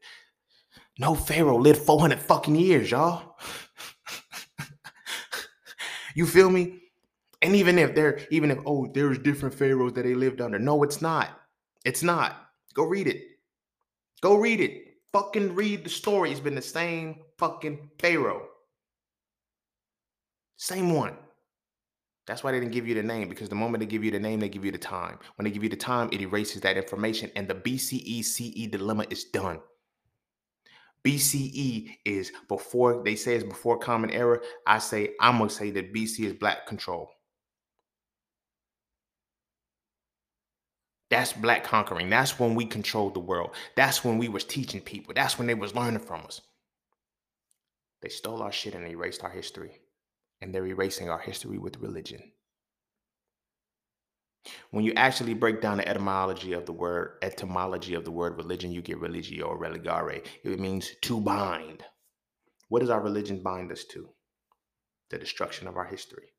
no 0.99 1.15
Pharaoh 1.15 1.59
lived 1.59 1.83
400 1.83 2.19
fucking 2.19 2.55
years, 2.55 2.91
y'all. 2.91 3.37
you 6.15 6.25
feel 6.25 6.49
me? 6.49 6.81
And 7.43 7.55
even 7.55 7.79
if 7.79 7.95
there, 7.95 8.21
even 8.31 8.51
if, 8.51 8.59
oh, 8.67 8.87
there's 8.93 9.19
different 9.19 9.55
pharaohs 9.55 9.93
that 9.95 10.03
they 10.03 10.15
lived 10.15 10.41
under. 10.41 10.59
No, 10.59 10.83
it's 10.83 11.03
not. 11.03 11.39
It's 11.85 12.03
not. 12.03 12.49
Go 12.75 12.85
read 12.85 13.07
it. 13.07 13.23
Go 14.23 14.37
read 14.37 14.61
it. 14.61 14.83
Fucking 15.13 15.55
read 15.55 15.85
the 15.85 15.91
story. 15.91 16.31
It's 16.31 16.41
been 16.41 16.55
the 16.55 16.63
same 16.63 17.17
fucking 17.39 17.91
pharaoh. 17.99 18.47
Same 20.57 20.93
one. 20.95 21.17
That's 22.27 22.43
why 22.43 22.51
they 22.51 22.59
didn't 22.59 22.73
give 22.73 22.89
you 22.89 22.95
the 22.95 23.03
name 23.03 23.29
because 23.29 23.49
the 23.49 23.55
moment 23.55 23.81
they 23.81 23.87
give 23.87 24.03
you 24.03 24.11
the 24.11 24.19
name, 24.19 24.41
they 24.41 24.49
give 24.49 24.65
you 24.65 24.73
the 24.73 24.79
time. 24.79 25.19
When 25.37 25.45
they 25.45 25.51
give 25.51 25.63
you 25.63 25.69
the 25.69 25.77
time, 25.77 26.09
it 26.13 26.21
erases 26.21 26.61
that 26.63 26.77
information 26.77 27.31
and 27.37 27.47
the 27.47 27.55
BCE 27.55 28.25
CE 28.25 28.69
dilemma 28.71 29.07
is 29.11 29.25
done. 29.25 29.61
BCE 31.05 31.99
is 32.05 32.33
before 32.49 33.05
they 33.05 33.15
say 33.15 33.37
it's 33.37 33.45
before 33.45 33.79
common 33.79 34.11
era. 34.11 34.41
I 34.67 34.79
say 34.79 35.11
I'm 35.21 35.39
gonna 35.39 35.51
say 35.51 35.71
that 35.71 35.95
BC 35.95 36.25
is 36.25 36.33
black 36.33 36.67
control. 36.67 37.11
That's 41.17 41.33
black 41.33 41.65
conquering. 41.65 42.11
That's 42.11 42.39
when 42.39 42.55
we 42.55 42.67
controlled 42.67 43.15
the 43.15 43.21
world. 43.21 43.53
That's 43.75 44.05
when 44.05 44.19
we 44.19 44.29
was 44.29 44.45
teaching 44.45 44.83
people. 44.83 45.15
That's 45.15 45.39
when 45.39 45.47
they 45.47 45.55
was 45.55 45.75
learning 45.75 46.01
from 46.01 46.21
us. 46.27 46.43
They 48.03 48.11
stole 48.11 48.43
our 48.43 48.53
shit 48.53 48.75
and 48.75 48.87
erased 48.87 49.25
our 49.25 49.31
history. 49.31 49.81
And 50.43 50.55
they're 50.55 50.67
erasing 50.67 51.09
our 51.09 51.19
history 51.19 51.57
with 51.57 51.79
religion. 51.79 52.21
When 54.73 54.85
you 54.85 54.93
actually 54.93 55.33
break 55.33 55.63
down 55.63 55.79
the 55.79 55.89
etymology 55.89 56.53
of 56.53 56.67
the 56.67 56.75
word 56.75 57.17
etymology 57.23 57.95
of 57.95 58.05
the 58.05 58.13
word 58.13 58.37
religion, 58.37 58.71
you 58.71 58.83
get 58.83 59.01
religio 59.01 59.47
or 59.47 59.59
religare. 59.59 60.23
It 60.45 60.61
means 60.61 60.91
to 61.01 61.19
bind. 61.19 61.83
What 62.69 62.81
does 62.81 62.91
our 62.91 63.01
religion 63.01 63.43
bind 63.43 63.73
us 63.73 63.85
to? 63.93 64.11
The 65.09 65.17
destruction 65.17 65.67
of 65.67 65.79
our 65.79 65.87
history. 65.87 66.35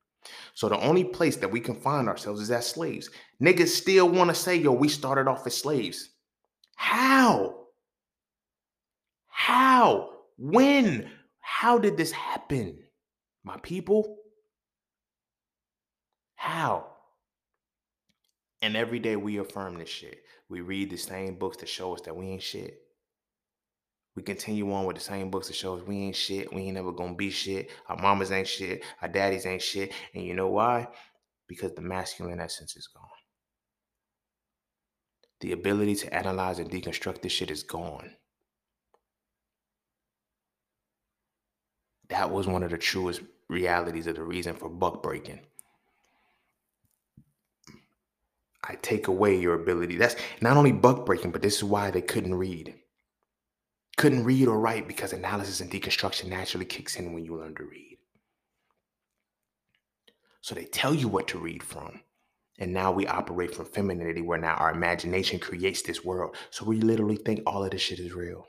So 0.54 0.70
the 0.70 0.80
only 0.80 1.04
place 1.04 1.38
that 1.38 1.52
we 1.52 1.60
can 1.60 1.76
find 1.76 2.08
ourselves 2.08 2.42
is 2.42 2.52
as 2.52 2.68
slaves. 2.68 3.10
Niggas 3.42 3.68
still 3.70 4.10
want 4.10 4.30
to 4.30 4.36
say, 4.36 4.56
yo, 4.56 4.72
we 4.72 4.90
started 4.90 5.28
off 5.28 5.46
as 5.48 5.56
slaves. 5.56 6.10
How? 6.76 7.56
How? 9.28 10.10
When? 10.38 11.10
How 11.40 11.78
did 11.78 11.98
this 11.98 12.12
happen? 12.12 12.80
My 13.44 13.58
people? 13.58 14.18
How? 16.36 16.88
And 18.62 18.76
every 18.76 19.00
day 19.00 19.16
we 19.16 19.38
affirm 19.38 19.78
this 19.78 19.90
shit. 19.90 20.24
We 20.50 20.62
read 20.62 20.90
the 20.90 20.98
same 20.98 21.36
books 21.36 21.58
that 21.58 21.70
show 21.70 21.94
us 21.94 22.02
that 22.02 22.16
we 22.16 22.28
ain't 22.28 22.42
shit. 22.42 22.82
We 24.18 24.24
continue 24.24 24.74
on 24.74 24.86
with 24.86 24.96
the 24.96 25.02
same 25.04 25.30
books 25.30 25.46
that 25.46 25.56
shows 25.56 25.84
we 25.84 25.98
ain't 25.98 26.16
shit. 26.16 26.52
We 26.52 26.64
ain't 26.64 26.74
never 26.74 26.92
gonna 26.92 27.14
be 27.14 27.30
shit. 27.30 27.70
Our 27.88 27.98
mamas 27.98 28.32
ain't 28.32 28.48
shit. 28.48 28.84
Our 29.00 29.08
daddies 29.08 29.46
ain't 29.46 29.62
shit. 29.62 29.94
And 30.16 30.26
you 30.26 30.34
know 30.34 30.48
why? 30.48 30.88
Because 31.48 31.74
the 31.74 31.84
masculine 31.84 32.40
essence 32.40 32.76
is 32.76 32.88
gone. 32.88 33.06
The 35.42 35.52
ability 35.52 35.94
to 35.98 36.12
analyze 36.12 36.58
and 36.58 36.68
deconstruct 36.68 37.22
this 37.22 37.32
shit 37.32 37.52
is 37.52 37.62
gone. 37.62 38.10
That 42.10 42.32
was 42.32 42.48
one 42.48 42.64
of 42.64 42.72
the 42.72 42.78
truest 42.80 43.22
realities 43.50 44.08
of 44.08 44.16
the 44.16 44.24
reason 44.24 44.56
for 44.56 44.68
buck 44.68 45.04
breaking. 45.04 45.42
I 48.64 48.78
take 48.82 49.10
away 49.10 49.38
your 49.40 49.54
ability. 49.54 49.98
That's 49.98 50.16
not 50.42 50.58
only 50.58 50.72
buck 50.72 51.06
breaking, 51.06 51.30
but 51.34 51.44
this 51.44 51.58
is 51.58 51.64
why 51.64 51.92
they 51.92 52.02
couldn't 52.02 52.34
read 52.34 52.74
couldn't 53.98 54.24
read 54.24 54.48
or 54.48 54.60
write 54.60 54.88
because 54.88 55.12
analysis 55.12 55.60
and 55.60 55.72
deconstruction 55.72 56.30
naturally 56.30 56.66
kicks 56.66 56.96
in 56.96 57.14
when 57.14 57.26
you 57.26 57.36
learn 57.36 57.56
to 57.56 57.64
read. 57.64 57.98
So 60.42 60.56
they 60.56 60.66
tell 60.66 60.94
you 60.94 61.08
what 61.08 61.28
to 61.30 61.40
read 61.40 61.64
from. 61.64 62.00
And 62.60 62.74
now 62.74 62.92
we 62.92 63.06
operate 63.06 63.54
from 63.54 63.66
femininity 63.66 64.22
where 64.22 64.38
now 64.38 64.56
our 64.56 64.72
imagination 64.72 65.40
creates 65.40 65.82
this 65.82 66.06
world. 66.06 66.36
So 66.52 66.66
we 66.66 66.80
literally 66.80 67.18
think 67.18 67.42
all 67.46 67.64
of 67.64 67.72
this 67.72 67.82
shit 67.82 68.00
is 68.00 68.14
real. 68.14 68.48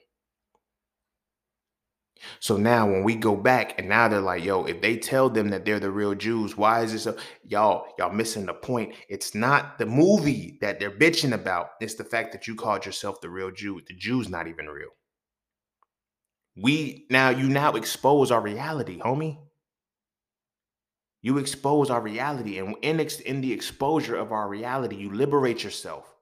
So 2.40 2.56
now 2.56 2.86
when 2.86 3.04
we 3.04 3.14
go 3.14 3.36
back 3.36 3.78
and 3.78 3.88
now 3.88 4.08
they're 4.08 4.20
like, 4.20 4.44
yo, 4.44 4.64
if 4.64 4.80
they 4.80 4.96
tell 4.96 5.30
them 5.30 5.48
that 5.50 5.64
they're 5.64 5.80
the 5.80 5.90
real 5.90 6.14
Jews, 6.14 6.56
why 6.56 6.82
is 6.82 6.92
this 6.92 7.06
a 7.06 7.16
y'all, 7.44 7.86
y'all 7.98 8.12
missing 8.12 8.46
the 8.46 8.54
point. 8.54 8.94
It's 9.08 9.34
not 9.34 9.78
the 9.78 9.86
movie 9.86 10.58
that 10.60 10.80
they're 10.80 10.90
bitching 10.90 11.32
about. 11.32 11.70
It's 11.80 11.94
the 11.94 12.04
fact 12.04 12.32
that 12.32 12.46
you 12.46 12.54
called 12.54 12.84
yourself 12.84 13.20
the 13.20 13.30
real 13.30 13.50
Jew. 13.50 13.80
The 13.86 13.94
Jew's 13.94 14.28
not 14.28 14.48
even 14.48 14.66
real. 14.66 14.90
We 16.60 17.06
now 17.10 17.30
you 17.30 17.48
now 17.48 17.72
expose 17.74 18.30
our 18.30 18.40
reality, 18.40 18.98
homie. 18.98 19.38
You 21.20 21.38
expose 21.38 21.90
our 21.90 22.00
reality, 22.00 22.58
and 22.58 22.76
in, 22.82 23.00
in 23.26 23.40
the 23.40 23.52
exposure 23.52 24.16
of 24.16 24.32
our 24.32 24.48
reality, 24.48 24.96
you 24.96 25.12
liberate 25.12 25.64
yourself. 25.64 26.14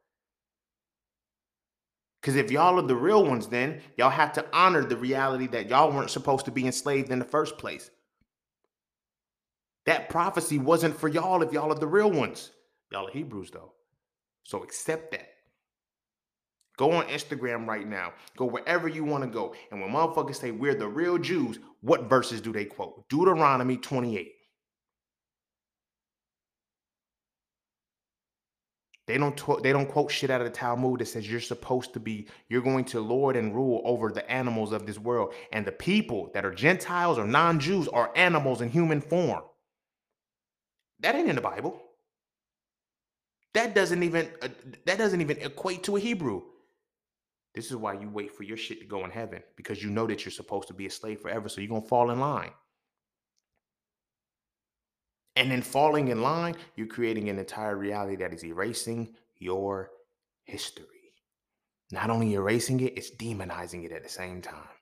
Because 2.21 2.37
if 2.37 2.51
y'all 2.51 2.79
are 2.79 2.87
the 2.87 2.97
real 2.97 3.25
ones, 3.25 3.47
then 3.47 3.81
y'all 3.97 4.11
have 4.11 4.33
to 4.33 4.45
honor 4.53 4.83
the 4.85 4.97
reality 4.97 5.47
that 5.49 5.69
y'all 5.69 5.93
weren't 5.93 6.11
supposed 6.11 6.47
to 6.47 6.51
be 6.51 6.67
enslaved 6.67 7.11
in 7.11 7.19
the 7.19 7.25
first 7.25 7.57
place. 7.57 7.91
That 9.85 10.09
prophecy 10.09 10.59
wasn't 10.59 10.99
for 10.99 11.09
y'all 11.09 11.43
if 11.43 11.53
y'all 11.53 11.71
are 11.71 11.79
the 11.79 11.87
real 11.87 12.11
ones. 12.11 12.51
Y'all 12.91 13.07
are 13.07 13.13
Hebrews, 13.13 13.51
though. 13.53 13.75
So 14.43 14.65
accept 14.65 15.13
that. 15.13 15.29
Go 16.77 16.93
on 16.93 17.07
Instagram 17.07 17.67
right 17.67 17.89
now. 17.89 18.13
Go 18.37 18.45
wherever 18.45 18.87
you 18.87 19.05
want 19.05 19.25
to 19.25 19.31
go. 19.31 19.55
And 19.71 19.81
when 19.81 19.91
motherfuckers 19.91 20.37
say 20.37 20.51
we're 20.51 20.75
the 20.75 20.87
real 20.87 21.17
Jews, 21.19 21.59
what 21.81 22.05
verses 22.05 22.41
do 22.41 22.53
they 22.53 22.67
quote? 22.67 23.09
Deuteronomy 23.09 23.79
28. 23.79 24.33
They 29.07 29.19
don't 29.19 29.63
they 29.63 29.73
don't 29.73 29.89
quote 29.89 30.11
shit 30.11 30.31
out 30.31 30.41
of 30.41 30.47
the 30.47 30.53
Talmud 30.53 30.99
that 31.01 31.07
says 31.07 31.31
you're 31.31 31.41
supposed 31.41 31.93
to 31.93 32.01
be 32.01 32.27
you're 32.49 32.61
going 32.61 32.85
to 32.87 33.01
lord 33.01 33.37
and 33.37 33.55
rule 33.55 33.81
over 33.85 34.11
the 34.11 34.29
animals 34.29 34.73
of 34.73 34.85
this 34.85 34.99
world 34.99 35.33
and 35.53 35.65
the 35.65 35.71
people 35.73 36.31
that 36.35 36.45
are 36.45 36.53
Gentiles 36.53 37.17
or 37.17 37.25
non-Jews 37.25 37.87
are 37.89 38.11
animals 38.17 38.63
in 38.63 38.69
human 38.69 39.01
form. 39.01 39.45
That 41.01 41.15
ain't 41.15 41.29
in 41.29 41.37
the 41.37 41.43
Bible. 41.43 41.81
That 43.55 43.77
doesn't 43.77 44.03
even 44.03 44.29
uh, 44.43 44.49
that 44.87 44.99
doesn't 44.99 45.21
even 45.21 45.39
equate 45.39 45.85
to 45.85 45.97
a 45.97 46.01
Hebrew. 46.01 46.43
This 47.57 47.71
is 47.71 47.77
why 47.77 47.95
you 47.95 48.11
wait 48.11 48.31
for 48.31 48.43
your 48.43 48.59
shit 48.59 48.81
to 48.81 48.87
go 48.87 49.07
in 49.07 49.11
heaven 49.11 49.43
because 49.57 49.83
you 49.83 49.89
know 49.89 50.07
that 50.07 50.27
you're 50.27 50.31
supposed 50.31 50.69
to 50.69 50.75
be 50.75 50.85
a 50.85 50.91
slave 50.91 51.21
forever. 51.21 51.49
So 51.49 51.63
you're 51.63 51.71
going 51.71 51.81
to 51.81 51.89
fall 51.89 52.11
in 52.11 52.21
line. 52.21 52.51
And 55.37 55.51
in 55.51 55.63
falling 55.63 56.09
in 56.09 56.21
line, 56.21 56.57
you're 56.77 56.87
creating 56.87 57.31
an 57.31 57.39
entire 57.39 57.77
reality 57.77 58.17
that 58.17 58.35
is 58.35 58.45
erasing 58.45 59.15
your 59.39 59.91
history. 60.45 61.15
Not 61.91 62.11
only 62.11 62.35
erasing 62.35 62.81
it, 62.81 62.93
it's 62.95 63.11
demonizing 63.11 63.85
it 63.85 63.93
at 63.93 64.03
the 64.03 64.09
same 64.09 64.43
time. 64.43 64.77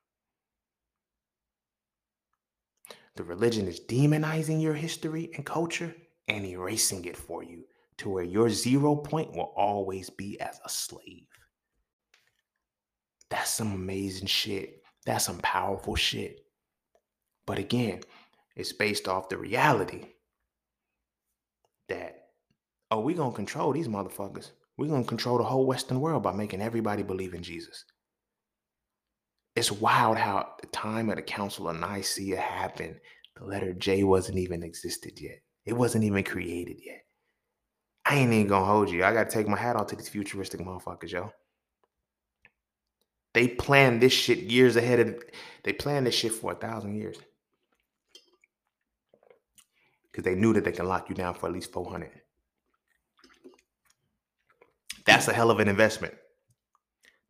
The 3.14 3.22
religion 3.22 3.68
is 3.68 3.79
demonizing 3.79 4.61
your 4.61 4.75
history 4.75 5.31
and 5.37 5.47
culture 5.47 5.95
and 6.27 6.45
erasing 6.45 7.05
it 7.05 7.16
for 7.16 7.45
you 7.45 7.64
to 7.99 8.09
where 8.09 8.25
your 8.25 8.51
zero 8.51 8.97
point 8.97 9.31
will 9.37 9.53
always 9.57 10.11
be 10.11 10.41
as 10.41 10.59
a 10.64 10.68
slave. 10.68 11.29
That's 13.35 13.51
some 13.51 13.72
amazing 13.72 14.28
shit. 14.28 14.85
That's 15.05 15.24
some 15.24 15.39
powerful 15.39 15.97
shit. 15.97 16.47
But 17.47 17.59
again, 17.59 18.01
it's 18.55 18.72
based 18.72 19.09
off 19.09 19.28
the 19.28 19.37
reality 19.37 20.05
that, 21.89 22.28
oh, 22.93 23.01
we're 23.01 23.16
going 23.16 23.32
to 23.32 23.37
control 23.37 23.72
these 23.72 23.89
motherfuckers. 23.89 24.53
We're 24.78 24.87
going 24.87 25.03
to 25.03 25.09
control 25.09 25.39
the 25.39 25.43
whole 25.43 25.66
Western 25.66 26.01
world 26.01 26.22
by 26.22 26.32
making 26.32 26.62
everybody 26.62 27.03
believe 27.03 27.35
in 27.35 27.43
Jesus. 27.43 27.85
It's 29.57 29.72
wild 29.72 30.16
how 30.16 30.55
the 30.61 30.68
time 30.68 31.11
of 31.11 31.16
the 31.16 31.22
Council 31.22 31.68
of 31.68 31.76
Nicaea 31.76 32.41
happened. 32.41 33.01
The 33.37 33.47
letter 33.47 33.72
J 33.72 34.05
wasn't 34.05 34.39
even 34.39 34.62
existed 34.62 35.20
yet. 35.20 35.41
It 35.66 35.72
wasn't 35.72 36.05
even 36.05 36.22
created 36.22 36.76
yet. 36.80 37.03
I 38.05 38.14
ain't 38.14 38.32
even 38.32 38.47
gonna 38.47 38.64
hold 38.64 38.91
you. 38.91 39.03
I 39.03 39.12
gotta 39.12 39.28
take 39.28 39.49
my 39.49 39.59
hat 39.59 39.74
off 39.74 39.89
to 39.89 39.97
these 39.97 40.09
futuristic 40.09 40.61
motherfuckers, 40.61 41.11
yo. 41.11 41.32
They 43.35 43.49
planned 43.49 44.01
this 44.01 44.12
shit 44.12 44.39
years 44.39 44.76
ahead 44.76 45.01
of 45.01 45.22
they 45.64 45.72
planned 45.72 46.07
this 46.07 46.14
shit 46.14 46.32
for 46.32 46.53
a 46.53 46.55
thousand 46.55 46.95
years. 46.95 47.16
Because 50.11 50.24
they 50.24 50.37
knew 50.37 50.53
that 50.53 50.64
they 50.64 50.72
can 50.72 50.87
lock 50.87 51.09
you 51.09 51.14
down 51.14 51.35
for 51.35 51.47
at 51.47 51.53
least 51.53 51.72
400. 51.72 52.11
That's 55.05 55.26
a 55.26 55.32
hell 55.32 55.51
of 55.51 55.59
an 55.59 55.68
investment. 55.68 56.14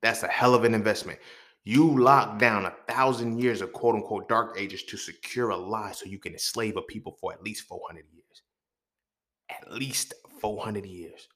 That's 0.03 0.23
a 0.23 0.29
hell 0.29 0.55
of 0.55 0.65
an 0.65 0.75
investment. 0.75 1.19
You 1.65 1.99
lock 1.99 2.39
down 2.39 2.67
a 2.67 2.75
thousand 2.87 3.39
years 3.39 3.63
of 3.63 3.73
quote 3.73 3.95
unquote 3.95 4.29
dark 4.29 4.57
ages 4.59 4.83
to 4.85 4.99
secure 4.99 5.49
a 5.49 5.57
lie 5.57 5.93
so 5.93 6.05
you 6.05 6.19
can 6.19 6.35
enslave 6.35 6.77
a 6.77 6.83
people 6.83 7.17
for 7.19 7.33
at 7.33 7.43
least 7.43 7.67
400 7.67 8.05
years. 8.13 8.43
At 9.49 9.73
least 9.73 10.13
400 10.41 10.85
years. 10.85 11.27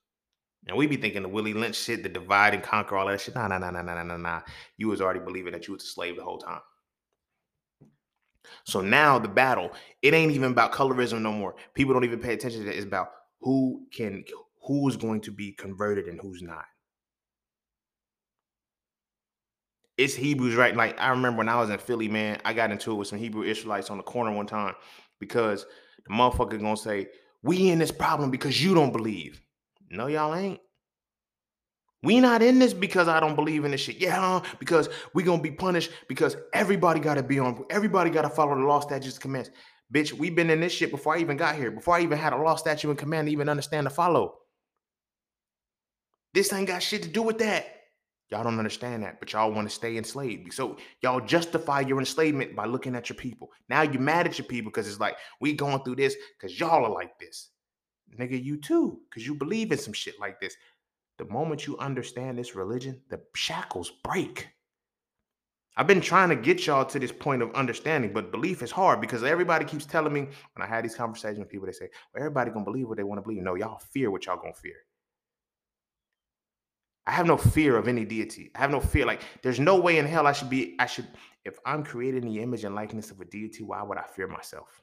And 0.68 0.76
we 0.76 0.86
be 0.86 0.96
thinking 0.96 1.22
the 1.22 1.28
Willie 1.28 1.54
Lynch 1.54 1.76
shit, 1.76 2.02
the 2.02 2.10
divide 2.10 2.52
and 2.54 2.62
conquer, 2.62 2.96
all 2.96 3.06
that 3.06 3.20
shit. 3.20 3.34
Nah, 3.34 3.48
nah, 3.48 3.58
nah, 3.58 3.70
nah, 3.70 3.82
nah, 3.82 4.02
nah, 4.02 4.16
nah. 4.16 4.40
You 4.76 4.88
was 4.88 5.00
already 5.00 5.20
believing 5.20 5.52
that 5.52 5.66
you 5.66 5.72
was 5.74 5.82
a 5.82 5.86
slave 5.86 6.16
the 6.16 6.24
whole 6.24 6.38
time. 6.38 6.60
So 8.64 8.82
now 8.82 9.18
the 9.18 9.28
battle, 9.28 9.72
it 10.02 10.12
ain't 10.12 10.32
even 10.32 10.52
about 10.52 10.72
colorism 10.72 11.22
no 11.22 11.32
more. 11.32 11.54
People 11.74 11.94
don't 11.94 12.04
even 12.04 12.20
pay 12.20 12.34
attention 12.34 12.60
to 12.60 12.66
that. 12.66 12.76
It's 12.76 12.84
about 12.84 13.08
who 13.40 13.86
can, 13.92 14.24
who's 14.62 14.96
going 14.96 15.22
to 15.22 15.32
be 15.32 15.52
converted 15.52 16.06
and 16.06 16.20
who's 16.20 16.42
not. 16.42 16.64
It's 19.96 20.14
Hebrews, 20.14 20.54
right? 20.54 20.76
Like 20.76 21.00
I 21.00 21.08
remember 21.08 21.38
when 21.38 21.48
I 21.48 21.56
was 21.56 21.70
in 21.70 21.78
Philly, 21.78 22.08
man, 22.08 22.40
I 22.44 22.52
got 22.52 22.70
into 22.70 22.92
it 22.92 22.94
with 22.94 23.08
some 23.08 23.18
Hebrew 23.18 23.42
Israelites 23.42 23.90
on 23.90 23.96
the 23.96 24.02
corner 24.02 24.30
one 24.32 24.46
time 24.46 24.74
because 25.18 25.66
the 26.06 26.14
motherfucker 26.14 26.60
gonna 26.60 26.76
say, 26.76 27.08
we 27.42 27.70
in 27.70 27.78
this 27.78 27.90
problem 27.90 28.30
because 28.30 28.62
you 28.62 28.74
don't 28.74 28.92
believe. 28.92 29.40
No, 29.90 30.06
y'all 30.06 30.34
ain't. 30.34 30.60
We 32.02 32.20
not 32.20 32.42
in 32.42 32.58
this 32.60 32.72
because 32.72 33.08
I 33.08 33.18
don't 33.18 33.34
believe 33.34 33.64
in 33.64 33.72
this 33.72 33.80
shit. 33.80 33.96
Yeah, 33.96 34.42
because 34.60 34.88
we 35.14 35.22
gonna 35.22 35.42
be 35.42 35.50
punished 35.50 35.90
because 36.08 36.36
everybody 36.52 37.00
gotta 37.00 37.22
be 37.22 37.38
on, 37.38 37.64
everybody 37.70 38.10
gotta 38.10 38.30
follow 38.30 38.54
the 38.54 38.62
law, 38.62 38.80
statutes, 38.80 39.18
commands. 39.18 39.50
Bitch, 39.92 40.12
we 40.12 40.30
been 40.30 40.50
in 40.50 40.60
this 40.60 40.72
shit 40.72 40.90
before 40.90 41.16
I 41.16 41.18
even 41.18 41.36
got 41.36 41.56
here, 41.56 41.70
before 41.70 41.96
I 41.96 42.02
even 42.02 42.18
had 42.18 42.32
a 42.32 42.36
law, 42.36 42.56
statute, 42.56 42.90
and 42.90 42.98
command 42.98 43.26
to 43.26 43.32
even 43.32 43.48
understand 43.48 43.86
to 43.86 43.90
follow. 43.90 44.34
This 46.34 46.52
ain't 46.52 46.68
got 46.68 46.82
shit 46.82 47.02
to 47.02 47.08
do 47.08 47.22
with 47.22 47.38
that. 47.38 47.66
Y'all 48.30 48.44
don't 48.44 48.58
understand 48.58 49.02
that, 49.02 49.18
but 49.18 49.32
y'all 49.32 49.50
want 49.50 49.68
to 49.68 49.74
stay 49.74 49.96
enslaved. 49.96 50.52
So 50.52 50.76
y'all 51.02 51.20
justify 51.20 51.80
your 51.80 51.98
enslavement 51.98 52.54
by 52.54 52.66
looking 52.66 52.94
at 52.94 53.08
your 53.08 53.16
people. 53.16 53.48
Now 53.70 53.82
you're 53.82 54.02
mad 54.02 54.26
at 54.26 54.38
your 54.38 54.46
people 54.46 54.70
because 54.70 54.86
it's 54.86 55.00
like 55.00 55.16
we 55.40 55.54
going 55.54 55.82
through 55.82 55.96
this 55.96 56.14
because 56.38 56.60
y'all 56.60 56.84
are 56.84 56.92
like 56.92 57.18
this. 57.18 57.48
Nigga, 58.16 58.42
you 58.42 58.56
too, 58.56 59.00
because 59.08 59.26
you 59.26 59.34
believe 59.34 59.72
in 59.72 59.78
some 59.78 59.92
shit 59.92 60.18
like 60.20 60.40
this. 60.40 60.56
The 61.18 61.24
moment 61.26 61.66
you 61.66 61.76
understand 61.78 62.38
this 62.38 62.54
religion, 62.54 63.00
the 63.08 63.20
shackles 63.34 63.90
break. 64.04 64.48
I've 65.76 65.86
been 65.86 66.00
trying 66.00 66.28
to 66.30 66.36
get 66.36 66.66
y'all 66.66 66.84
to 66.84 66.98
this 66.98 67.12
point 67.12 67.40
of 67.40 67.52
understanding, 67.54 68.12
but 68.12 68.32
belief 68.32 68.62
is 68.62 68.70
hard 68.70 69.00
because 69.00 69.22
everybody 69.22 69.64
keeps 69.64 69.86
telling 69.86 70.12
me 70.12 70.22
when 70.22 70.62
I 70.62 70.66
had 70.66 70.84
these 70.84 70.96
conversations 70.96 71.38
with 71.38 71.48
people, 71.48 71.66
they 71.66 71.72
say, 71.72 71.88
well, 72.12 72.22
everybody 72.22 72.50
gonna 72.50 72.64
believe 72.64 72.88
what 72.88 72.96
they 72.96 73.04
want 73.04 73.18
to 73.18 73.22
believe. 73.22 73.42
No, 73.42 73.54
y'all 73.54 73.78
fear 73.78 74.10
what 74.10 74.26
y'all 74.26 74.40
gonna 74.40 74.52
fear. 74.54 74.74
I 77.06 77.12
have 77.12 77.26
no 77.26 77.36
fear 77.36 77.76
of 77.76 77.88
any 77.88 78.04
deity. 78.04 78.50
I 78.54 78.58
have 78.58 78.70
no 78.70 78.80
fear. 78.80 79.06
Like, 79.06 79.22
there's 79.42 79.60
no 79.60 79.78
way 79.78 79.98
in 79.98 80.04
hell 80.04 80.26
I 80.26 80.32
should 80.32 80.50
be, 80.50 80.76
I 80.78 80.86
should, 80.86 81.06
if 81.44 81.58
I'm 81.64 81.84
created 81.84 82.24
in 82.24 82.28
the 82.28 82.40
image 82.40 82.64
and 82.64 82.74
likeness 82.74 83.10
of 83.10 83.20
a 83.20 83.24
deity, 83.24 83.62
why 83.62 83.82
would 83.82 83.98
I 83.98 84.04
fear 84.04 84.26
myself? 84.26 84.82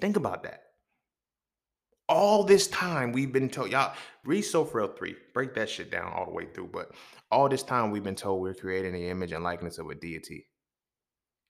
Think 0.00 0.16
about 0.16 0.44
that. 0.44 0.62
All 2.10 2.42
this 2.42 2.66
time 2.66 3.12
we've 3.12 3.32
been 3.32 3.48
told, 3.48 3.70
y'all 3.70 3.94
read 4.24 4.42
Sophro 4.42 4.88
3, 4.88 5.14
break 5.32 5.54
that 5.54 5.70
shit 5.70 5.92
down 5.92 6.12
all 6.12 6.24
the 6.24 6.32
way 6.32 6.46
through. 6.52 6.66
But 6.72 6.90
all 7.30 7.48
this 7.48 7.62
time 7.62 7.92
we've 7.92 8.02
been 8.02 8.16
told 8.16 8.42
we're 8.42 8.52
creating 8.52 8.94
the 8.94 9.08
image 9.08 9.30
and 9.30 9.44
likeness 9.44 9.78
of 9.78 9.88
a 9.88 9.94
deity. 9.94 10.48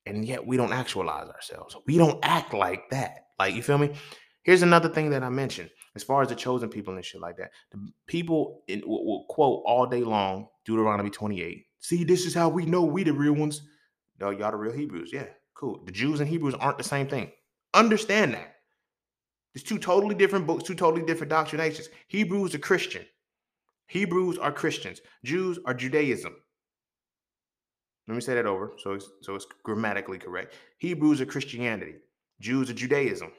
And 0.05 0.23
yet 0.23 0.45
we 0.45 0.57
don't 0.57 0.71
actualize 0.71 1.27
ourselves. 1.29 1.75
We 1.87 1.97
don't 1.97 2.19
act 2.23 2.53
like 2.53 2.91
that. 2.91 3.25
Like, 3.39 3.55
you 3.55 3.63
feel 3.63 3.79
me? 3.79 3.95
Here's 4.43 4.61
another 4.61 4.87
thing 4.87 5.09
that 5.09 5.23
I 5.23 5.29
mentioned 5.29 5.71
as 5.95 6.03
far 6.03 6.21
as 6.21 6.29
the 6.29 6.35
chosen 6.35 6.69
people 6.69 6.93
and 6.93 7.03
shit 7.03 7.21
like 7.21 7.37
that. 7.37 7.49
The 7.71 7.79
people 8.05 8.61
in, 8.67 8.81
will, 8.85 9.03
will 9.03 9.25
quote 9.29 9.63
all 9.65 9.87
day 9.87 10.03
long 10.03 10.47
Deuteronomy 10.65 11.09
28. 11.09 11.65
See, 11.79 12.03
this 12.03 12.27
is 12.27 12.35
how 12.35 12.49
we 12.49 12.67
know 12.67 12.83
we 12.83 13.03
the 13.03 13.13
real 13.13 13.33
ones. 13.33 13.63
No, 14.19 14.29
y'all 14.29 14.51
the 14.51 14.57
real 14.57 14.73
Hebrews. 14.73 15.09
Yeah, 15.11 15.25
cool. 15.55 15.81
The 15.85 15.91
Jews 15.91 16.19
and 16.19 16.29
Hebrews 16.29 16.53
aren't 16.53 16.77
the 16.77 16.83
same 16.83 17.07
thing. 17.07 17.31
Understand 17.73 18.35
that. 18.35 18.57
There's 19.53 19.63
two 19.63 19.77
totally 19.77 20.15
different 20.15 20.47
books, 20.47 20.63
two 20.63 20.75
totally 20.75 21.05
different 21.05 21.29
doctrinations. 21.29 21.89
Hebrews 22.07 22.55
are 22.55 22.59
Christian. 22.59 23.05
Hebrews 23.87 24.37
are 24.37 24.51
Christians. 24.51 25.01
Jews 25.25 25.59
are 25.65 25.73
Judaism. 25.73 26.35
Let 28.07 28.15
me 28.15 28.21
say 28.21 28.35
that 28.35 28.45
over 28.45 28.73
so 28.77 28.93
it's, 28.93 29.09
so 29.21 29.35
it's 29.35 29.45
grammatically 29.63 30.17
correct. 30.17 30.53
Hebrews 30.77 31.21
are 31.21 31.25
Christianity. 31.25 31.95
Jews 32.39 32.69
are 32.69 32.73
Judaism. 32.73 33.31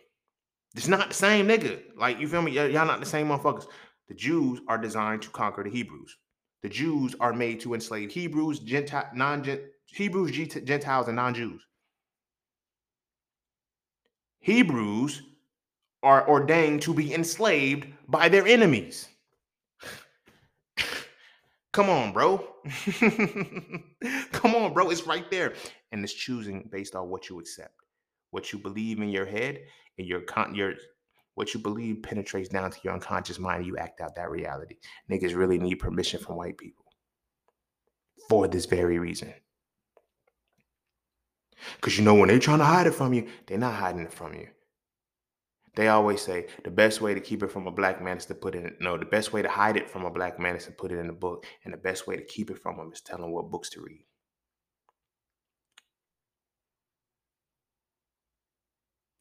It's 0.75 0.89
not 0.89 1.09
the 1.09 1.15
same 1.15 1.49
nigga. 1.49 1.83
Like, 1.97 2.21
you 2.21 2.29
feel 2.29 2.43
me? 2.43 2.53
y'all 2.53 2.87
not 2.87 3.01
the 3.01 3.07
same 3.07 3.29
motherfuckers. 3.29 3.67
The 4.09 4.15
Jews 4.15 4.61
are 4.69 4.79
designed 4.79 5.23
to 5.23 5.31
conquer 5.31 5.65
the 5.65 5.71
Hebrews. 5.71 6.17
The 6.63 6.69
Jews 6.69 7.15
are 7.21 7.33
made 7.33 7.61
to 7.61 7.75
enslave 7.75 8.11
Hebrews, 8.13 8.61
Gentile, 8.61 9.09
non 9.15 9.43
Hebrews, 9.87 10.31
Gentiles, 10.31 11.09
and 11.09 11.17
non-Jews. 11.17 11.61
Hebrews 14.41 15.23
are 16.03 16.29
ordained 16.29 16.83
to 16.83 16.95
be 16.95 17.15
enslaved 17.15 17.87
by 18.09 18.29
their 18.29 18.47
enemies. 18.47 19.09
Come 21.73 21.89
on, 21.89 22.13
bro. 22.13 22.37
Come 24.33 24.55
on, 24.55 24.75
bro. 24.75 24.91
It's 24.91 25.07
right 25.07 25.31
there. 25.31 25.55
And 25.91 26.05
it's 26.05 26.13
choosing 26.13 26.69
based 26.71 26.95
on 26.95 27.09
what 27.09 27.31
you 27.31 27.39
accept. 27.41 27.75
What 28.31 28.53
you 28.53 28.59
believe 28.59 29.01
in 29.01 29.09
your 29.09 29.27
head 29.27 29.61
and 29.99 30.07
your 30.07 30.21
con 30.23 30.55
your 30.55 30.75
what 31.35 31.55
you 31.55 31.61
believe 31.61 32.03
penetrates 32.03 32.51
down 32.51 32.71
to 32.71 32.79
your 32.83 32.93
unconscious 32.93 33.39
mind. 33.39 33.67
You 33.67 33.79
act 33.79 34.01
out 34.03 34.15
that 34.17 34.31
reality. 34.31 34.77
Niggas 35.11 35.35
really 35.35 35.59
need 35.59 35.77
permission 35.77 36.21
from 36.21 36.37
white 36.37 36.59
people 36.59 36.85
for 38.29 38.49
this 38.49 38.67
very 38.67 38.99
reason. 38.99 39.33
Because 41.77 41.97
you 41.97 42.05
know, 42.05 42.15
when 42.15 42.29
they're 42.29 42.39
trying 42.39 42.59
to 42.59 42.65
hide 42.65 42.87
it 42.87 42.95
from 42.95 43.15
you, 43.15 43.29
they're 43.47 43.59
not 43.59 43.75
hiding 43.75 44.03
it 44.03 44.13
from 44.13 44.35
you. 44.35 44.49
They 45.75 45.89
always 45.89 46.21
say 46.21 46.49
the 46.65 46.71
best 46.71 47.01
way 47.01 47.15
to 47.15 47.21
keep 47.21 47.43
it 47.43 47.51
from 47.51 47.67
a 47.67 47.71
black 47.71 48.03
man 48.03 48.19
is 48.19 48.27
to 48.27 48.35
put 48.35 48.55
it 48.55 48.65
in. 48.65 48.77
No, 48.81 48.99
the 48.99 49.07
best 49.07 49.33
way 49.33 49.41
to 49.41 49.49
hide 49.49 49.77
it 49.77 49.89
from 49.89 50.05
a 50.05 50.11
black 50.11 50.39
man 50.39 50.55
is 50.55 50.67
to 50.67 50.73
put 50.73 50.93
it 50.93 50.99
in 50.99 51.09
a 51.09 51.15
book. 51.15 51.47
And 51.65 51.73
the 51.73 51.79
best 51.79 52.07
way 52.07 52.17
to 52.17 52.25
keep 52.25 52.51
it 52.51 52.59
from 52.59 52.79
him 52.79 52.93
is 52.93 53.01
tell 53.01 53.25
him 53.25 53.31
what 53.31 53.51
books 53.51 53.71
to 53.71 53.81
read. 53.81 54.05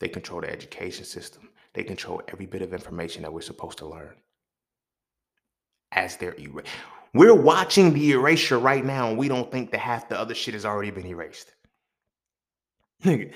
They 0.01 0.09
control 0.09 0.41
the 0.41 0.51
education 0.51 1.05
system. 1.05 1.49
They 1.73 1.83
control 1.83 2.21
every 2.27 2.47
bit 2.47 2.63
of 2.63 2.73
information 2.73 3.21
that 3.21 3.31
we're 3.31 3.41
supposed 3.41 3.77
to 3.77 3.85
learn. 3.85 4.15
As 5.93 6.17
they're 6.17 6.31
er- 6.31 6.63
we're 7.13 7.35
watching 7.35 7.93
the 7.93 8.11
erasure 8.11 8.57
right 8.57 8.83
now, 8.83 9.09
and 9.09 9.17
we 9.17 9.27
don't 9.27 9.51
think 9.51 9.71
that 9.71 9.79
half 9.79 10.09
the 10.09 10.19
other 10.19 10.33
shit 10.33 10.53
has 10.53 10.65
already 10.65 10.91
been 10.91 11.05
erased. 11.05 11.53
Nigga, 13.03 13.31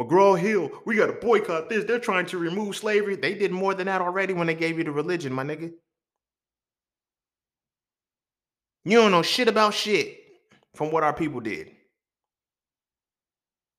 McGraw 0.00 0.38
Hill, 0.38 0.70
we 0.86 0.96
got 0.96 1.06
to 1.06 1.12
boycott 1.12 1.68
this. 1.68 1.84
They're 1.84 1.98
trying 1.98 2.24
to 2.26 2.38
remove 2.38 2.74
slavery. 2.76 3.16
They 3.16 3.34
did 3.34 3.52
more 3.52 3.74
than 3.74 3.86
that 3.86 4.00
already 4.00 4.32
when 4.32 4.46
they 4.46 4.54
gave 4.54 4.78
you 4.78 4.84
the 4.84 4.92
religion, 4.92 5.32
my 5.32 5.44
nigga. 5.44 5.72
You 8.84 8.96
don't 8.96 9.10
know 9.10 9.20
shit 9.20 9.46
about 9.46 9.74
shit 9.74 10.18
from 10.74 10.90
what 10.90 11.02
our 11.02 11.12
people 11.12 11.40
did. 11.40 11.72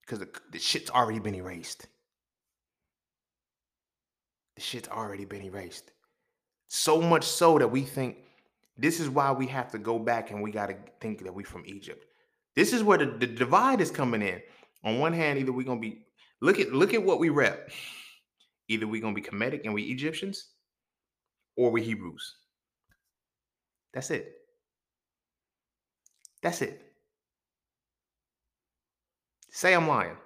Because 0.02 0.20
the, 0.20 0.30
the 0.52 0.60
shit's 0.60 0.92
already 0.92 1.20
been 1.20 1.34
erased. 1.34 1.88
The 4.58 4.62
shit's 4.62 4.90
already 4.90 5.26
been 5.26 5.42
erased. 5.42 5.92
So 6.68 7.02
much 7.02 7.24
so 7.24 7.58
that 7.58 7.72
we 7.72 7.82
think 7.82 8.18
this 8.78 9.00
is 9.00 9.10
why 9.10 9.32
we 9.32 9.48
have 9.48 9.72
to 9.72 9.80
go 9.80 9.98
back 9.98 10.30
and 10.30 10.44
we 10.44 10.52
got 10.52 10.68
to 10.68 10.76
think 11.00 11.24
that 11.24 11.34
we 11.34 11.44
from 11.44 11.64
Egypt. 11.66 12.06
This 12.56 12.74
is 12.74 12.84
where 12.84 13.00
the, 13.00 13.06
the 13.06 13.28
divide 13.28 13.82
is 13.82 13.90
coming 13.90 14.22
in. 14.22 14.40
On 14.84 15.00
one 15.00 15.14
hand, 15.14 15.40
either 15.40 15.52
we're 15.52 15.66
gonna 15.66 15.80
be 15.80 16.06
look 16.42 16.60
at 16.60 16.74
look 16.74 16.94
at 16.94 17.04
what 17.04 17.20
we 17.20 17.30
rep. 17.30 17.72
Either 18.68 18.88
we're 18.88 19.02
gonna 19.02 19.16
be 19.16 19.22
Kemetic 19.22 19.62
and 19.66 19.74
we 19.74 19.84
Egyptians, 19.84 20.50
or 21.58 21.72
we 21.72 21.82
Hebrews. 21.82 22.36
That's 23.94 24.12
it. 24.12 24.34
That's 26.42 26.62
it. 26.62 26.82
Say 29.50 29.74
I'm 29.74 29.88
lying. 29.88 30.18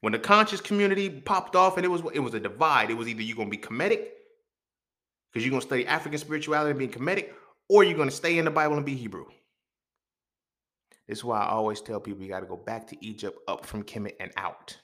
When 0.00 0.12
the 0.12 0.18
conscious 0.18 0.60
community 0.60 1.10
popped 1.10 1.54
off 1.54 1.76
and 1.76 1.84
it 1.84 1.88
was 1.88 2.02
it 2.14 2.20
was 2.20 2.34
a 2.34 2.40
divide. 2.40 2.90
It 2.90 2.94
was 2.94 3.08
either 3.08 3.22
you're 3.22 3.36
gonna 3.36 3.50
be 3.50 3.58
Kemetic, 3.58 4.08
because 5.30 5.44
you're 5.44 5.50
gonna 5.50 5.60
study 5.60 5.86
African 5.86 6.18
spirituality 6.18 6.70
and 6.70 6.78
being 6.78 6.90
Kemetic, 6.90 7.30
or 7.68 7.84
you're 7.84 7.98
gonna 7.98 8.10
stay 8.10 8.38
in 8.38 8.46
the 8.46 8.50
Bible 8.50 8.76
and 8.76 8.86
be 8.86 8.96
Hebrew. 8.96 9.26
This 11.06 11.18
is 11.18 11.24
why 11.24 11.40
I 11.40 11.48
always 11.48 11.80
tell 11.80 12.00
people 12.00 12.22
you 12.22 12.28
got 12.28 12.40
to 12.40 12.46
go 12.46 12.56
back 12.56 12.86
to 12.86 13.04
Egypt, 13.04 13.36
up 13.48 13.66
from 13.66 13.82
Kemet 13.82 14.14
and 14.20 14.30
out. 14.36 14.76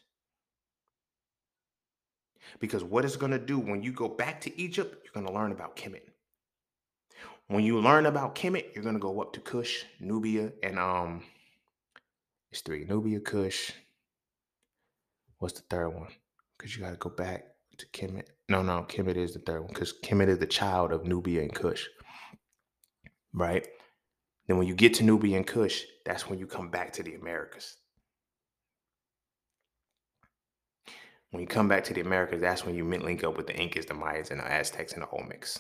Because 2.59 2.83
what 2.85 3.05
it's 3.05 3.17
going 3.17 3.33
to 3.33 3.39
do 3.39 3.59
when 3.59 3.83
you 3.83 3.93
go 3.93 4.09
back 4.09 4.41
to 4.43 4.61
Egypt, 4.61 5.05
you're 5.05 5.13
going 5.13 5.27
to 5.27 5.33
learn 5.33 5.53
about 5.53 5.77
Kemet. 5.77 6.03
When 7.49 7.65
you 7.65 7.81
learn 7.81 8.07
about 8.07 8.35
Kemet, 8.35 8.75
you're 8.75 8.83
going 8.83 8.97
to 8.97 9.01
go 9.01 9.21
up 9.21 9.33
to 9.35 9.41
Kush, 9.41 9.85
Nubia, 10.01 10.53
and 10.63 10.79
um, 10.79 11.23
it's 12.51 12.61
three 12.61 12.85
Nubia, 12.85 13.21
Kush. 13.21 13.71
What's 15.39 15.61
the 15.61 15.67
third 15.69 15.91
one? 15.91 16.09
Because 16.57 16.75
you 16.75 16.83
got 16.83 16.91
to 16.91 16.97
go 16.97 17.11
back 17.11 17.45
to 17.79 17.87
Kemet. 17.87 18.29
No, 18.49 18.63
no, 18.63 18.85
Kemet 18.89 19.17
is 19.17 19.35
the 19.35 19.41
third 19.41 19.61
one 19.61 19.69
because 19.69 19.95
Kemet 20.03 20.29
is 20.29 20.39
the 20.39 20.47
child 20.47 20.93
of 20.93 21.05
Nubia 21.05 21.43
and 21.43 21.55
Kush. 21.55 21.87
Right? 23.33 23.67
Then 24.47 24.59
when 24.59 24.67
you 24.67 24.75
get 24.75 24.95
to 24.95 25.05
Nubia 25.05 25.37
and 25.37 25.47
Kush, 25.47 25.83
that's 26.05 26.29
when 26.29 26.39
you 26.39 26.47
come 26.47 26.71
back 26.71 26.93
to 26.95 27.03
the 27.03 27.15
Americas. 27.15 27.77
When 31.31 31.41
you 31.41 31.47
come 31.47 31.69
back 31.69 31.85
to 31.85 31.95
the 31.95 32.01
Americas, 32.01 32.41
that's 32.41 32.65
when 32.65 32.75
you 32.75 32.85
link 32.85 33.25
up 33.25 33.37
with 33.37 33.47
the 33.47 33.57
Incas, 33.57 33.87
the 33.87 33.95
Mayas, 33.95 34.31
and 34.31 34.41
the 34.41 34.51
Aztecs 34.51 34.93
and 34.93 35.03
the 35.03 35.07
Olmecs. 35.07 35.59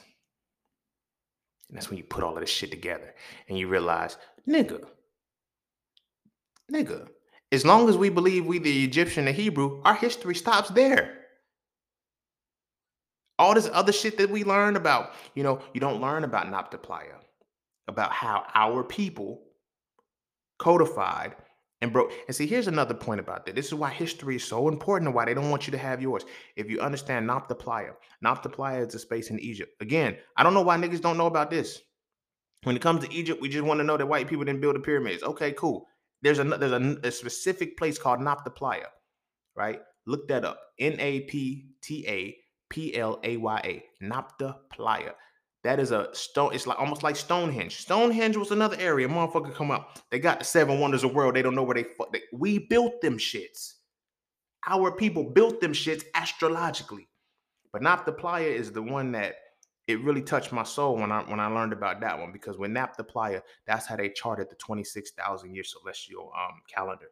And 1.68 1.76
that's 1.76 1.90
when 1.90 1.98
you 1.98 2.04
put 2.04 2.22
all 2.22 2.34
of 2.34 2.40
this 2.40 2.50
shit 2.50 2.70
together 2.70 3.14
and 3.48 3.58
you 3.58 3.68
realize, 3.68 4.16
nigga, 4.48 4.84
nigga, 6.72 7.08
as 7.52 7.64
long 7.64 7.88
as 7.88 7.96
we 7.96 8.08
believe 8.08 8.46
we 8.46 8.58
the 8.58 8.84
Egyptian, 8.84 9.24
the 9.24 9.32
Hebrew, 9.32 9.80
our 9.84 9.94
history 9.94 10.34
stops 10.34 10.68
there. 10.70 11.12
All 13.38 13.54
this 13.54 13.68
other 13.72 13.92
shit 13.92 14.16
that 14.18 14.30
we 14.30 14.44
learn 14.44 14.76
about, 14.76 15.12
you 15.34 15.42
know, 15.42 15.60
you 15.74 15.80
don't 15.80 16.00
learn 16.00 16.24
about 16.24 16.46
Nabta 16.46 16.80
about 17.88 18.12
how 18.12 18.44
our 18.54 18.82
people 18.82 19.42
codified 20.58 21.36
and 21.86 21.92
broke. 21.92 22.12
And 22.26 22.36
see, 22.36 22.46
here's 22.46 22.68
another 22.68 22.94
point 22.94 23.20
about 23.20 23.46
that. 23.46 23.54
This 23.54 23.66
is 23.66 23.74
why 23.74 23.90
history 23.90 24.36
is 24.36 24.44
so 24.44 24.68
important 24.68 25.08
and 25.08 25.14
why 25.14 25.24
they 25.24 25.34
don't 25.34 25.50
want 25.50 25.66
you 25.66 25.70
to 25.72 25.78
have 25.78 26.02
yours. 26.02 26.24
If 26.54 26.70
you 26.70 26.80
understand 26.80 27.28
Nabta 27.28 27.58
Playa, 27.58 27.92
Nabta 28.24 28.52
Playa 28.52 28.84
is 28.84 28.94
a 28.94 28.98
space 28.98 29.30
in 29.30 29.40
Egypt. 29.40 29.72
Again, 29.80 30.16
I 30.36 30.42
don't 30.42 30.54
know 30.54 30.62
why 30.62 30.76
niggas 30.76 31.00
don't 31.00 31.18
know 31.18 31.26
about 31.26 31.50
this. 31.50 31.80
When 32.64 32.76
it 32.76 32.82
comes 32.82 33.04
to 33.04 33.12
Egypt, 33.12 33.40
we 33.40 33.48
just 33.48 33.64
want 33.64 33.78
to 33.80 33.84
know 33.84 33.96
that 33.96 34.06
white 34.06 34.28
people 34.28 34.44
didn't 34.44 34.60
build 34.60 34.74
the 34.74 34.80
pyramids. 34.80 35.22
Okay, 35.22 35.52
cool. 35.52 35.86
There's 36.22 36.38
a 36.38 36.44
there's 36.44 36.72
a, 36.72 36.98
a 37.04 37.10
specific 37.10 37.76
place 37.76 37.98
called 37.98 38.20
Nabta 38.20 38.54
Playa, 38.54 38.88
right? 39.54 39.80
Look 40.06 40.28
that 40.28 40.44
up. 40.44 40.58
N 40.78 40.96
A 40.98 41.20
P 41.20 41.68
T 41.82 42.04
A 42.08 42.36
P 42.68 42.96
L 42.96 43.20
A 43.22 43.36
Y 43.36 43.60
A. 43.64 44.04
Nabta 44.04 44.56
Playa. 44.72 45.12
That 45.66 45.80
is 45.80 45.90
a 45.90 46.08
stone. 46.12 46.54
It's 46.54 46.64
like 46.64 46.78
almost 46.78 47.02
like 47.02 47.16
Stonehenge. 47.16 47.78
Stonehenge 47.78 48.36
was 48.36 48.52
another 48.52 48.76
area. 48.78 49.08
Motherfucker 49.08 49.52
come 49.52 49.72
up. 49.72 49.98
They 50.12 50.20
got 50.20 50.38
the 50.38 50.44
seven 50.44 50.78
wonders 50.78 51.02
of 51.02 51.10
the 51.10 51.16
world. 51.16 51.34
They 51.34 51.42
don't 51.42 51.56
know 51.56 51.64
where 51.64 51.74
they, 51.74 51.82
fuck. 51.82 52.12
they 52.12 52.22
we 52.32 52.60
built 52.60 53.00
them 53.00 53.18
shits. 53.18 53.72
Our 54.68 54.92
people 54.92 55.24
built 55.24 55.60
them 55.60 55.72
shits 55.72 56.04
astrologically. 56.14 57.08
But 57.72 57.82
Playa 58.16 58.46
is 58.46 58.70
the 58.70 58.80
one 58.80 59.10
that 59.12 59.34
it 59.88 60.00
really 60.02 60.22
touched 60.22 60.52
my 60.52 60.62
soul 60.62 60.98
when 60.98 61.10
I 61.10 61.22
when 61.22 61.40
I 61.40 61.48
learned 61.48 61.72
about 61.72 62.00
that 62.00 62.16
one 62.16 62.30
because 62.30 62.56
when 62.58 62.72
Nabta 62.72 63.06
Playa, 63.06 63.40
that's 63.66 63.86
how 63.86 63.96
they 63.96 64.08
charted 64.10 64.48
the 64.48 64.54
26,000 64.56 65.52
year 65.52 65.64
celestial 65.64 66.30
um, 66.38 66.60
calendar. 66.72 67.08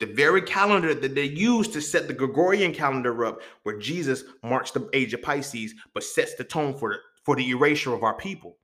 The 0.00 0.06
very 0.06 0.42
calendar 0.42 0.94
that 0.94 1.14
they 1.14 1.24
used 1.24 1.72
to 1.72 1.80
set 1.80 2.08
the 2.08 2.14
Gregorian 2.14 2.74
calendar 2.74 3.24
up, 3.24 3.40
where 3.62 3.78
Jesus 3.78 4.24
marks 4.44 4.70
the 4.70 4.88
age 4.92 5.14
of 5.14 5.22
Pisces, 5.22 5.74
but 5.94 6.04
sets 6.04 6.34
the 6.34 6.44
tone 6.44 6.74
for 6.74 6.90
the 6.90 6.98
for 7.28 7.36
the 7.36 7.50
erasure 7.50 7.92
of 7.92 8.04
our 8.04 8.14
people. 8.14 8.56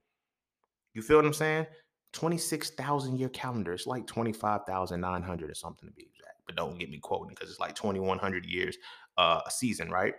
You 0.95 1.03
feel 1.03 1.19
what 1.19 1.27
I'm 1.27 1.35
saying? 1.35 1.67
26,000 2.15 3.19
year 3.19 3.29
calendar. 3.29 3.75
It's 3.75 3.87
like 3.87 4.07
25,900 4.07 5.51
or 5.51 5.55
something 5.55 5.87
to 5.87 5.95
be 5.95 6.05
exact. 6.05 6.39
But 6.47 6.57
don't 6.57 6.79
get 6.79 6.89
me 6.89 6.99
quoting 6.99 7.35
because 7.35 7.51
it's 7.51 7.61
like 7.61 7.75
2,100 7.75 8.47
years 8.47 8.79
uh, 9.19 9.43
a 9.47 9.51
season, 9.51 9.91
right? 9.91 10.15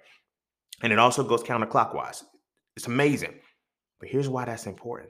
And 0.84 0.94
it 0.94 1.00
also 1.00 1.24
goes 1.24 1.42
counterclockwise. 1.42 2.22
It's 2.78 2.86
amazing. 2.86 3.34
But 4.00 4.10
here's 4.10 4.30
why 4.30 4.46
that's 4.46 4.68
important. 4.68 5.10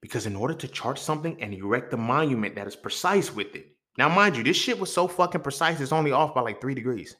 Because 0.00 0.26
in 0.26 0.36
order 0.36 0.54
to 0.54 0.68
chart 0.68 1.00
something 1.00 1.36
and 1.42 1.52
erect 1.52 1.92
a 1.94 1.96
monument 1.96 2.54
that 2.54 2.68
is 2.68 2.76
precise 2.76 3.34
with 3.34 3.56
it, 3.56 3.74
now 3.98 4.08
mind 4.08 4.36
you, 4.36 4.44
this 4.44 4.56
shit 4.56 4.78
was 4.78 4.94
so 4.94 5.08
fucking 5.08 5.40
precise, 5.40 5.80
it's 5.80 5.90
only 5.90 6.12
off 6.12 6.36
by 6.36 6.42
like 6.42 6.60
three 6.60 6.76
degrees. 6.76 7.16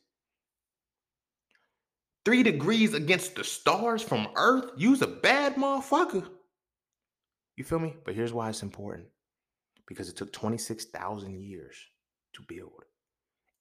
Three 2.24 2.42
degrees 2.42 2.94
against 2.94 3.34
the 3.34 3.44
stars 3.44 4.02
from 4.02 4.28
Earth? 4.36 4.70
Use 4.76 5.02
a 5.02 5.06
bad 5.06 5.56
motherfucker. 5.56 6.28
You 7.56 7.64
feel 7.64 7.78
me? 7.78 7.94
But 8.04 8.14
here's 8.14 8.32
why 8.32 8.48
it's 8.48 8.62
important 8.62 9.08
because 9.86 10.08
it 10.08 10.16
took 10.16 10.32
26,000 10.32 11.40
years 11.40 11.76
to 12.34 12.42
build. 12.46 12.84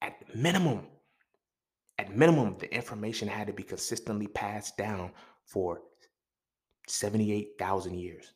At 0.01 0.36
minimum, 0.36 0.88
at 1.97 2.16
minimum, 2.16 2.55
the 2.60 2.74
information 2.74 3.28
had 3.28 3.47
to 3.47 3.53
be 3.53 3.64
consistently 3.64 4.28
passed 4.28 4.78
down 4.78 5.12
for 5.45 5.82
78,000 6.88 7.95
years. 7.95 8.32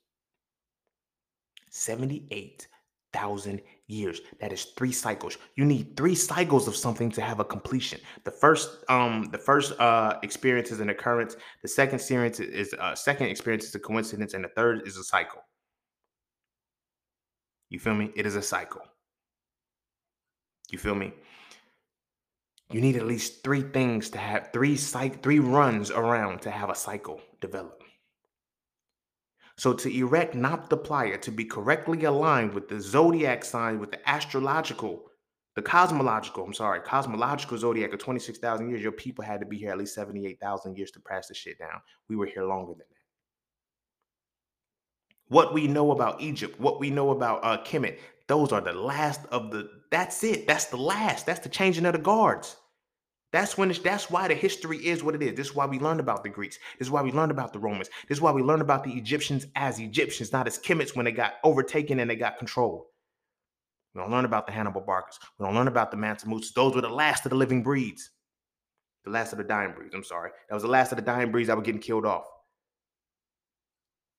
78 1.69 2.67
thousand 3.13 3.61
years. 3.87 4.21
That 4.41 4.51
is 4.51 4.65
three 4.77 4.91
cycles. 4.91 5.37
You 5.55 5.65
need 5.65 5.95
three 5.95 6.15
cycles 6.15 6.67
of 6.67 6.75
something 6.75 7.11
to 7.11 7.21
have 7.21 7.39
a 7.39 7.45
completion. 7.45 7.99
The 8.23 8.31
first, 8.31 8.83
um, 8.89 9.29
the 9.31 9.37
first 9.37 9.79
uh 9.79 10.17
experience 10.23 10.71
is 10.71 10.79
an 10.79 10.89
occurrence. 10.89 11.35
The 11.61 11.67
second 11.67 11.95
experience 11.95 12.39
is 12.39 12.73
uh 12.73 12.95
second 12.95 13.27
experience 13.27 13.65
is 13.65 13.75
a 13.75 13.79
coincidence, 13.79 14.33
and 14.33 14.43
the 14.43 14.49
third 14.49 14.87
is 14.87 14.97
a 14.97 15.03
cycle. 15.03 15.41
You 17.69 17.79
feel 17.79 17.95
me? 17.95 18.11
It 18.15 18.25
is 18.25 18.35
a 18.35 18.41
cycle. 18.41 18.81
You 20.71 20.77
feel 20.77 20.95
me? 20.95 21.13
You 22.71 22.81
need 22.81 22.95
at 22.95 23.05
least 23.05 23.43
three 23.43 23.61
things 23.61 24.09
to 24.11 24.17
have 24.17 24.49
three 24.51 24.75
cycle, 24.75 25.19
three 25.21 25.39
runs 25.39 25.91
around 25.91 26.41
to 26.41 26.49
have 26.49 26.71
a 26.71 26.75
cycle 26.75 27.21
develop. 27.39 27.82
So 29.57 29.73
to 29.73 29.95
erect 29.95 30.35
Nabta 30.35 30.83
Playa 30.83 31.17
to 31.19 31.31
be 31.31 31.45
correctly 31.45 32.03
aligned 32.05 32.53
with 32.53 32.69
the 32.69 32.81
zodiac 32.81 33.45
sign, 33.45 33.79
with 33.79 33.91
the 33.91 34.09
astrological, 34.09 35.03
the 35.55 35.61
cosmological, 35.61 36.43
I'm 36.43 36.53
sorry, 36.53 36.79
cosmological 36.81 37.57
zodiac 37.57 37.93
of 37.93 37.99
26,000 37.99 38.69
years, 38.69 38.81
your 38.81 38.91
people 38.91 39.23
had 39.23 39.39
to 39.41 39.45
be 39.45 39.57
here 39.57 39.69
at 39.69 39.77
least 39.77 39.93
78,000 39.93 40.75
years 40.75 40.89
to 40.91 40.99
pass 40.99 41.27
the 41.27 41.35
shit 41.35 41.59
down. 41.59 41.81
We 42.09 42.15
were 42.15 42.25
here 42.25 42.45
longer 42.45 42.71
than 42.71 42.79
that. 42.79 42.87
What 45.27 45.53
we 45.53 45.67
know 45.67 45.91
about 45.91 46.21
Egypt, 46.21 46.59
what 46.59 46.79
we 46.79 46.89
know 46.89 47.11
about 47.11 47.43
uh, 47.43 47.63
Kemet, 47.63 47.99
those 48.27 48.51
are 48.51 48.61
the 48.61 48.73
last 48.73 49.21
of 49.27 49.51
the, 49.51 49.69
that's 49.91 50.23
it. 50.23 50.47
That's 50.47 50.65
the 50.65 50.77
last. 50.77 51.25
That's 51.27 51.41
the 51.41 51.49
changing 51.49 51.85
of 51.85 51.93
the 51.93 51.99
guards. 51.99 52.57
That's 53.33 53.57
when 53.57 53.71
it's, 53.71 53.79
that's 53.79 54.11
why 54.11 54.27
the 54.27 54.35
history 54.35 54.77
is 54.77 55.03
what 55.03 55.15
it 55.15 55.23
is. 55.23 55.33
This 55.35 55.47
is 55.47 55.55
why 55.55 55.65
we 55.65 55.79
learned 55.79 55.99
about 55.99 56.23
the 56.23 56.29
Greeks. 56.29 56.59
This 56.77 56.87
is 56.87 56.91
why 56.91 57.01
we 57.01 57.11
learned 57.11 57.31
about 57.31 57.51
the 57.51 57.57
Romans. 57.57 57.89
This 58.07 58.19
is 58.19 58.21
why 58.21 58.31
we 58.31 58.43
learned 58.43 58.61
about 58.61 58.83
the 58.83 58.93
Egyptians 58.93 59.47
as 59.55 59.79
Egyptians, 59.79 60.31
not 60.31 60.45
as 60.45 60.59
Kemets 60.59 60.95
when 60.95 61.03
they 61.03 61.11
got 61.11 61.33
overtaken 61.43 61.99
and 61.99 62.07
they 62.07 62.15
got 62.15 62.37
controlled. 62.37 62.85
We 63.93 64.01
don't 64.01 64.11
learn 64.11 64.25
about 64.25 64.45
the 64.45 64.53
Hannibal 64.53 64.81
Barcas. 64.81 65.17
We 65.39 65.45
don't 65.45 65.55
learn 65.55 65.67
about 65.67 65.89
the 65.89 65.97
Mansa. 65.97 66.27
Those 66.55 66.75
were 66.75 66.81
the 66.81 66.89
last 66.89 67.25
of 67.25 67.31
the 67.31 67.35
living 67.35 67.63
breeds. 67.63 68.11
The 69.03 69.09
last 69.09 69.33
of 69.33 69.39
the 69.39 69.43
dying 69.43 69.73
breeds. 69.75 69.95
I'm 69.95 70.03
sorry. 70.03 70.29
That 70.47 70.53
was 70.53 70.63
the 70.63 70.69
last 70.69 70.91
of 70.91 70.97
the 70.97 71.03
dying 71.03 71.31
breeds 71.31 71.47
that 71.47 71.57
were 71.57 71.63
getting 71.63 71.81
killed 71.81 72.05
off. 72.05 72.25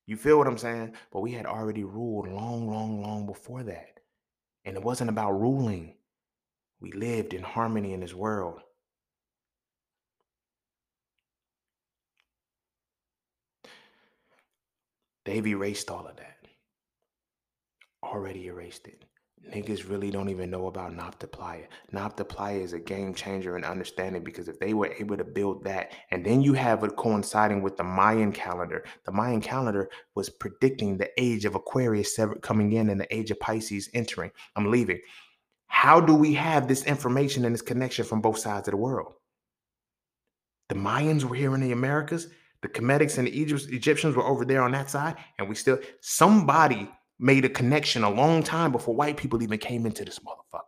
You 0.06 0.16
feel 0.16 0.38
what 0.38 0.48
I'm 0.48 0.58
saying? 0.58 0.94
But 1.12 1.20
we 1.20 1.30
had 1.30 1.46
already 1.46 1.84
ruled 1.84 2.26
long, 2.26 2.68
long, 2.68 3.00
long 3.00 3.26
before 3.26 3.62
that. 3.62 4.00
And 4.64 4.76
it 4.76 4.82
wasn't 4.82 5.10
about 5.10 5.40
ruling. 5.40 5.94
We 6.80 6.90
lived 6.90 7.32
in 7.32 7.44
harmony 7.44 7.92
in 7.92 8.00
this 8.00 8.12
world. 8.12 8.60
They've 15.24 15.46
erased 15.46 15.90
all 15.90 16.06
of 16.06 16.16
that. 16.16 16.36
already 18.02 18.46
erased 18.46 18.86
it. 18.86 19.04
Niggas 19.52 19.88
really 19.88 20.10
don't 20.10 20.30
even 20.30 20.50
know 20.50 20.68
about. 20.68 20.92
Nabta 20.92 21.30
Playa 22.28 22.58
is 22.60 22.72
a 22.72 22.78
game 22.78 23.14
changer 23.14 23.56
in 23.56 23.64
understanding 23.64 24.24
because 24.24 24.48
if 24.48 24.58
they 24.58 24.72
were 24.72 24.94
able 24.98 25.16
to 25.16 25.24
build 25.24 25.64
that, 25.64 25.92
and 26.10 26.24
then 26.24 26.40
you 26.40 26.54
have 26.54 26.82
it 26.84 26.96
coinciding 26.96 27.60
with 27.60 27.76
the 27.76 27.84
Mayan 27.84 28.32
calendar, 28.32 28.84
the 29.04 29.12
Mayan 29.12 29.42
calendar 29.42 29.90
was 30.14 30.30
predicting 30.30 30.96
the 30.96 31.10
age 31.18 31.44
of 31.44 31.54
Aquarius 31.54 32.18
coming 32.40 32.72
in 32.72 32.88
and 32.88 33.00
the 33.00 33.14
age 33.14 33.30
of 33.30 33.40
Pisces 33.40 33.90
entering. 33.92 34.30
I'm 34.56 34.70
leaving. 34.70 35.00
How 35.66 36.00
do 36.00 36.14
we 36.14 36.34
have 36.34 36.68
this 36.68 36.84
information 36.84 37.44
and 37.44 37.54
this 37.54 37.62
connection 37.62 38.04
from 38.04 38.22
both 38.22 38.38
sides 38.38 38.68
of 38.68 38.72
the 38.72 38.78
world? 38.78 39.12
The 40.68 40.74
Mayans 40.76 41.24
were 41.24 41.36
here 41.36 41.54
in 41.54 41.60
the 41.60 41.72
Americas. 41.72 42.28
The 42.64 42.70
Kemetics 42.70 43.18
and 43.18 43.26
the 43.26 43.74
Egyptians 43.76 44.16
were 44.16 44.24
over 44.24 44.46
there 44.46 44.62
on 44.62 44.72
that 44.72 44.88
side, 44.88 45.16
and 45.38 45.50
we 45.50 45.54
still 45.54 45.78
somebody 46.00 46.90
made 47.18 47.44
a 47.44 47.48
connection 47.50 48.04
a 48.04 48.08
long 48.08 48.42
time 48.42 48.72
before 48.72 48.94
white 48.94 49.18
people 49.18 49.42
even 49.42 49.58
came 49.58 49.84
into 49.84 50.02
this 50.02 50.18
motherfucker. 50.20 50.62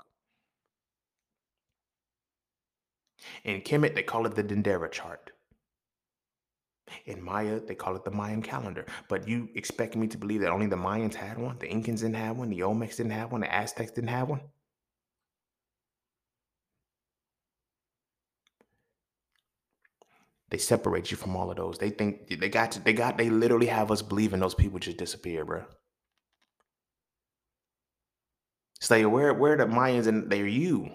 In 3.45 3.63
Kemet, 3.63 3.95
they 3.95 4.03
call 4.03 4.27
it 4.27 4.35
the 4.35 4.45
Dendera 4.45 4.93
chart. 4.93 5.31
In 7.07 7.23
Maya, 7.23 7.61
they 7.61 7.75
call 7.75 7.97
it 7.97 8.05
the 8.05 8.11
Mayan 8.11 8.43
calendar. 8.43 8.85
But 9.09 9.27
you 9.27 9.49
expect 9.55 9.97
me 9.97 10.07
to 10.09 10.19
believe 10.19 10.43
that 10.43 10.53
only 10.53 10.67
the 10.67 10.77
Mayans 10.77 11.15
had 11.15 11.39
one? 11.39 11.57
The 11.59 11.69
Incans 11.69 12.01
didn't 12.01 12.17
have 12.17 12.37
one? 12.37 12.51
The 12.51 12.61
Olmecs 12.61 12.99
didn't 12.99 13.13
have 13.13 13.33
one? 13.33 13.41
The 13.41 13.55
Aztecs 13.55 13.93
didn't 13.93 14.11
have 14.11 14.29
one? 14.29 14.43
They 20.51 20.59
separate 20.59 21.11
you 21.11 21.17
from 21.17 21.37
all 21.37 21.51
of 21.51 21.57
those. 21.57 21.79
They 21.79 21.91
think 21.91 22.29
they 22.29 22.49
got 22.49 22.73
to, 22.73 22.81
they 22.81 22.93
got 22.93 23.19
they 23.19 23.31
literally 23.31 23.67
have 23.67 23.91
us 23.91 24.03
believing 24.03 24.41
those 24.41 24.55
people 24.55 24.79
just 24.79 24.97
disappear, 24.97 25.45
bro. 25.45 25.65
Say 28.81 29.03
so 29.03 29.09
where 29.09 29.35
where 29.35 29.57
the 29.57 29.67
Mayans 29.67 30.07
and 30.07 30.31
they're 30.31 30.47
you. 30.47 30.91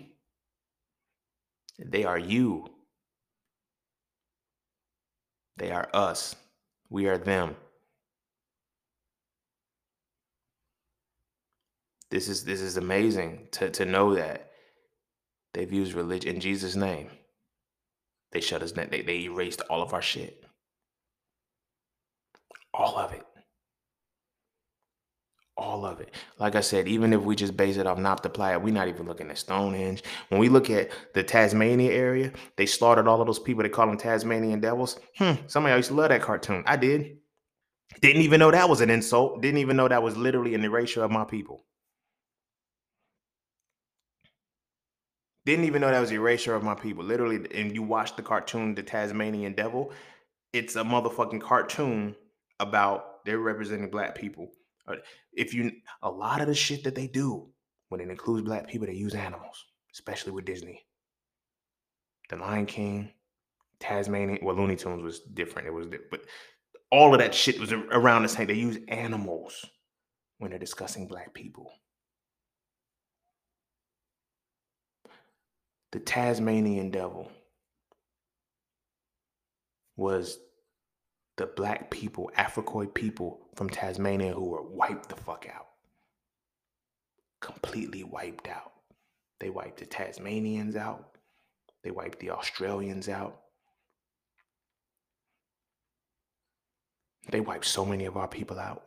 They 1.80 2.06
are 2.06 2.19
you. 2.19 2.68
They 5.57 5.72
are 5.72 5.90
us. 5.94 6.36
We 6.90 7.07
are 7.07 7.18
them. 7.18 7.56
This 12.10 12.28
is 12.30 12.44
this 12.45 12.61
is 12.61 12.78
amazing 12.78 13.48
to, 13.52 13.69
to 13.72 13.86
know 13.86 14.15
that 14.15 14.52
they've 15.53 15.72
used 15.72 15.94
religion 15.94 16.36
in 16.36 16.41
Jesus' 16.41 16.76
name. 16.76 17.10
They 18.32 18.41
shut 18.41 18.64
us 18.64 18.72
down. 18.72 18.88
They, 18.91 19.02
they 19.02 19.22
erased 19.22 19.62
all 19.70 19.82
of 19.82 19.94
our 19.94 20.02
shit. 20.02 20.44
All 22.74 22.98
of 22.98 23.12
it 23.14 23.26
all 25.62 25.86
of 25.86 26.02
it. 26.02 26.14
Like 26.40 26.56
I 26.56 26.62
said, 26.62 26.88
even 26.88 27.14
if 27.14 27.22
we 27.22 27.36
just 27.36 27.56
base 27.56 27.78
it 27.78 27.88
off 27.88 27.98
Nabta 27.98 28.34
Playa, 28.34 28.60
we're 28.60 28.74
not 28.74 28.88
even 28.88 29.06
looking 29.06 29.30
at 29.30 29.38
Stonehenge. 29.38 30.03
When 30.30 30.40
we 30.40 30.49
look 30.49 30.70
at 30.70 30.90
the 31.14 31.24
Tasmania 31.24 31.91
area, 31.91 32.32
they 32.58 32.66
slaughtered 32.66 33.08
all 33.08 33.22
of 33.22 33.28
those 33.28 33.40
people. 33.40 33.64
They 33.64 33.70
call 33.70 33.88
them 33.88 33.98
Tasmanian 33.98 34.60
devils. 34.60 34.99
Hmm, 35.18 35.34
somebody 35.48 35.76
used 35.76 35.90
to 35.90 35.95
love 35.95 36.10
that 36.10 36.22
cartoon. 36.22 36.64
I 36.66 36.78
did. 36.78 37.18
Didn't 38.02 38.24
even 38.24 38.40
know 38.40 38.52
that 38.52 38.70
was 38.70 38.82
an 38.82 38.90
insult. 38.90 39.41
Didn't 39.41 39.60
even 39.60 39.78
know 39.78 39.88
that 39.88 40.02
was 40.03 40.18
literally 40.18 40.56
an 40.56 40.64
erasure 40.64 41.03
of 41.03 41.12
my 41.12 41.26
people. 41.26 41.66
Didn't 45.46 45.66
even 45.66 45.82
know 45.82 45.90
that 45.90 46.00
was 46.00 46.12
erasure 46.12 46.54
of 46.54 46.64
my 46.64 46.76
people. 46.76 47.04
Literally, 47.04 47.48
and 47.56 47.74
you 47.74 47.82
watch 47.82 48.16
the 48.16 48.22
cartoon, 48.22 48.76
The 48.76 48.84
Tasmanian 48.84 49.54
Devil, 49.54 49.92
it's 50.54 50.76
a 50.76 50.84
motherfucking 50.84 51.42
cartoon 51.42 52.16
about 52.60 53.26
they're 53.26 53.40
representing 53.40 53.90
black 53.90 54.16
people 54.16 54.52
uh, 54.88 54.96
if 55.34 55.54
you 55.54 55.72
a 56.02 56.10
lot 56.10 56.42
of 56.42 56.48
the 56.48 56.56
shit 56.56 56.84
that 56.84 56.96
they 56.96 57.08
do 57.08 57.48
when 57.90 58.02
it 58.02 58.10
includes 58.10 58.44
black 58.44 58.68
people, 58.68 58.88
they 58.88 58.94
use 58.94 59.14
animals, 59.14 59.66
especially 59.94 60.32
with 60.32 60.46
Disney. 60.46 60.86
The 62.30 62.38
Lion 62.38 62.66
King, 62.66 63.12
Tasmanian, 63.80 64.40
well, 64.42 64.56
Looney 64.56 64.76
Tunes 64.76 65.04
was 65.04 65.20
different. 65.20 65.68
It 65.68 65.72
was, 65.72 65.88
but 66.10 66.22
all 66.90 67.14
of 67.14 67.20
that 67.20 67.36
shit 67.36 67.60
was 67.60 67.74
around 67.74 68.24
the 68.24 68.30
same. 68.30 68.48
They 68.48 68.54
use 68.54 68.78
animals 68.88 69.66
when 70.38 70.52
they're 70.52 70.60
discussing 70.60 71.08
black 71.08 71.34
people. 71.34 71.72
The 75.92 76.00
Tasmanian 76.00 76.90
devil 76.90 77.32
was 79.98 80.40
the 81.38 81.48
black 81.48 81.90
people, 81.90 82.32
Africoid 82.38 82.94
people 82.94 83.40
from 83.56 83.70
Tasmania 83.70 84.34
who 84.34 84.46
were 84.46 84.62
wiped 84.62 85.10
the 85.10 85.16
fuck 85.16 85.48
out. 85.54 85.68
Completely 87.42 88.04
wiped 88.04 88.48
out. 88.48 88.72
They 89.40 89.50
wiped 89.50 89.80
the 89.80 89.86
Tasmanians 89.86 90.76
out. 90.76 91.18
They 91.84 91.92
wiped 91.92 92.20
the 92.20 92.32
Australians 92.32 93.10
out. 93.10 93.40
They 97.32 97.40
wiped 97.40 97.66
so 97.66 97.86
many 97.86 98.06
of 98.06 98.18
our 98.18 98.28
people 98.28 98.60
out. 98.60 98.84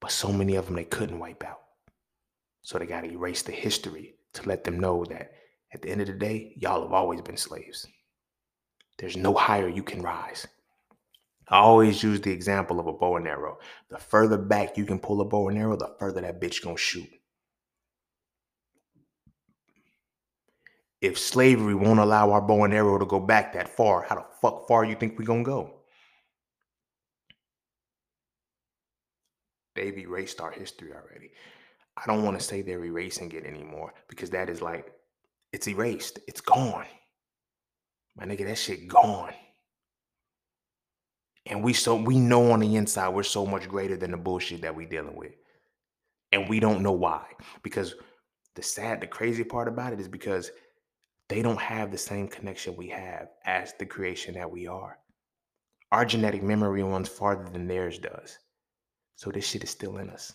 But 0.00 0.10
so 0.10 0.32
many 0.32 0.56
of 0.56 0.66
them 0.66 0.76
they 0.76 0.84
couldn't 0.84 1.18
wipe 1.18 1.44
out. 1.44 1.60
So 2.62 2.78
they 2.78 2.86
got 2.86 3.02
to 3.02 3.10
erase 3.10 3.42
the 3.42 3.52
history 3.52 4.14
to 4.32 4.48
let 4.48 4.64
them 4.64 4.80
know 4.80 5.04
that 5.04 5.32
at 5.72 5.82
the 5.82 5.88
end 5.88 6.00
of 6.00 6.06
the 6.08 6.14
day, 6.14 6.52
y'all 6.56 6.82
have 6.82 6.92
always 6.92 7.20
been 7.20 7.36
slaves. 7.36 7.86
There's 8.98 9.16
no 9.16 9.34
higher 9.34 9.68
you 9.68 9.82
can 9.82 10.02
rise. 10.02 10.46
I 11.48 11.58
always 11.58 12.02
use 12.02 12.20
the 12.20 12.30
example 12.30 12.78
of 12.78 12.86
a 12.86 12.92
bow 12.92 13.16
and 13.16 13.26
arrow. 13.26 13.58
The 13.90 13.98
further 13.98 14.38
back 14.38 14.76
you 14.76 14.84
can 14.84 14.98
pull 15.00 15.20
a 15.20 15.24
bow 15.24 15.48
and 15.48 15.58
arrow, 15.58 15.76
the 15.76 15.94
further 15.98 16.20
that 16.20 16.40
bitch 16.40 16.62
gonna 16.62 16.76
shoot. 16.76 17.08
If 21.00 21.18
slavery 21.18 21.74
won't 21.74 21.98
allow 21.98 22.30
our 22.30 22.42
bow 22.42 22.64
and 22.64 22.74
arrow 22.74 22.98
to 22.98 23.06
go 23.06 23.18
back 23.18 23.54
that 23.54 23.74
far, 23.74 24.02
how 24.02 24.16
the 24.16 24.26
fuck 24.42 24.68
far 24.68 24.84
you 24.84 24.94
think 24.94 25.18
we 25.18 25.24
gonna 25.24 25.42
go? 25.42 25.80
They've 29.74 29.96
erased 29.96 30.40
our 30.40 30.50
history 30.50 30.92
already. 30.92 31.30
I 31.96 32.06
don't 32.06 32.22
want 32.22 32.38
to 32.38 32.44
say 32.44 32.60
they're 32.62 32.84
erasing 32.84 33.32
it 33.32 33.44
anymore 33.44 33.94
because 34.08 34.30
that 34.30 34.48
is 34.48 34.60
like, 34.60 34.92
it's 35.52 35.68
erased. 35.68 36.18
It's 36.28 36.40
gone. 36.40 36.86
My 38.16 38.24
nigga, 38.24 38.46
that 38.46 38.58
shit 38.58 38.88
gone. 38.88 39.32
And 41.46 41.64
we 41.64 41.72
so 41.72 41.96
we 41.96 42.18
know 42.18 42.52
on 42.52 42.60
the 42.60 42.76
inside 42.76 43.08
we're 43.08 43.22
so 43.22 43.46
much 43.46 43.68
greater 43.68 43.96
than 43.96 44.10
the 44.10 44.16
bullshit 44.16 44.62
that 44.62 44.74
we 44.74 44.86
dealing 44.86 45.16
with. 45.16 45.32
And 46.32 46.48
we 46.48 46.60
don't 46.60 46.82
know 46.82 46.92
why. 46.92 47.24
Because 47.62 47.94
the 48.54 48.62
sad, 48.62 49.00
the 49.00 49.06
crazy 49.06 49.42
part 49.42 49.66
about 49.66 49.92
it 49.92 50.00
is 50.00 50.08
because 50.08 50.50
they 51.28 51.42
don't 51.42 51.60
have 51.60 51.90
the 51.90 51.98
same 51.98 52.28
connection 52.28 52.76
we 52.76 52.88
have 52.88 53.28
as 53.46 53.72
the 53.78 53.86
creation 53.86 54.34
that 54.34 54.50
we 54.50 54.66
are. 54.66 54.98
Our 55.92 56.04
genetic 56.04 56.42
memory 56.42 56.82
runs 56.82 57.08
farther 57.08 57.50
than 57.50 57.66
theirs 57.66 57.98
does. 57.98 58.38
So 59.16 59.30
this 59.30 59.46
shit 59.46 59.64
is 59.64 59.70
still 59.70 59.98
in 59.98 60.10
us. 60.10 60.32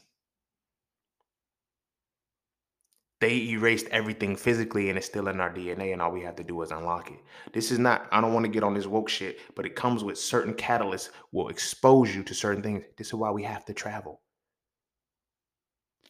They 3.26 3.50
erased 3.50 3.88
everything 3.88 4.36
physically 4.36 4.90
and 4.90 5.00
it's 5.00 5.08
still 5.08 5.30
in 5.30 5.40
our 5.40 5.52
DNA 5.52 5.94
and 5.94 6.00
all 6.00 6.12
we 6.12 6.22
have 6.22 6.36
to 6.36 6.44
do 6.44 6.62
is 6.62 6.70
unlock 6.70 7.10
it. 7.10 7.18
This 7.54 7.72
is 7.72 7.80
not, 7.80 8.08
I 8.12 8.22
don't 8.22 8.36
want 8.36 8.46
to 8.46 8.52
get 8.52 8.62
on 8.62 8.76
this 8.76 8.86
woke 8.86 9.10
shit, 9.10 9.40
but 9.56 9.66
it 9.66 9.76
comes 9.76 10.04
with 10.04 10.20
certain 10.20 10.54
catalysts 10.54 11.10
will 11.32 11.50
expose 11.50 12.16
you 12.16 12.22
to 12.22 12.36
certain 12.36 12.62
things. 12.62 12.84
This 12.98 13.08
is 13.08 13.16
why 13.16 13.32
we 13.32 13.42
have 13.42 13.66
to 13.66 13.74
travel. 13.74 14.22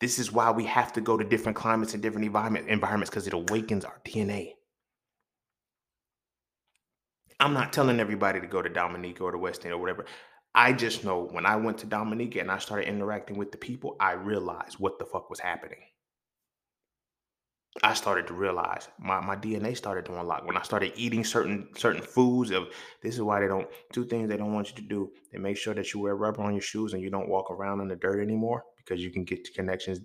This 0.01 0.19
is 0.19 0.33
why 0.33 0.51
we 0.51 0.65
have 0.65 0.91
to 0.91 0.99
go 0.99 1.15
to 1.15 1.23
different 1.23 1.55
climates 1.55 1.93
and 1.93 2.03
different 2.03 2.25
environment, 2.25 2.67
environments 2.67 3.09
because 3.09 3.27
it 3.27 3.33
awakens 3.33 3.85
our 3.85 4.01
DNA. 4.03 4.51
I'm 7.39 7.53
not 7.53 7.71
telling 7.71 8.01
everybody 8.01 8.41
to 8.41 8.47
go 8.47 8.61
to 8.61 8.67
Dominica 8.67 9.23
or 9.23 9.31
the 9.31 9.37
West 9.37 9.63
End 9.63 9.73
or 9.73 9.77
whatever. 9.77 10.03
I 10.53 10.73
just 10.73 11.05
know 11.05 11.29
when 11.31 11.45
I 11.45 11.55
went 11.55 11.77
to 11.77 11.85
Dominica 11.85 12.41
and 12.41 12.51
I 12.51 12.57
started 12.57 12.89
interacting 12.89 13.37
with 13.37 13.53
the 13.53 13.57
people, 13.57 13.95
I 14.01 14.11
realized 14.11 14.79
what 14.79 14.99
the 14.99 15.05
fuck 15.05 15.29
was 15.29 15.39
happening. 15.39 15.79
I 17.83 17.93
started 17.93 18.25
to 18.27 18.33
realize 18.33 18.87
my, 18.97 19.19
my 19.19 19.35
DNA 19.35 19.75
started 19.75 20.05
to 20.05 20.17
unlock 20.17 20.45
when 20.45 20.55
I 20.55 20.61
started 20.61 20.93
eating 20.95 21.25
certain 21.25 21.67
certain 21.75 22.01
foods. 22.01 22.51
Of 22.51 22.69
this 23.01 23.15
is 23.15 23.21
why 23.21 23.41
they 23.41 23.47
don't 23.47 23.67
two 23.91 24.05
things 24.05 24.29
they 24.29 24.37
don't 24.37 24.53
want 24.53 24.69
you 24.69 24.75
to 24.75 24.81
do. 24.81 25.11
They 25.31 25.39
make 25.39 25.57
sure 25.57 25.73
that 25.73 25.93
you 25.93 25.99
wear 25.99 26.15
rubber 26.15 26.41
on 26.41 26.53
your 26.53 26.61
shoes 26.61 26.93
and 26.93 27.01
you 27.01 27.09
don't 27.09 27.27
walk 27.27 27.51
around 27.51 27.81
in 27.81 27.89
the 27.89 27.97
dirt 27.97 28.21
anymore 28.21 28.63
because 28.77 29.03
you 29.03 29.11
can 29.11 29.25
get 29.25 29.53
connections, 29.53 29.99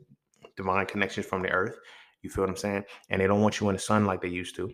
divine 0.56 0.86
connections 0.86 1.26
from 1.26 1.42
the 1.42 1.50
earth. 1.50 1.76
You 2.22 2.30
feel 2.30 2.42
what 2.42 2.50
I'm 2.50 2.56
saying? 2.56 2.84
And 3.08 3.22
they 3.22 3.28
don't 3.28 3.40
want 3.40 3.60
you 3.60 3.68
in 3.68 3.76
the 3.76 3.80
sun 3.80 4.04
like 4.04 4.20
they 4.20 4.28
used 4.28 4.56
to 4.56 4.72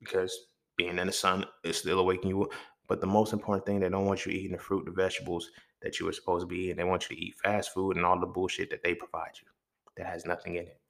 because 0.00 0.36
being 0.76 0.98
in 0.98 1.06
the 1.06 1.12
sun 1.12 1.46
is 1.64 1.76
still 1.76 2.00
awakening 2.00 2.36
you. 2.36 2.50
But 2.88 3.00
the 3.00 3.06
most 3.06 3.32
important 3.32 3.66
thing, 3.66 3.78
they 3.78 3.88
don't 3.88 4.06
want 4.06 4.26
you 4.26 4.32
eating 4.32 4.52
the 4.52 4.58
fruit, 4.58 4.84
the 4.84 4.90
vegetables 4.90 5.48
that 5.80 6.00
you 6.00 6.06
were 6.06 6.12
supposed 6.12 6.42
to 6.42 6.46
be 6.48 6.64
eating. 6.64 6.76
They 6.76 6.84
want 6.84 7.08
you 7.08 7.14
to 7.14 7.22
eat 7.22 7.36
fast 7.42 7.72
food 7.72 7.96
and 7.96 8.04
all 8.04 8.18
the 8.18 8.26
bullshit 8.26 8.68
that 8.70 8.82
they 8.82 8.94
provide 8.94 9.30
you 9.40 9.48
that 9.96 10.06
has 10.06 10.26
nothing 10.26 10.56
in 10.56 10.66
it 10.66 10.81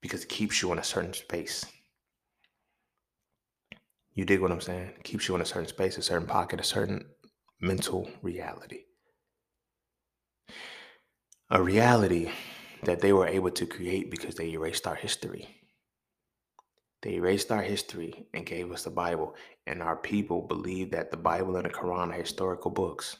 because 0.00 0.22
it 0.24 0.28
keeps 0.28 0.62
you 0.62 0.72
in 0.72 0.78
a 0.78 0.84
certain 0.84 1.14
space. 1.14 1.64
You 4.14 4.24
dig 4.24 4.40
what 4.40 4.52
I'm 4.52 4.60
saying? 4.60 4.90
It 4.98 5.04
keeps 5.04 5.28
you 5.28 5.34
in 5.34 5.40
a 5.40 5.46
certain 5.46 5.68
space, 5.68 5.98
a 5.98 6.02
certain 6.02 6.26
pocket, 6.28 6.60
a 6.60 6.64
certain 6.64 7.06
mental 7.60 8.10
reality. 8.22 8.84
a 11.50 11.62
reality 11.62 12.30
that 12.84 13.00
they 13.00 13.12
were 13.12 13.26
able 13.26 13.50
to 13.50 13.66
create 13.66 14.10
because 14.10 14.34
they 14.36 14.50
erased 14.50 14.86
our 14.86 14.94
history. 14.94 15.48
They 17.02 17.14
erased 17.14 17.50
our 17.52 17.62
history 17.62 18.26
and 18.34 18.46
gave 18.46 18.70
us 18.72 18.84
the 18.84 18.90
Bible. 18.90 19.34
And 19.66 19.82
our 19.82 19.96
people 19.96 20.42
believe 20.42 20.90
that 20.92 21.10
the 21.10 21.16
Bible 21.16 21.56
and 21.56 21.66
the 21.66 21.70
Quran 21.70 22.10
are 22.10 22.12
historical 22.12 22.70
books 22.70 23.18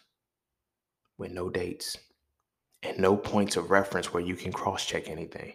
with 1.19 1.32
no 1.32 1.51
dates 1.51 1.97
and 2.82 2.98
no 2.98 3.16
points 3.16 3.57
of 3.57 3.70
reference 3.70 4.12
where 4.12 4.23
you 4.23 4.36
can 4.36 4.52
cross 4.52 4.86
check 4.86 5.09
anything. 5.09 5.55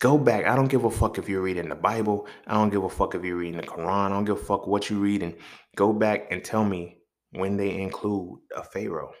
Go 0.00 0.16
back. 0.16 0.46
I 0.46 0.54
don't 0.54 0.68
give 0.68 0.84
a 0.84 0.90
fuck 0.90 1.18
if 1.18 1.28
you're 1.28 1.42
reading 1.42 1.68
the 1.68 1.74
Bible. 1.74 2.28
I 2.46 2.54
don't 2.54 2.70
give 2.70 2.84
a 2.84 2.88
fuck 2.88 3.14
if 3.14 3.24
you're 3.24 3.36
reading 3.36 3.60
the 3.60 3.66
Quran. 3.66 4.06
I 4.06 4.08
don't 4.10 4.24
give 4.24 4.36
a 4.36 4.44
fuck 4.44 4.66
what 4.66 4.88
you're 4.88 5.00
reading. 5.00 5.34
Go 5.76 5.92
back 5.92 6.28
and 6.30 6.44
tell 6.44 6.64
me 6.64 6.98
when 7.32 7.56
they 7.56 7.80
include 7.80 8.38
a 8.54 8.62
Pharaoh. 8.62 9.12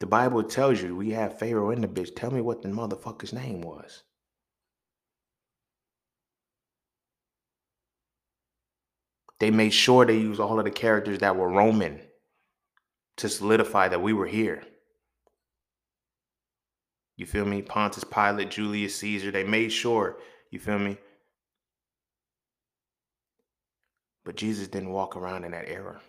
The 0.00 0.06
Bible 0.06 0.42
tells 0.42 0.82
you 0.82 0.96
we 0.96 1.10
have 1.10 1.38
Pharaoh 1.38 1.70
in 1.70 1.82
the 1.82 1.88
bitch. 1.88 2.16
Tell 2.16 2.30
me 2.30 2.40
what 2.40 2.62
the 2.62 2.68
motherfucker's 2.68 3.32
name 3.32 3.60
was. 3.60 4.02
They 9.38 9.50
made 9.50 9.74
sure 9.74 10.06
they 10.06 10.16
used 10.16 10.40
all 10.40 10.58
of 10.58 10.64
the 10.64 10.70
characters 10.70 11.18
that 11.18 11.36
were 11.36 11.50
Roman 11.50 12.00
to 13.18 13.28
solidify 13.28 13.88
that 13.88 14.00
we 14.00 14.12
were 14.12 14.26
here. 14.26 14.62
You 17.16 17.26
feel 17.26 17.44
me? 17.44 17.62
Pontius 17.62 18.04
Pilate, 18.04 18.50
Julius 18.50 18.96
Caesar, 18.96 19.30
they 19.30 19.44
made 19.44 19.70
sure, 19.70 20.18
you 20.50 20.58
feel 20.58 20.78
me? 20.78 20.96
But 24.24 24.36
Jesus 24.36 24.68
didn't 24.68 24.92
walk 24.92 25.16
around 25.16 25.44
in 25.44 25.52
that 25.52 25.68
era. 25.68 26.00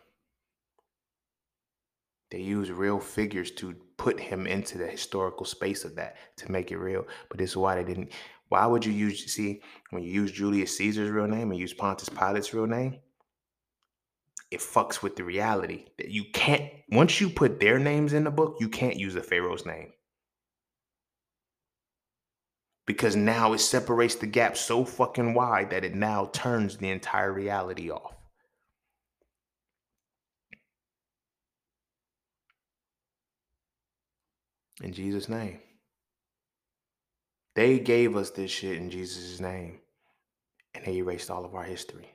They 2.32 2.40
used 2.40 2.72
real 2.72 3.00
figures 3.00 3.52
to 3.52 3.76
put 3.98 4.20
him 4.20 4.48
into 4.48 4.78
the 4.78 4.88
historical 4.88 5.46
space 5.46 5.84
of 5.84 5.96
that 5.96 6.16
to 6.38 6.52
make 6.52 6.72
it 6.72 6.78
real. 6.78 7.06
But 7.30 7.38
this 7.38 7.52
is 7.52 7.58
why 7.58 7.76
they 7.76 7.84
didn't. 7.84 8.12
Why 8.50 8.66
would 8.66 8.86
you 8.86 8.92
use, 8.92 9.32
see, 9.32 9.62
when 9.90 10.04
you 10.04 10.12
use 10.12 10.32
Julius 10.32 10.78
Caesar's 10.78 11.10
real 11.10 11.28
name 11.28 11.52
and 11.52 11.60
use 11.60 11.74
Pontius 11.74 12.10
Pilate's 12.10 12.54
real 12.54 12.68
name, 12.68 13.00
it 14.52 14.60
fucks 14.60 15.02
with 15.02 15.16
the 15.16 15.24
reality 15.24 15.86
that 15.98 16.10
you 16.10 16.26
can't, 16.34 16.72
once 16.90 17.20
you 17.20 17.30
put 17.30 17.60
their 17.60 17.80
names 17.80 18.14
in 18.14 18.24
the 18.24 18.32
book, 18.32 18.58
you 18.60 18.70
can't 18.70 18.98
use 18.98 19.16
a 19.16 19.22
Pharaoh's 19.22 19.66
name 19.66 19.92
because 22.86 23.16
now 23.16 23.54
it 23.54 23.60
separates 23.60 24.16
the 24.16 24.28
gap 24.28 24.58
so 24.58 24.84
fucking 24.84 25.34
wide 25.34 25.70
that 25.70 25.86
it 25.86 25.96
now 25.96 26.30
turns 26.34 26.78
the 26.78 26.90
entire 26.90 27.32
reality 27.32 27.90
off. 27.90 28.14
In 34.82 34.92
Jesus' 34.92 35.30
name. 35.30 35.60
They 37.56 37.80
gave 37.80 38.18
us 38.18 38.32
this 38.32 38.52
shit 38.52 38.78
in 38.78 38.90
Jesus' 38.90 39.40
name, 39.40 39.80
and 40.74 40.84
they 40.84 40.96
erased 40.96 41.30
all 41.30 41.46
of 41.46 41.54
our 41.54 41.64
history. 41.64 42.10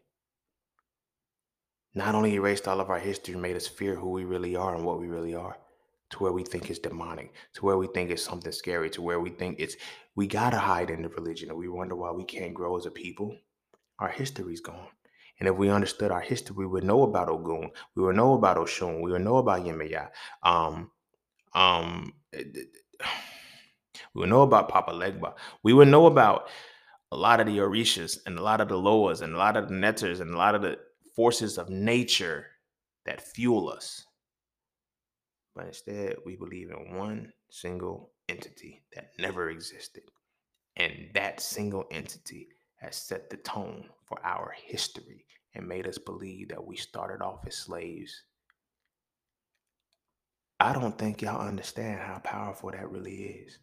Not 1.95 2.15
only 2.15 2.35
erased 2.35 2.67
all 2.67 2.81
of 2.81 2.91
our 2.91 2.99
history, 2.99 3.37
made 3.37 3.57
us 3.57 3.69
fear 3.69 3.95
who 3.95 4.11
we 4.11 4.25
really 4.25 4.57
are 4.57 4.75
and 4.75 4.85
what 4.85 5.01
we 5.01 5.07
really 5.07 5.35
are 5.35 5.57
to 6.11 6.19
where 6.19 6.33
we 6.33 6.43
think 6.43 6.71
it's 6.71 6.79
demonic, 6.79 7.33
to 7.55 7.65
where 7.65 7.77
we 7.77 7.87
think 7.89 8.11
it's 8.11 8.23
something 8.23 8.53
scary, 8.53 8.91
to 8.91 9.03
where 9.03 9.21
we 9.21 9.31
think 9.31 9.57
it's 9.59 9.77
we 10.17 10.27
gotta 10.27 10.59
hide 10.59 10.91
in 10.91 11.03
the 11.03 11.09
religion, 11.09 11.51
and 11.51 11.59
we 11.59 11.69
wonder 11.69 11.95
why 11.97 12.11
we 12.11 12.25
can't 12.25 12.55
grow 12.55 12.77
as 12.77 12.87
a 12.87 12.91
people. 12.91 13.37
Our 13.99 14.09
history's 14.09 14.61
gone. 14.61 14.89
And 15.41 15.49
if 15.49 15.57
we 15.57 15.71
understood 15.71 16.11
our 16.11 16.21
history, 16.21 16.57
we 16.57 16.67
would 16.67 16.85
know 16.85 17.03
about 17.03 17.29
Ogun, 17.29 17.71
we 17.95 18.03
would 18.03 18.17
know 18.17 18.35
about 18.35 18.57
Oshun, 18.57 19.03
we 19.03 19.13
would 19.13 19.23
know 19.23 19.37
about 19.37 19.65
Yemaya. 19.65 20.09
Um, 20.43 20.91
um, 21.55 22.13
eh, 22.33 22.43
we 24.15 24.21
would 24.21 24.31
know 24.31 24.43
about 24.43 24.69
Papa 24.69 24.93
Legba. 24.93 25.35
We 25.63 25.73
would 25.73 25.89
know 25.89 26.07
about 26.07 26.49
a 27.13 27.17
lot 27.17 27.41
of 27.41 27.47
the 27.47 27.59
Orishas 27.59 28.19
and 28.27 28.39
a 28.39 28.43
lot 28.43 28.61
of 28.61 28.69
the 28.69 28.77
Loas 28.77 29.23
and 29.23 29.35
a 29.35 29.39
lot 29.39 29.57
of 29.57 29.69
the 29.69 29.75
Netters 29.75 30.21
and 30.21 30.35
a 30.35 30.37
lot 30.37 30.55
of 30.55 30.63
the 30.63 30.79
forces 31.15 31.59
of 31.59 31.69
nature 31.69 32.47
that 33.07 33.23
fuel 33.23 33.69
us. 33.71 34.05
But 35.59 35.67
instead, 35.67 36.15
we 36.25 36.37
believe 36.37 36.71
in 36.71 36.97
one 36.97 37.33
single 37.51 38.13
entity 38.29 38.81
that 38.95 39.11
never 39.19 39.51
existed. 39.51 40.05
And 40.77 41.09
that 41.15 41.41
single 41.41 41.85
entity 41.91 42.47
has 42.77 42.95
set 42.95 43.29
the 43.29 43.39
tone 43.39 43.89
for 44.05 44.25
our 44.25 44.55
history 44.57 45.27
and 45.57 45.67
made 45.67 45.89
us 45.89 45.99
believe 45.99 46.51
that 46.51 46.65
we 46.65 46.77
started 46.77 47.25
off 47.25 47.45
as 47.45 47.57
slaves. 47.57 48.23
I 50.61 50.73
don't 50.73 50.97
think 50.97 51.23
y'all 51.23 51.45
understand 51.45 52.03
how 52.03 52.21
powerful 52.21 52.71
that 52.71 52.93
really 52.93 53.17
is. 53.17 53.59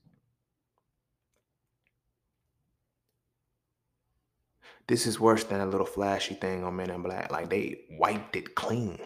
This 4.87 5.07
is 5.07 5.17
worse 5.17 5.45
than 5.45 5.61
a 5.61 5.65
little 5.65 5.87
flashy 5.87 6.35
thing 6.35 6.65
on 6.65 6.75
Men 6.75 6.89
in 6.89 7.01
Black. 7.01 7.31
Like 7.31 7.49
they 7.49 7.85
wiped 7.91 8.35
it 8.35 8.53
clean. 8.53 8.99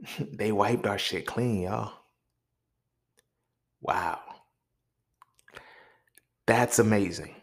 they 0.32 0.52
wiped 0.52 0.86
our 0.86 0.98
shit 0.98 1.26
clean, 1.26 1.62
y'all. 1.62 1.92
Wow. 3.80 4.20
That's 6.46 6.78
amazing. 6.78 7.34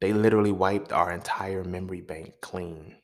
They 0.00 0.12
literally 0.12 0.52
wiped 0.52 0.92
our 0.92 1.12
entire 1.12 1.64
memory 1.64 2.00
bank 2.00 2.34
clean. 2.40 2.96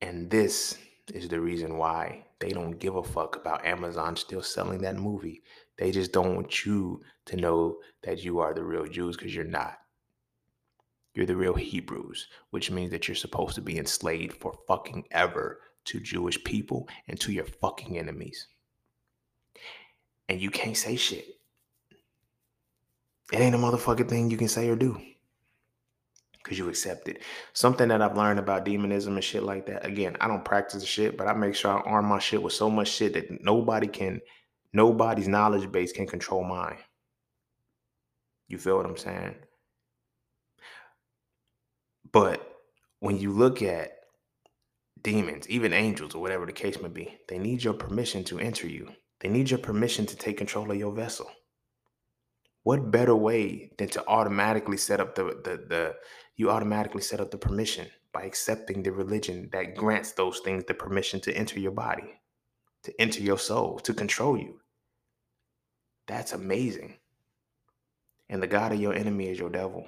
And 0.00 0.30
this 0.30 0.78
is 1.12 1.28
the 1.28 1.40
reason 1.40 1.76
why 1.76 2.26
they 2.38 2.50
don't 2.50 2.78
give 2.78 2.96
a 2.96 3.02
fuck 3.02 3.36
about 3.36 3.66
Amazon 3.66 4.16
still 4.16 4.42
selling 4.42 4.80
that 4.82 4.96
movie. 4.96 5.42
They 5.76 5.90
just 5.90 6.12
don't 6.12 6.36
want 6.36 6.64
you 6.64 7.02
to 7.26 7.36
know 7.36 7.78
that 8.02 8.22
you 8.24 8.38
are 8.38 8.54
the 8.54 8.64
real 8.64 8.86
Jews 8.86 9.16
because 9.16 9.34
you're 9.34 9.44
not. 9.44 9.78
You're 11.14 11.26
the 11.26 11.36
real 11.36 11.54
Hebrews, 11.54 12.28
which 12.50 12.70
means 12.70 12.92
that 12.92 13.08
you're 13.08 13.14
supposed 13.14 13.56
to 13.56 13.60
be 13.60 13.78
enslaved 13.78 14.40
for 14.40 14.54
fucking 14.68 15.04
ever 15.10 15.60
to 15.90 16.00
Jewish 16.00 16.42
people 16.44 16.88
and 17.08 17.18
to 17.20 17.32
your 17.32 17.44
fucking 17.44 17.98
enemies. 17.98 18.46
And 20.28 20.40
you 20.40 20.50
can't 20.50 20.76
say 20.76 20.96
shit. 20.96 21.26
It 23.32 23.40
ain't 23.40 23.54
a 23.54 23.58
motherfucking 23.58 24.08
thing 24.08 24.30
you 24.30 24.36
can 24.36 24.48
say 24.48 24.68
or 24.68 24.76
do 24.76 25.00
because 26.42 26.58
you 26.58 26.68
accept 26.68 27.08
it. 27.08 27.22
Something 27.52 27.88
that 27.88 28.00
I've 28.00 28.16
learned 28.16 28.38
about 28.38 28.64
demonism 28.64 29.14
and 29.14 29.24
shit 29.24 29.42
like 29.42 29.66
that. 29.66 29.84
Again, 29.84 30.16
I 30.20 30.28
don't 30.28 30.44
practice 30.44 30.84
shit, 30.84 31.16
but 31.16 31.26
I 31.26 31.32
make 31.32 31.54
sure 31.54 31.72
I 31.72 31.80
arm 31.82 32.06
my 32.06 32.18
shit 32.18 32.42
with 32.42 32.52
so 32.52 32.70
much 32.70 32.88
shit 32.88 33.12
that 33.14 33.42
nobody 33.42 33.86
can, 33.86 34.20
nobody's 34.72 35.28
knowledge 35.28 35.70
base 35.70 35.92
can 35.92 36.06
control 36.06 36.44
mine. 36.44 36.78
You 38.48 38.58
feel 38.58 38.76
what 38.76 38.86
I'm 38.86 38.96
saying? 38.96 39.34
But 42.10 42.44
when 43.00 43.18
you 43.18 43.32
look 43.32 43.62
at 43.62 43.99
demons, 45.02 45.48
even 45.48 45.72
angels, 45.72 46.14
or 46.14 46.20
whatever 46.20 46.46
the 46.46 46.52
case 46.52 46.80
may 46.80 46.88
be, 46.88 47.18
they 47.28 47.38
need 47.38 47.62
your 47.62 47.74
permission 47.74 48.24
to 48.24 48.38
enter 48.38 48.66
you. 48.66 48.88
They 49.20 49.28
need 49.28 49.50
your 49.50 49.58
permission 49.58 50.06
to 50.06 50.16
take 50.16 50.38
control 50.38 50.70
of 50.70 50.78
your 50.78 50.92
vessel. 50.92 51.30
What 52.62 52.90
better 52.90 53.14
way 53.14 53.70
than 53.78 53.88
to 53.90 54.06
automatically 54.06 54.76
set 54.76 55.00
up 55.00 55.14
the, 55.14 55.24
the, 55.24 55.64
the 55.68 55.94
you 56.36 56.50
automatically 56.50 57.02
set 57.02 57.20
up 57.20 57.30
the 57.30 57.38
permission 57.38 57.86
by 58.12 58.22
accepting 58.22 58.82
the 58.82 58.92
religion 58.92 59.48
that 59.52 59.76
grants 59.76 60.12
those 60.12 60.40
things 60.40 60.64
the 60.64 60.74
permission 60.74 61.20
to 61.20 61.32
enter 61.32 61.58
your 61.58 61.72
body, 61.72 62.20
to 62.84 63.00
enter 63.00 63.22
your 63.22 63.38
soul, 63.38 63.78
to 63.80 63.94
control 63.94 64.36
you. 64.38 64.60
That's 66.06 66.32
amazing. 66.32 66.96
And 68.28 68.42
the 68.42 68.46
God 68.46 68.72
of 68.72 68.80
your 68.80 68.94
enemy 68.94 69.28
is 69.28 69.38
your 69.38 69.50
devil. 69.50 69.86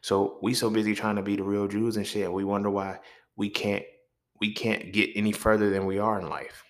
So 0.00 0.38
we 0.42 0.54
so 0.54 0.68
busy 0.68 0.94
trying 0.94 1.16
to 1.16 1.22
be 1.22 1.36
the 1.36 1.42
real 1.42 1.68
Jews 1.68 1.96
and 1.96 2.06
shit, 2.06 2.32
we 2.32 2.44
wonder 2.44 2.70
why 2.70 2.98
we 3.36 3.50
can't 3.50 3.84
we 4.44 4.52
can't 4.52 4.92
get 4.92 5.08
any 5.14 5.32
further 5.32 5.70
than 5.70 5.86
we 5.86 5.98
are 5.98 6.20
in 6.20 6.28
life 6.28 6.64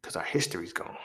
because 0.00 0.16
our 0.16 0.24
history's 0.24 0.72
gone. 0.72 0.96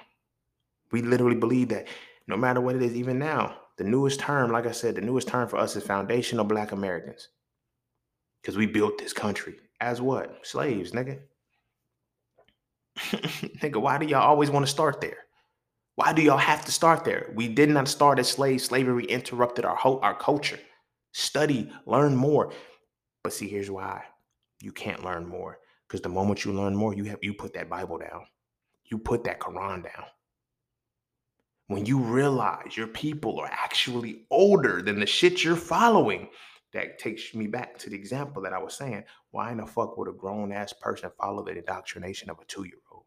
We 0.93 1.01
literally 1.01 1.35
believe 1.35 1.67
that 1.69 1.89
no 2.27 2.37
matter 2.37 2.61
what 2.61 2.77
it 2.77 2.81
is, 2.81 2.95
even 2.95 3.19
now, 3.19 3.57
the 3.77 3.83
newest 3.83 4.21
term, 4.21 4.49
like 4.49 4.65
I 4.65 4.71
said, 4.71 4.95
the 4.95 5.01
newest 5.01 5.27
term 5.27 5.49
for 5.49 5.57
us 5.57 5.75
is 5.75 5.83
foundational 5.83 6.45
black 6.45 6.71
Americans. 6.71 7.27
Because 8.41 8.55
we 8.55 8.65
built 8.65 8.97
this 8.97 9.11
country 9.11 9.55
as 9.81 9.99
what? 9.99 10.39
Slaves, 10.43 10.93
nigga. 10.93 11.19
nigga, 12.97 13.81
why 13.81 13.97
do 13.97 14.05
y'all 14.05 14.21
always 14.21 14.49
want 14.49 14.65
to 14.65 14.71
start 14.71 15.01
there? 15.01 15.25
Why 15.95 16.13
do 16.13 16.21
y'all 16.21 16.37
have 16.37 16.63
to 16.63 16.71
start 16.71 17.03
there? 17.03 17.29
We 17.35 17.49
did 17.49 17.67
not 17.67 17.89
start 17.89 18.19
as 18.19 18.29
slaves. 18.29 18.63
Slavery 18.63 19.03
interrupted 19.03 19.65
our 19.65 19.75
whole 19.75 19.99
our 19.99 20.17
culture. 20.17 20.59
Study, 21.11 21.69
learn 21.85 22.15
more. 22.15 22.53
But 23.21 23.33
see, 23.33 23.49
here's 23.49 23.69
why 23.69 24.03
you 24.61 24.71
can't 24.71 25.03
learn 25.03 25.27
more 25.27 25.59
because 25.87 26.01
the 26.01 26.09
moment 26.09 26.45
you 26.45 26.53
learn 26.53 26.75
more, 26.75 26.93
you 26.93 27.05
have 27.05 27.19
you 27.21 27.33
put 27.33 27.53
that 27.53 27.69
Bible 27.69 27.97
down, 27.97 28.25
you 28.85 28.97
put 28.97 29.23
that 29.23 29.39
Quran 29.39 29.83
down. 29.83 30.05
When 31.67 31.85
you 31.85 31.99
realize 31.99 32.75
your 32.75 32.87
people 32.87 33.39
are 33.39 33.49
actually 33.51 34.25
older 34.31 34.81
than 34.81 34.99
the 34.99 35.05
shit 35.05 35.43
you're 35.43 35.55
following, 35.55 36.29
that 36.73 36.99
takes 36.99 37.33
me 37.33 37.47
back 37.47 37.77
to 37.79 37.89
the 37.89 37.95
example 37.95 38.41
that 38.43 38.53
I 38.53 38.59
was 38.59 38.75
saying. 38.75 39.03
Why 39.31 39.51
in 39.51 39.57
the 39.57 39.65
fuck 39.65 39.97
would 39.97 40.07
a 40.07 40.11
grown 40.11 40.51
ass 40.51 40.73
person 40.73 41.11
follow 41.19 41.43
the 41.43 41.57
indoctrination 41.57 42.29
of 42.29 42.39
a 42.39 42.45
two 42.45 42.63
year 42.63 42.79
old? 42.91 43.03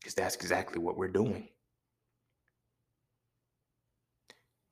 Because 0.00 0.14
that's 0.14 0.36
exactly 0.36 0.78
what 0.78 0.96
we're 0.96 1.08
doing. 1.08 1.48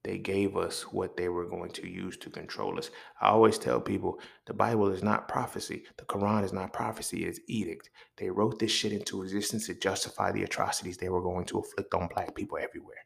They 0.04 0.18
gave 0.18 0.56
us 0.56 0.82
what 0.92 1.16
they 1.16 1.28
were 1.28 1.46
going 1.46 1.70
to 1.72 1.88
use 1.88 2.16
to 2.18 2.30
control 2.30 2.76
us. 2.76 2.90
I 3.20 3.28
always 3.28 3.56
tell 3.56 3.80
people 3.80 4.18
the 4.46 4.54
Bible 4.54 4.88
is 4.88 5.02
not 5.02 5.28
prophecy. 5.28 5.84
The 5.96 6.04
Quran 6.04 6.42
is 6.44 6.52
not 6.52 6.72
prophecy, 6.72 7.24
it's 7.24 7.38
edict. 7.46 7.88
They 8.16 8.28
wrote 8.28 8.58
this 8.58 8.72
shit 8.72 8.92
into 8.92 9.22
existence 9.22 9.66
to 9.66 9.74
justify 9.74 10.32
the 10.32 10.42
atrocities 10.42 10.96
they 10.96 11.08
were 11.08 11.22
going 11.22 11.44
to 11.46 11.60
afflict 11.60 11.94
on 11.94 12.08
black 12.12 12.34
people 12.34 12.58
everywhere. 12.60 12.96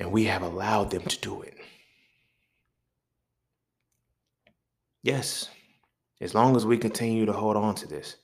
And 0.00 0.10
we 0.10 0.24
have 0.24 0.42
allowed 0.42 0.90
them 0.90 1.02
to 1.02 1.20
do 1.20 1.42
it. 1.42 1.54
Yes, 5.02 5.50
as 6.20 6.34
long 6.34 6.56
as 6.56 6.66
we 6.66 6.78
continue 6.78 7.26
to 7.26 7.32
hold 7.32 7.56
on 7.56 7.76
to 7.76 7.86
this. 7.86 8.16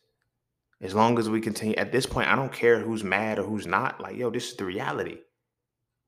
As 0.85 0.95
long 0.95 1.19
as 1.19 1.31
we 1.31 1.41
continue, 1.41 1.75
at 1.77 1.93
this 1.93 2.05
point, 2.05 2.29
I 2.29 2.37
don't 2.37 2.53
care 2.53 2.79
who's 2.79 3.03
mad 3.03 3.39
or 3.39 3.45
who's 3.45 3.67
not. 3.67 4.03
Like, 4.03 4.17
yo, 4.17 4.29
this 4.29 4.51
is 4.51 4.57
the 4.57 4.67
reality. 4.67 5.17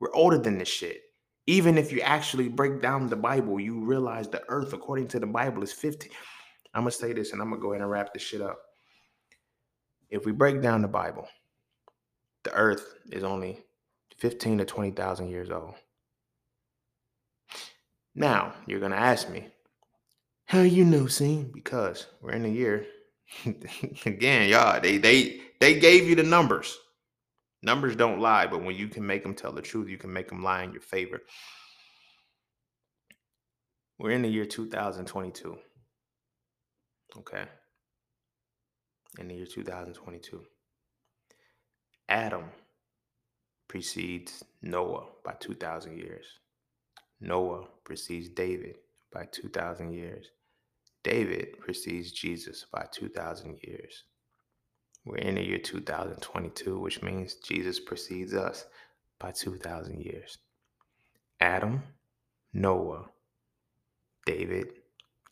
We're 0.00 0.14
older 0.14 0.36
than 0.36 0.58
this 0.58 0.68
shit. 0.68 1.00
Even 1.46 1.78
if 1.78 1.90
you 1.90 2.02
actually 2.02 2.50
break 2.50 2.82
down 2.82 3.06
the 3.06 3.16
Bible, 3.16 3.58
you 3.58 3.82
realize 3.82 4.28
the 4.28 4.42
earth, 4.48 4.74
according 4.74 5.08
to 5.08 5.18
the 5.18 5.26
Bible, 5.26 5.62
is 5.62 5.72
50. 5.72 6.10
I'm 6.74 6.84
to 6.84 6.90
say 6.90 7.14
this 7.14 7.32
and 7.32 7.40
I'm 7.40 7.50
to 7.52 7.56
go 7.56 7.72
ahead 7.72 7.80
and 7.80 7.90
wrap 7.90 8.12
this 8.12 8.22
shit 8.22 8.42
up. 8.42 8.58
If 10.10 10.26
we 10.26 10.32
break 10.32 10.60
down 10.60 10.82
the 10.82 10.88
Bible, 10.88 11.26
the 12.42 12.52
earth 12.52 12.96
is 13.10 13.24
only 13.24 13.64
15 14.18 14.58
to 14.58 14.66
20,000 14.66 15.30
years 15.30 15.50
old. 15.50 15.72
Now, 18.14 18.52
you're 18.66 18.80
going 18.80 18.92
to 18.92 18.98
ask 18.98 19.30
me, 19.30 19.46
how 20.44 20.60
you 20.60 20.84
know, 20.84 21.06
see? 21.06 21.46
Because 21.50 22.08
we're 22.20 22.32
in 22.32 22.42
the 22.42 22.50
year 22.50 22.86
Again, 24.06 24.48
y'all, 24.48 24.80
they 24.80 24.98
they 24.98 25.40
they 25.60 25.78
gave 25.78 26.08
you 26.08 26.14
the 26.14 26.22
numbers. 26.22 26.76
Numbers 27.62 27.96
don't 27.96 28.20
lie, 28.20 28.46
but 28.46 28.62
when 28.62 28.76
you 28.76 28.88
can 28.88 29.06
make 29.06 29.22
them 29.22 29.34
tell 29.34 29.52
the 29.52 29.62
truth, 29.62 29.88
you 29.88 29.98
can 29.98 30.12
make 30.12 30.28
them 30.28 30.42
lie 30.42 30.62
in 30.62 30.72
your 30.72 30.82
favor. 30.82 31.20
We're 33.98 34.10
in 34.10 34.22
the 34.22 34.28
year 34.28 34.44
2022. 34.44 35.56
Okay. 37.18 37.44
In 39.18 39.28
the 39.28 39.34
year 39.34 39.46
2022. 39.46 40.42
Adam 42.08 42.44
precedes 43.68 44.44
Noah 44.62 45.06
by 45.24 45.32
2,000 45.40 45.96
years. 45.96 46.26
Noah 47.20 47.66
precedes 47.84 48.28
David 48.28 48.76
by 49.12 49.24
2,000 49.32 49.92
years. 49.92 50.26
David 51.06 51.60
precedes 51.60 52.10
Jesus 52.10 52.66
by 52.72 52.84
2,000 52.90 53.60
years. 53.62 54.02
We're 55.04 55.18
in 55.18 55.36
the 55.36 55.46
year 55.46 55.58
2022, 55.58 56.80
which 56.80 57.00
means 57.00 57.34
Jesus 57.34 57.78
precedes 57.78 58.34
us 58.34 58.64
by 59.20 59.30
2,000 59.30 60.00
years. 60.00 60.38
Adam, 61.40 61.80
Noah, 62.52 63.04
David, 64.26 64.66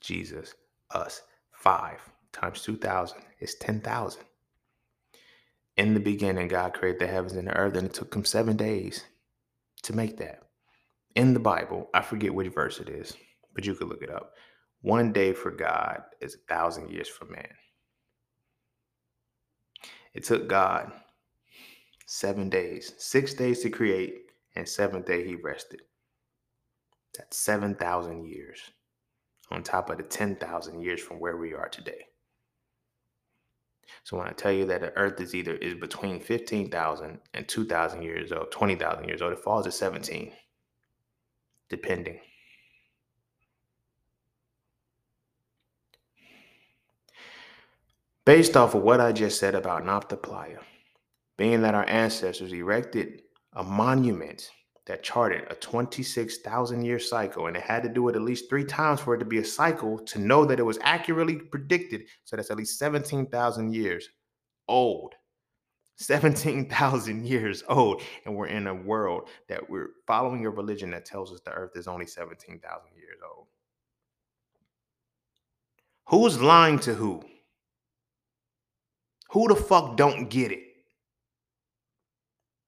Jesus, 0.01 0.55
us. 0.93 1.23
Five 1.51 1.99
times 2.31 2.63
2,000 2.63 3.19
is 3.41 3.57
10,000. 3.57 4.23
In 5.77 5.95
the 5.95 5.99
beginning, 5.99 6.47
God 6.47 6.75
created 6.75 7.01
the 7.01 7.09
heavens 7.09 7.33
and 7.33 7.49
the 7.49 7.57
earth, 7.57 7.77
and 7.77 7.89
it 7.89 7.95
took 7.95 8.15
him 8.15 8.25
seven 8.25 8.57
days 8.57 9.07
to 9.83 9.93
make 9.93 10.19
that. 10.19 10.45
In 11.17 11.35
the 11.35 11.41
Bible, 11.41 11.91
I 11.93 12.03
forget 12.03 12.33
which 12.33 12.55
verse 12.55 12.79
it 12.79 12.89
is, 12.89 13.17
but 13.57 13.67
you 13.67 13.75
could 13.75 13.89
look 13.89 14.03
it 14.03 14.11
up. 14.11 14.35
One 14.85 15.15
day 15.15 15.33
for 15.33 15.51
God 15.51 16.03
is 16.21 16.35
a 16.35 16.53
thousand 16.55 16.91
years 16.91 17.09
for 17.09 17.25
man. 17.25 17.49
It 20.13 20.25
took 20.25 20.47
God 20.47 20.93
seven 22.05 22.51
days, 22.51 22.93
six 22.99 23.33
days 23.33 23.61
to 23.63 23.71
create, 23.71 24.33
and 24.55 24.69
seventh 24.69 25.07
day 25.07 25.27
he 25.27 25.37
rested. 25.37 25.81
That's 27.17 27.39
7,000 27.39 28.27
years 28.27 28.61
on 29.51 29.63
top 29.63 29.89
of 29.89 29.97
the 29.97 30.03
10,000 30.03 30.83
years 30.83 31.01
from 31.01 31.19
where 31.19 31.39
we 31.39 31.55
are 31.55 31.71
today. 31.71 32.05
So 34.03 34.19
when 34.19 34.29
I 34.29 34.33
tell 34.33 34.53
you 34.53 34.67
that 34.67 34.83
the 34.83 34.95
earth 34.99 35.19
is 35.19 35.35
either 35.35 35.55
is 35.55 35.77
between 35.77 36.21
15,000 36.21 37.21
and 37.33 37.49
2,000 37.49 38.03
years 38.03 38.33
old, 38.33 38.53
20,000 38.53 39.09
years 39.09 39.23
old, 39.23 39.33
it 39.33 39.43
falls 39.43 39.65
to 39.65 39.73
17, 39.73 40.31
depending. 41.71 42.21
Based 48.25 48.57
off 48.57 48.75
of 48.75 48.83
what 48.83 49.01
I 49.01 49.13
just 49.13 49.39
said 49.39 49.55
about 49.55 49.85
Playa, 50.23 50.61
being 51.37 51.61
that 51.61 51.75
our 51.75 51.87
ancestors 51.87 52.53
erected 52.53 53.23
a 53.53 53.63
monument 53.63 54.51
that 54.87 55.03
charted 55.03 55.45
a 55.51 55.55
26,000 55.55 56.85
year 56.85 56.99
cycle, 56.99 57.47
and 57.47 57.57
it 57.57 57.63
had 57.63 57.83
to 57.83 57.89
do 57.89 58.09
it 58.09 58.17
at 58.17 58.23
least 58.23 58.49
three 58.49 58.65
times 58.65 59.01
for 59.01 59.15
it 59.15 59.19
to 59.19 59.27
be 59.27 59.39
a 59.39 59.45
cycle 59.45 59.99
to 59.99 60.19
know 60.19 60.47
that 60.47 60.59
it 60.59 60.63
was 60.63 60.79
accurately 60.83 61.37
predicted. 61.37 62.05
So 62.25 62.37
that's 62.37 62.51
at 62.51 62.57
least 62.57 62.79
17,000 62.79 63.75
years 63.75 64.09
old. 64.69 65.15
17,000 65.97 67.27
years 67.27 67.63
old. 67.69 68.03
And 68.25 68.35
we're 68.35 68.47
in 68.47 68.67
a 68.67 68.75
world 68.75 69.29
that 69.49 69.69
we're 69.69 69.91
following 70.07 70.47
a 70.47 70.51
religion 70.51 70.91
that 70.91 71.05
tells 71.05 71.31
us 71.33 71.41
the 71.45 71.53
earth 71.53 71.77
is 71.77 71.87
only 71.87 72.07
17,000 72.07 72.63
years 72.97 73.19
old. 73.37 73.47
Who's 76.07 76.41
lying 76.41 76.79
to 76.81 76.95
who? 76.95 77.23
Who 79.35 79.49
the 79.49 79.57
fuck 79.57 79.97
don't 79.97 80.31
get 80.31 80.53
it? 80.53 80.63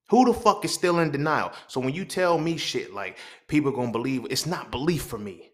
Who 0.08 0.24
the 0.24 0.34
fuck 0.34 0.64
is 0.64 0.74
still 0.74 0.98
in 0.98 1.12
denial? 1.12 1.52
So 1.68 1.78
when 1.78 1.94
you 1.94 2.04
tell 2.04 2.38
me 2.38 2.56
shit 2.56 2.92
like 2.92 3.18
people 3.46 3.70
gonna 3.70 3.92
believe, 3.92 4.26
it's 4.30 4.46
not 4.46 4.72
belief 4.72 5.02
for 5.02 5.16
me. 5.16 5.52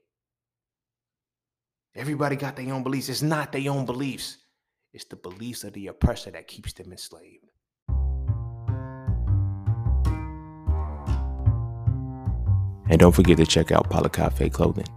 Everybody 1.95 2.37
got 2.37 2.57
their 2.57 2.73
own 2.73 2.83
beliefs. 2.83 3.11
It's 3.11 3.21
not 3.21 3.53
their 3.53 3.71
own 3.71 3.85
beliefs. 3.85 4.39
It's 4.95 5.05
the 5.05 5.17
beliefs 5.17 5.65
of 5.65 5.75
the 5.75 5.89
oppressor 5.89 6.31
that 6.31 6.49
keeps 6.49 6.73
them 6.73 6.91
enslaved. 6.91 7.45
And 12.89 12.99
don't 12.99 13.15
forget 13.15 13.37
to 13.37 13.45
check 13.45 13.71
out 13.71 13.91
Cafe 14.13 14.49
Clothing, 14.49 14.89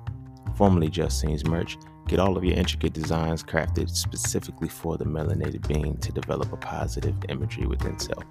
formerly 0.55 0.87
Just 0.87 1.21
Cine 1.21 1.45
merch 1.45 1.77
Get 2.07 2.19
all 2.19 2.37
of 2.37 2.43
your 2.43 2.55
intricate 2.55 2.93
designs 2.93 3.43
crafted 3.43 3.89
specifically 3.89 4.69
for 4.69 4.97
the 4.97 5.05
melanated 5.05 5.67
being 5.67 5.97
to 5.97 6.11
develop 6.11 6.53
a 6.53 6.57
positive 6.57 7.15
imagery 7.29 7.65
within 7.65 7.97
self 7.97 8.23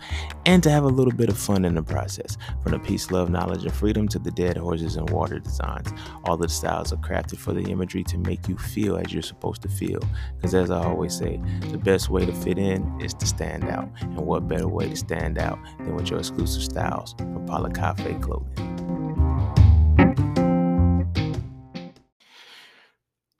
and 0.47 0.63
to 0.63 0.71
have 0.71 0.85
a 0.85 0.89
little 0.89 1.13
bit 1.13 1.29
of 1.29 1.37
fun 1.37 1.65
in 1.65 1.75
the 1.75 1.83
process. 1.83 2.37
From 2.63 2.73
the 2.73 2.79
peace, 2.79 3.11
love, 3.11 3.31
knowledge, 3.31 3.65
and 3.65 3.73
freedom 3.73 4.07
to 4.09 4.19
the 4.21 4.31
dead 4.31 4.57
horses 4.57 4.97
and 4.97 5.11
water 5.11 5.41
designs, 5.41 5.93
all 6.25 6.37
the 6.37 6.49
styles 6.49 6.93
are 6.93 6.97
crafted 6.97 7.39
for 7.39 7.53
the 7.53 7.63
imagery 7.63 8.05
to 8.05 8.19
make 8.19 8.49
you 8.49 8.57
feel 8.57 8.97
as 8.97 9.13
you're 9.13 9.23
supposed 9.23 9.63
to 9.63 9.69
feel. 9.69 10.01
Because 10.37 10.55
as 10.55 10.71
I 10.71 10.85
always 10.85 11.17
say, 11.17 11.41
the 11.71 11.79
best 11.79 12.11
way 12.11 12.25
to 12.25 12.33
fit 12.33 12.59
in 12.59 13.01
is 13.01 13.13
to 13.15 13.27
stand 13.27 13.65
out. 13.65 13.91
And 14.01 14.19
what 14.19 14.47
better 14.47 14.69
way 14.69 14.89
to 14.89 14.97
stand 14.97 15.39
out 15.39 15.59
than 15.79 15.97
with 15.97 16.11
your 16.11 16.21
exclusive 16.21 16.63
styles 16.63 17.15
from 17.19 17.73
Cafe 17.73 18.15
Clothing? 18.21 19.14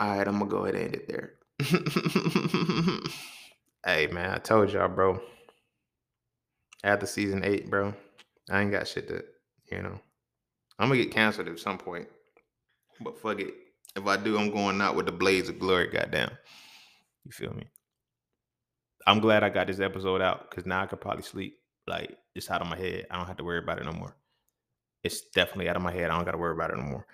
All 0.01 0.17
right, 0.19 0.27
I'm 0.27 0.39
gonna 0.39 0.51
go 0.51 0.65
ahead 0.65 0.75
and 0.75 0.85
end 0.85 0.95
it 0.95 1.09
there. 1.09 1.35
hey 3.87 4.09
man, 4.09 4.31
I 4.31 4.39
told 4.39 4.73
y'all, 4.73 4.89
bro. 4.89 5.21
After 6.83 7.07
season 7.07 7.45
eight, 7.45 7.71
bro, 7.71 7.95
I 8.51 8.61
ain't 8.61 8.73
got 8.73 8.89
shit 8.89 9.09
to, 9.09 9.25
you 9.71 9.83
know. 9.83 10.01
I'm 10.79 10.89
gonna 10.89 11.03
get 11.03 11.13
canceled 11.13 11.49
at 11.49 11.59
some 11.59 11.79
point. 11.79 12.09
But 13.01 13.19
fuck 13.19 13.41
it. 13.41 13.55
If 13.97 14.07
I 14.07 14.17
do, 14.17 14.37
I'm 14.37 14.51
going 14.51 14.81
out 14.81 14.97
with 14.97 15.07
the 15.07 15.13
blaze 15.13 15.49
of 15.49 15.59
glory, 15.61 15.89
goddamn. 15.89 16.31
You 17.25 17.31
feel 17.31 17.53
me? 17.55 17.69
I'm 19.07 19.21
glad 19.21 19.45
I 19.45 19.51
got 19.51 19.67
this 19.69 19.81
episode 19.81 20.21
out 20.21 20.51
because 20.51 20.67
now 20.67 20.83
I 20.83 20.87
could 20.87 21.01
probably 21.01 21.23
sleep. 21.23 21.59
Like 21.87 22.17
it's 22.35 22.51
out 22.51 22.63
of 22.63 22.69
my 22.69 22.77
head. 22.77 23.07
I 23.11 23.17
don't 23.17 23.27
have 23.27 23.37
to 23.37 23.45
worry 23.45 23.59
about 23.59 23.79
it 23.79 23.85
no 23.85 23.93
more. 23.93 24.17
It's 25.05 25.21
definitely 25.35 25.69
out 25.69 25.77
of 25.77 25.83
my 25.83 25.93
head. 25.93 26.11
I 26.11 26.17
don't 26.17 26.25
gotta 26.25 26.39
worry 26.39 26.55
about 26.55 26.71
it 26.71 26.79
no 26.79 26.83
more. 26.83 27.07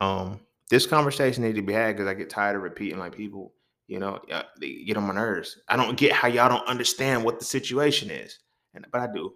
Um, 0.00 0.40
this 0.70 0.86
conversation 0.86 1.44
needs 1.44 1.56
to 1.56 1.62
be 1.62 1.72
had 1.72 1.96
because 1.96 2.06
I 2.08 2.14
get 2.14 2.30
tired 2.30 2.56
of 2.56 2.62
repeating 2.62 2.98
like 2.98 3.16
people, 3.16 3.54
you 3.86 3.98
know, 3.98 4.20
uh, 4.30 4.42
they 4.60 4.84
get 4.84 4.96
on 4.96 5.04
my 5.04 5.14
nerves. 5.14 5.58
I 5.68 5.76
don't 5.76 5.96
get 5.96 6.12
how 6.12 6.28
y'all 6.28 6.48
don't 6.48 6.66
understand 6.68 7.24
what 7.24 7.38
the 7.38 7.44
situation 7.44 8.10
is, 8.10 8.38
and 8.74 8.86
but 8.92 9.00
I 9.00 9.06
do. 9.12 9.32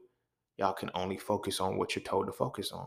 Y'all 0.58 0.74
can 0.74 0.90
only 0.94 1.16
focus 1.16 1.60
on 1.60 1.76
what 1.76 1.96
you're 1.96 2.02
told 2.02 2.26
to 2.26 2.32
focus 2.32 2.72
on. 2.72 2.86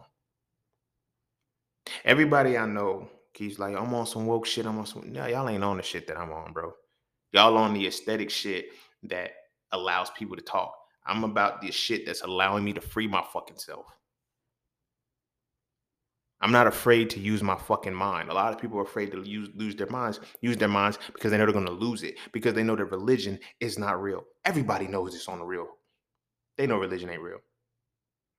Everybody 2.03 2.57
I 2.57 2.65
know 2.65 3.09
keeps 3.33 3.59
like, 3.59 3.75
I'm 3.75 3.93
on 3.93 4.05
some 4.05 4.27
woke 4.27 4.45
shit. 4.45 4.65
I'm 4.65 4.77
on 4.77 4.85
some. 4.85 5.11
No, 5.11 5.25
y'all 5.25 5.49
ain't 5.49 5.63
on 5.63 5.77
the 5.77 5.83
shit 5.83 6.07
that 6.07 6.17
I'm 6.17 6.31
on, 6.31 6.53
bro. 6.53 6.73
Y'all 7.33 7.57
on 7.57 7.73
the 7.73 7.87
aesthetic 7.87 8.29
shit 8.29 8.67
that 9.03 9.31
allows 9.71 10.09
people 10.11 10.35
to 10.35 10.41
talk. 10.41 10.73
I'm 11.05 11.23
about 11.23 11.61
this 11.61 11.75
shit 11.75 12.05
that's 12.05 12.21
allowing 12.21 12.63
me 12.63 12.73
to 12.73 12.81
free 12.81 13.07
my 13.07 13.23
fucking 13.33 13.57
self. 13.57 13.85
I'm 16.45 16.51
not 16.51 16.67
afraid 16.67 17.09
to 17.09 17.19
use 17.19 17.41
my 17.41 17.55
fucking 17.55 17.95
mind. 17.95 18.29
A 18.29 18.33
lot 18.35 18.53
of 18.53 18.61
people 18.61 18.77
are 18.77 18.83
afraid 18.83 19.11
to 19.13 19.23
use 19.23 19.49
lose 19.55 19.75
their 19.75 19.89
minds, 19.89 20.19
use 20.41 20.55
their 20.55 20.67
minds 20.67 20.99
because 21.11 21.31
they 21.31 21.39
know 21.39 21.45
they're 21.45 21.51
going 21.51 21.65
to 21.65 21.71
lose 21.71 22.03
it 22.03 22.19
because 22.33 22.53
they 22.53 22.61
know 22.61 22.75
their 22.75 22.85
religion 22.85 23.39
is 23.59 23.79
not 23.79 23.99
real. 23.99 24.23
Everybody 24.45 24.87
knows 24.87 25.15
it's 25.15 25.27
on 25.27 25.39
the 25.39 25.43
real. 25.43 25.65
They 26.55 26.67
know 26.67 26.77
religion 26.77 27.09
ain't 27.09 27.23
real. 27.23 27.39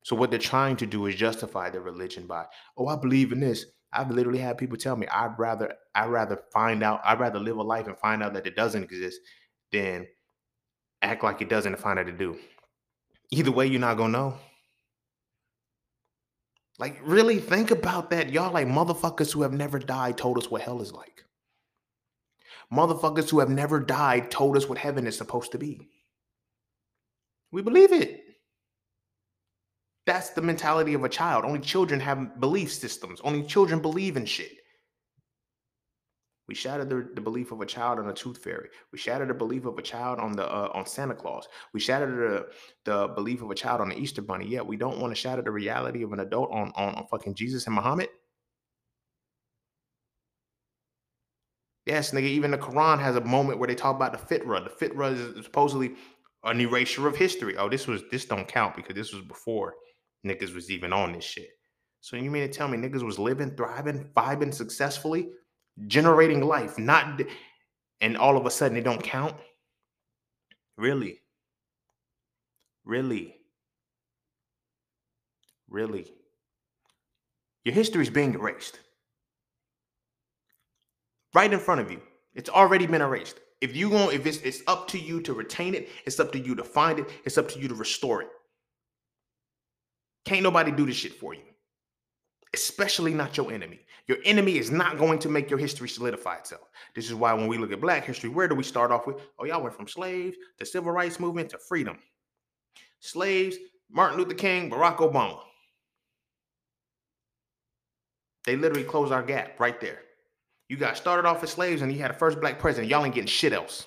So 0.05 0.15
what 0.15 0.31
they're 0.31 0.39
trying 0.39 0.77
to 0.77 0.87
do 0.87 1.07
is 1.07 1.17
justify 1.17 1.69
their 1.69 1.81
religion 1.81 2.29
by, 2.29 2.45
oh, 2.79 2.87
I 2.87 2.95
believe 2.95 3.33
in 3.33 3.41
this. 3.41 3.67
I've 3.93 4.13
literally 4.13 4.39
had 4.39 4.57
people 4.57 4.77
tell 4.77 4.95
me 4.95 5.09
I'd 5.09 5.37
rather 5.37 5.75
I'd 5.97 6.07
rather 6.07 6.41
find 6.53 6.85
out 6.85 7.01
I'd 7.03 7.19
rather 7.19 7.41
live 7.41 7.57
a 7.57 7.63
life 7.65 7.89
and 7.89 7.99
find 7.99 8.23
out 8.23 8.35
that 8.35 8.47
it 8.47 8.55
doesn't 8.55 8.85
exist 8.85 9.19
than 9.73 10.07
act 11.03 11.25
like 11.25 11.43
it 11.43 11.49
doesn't 11.49 11.73
and 11.73 11.83
find 11.83 11.99
out 11.99 12.09
it 12.09 12.19
do. 12.19 12.39
Either 13.33 13.51
way, 13.51 13.67
you're 13.67 13.81
not 13.81 13.97
gonna 13.97 14.13
know. 14.13 14.39
Like, 16.79 16.99
really 17.03 17.39
think 17.39 17.71
about 17.71 18.11
that. 18.11 18.31
Y'all 18.31 18.53
like 18.53 18.67
motherfuckers 18.67 19.33
who 19.33 19.43
have 19.43 19.53
never 19.53 19.79
died 19.79 20.19
told 20.19 20.37
us 20.37 20.51
what 20.51 20.63
hell 20.63 20.83
is 20.83 20.93
like. 20.93 21.25
Motherfuckers 22.73 23.31
who 23.31 23.39
have 23.39 23.49
never 23.49 23.81
died 23.81 24.31
told 24.31 24.57
us 24.57 24.69
what 24.69 24.79
heaven 24.79 25.07
is 25.07 25.17
supposed 25.17 25.53
to 25.53 25.59
be. 25.59 25.89
We 27.53 27.63
believe 27.63 27.93
it. 27.93 28.23
That's 30.05 30.31
the 30.31 30.43
mentality 30.43 30.95
of 30.95 31.05
a 31.05 31.09
child. 31.09 31.45
Only 31.45 31.61
children 31.61 31.99
have 32.01 32.41
belief 32.41 32.73
systems. 32.73 33.21
Only 33.23 33.43
children 33.43 33.81
believe 33.81 34.17
in 34.17 34.27
shit. 34.27 34.53
We 36.49 36.55
shattered 36.55 36.89
the, 36.89 37.09
the 37.15 37.21
belief 37.21 37.51
of 37.51 37.61
a 37.61 37.67
child 37.67 37.99
on 37.99 38.09
a 38.09 38.13
tooth 38.13 38.43
fairy. 38.43 38.69
We 38.93 38.99
shattered 38.99 39.29
the 39.29 39.35
belief 39.35 39.65
of 39.65 39.79
a 39.79 39.83
child 39.83 40.21
on 40.21 40.33
the 40.33 40.45
uh, 40.45 40.71
on 40.75 40.87
Santa 40.87 41.15
Claus. 41.15 41.49
We 41.73 41.81
shattered 41.81 42.11
the, 42.11 42.47
the 42.85 43.09
belief 43.09 43.43
of 43.43 43.51
a 43.51 43.55
child 43.55 43.81
on 43.81 43.89
the 43.89 43.99
Easter 43.99 44.23
Bunny. 44.23 44.47
Yet 44.47 44.67
we 44.67 44.77
don't 44.77 44.99
want 44.99 45.11
to 45.13 45.21
shatter 45.21 45.43
the 45.43 45.51
reality 45.51 46.03
of 46.03 46.13
an 46.13 46.21
adult 46.21 46.51
on, 46.53 46.73
on, 46.77 46.95
on 46.95 47.07
fucking 47.09 47.35
Jesus 47.35 47.67
and 47.67 47.75
Muhammad. 47.75 48.09
Yes, 51.85 52.11
nigga, 52.11 52.25
even 52.25 52.51
the 52.51 52.59
Quran 52.59 52.99
has 52.99 53.15
a 53.15 53.21
moment 53.21 53.61
where 53.61 53.69
they 53.69 53.77
talk 53.77 53.95
about 53.95 54.13
the 54.13 54.19
fitra. 54.19 54.63
The 54.65 54.87
fitra 54.87 55.39
is 55.39 55.45
supposedly 55.45 55.95
an 56.43 56.61
erasure 56.61 57.07
of 57.07 57.17
history. 57.17 57.57
Oh, 57.57 57.69
this 57.69 57.87
was 57.87 58.03
this 58.11 58.25
don't 58.25 58.47
count 58.47 58.77
because 58.77 58.95
this 58.95 59.13
was 59.13 59.23
before 59.23 59.75
niggas 60.25 60.55
was 60.55 60.71
even 60.71 60.93
on 60.93 61.13
this 61.13 61.25
shit. 61.25 61.49
So 62.01 62.17
you 62.17 62.31
mean 62.31 62.47
to 62.47 62.53
tell 62.53 62.69
me 62.69 62.79
niggas 62.79 63.03
was 63.03 63.19
living, 63.19 63.57
thriving, 63.57 64.11
vibing 64.17 64.55
successfully, 64.55 65.29
generating 65.87 66.43
life, 66.43 66.79
not 66.79 67.21
and 68.01 68.17
all 68.17 68.37
of 68.37 68.47
a 68.47 68.51
sudden 68.51 68.77
it 68.77 68.85
don't 68.85 69.03
count? 69.03 69.35
Really? 70.77 71.21
Really? 72.85 73.37
Really? 75.69 76.13
Your 77.65 77.75
history 77.75 78.03
is 78.03 78.11
being 78.11 78.35
erased. 78.35 78.79
Right 81.35 81.53
in 81.53 81.59
front 81.59 81.81
of 81.81 81.91
you. 81.91 82.01
It's 82.35 82.51
already 82.51 82.87
been 82.87 83.03
erased. 83.03 83.41
If 83.61 83.75
you 83.75 83.91
going 83.91 84.15
if 84.15 84.27
it's 84.27 84.39
it's 84.39 84.63
up 84.67 84.87
to 84.89 84.99
you 84.99 85.21
to 85.23 85.33
retain 85.33 85.75
it, 85.75 85.89
it's 86.05 86.21
up 86.21 86.31
to 86.33 86.39
you 86.39 86.55
to 86.55 86.65
find 86.65 86.99
it, 86.99 87.09
it's 87.25 87.39
up 87.39 87.49
to 87.49 87.59
you 87.59 87.69
to 87.69 87.75
restore 87.75 88.23
it. 88.23 88.29
Can't 90.27 90.43
nobody 90.43 90.71
do 90.71 90.85
this 90.87 90.97
shit 90.97 91.15
for 91.15 91.35
you, 91.35 91.43
especially 92.53 93.15
not 93.15 93.37
your 93.37 93.51
enemy. 93.53 93.81
Your 94.09 94.19
enemy 94.25 94.57
is 94.57 94.71
not 94.71 94.99
going 94.99 95.19
to 95.21 95.29
make 95.29 95.51
your 95.51 95.59
history 95.59 95.89
solidify 95.89 96.37
itself. 96.37 96.71
This 96.95 97.07
is 97.07 97.15
why 97.15 97.33
when 97.33 97.49
we 97.49 97.59
look 97.59 97.73
at 97.73 97.81
Black 97.81 98.05
history, 98.05 98.31
where 98.31 98.47
do 98.47 98.55
we 98.55 98.63
start 98.63 98.93
off 98.93 99.07
with? 99.07 99.17
Oh, 99.39 99.45
y'all 99.45 99.63
went 99.63 99.75
from 99.75 99.89
slaves 99.89 100.37
to 100.59 100.67
civil 100.67 100.93
rights 100.93 101.19
movement 101.19 101.51
to 101.51 101.59
freedom. 101.59 101.99
Slaves, 103.01 103.57
Martin 103.91 104.19
Luther 104.19 104.35
King, 104.35 104.71
Barack 104.71 104.99
Obama. 104.99 105.41
They 108.45 108.55
literally 108.55 108.85
closed 108.85 109.13
our 109.13 109.25
gap 109.25 109.59
right 109.59 109.81
there. 109.81 110.03
You 110.69 110.77
guys 110.77 110.99
started 110.99 111.27
off 111.29 111.43
as 111.43 111.51
slaves 111.51 111.83
and 111.83 111.93
you 111.93 111.99
had 111.99 112.13
a 112.13 112.15
first 112.15 112.41
black 112.41 112.59
president. 112.61 112.91
Y'all 112.91 113.05
ain't 113.05 113.15
getting 113.15 113.27
shit 113.27 113.53
else. 113.53 113.87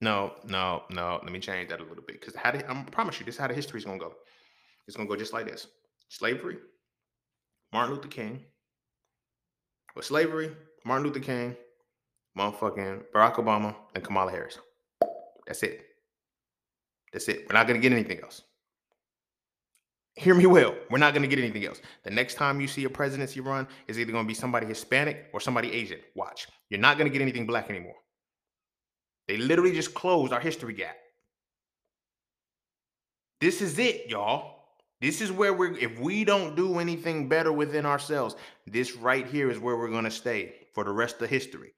No, 0.00 0.34
no, 0.48 0.82
no. 0.90 1.20
Let 1.22 1.32
me 1.32 1.38
change 1.38 1.68
that 1.70 1.80
a 1.80 1.84
little 1.84 2.02
bit 2.02 2.20
because 2.20 2.34
how 2.34 2.50
I 2.50 2.86
promise 2.90 3.20
you, 3.20 3.26
this 3.26 3.36
is 3.36 3.40
how 3.40 3.46
the 3.46 3.54
history 3.54 3.78
is 3.78 3.84
gonna 3.84 3.98
go. 3.98 4.14
It's 4.86 4.96
gonna 4.96 5.08
go 5.08 5.14
just 5.14 5.32
like 5.32 5.46
this: 5.46 5.68
slavery, 6.08 6.58
Martin 7.72 7.94
Luther 7.94 8.08
King. 8.08 8.40
With 9.94 10.04
slavery, 10.04 10.50
Martin 10.84 11.06
Luther 11.06 11.20
King, 11.20 11.56
motherfucking 12.38 13.04
Barack 13.14 13.34
Obama, 13.34 13.74
and 13.94 14.02
Kamala 14.02 14.30
Harris. 14.30 14.58
That's 15.46 15.62
it. 15.62 15.84
That's 17.12 17.28
it. 17.28 17.46
We're 17.48 17.54
not 17.54 17.66
gonna 17.66 17.78
get 17.78 17.92
anything 17.92 18.20
else. 18.20 18.42
Hear 20.14 20.34
me 20.34 20.46
well. 20.46 20.74
We're 20.90 20.98
not 20.98 21.14
gonna 21.14 21.26
get 21.26 21.38
anything 21.38 21.64
else. 21.64 21.80
The 22.04 22.10
next 22.10 22.34
time 22.34 22.60
you 22.60 22.68
see 22.68 22.84
a 22.84 22.90
presidency 22.90 23.40
run 23.40 23.66
is 23.86 23.98
either 23.98 24.12
gonna 24.12 24.28
be 24.28 24.34
somebody 24.34 24.66
Hispanic 24.66 25.26
or 25.32 25.40
somebody 25.40 25.72
Asian. 25.72 26.00
Watch. 26.14 26.48
You're 26.70 26.80
not 26.80 26.98
gonna 26.98 27.10
get 27.10 27.22
anything 27.22 27.46
black 27.46 27.70
anymore. 27.70 27.96
They 29.28 29.36
literally 29.36 29.72
just 29.72 29.94
closed 29.94 30.32
our 30.32 30.40
history 30.40 30.74
gap. 30.74 30.96
This 33.40 33.60
is 33.60 33.78
it, 33.78 34.08
y'all. 34.08 34.61
This 35.02 35.20
is 35.20 35.32
where 35.32 35.52
we're, 35.52 35.76
if 35.76 35.98
we 35.98 36.22
don't 36.22 36.54
do 36.54 36.78
anything 36.78 37.28
better 37.28 37.52
within 37.52 37.84
ourselves, 37.84 38.36
this 38.68 38.94
right 38.94 39.26
here 39.26 39.50
is 39.50 39.58
where 39.58 39.76
we're 39.76 39.90
going 39.90 40.04
to 40.04 40.12
stay 40.12 40.54
for 40.74 40.84
the 40.84 40.92
rest 40.92 41.20
of 41.20 41.28
history. 41.28 41.74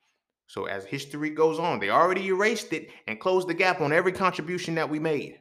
So 0.47 0.67
as 0.67 0.85
history 0.85 1.31
goes 1.31 1.59
on, 1.59 1.81
they 1.81 1.89
already 1.89 2.27
erased 2.27 2.75
it 2.75 2.91
and 3.07 3.19
closed 3.19 3.49
the 3.49 3.55
gap 3.55 3.81
on 3.81 3.95
every 3.95 4.13
contribution 4.13 4.75
that 4.75 4.91
we 4.91 4.99
made. 4.99 5.39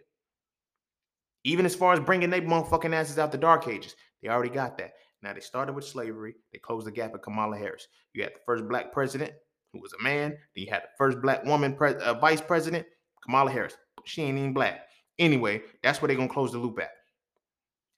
Even 1.44 1.66
as 1.66 1.76
far 1.76 1.92
as 1.92 2.00
bringing 2.00 2.30
their 2.30 2.42
motherfucking 2.42 2.96
asses 2.96 3.20
out 3.20 3.34
the 3.34 3.38
dark 3.38 3.68
ages, 3.68 3.98
they 4.22 4.30
already 4.30 4.50
got 4.50 4.78
that. 4.78 4.94
Now 5.22 5.34
they 5.34 5.42
started 5.42 5.74
with 5.74 5.84
slavery. 5.84 6.36
They 6.54 6.60
closed 6.60 6.88
the 6.88 6.92
gap 6.92 7.14
at 7.14 7.22
Kamala 7.22 7.58
Harris. 7.58 7.90
You 8.14 8.24
had 8.24 8.34
the 8.34 8.40
first 8.46 8.66
black 8.70 8.94
president 8.94 9.34
who 9.74 9.82
was 9.82 9.92
a 9.92 10.02
man. 10.02 10.30
Then 10.30 10.66
you 10.66 10.72
had 10.72 10.84
the 10.84 10.90
first 10.98 11.22
black 11.22 11.44
woman 11.44 11.76
pre- 11.76 11.96
uh, 11.96 12.14
vice 12.14 12.40
president, 12.40 12.88
Kamala 13.26 13.52
Harris. 13.52 13.76
She 14.06 14.22
ain't 14.22 14.38
even 14.38 14.54
black. 14.54 14.88
Anyway, 15.20 15.64
that's 15.84 16.02
where 16.02 16.08
they're 16.08 16.16
gonna 16.16 16.30
close 16.30 16.54
the 16.54 16.60
loop 16.60 16.80
at. 16.80 16.92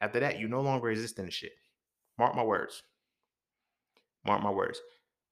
After 0.02 0.20
that, 0.20 0.40
you 0.40 0.48
no 0.48 0.62
longer 0.62 0.90
exist 0.90 1.20
in 1.20 1.30
shit. 1.30 1.54
Mark 2.18 2.36
my 2.36 2.44
words. 2.44 2.84
Mark 4.26 4.42
my 4.42 4.52
words. 4.52 4.80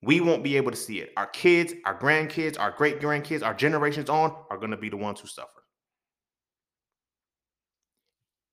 We 0.02 0.20
won't 0.20 0.44
be 0.44 0.58
able 0.58 0.72
to 0.72 0.78
see 0.78 1.00
it. 1.00 1.12
Our 1.16 1.28
kids, 1.28 1.74
our 1.86 1.98
grandkids, 1.98 2.60
our 2.60 2.72
great 2.72 3.00
grandkids, 3.00 3.44
our 3.44 3.54
generations 3.54 4.10
on 4.10 4.36
are 4.50 4.58
going 4.58 4.72
to 4.72 4.78
be 4.78 4.90
the 4.90 4.98
ones 4.98 5.20
who 5.20 5.28
suffer. 5.28 5.50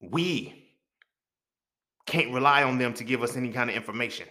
We 0.01 0.77
can't 2.07 2.33
rely 2.33 2.63
on 2.63 2.79
them 2.79 2.95
to 2.95 3.05
give 3.05 3.23
us 3.23 3.37
any 3.37 3.51
kind 3.51 3.69
of 3.69 3.77
information. 3.77 4.27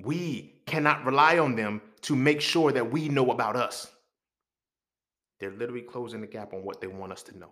We 0.00 0.62
cannot 0.66 1.04
rely 1.04 1.38
on 1.38 1.54
them 1.54 1.80
to 2.02 2.16
make 2.16 2.40
sure 2.40 2.72
that 2.72 2.90
we 2.90 3.08
know 3.08 3.30
about 3.30 3.54
us. 3.54 3.88
They're 5.38 5.50
literally 5.50 5.82
closing 5.82 6.20
the 6.20 6.26
gap 6.26 6.52
on 6.52 6.64
what 6.64 6.80
they 6.80 6.86
want 6.86 7.12
us 7.12 7.22
to 7.24 7.38
know. 7.38 7.50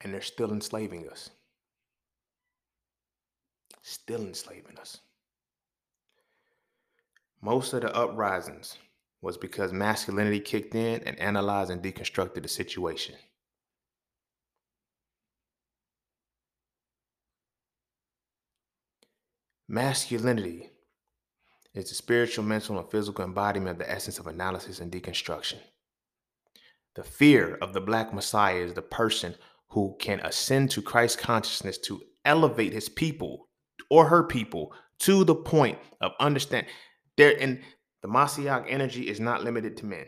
And 0.00 0.12
they're 0.12 0.20
still 0.20 0.52
enslaving 0.52 1.08
us. 1.08 1.30
Still 3.82 4.22
enslaving 4.22 4.78
us. 4.78 4.98
Most 7.40 7.72
of 7.72 7.82
the 7.82 7.94
uprisings 7.94 8.76
was 9.22 9.36
because 9.36 9.72
masculinity 9.72 10.40
kicked 10.40 10.74
in 10.74 11.02
and 11.04 11.18
analyzed 11.18 11.70
and 11.70 11.82
deconstructed 11.82 12.42
the 12.42 12.48
situation. 12.48 13.14
Masculinity 19.68 20.70
is 21.74 21.88
the 21.88 21.94
spiritual, 21.94 22.44
mental, 22.44 22.78
and 22.78 22.90
physical 22.90 23.24
embodiment 23.24 23.80
of 23.80 23.86
the 23.86 23.90
essence 23.90 24.18
of 24.18 24.28
analysis 24.28 24.80
and 24.80 24.92
deconstruction. 24.92 25.58
The 26.94 27.02
fear 27.02 27.56
of 27.60 27.72
the 27.72 27.80
Black 27.80 28.14
Messiah 28.14 28.56
is 28.56 28.74
the 28.74 28.82
person 28.82 29.34
who 29.68 29.96
can 29.98 30.20
ascend 30.20 30.70
to 30.70 30.82
Christ 30.82 31.18
consciousness 31.18 31.78
to 31.78 32.00
elevate 32.24 32.72
his 32.72 32.88
people 32.88 33.48
or 33.90 34.08
her 34.08 34.22
people 34.22 34.72
to 35.00 35.24
the 35.24 35.34
point 35.34 35.78
of 36.00 36.12
understand 36.18 36.66
there 37.16 37.36
and 37.40 37.60
the 38.02 38.08
Messiah 38.08 38.62
energy 38.68 39.08
is 39.08 39.20
not 39.20 39.42
limited 39.42 39.76
to 39.78 39.86
men. 39.86 40.06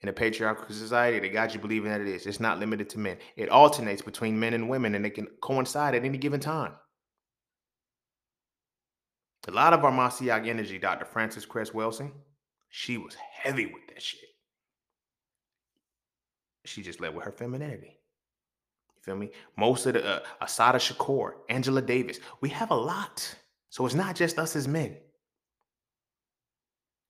In 0.00 0.08
a 0.08 0.12
patriarchal 0.12 0.66
society, 0.68 1.18
they 1.18 1.30
got 1.30 1.54
you 1.54 1.60
believing 1.60 1.90
that 1.90 2.00
it 2.00 2.08
is. 2.08 2.26
It's 2.26 2.40
not 2.40 2.58
limited 2.58 2.90
to 2.90 2.98
men. 2.98 3.16
It 3.36 3.48
alternates 3.48 4.02
between 4.02 4.38
men 4.38 4.52
and 4.52 4.68
women, 4.68 4.94
and 4.94 5.04
they 5.04 5.10
can 5.10 5.28
coincide 5.40 5.94
at 5.94 6.04
any 6.04 6.18
given 6.18 6.40
time. 6.40 6.72
A 9.48 9.50
lot 9.50 9.72
of 9.72 9.84
our 9.84 9.92
Messiah 9.92 10.42
energy, 10.44 10.78
Dr. 10.78 11.04
Frances 11.04 11.46
Cress 11.46 11.70
Welsing, 11.70 12.12
she 12.68 12.98
was 12.98 13.14
heavy 13.14 13.66
with 13.66 13.86
that 13.88 14.02
shit. 14.02 14.33
She 16.66 16.82
just 16.82 17.00
led 17.00 17.14
with 17.14 17.24
her 17.24 17.32
femininity. 17.32 17.98
You 18.96 19.02
feel 19.02 19.16
me? 19.16 19.30
Most 19.58 19.86
of 19.86 19.94
the 19.94 20.04
uh, 20.06 20.20
Assata 20.42 20.78
Shakur, 20.78 21.32
Angela 21.48 21.82
Davis, 21.82 22.20
we 22.40 22.50
have 22.50 22.70
a 22.70 22.76
lot. 22.76 23.36
So 23.70 23.86
it's 23.86 23.94
not 23.94 24.16
just 24.16 24.38
us 24.38 24.56
as 24.56 24.68
men. 24.68 24.96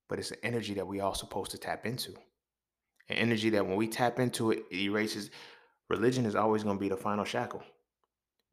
but 0.08 0.20
it's 0.20 0.32
an 0.32 0.38
energy 0.44 0.74
that 0.74 0.86
we 0.86 1.00
all 1.00 1.14
supposed 1.14 1.52
to 1.52 1.58
tap 1.58 1.86
into. 1.86 2.12
An 3.10 3.16
energy 3.16 3.50
that 3.50 3.66
when 3.66 3.76
we 3.76 3.88
tap 3.88 4.20
into 4.20 4.52
it, 4.52 4.64
it 4.70 4.78
erases. 4.78 5.30
Religion 5.90 6.26
is 6.26 6.36
always 6.36 6.64
going 6.64 6.76
to 6.78 6.80
be 6.80 6.90
the 6.90 6.96
final 6.96 7.24
shackle 7.24 7.62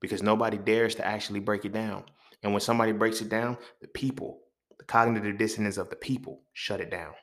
because 0.01 0.23
nobody 0.23 0.57
dares 0.57 0.95
to 0.95 1.05
actually 1.07 1.39
break 1.41 1.65
it 1.65 1.73
down. 1.73 2.03
And 2.43 2.53
when 2.53 2.61
somebody 2.61 2.93
breaks 2.93 3.21
it 3.21 3.29
down, 3.29 3.57
the 3.81 3.89
people, 3.89 4.41
the 4.79 4.85
cognitive 4.85 5.37
dissonance 5.37 5.77
of 5.77 5.89
the 5.89 5.97
people, 5.97 6.43
shut 6.53 6.81
it 6.81 6.91
down. 6.91 7.13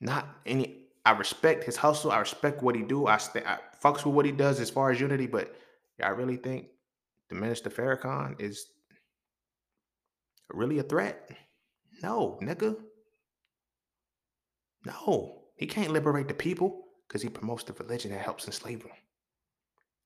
Not 0.00 0.28
any. 0.44 0.82
I 1.04 1.12
respect 1.12 1.64
his 1.64 1.76
hustle. 1.76 2.10
I 2.10 2.18
respect 2.18 2.62
what 2.62 2.74
he 2.74 2.82
do. 2.82 3.06
I, 3.06 3.16
st- 3.18 3.46
I 3.46 3.58
fucks 3.82 4.04
with 4.04 4.14
what 4.14 4.26
he 4.26 4.32
does 4.32 4.60
as 4.60 4.70
far 4.70 4.90
as 4.90 5.00
unity. 5.00 5.26
But 5.26 5.54
I 6.02 6.08
really 6.08 6.36
think 6.36 6.66
the 7.28 7.36
minister 7.36 7.70
Farrakhan 7.70 8.40
is 8.40 8.66
really 10.52 10.78
a 10.78 10.82
threat. 10.82 11.30
No, 12.02 12.38
nigga. 12.42 12.76
No, 14.84 15.42
he 15.56 15.66
can't 15.66 15.92
liberate 15.92 16.28
the 16.28 16.34
people 16.34 16.84
because 17.06 17.22
he 17.22 17.28
promotes 17.28 17.64
the 17.64 17.72
religion 17.72 18.10
that 18.12 18.20
helps 18.20 18.46
enslave 18.46 18.80
them. 18.80 18.92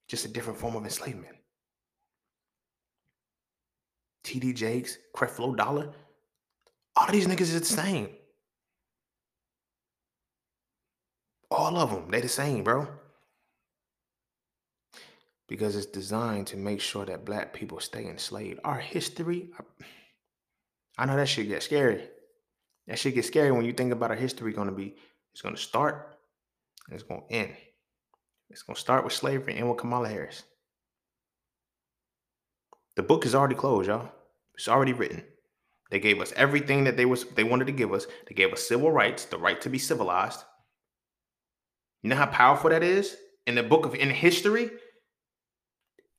Just 0.08 0.24
a 0.24 0.28
different 0.28 0.58
form 0.58 0.76
of 0.76 0.84
enslavement. 0.84 1.36
TD 4.24 4.54
Jakes, 4.54 4.98
Creflo 5.14 5.56
Dollar, 5.56 5.92
all 6.96 7.10
these 7.10 7.26
niggas 7.26 7.40
is 7.42 7.60
the 7.60 7.64
same. 7.64 8.08
All 11.70 11.78
of 11.78 11.90
them, 11.92 12.10
they 12.10 12.20
the 12.20 12.28
same, 12.28 12.64
bro. 12.64 12.88
Because 15.46 15.76
it's 15.76 15.86
designed 15.86 16.48
to 16.48 16.56
make 16.56 16.80
sure 16.80 17.04
that 17.04 17.24
black 17.24 17.54
people 17.54 17.78
stay 17.78 18.08
enslaved. 18.08 18.58
Our 18.64 18.80
history, 18.80 19.50
I 20.98 21.06
know 21.06 21.14
that 21.14 21.28
shit 21.28 21.46
gets 21.46 21.66
scary. 21.66 22.08
That 22.88 22.98
shit 22.98 23.14
gets 23.14 23.28
scary 23.28 23.52
when 23.52 23.64
you 23.64 23.72
think 23.72 23.92
about 23.92 24.10
our 24.10 24.16
history 24.16 24.52
gonna 24.52 24.72
be, 24.72 24.96
it's 25.32 25.42
gonna 25.42 25.56
start 25.56 26.18
and 26.88 26.94
it's 26.94 27.04
gonna 27.04 27.22
end. 27.30 27.54
It's 28.48 28.62
gonna 28.62 28.76
start 28.76 29.04
with 29.04 29.12
slavery 29.12 29.56
and 29.56 29.68
with 29.68 29.78
Kamala 29.78 30.08
Harris. 30.08 30.42
The 32.96 33.04
book 33.04 33.24
is 33.24 33.36
already 33.36 33.54
closed, 33.54 33.86
y'all. 33.86 34.10
It's 34.56 34.66
already 34.66 34.92
written. 34.92 35.22
They 35.92 36.00
gave 36.00 36.20
us 36.20 36.32
everything 36.34 36.82
that 36.82 36.96
they 36.96 37.04
was 37.04 37.26
they 37.26 37.44
wanted 37.44 37.66
to 37.66 37.72
give 37.72 37.92
us. 37.92 38.08
They 38.26 38.34
gave 38.34 38.52
us 38.52 38.66
civil 38.66 38.90
rights, 38.90 39.26
the 39.26 39.38
right 39.38 39.60
to 39.60 39.70
be 39.70 39.78
civilized. 39.78 40.42
You 42.02 42.10
know 42.10 42.16
how 42.16 42.26
powerful 42.26 42.70
that 42.70 42.82
is? 42.82 43.16
In 43.46 43.54
the 43.54 43.62
book 43.62 43.86
of 43.86 43.94
in 43.94 44.10
history, 44.10 44.70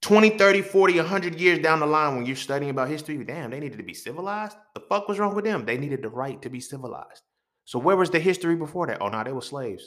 20, 0.01 0.31
30, 0.31 0.61
40, 0.63 0.97
100 0.97 1.39
years 1.39 1.59
down 1.59 1.79
the 1.79 1.85
line 1.85 2.15
when 2.15 2.25
you're 2.25 2.35
studying 2.35 2.71
about 2.71 2.89
history, 2.89 3.23
damn, 3.23 3.51
they 3.51 3.59
needed 3.59 3.77
to 3.77 3.83
be 3.83 3.93
civilized. 3.93 4.57
The 4.73 4.81
fuck 4.81 5.07
was 5.07 5.19
wrong 5.19 5.35
with 5.35 5.45
them? 5.45 5.65
They 5.65 5.77
needed 5.77 6.01
the 6.01 6.09
right 6.09 6.41
to 6.41 6.49
be 6.49 6.59
civilized. 6.59 7.21
So 7.65 7.77
where 7.77 7.95
was 7.95 8.09
the 8.09 8.19
history 8.19 8.55
before 8.55 8.87
that? 8.87 9.01
Oh, 9.01 9.09
no, 9.09 9.23
they 9.23 9.31
were 9.31 9.41
slaves. 9.41 9.85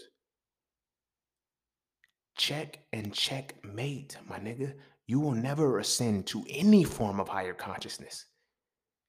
Check 2.37 2.79
and 2.93 3.13
checkmate, 3.13 4.17
my 4.29 4.39
nigga. 4.39 4.75
You 5.07 5.21
will 5.21 5.33
never 5.33 5.79
ascend 5.79 6.27
to 6.29 6.45
any 6.49 6.85
form 6.85 7.21
of 7.21 7.29
higher 7.29 7.53
consciousness 7.53 8.27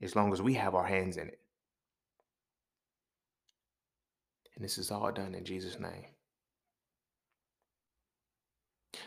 as 0.02 0.16
long 0.16 0.34
as 0.34 0.42
we 0.42 0.56
have 0.56 0.76
our 0.76 0.86
hands 0.86 1.18
in 1.18 1.28
it. 1.28 1.40
And 4.56 4.64
this 4.64 4.78
is 4.78 4.92
all 4.92 5.12
done 5.12 5.36
in 5.36 5.46
Jesus' 5.46 5.80
name. 5.80 6.15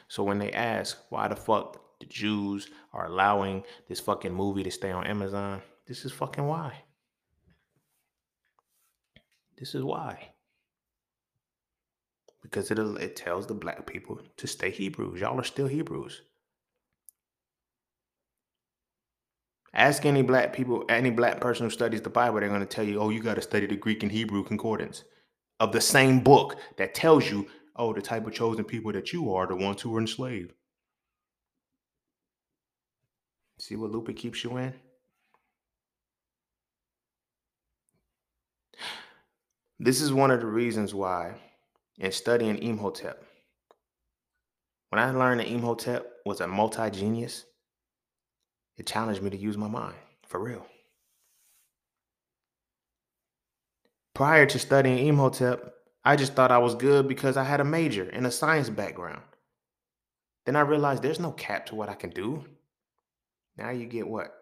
So 0.08 0.22
when 0.22 0.38
they 0.38 0.52
ask 0.52 0.98
why 1.10 1.28
the 1.28 1.36
fuck 1.36 1.98
the 2.00 2.06
Jews 2.06 2.70
are 2.92 3.06
allowing 3.06 3.64
this 3.88 4.00
fucking 4.00 4.32
movie 4.32 4.62
to 4.62 4.70
stay 4.70 4.90
on 4.90 5.06
Amazon, 5.06 5.62
this 5.86 6.04
is 6.04 6.12
fucking 6.12 6.46
why. 6.46 6.74
This 9.58 9.74
is 9.74 9.82
why. 9.82 10.30
Because 12.42 12.70
it 12.70 12.78
it 12.78 13.16
tells 13.16 13.46
the 13.46 13.54
black 13.54 13.86
people 13.86 14.20
to 14.36 14.46
stay 14.46 14.70
Hebrews. 14.70 15.20
Y'all 15.20 15.40
are 15.40 15.44
still 15.44 15.66
Hebrews. 15.66 16.22
Ask 19.74 20.06
any 20.06 20.22
black 20.22 20.52
people, 20.52 20.84
any 20.88 21.10
black 21.10 21.40
person 21.40 21.66
who 21.66 21.70
studies 21.70 22.00
the 22.00 22.10
Bible, 22.10 22.40
they're 22.40 22.48
going 22.48 22.60
to 22.60 22.66
tell 22.66 22.84
you, 22.84 23.00
oh, 23.00 23.10
you 23.10 23.20
got 23.20 23.34
to 23.34 23.42
study 23.42 23.66
the 23.66 23.76
Greek 23.76 24.02
and 24.02 24.10
Hebrew 24.10 24.42
concordance 24.42 25.04
of 25.60 25.72
the 25.72 25.80
same 25.80 26.20
book 26.20 26.56
that 26.76 26.94
tells 26.94 27.30
you 27.30 27.46
oh, 27.78 27.92
the 27.92 28.02
type 28.02 28.26
of 28.26 28.34
chosen 28.34 28.64
people 28.64 28.92
that 28.92 29.12
you 29.12 29.32
are, 29.32 29.46
the 29.46 29.54
ones 29.54 29.80
who 29.80 29.90
were 29.90 30.00
enslaved. 30.00 30.52
See 33.58 33.76
what 33.76 33.90
loop 33.90 34.08
it 34.08 34.16
keeps 34.16 34.44
you 34.44 34.56
in? 34.56 34.74
This 39.80 40.00
is 40.00 40.12
one 40.12 40.32
of 40.32 40.40
the 40.40 40.46
reasons 40.46 40.92
why 40.92 41.34
in 41.98 42.10
studying 42.10 42.58
Imhotep, 42.58 43.22
when 44.90 45.00
I 45.00 45.10
learned 45.10 45.40
that 45.40 45.48
Imhotep 45.48 46.06
was 46.24 46.40
a 46.40 46.46
multi 46.46 46.90
genius, 46.90 47.44
it 48.76 48.86
challenged 48.86 49.22
me 49.22 49.30
to 49.30 49.36
use 49.36 49.56
my 49.56 49.68
mind 49.68 49.94
for 50.26 50.40
real. 50.42 50.66
Prior 54.14 54.46
to 54.46 54.58
studying 54.58 55.06
Imhotep, 55.06 55.74
I 56.08 56.16
just 56.16 56.32
thought 56.32 56.50
I 56.50 56.56
was 56.56 56.74
good 56.74 57.06
because 57.06 57.36
I 57.36 57.44
had 57.44 57.60
a 57.60 57.64
major 57.64 58.08
and 58.08 58.26
a 58.26 58.30
science 58.30 58.70
background. 58.70 59.20
Then 60.46 60.56
I 60.56 60.60
realized 60.60 61.02
there's 61.02 61.20
no 61.20 61.32
cap 61.32 61.66
to 61.66 61.74
what 61.74 61.90
I 61.90 61.94
can 61.94 62.08
do. 62.08 62.46
Now 63.58 63.68
you 63.72 63.84
get 63.84 64.08
what? 64.08 64.32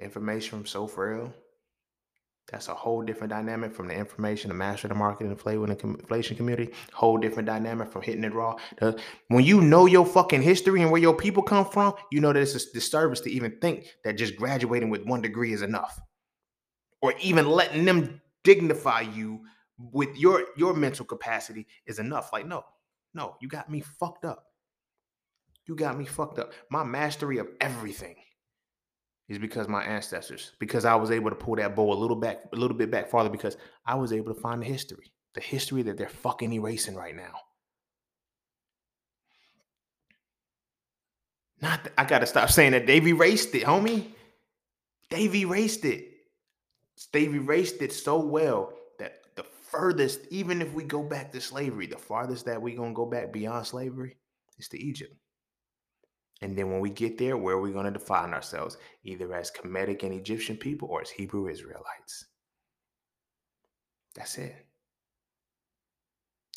Information 0.00 0.50
from 0.50 0.66
So 0.66 0.86
Frail. 0.86 1.34
That's 2.52 2.68
a 2.68 2.74
whole 2.74 3.02
different 3.02 3.32
dynamic 3.32 3.72
from 3.72 3.88
the 3.88 3.94
information, 3.96 4.50
the 4.50 4.54
master 4.54 4.86
of 4.86 4.90
the 4.90 4.94
market, 4.94 5.26
and 5.26 5.36
the 5.36 5.82
inflation 5.82 6.36
community. 6.36 6.72
Whole 6.92 7.18
different 7.18 7.48
dynamic 7.48 7.90
from 7.90 8.02
hitting 8.02 8.22
it 8.22 8.32
raw. 8.32 8.54
When 9.26 9.44
you 9.44 9.60
know 9.60 9.86
your 9.86 10.06
fucking 10.06 10.42
history 10.42 10.80
and 10.80 10.92
where 10.92 11.00
your 11.00 11.16
people 11.16 11.42
come 11.42 11.64
from, 11.64 11.94
you 12.12 12.20
know 12.20 12.32
that 12.32 12.40
it's 12.40 12.54
a 12.54 12.72
disservice 12.72 13.18
to 13.22 13.32
even 13.32 13.58
think 13.60 13.88
that 14.04 14.16
just 14.16 14.36
graduating 14.36 14.90
with 14.90 15.06
one 15.06 15.22
degree 15.22 15.52
is 15.52 15.62
enough, 15.62 16.00
or 17.02 17.14
even 17.20 17.48
letting 17.48 17.84
them 17.84 18.20
dignify 18.44 19.00
you 19.00 19.40
with 19.78 20.16
your 20.16 20.46
your 20.56 20.74
mental 20.74 21.04
capacity 21.04 21.66
is 21.86 21.98
enough. 21.98 22.32
Like, 22.32 22.46
no, 22.46 22.64
no, 23.14 23.36
you 23.40 23.48
got 23.48 23.70
me 23.70 23.80
fucked 23.80 24.24
up. 24.24 24.44
You 25.66 25.74
got 25.74 25.98
me 25.98 26.04
fucked 26.04 26.38
up. 26.38 26.52
My 26.70 26.84
mastery 26.84 27.38
of 27.38 27.48
everything 27.60 28.16
is 29.28 29.38
because 29.38 29.66
my 29.68 29.82
ancestors, 29.82 30.52
because 30.60 30.84
I 30.84 30.94
was 30.94 31.10
able 31.10 31.30
to 31.30 31.36
pull 31.36 31.56
that 31.56 31.74
bow 31.74 31.92
a 31.92 31.94
little 31.94 32.16
back, 32.16 32.44
a 32.52 32.56
little 32.56 32.76
bit 32.76 32.90
back 32.90 33.08
farther, 33.08 33.28
because 33.28 33.56
I 33.84 33.96
was 33.96 34.12
able 34.12 34.32
to 34.32 34.40
find 34.40 34.62
the 34.62 34.66
history, 34.66 35.12
the 35.34 35.40
history 35.40 35.82
that 35.82 35.96
they're 35.96 36.08
fucking 36.08 36.52
erasing 36.52 36.94
right 36.94 37.16
now. 37.16 37.34
Not, 41.60 41.82
that, 41.84 41.92
I 41.98 42.04
gotta 42.04 42.26
stop 42.26 42.50
saying 42.50 42.72
that 42.72 42.86
they've 42.86 43.06
erased 43.06 43.54
it, 43.54 43.64
homie. 43.64 44.12
They've 45.10 45.34
erased 45.34 45.84
it. 45.84 46.04
They've 47.12 47.34
erased 47.34 47.82
it 47.82 47.92
so 47.92 48.20
well 48.20 48.72
furthest, 49.70 50.20
even 50.30 50.62
if 50.62 50.72
we 50.72 50.84
go 50.84 51.02
back 51.02 51.32
to 51.32 51.40
slavery, 51.40 51.86
the 51.86 51.98
farthest 51.98 52.46
that 52.46 52.60
we're 52.60 52.76
gonna 52.76 52.94
go 52.94 53.06
back 53.06 53.32
beyond 53.32 53.66
slavery 53.66 54.16
is 54.58 54.68
to 54.68 54.78
Egypt. 54.78 55.14
And 56.42 56.56
then 56.56 56.70
when 56.70 56.80
we 56.80 56.90
get 56.90 57.18
there, 57.18 57.36
where 57.36 57.56
are 57.56 57.60
we 57.60 57.72
going 57.72 57.86
to 57.86 57.90
define 57.90 58.34
ourselves? 58.34 58.76
Either 59.04 59.32
as 59.34 59.50
Kemetic 59.50 60.02
and 60.02 60.12
Egyptian 60.12 60.56
people 60.56 60.88
or 60.90 61.00
as 61.00 61.08
Hebrew 61.08 61.48
Israelites. 61.48 62.26
That's 64.14 64.36
it. 64.38 64.54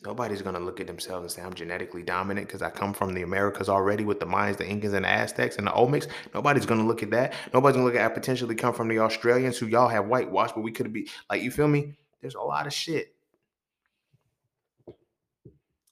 Nobody's 0.03 0.41
going 0.41 0.55
to 0.55 0.61
look 0.61 0.79
at 0.79 0.87
themselves 0.87 1.23
and 1.23 1.31
say, 1.31 1.41
I'm 1.41 1.53
genetically 1.53 2.03
dominant 2.03 2.47
because 2.47 2.61
I 2.61 2.69
come 2.69 2.93
from 2.93 3.13
the 3.13 3.21
Americas 3.21 3.67
already 3.67 4.05
with 4.05 4.21
the 4.21 4.25
Mayans, 4.25 4.55
the 4.55 4.67
Incas, 4.67 4.93
and 4.93 5.03
the 5.03 5.09
Aztecs 5.09 5.57
and 5.57 5.67
the 5.67 5.71
Olmecs. 5.71 6.07
Nobody's 6.33 6.65
going 6.65 6.79
to 6.79 6.87
look 6.87 7.03
at 7.03 7.11
that. 7.11 7.33
Nobody's 7.53 7.75
going 7.75 7.85
to 7.85 7.91
look 7.91 8.01
at 8.01 8.09
I 8.09 8.13
potentially 8.13 8.55
come 8.55 8.73
from 8.73 8.87
the 8.87 8.99
Australians 8.99 9.57
who 9.57 9.67
y'all 9.67 9.89
have 9.89 10.07
whitewashed, 10.07 10.55
but 10.55 10.61
we 10.61 10.71
could 10.71 10.91
be 10.93 11.09
like, 11.29 11.41
you 11.41 11.51
feel 11.51 11.67
me? 11.67 11.95
There's 12.21 12.35
a 12.35 12.41
lot 12.41 12.67
of 12.67 12.73
shit. 12.73 13.13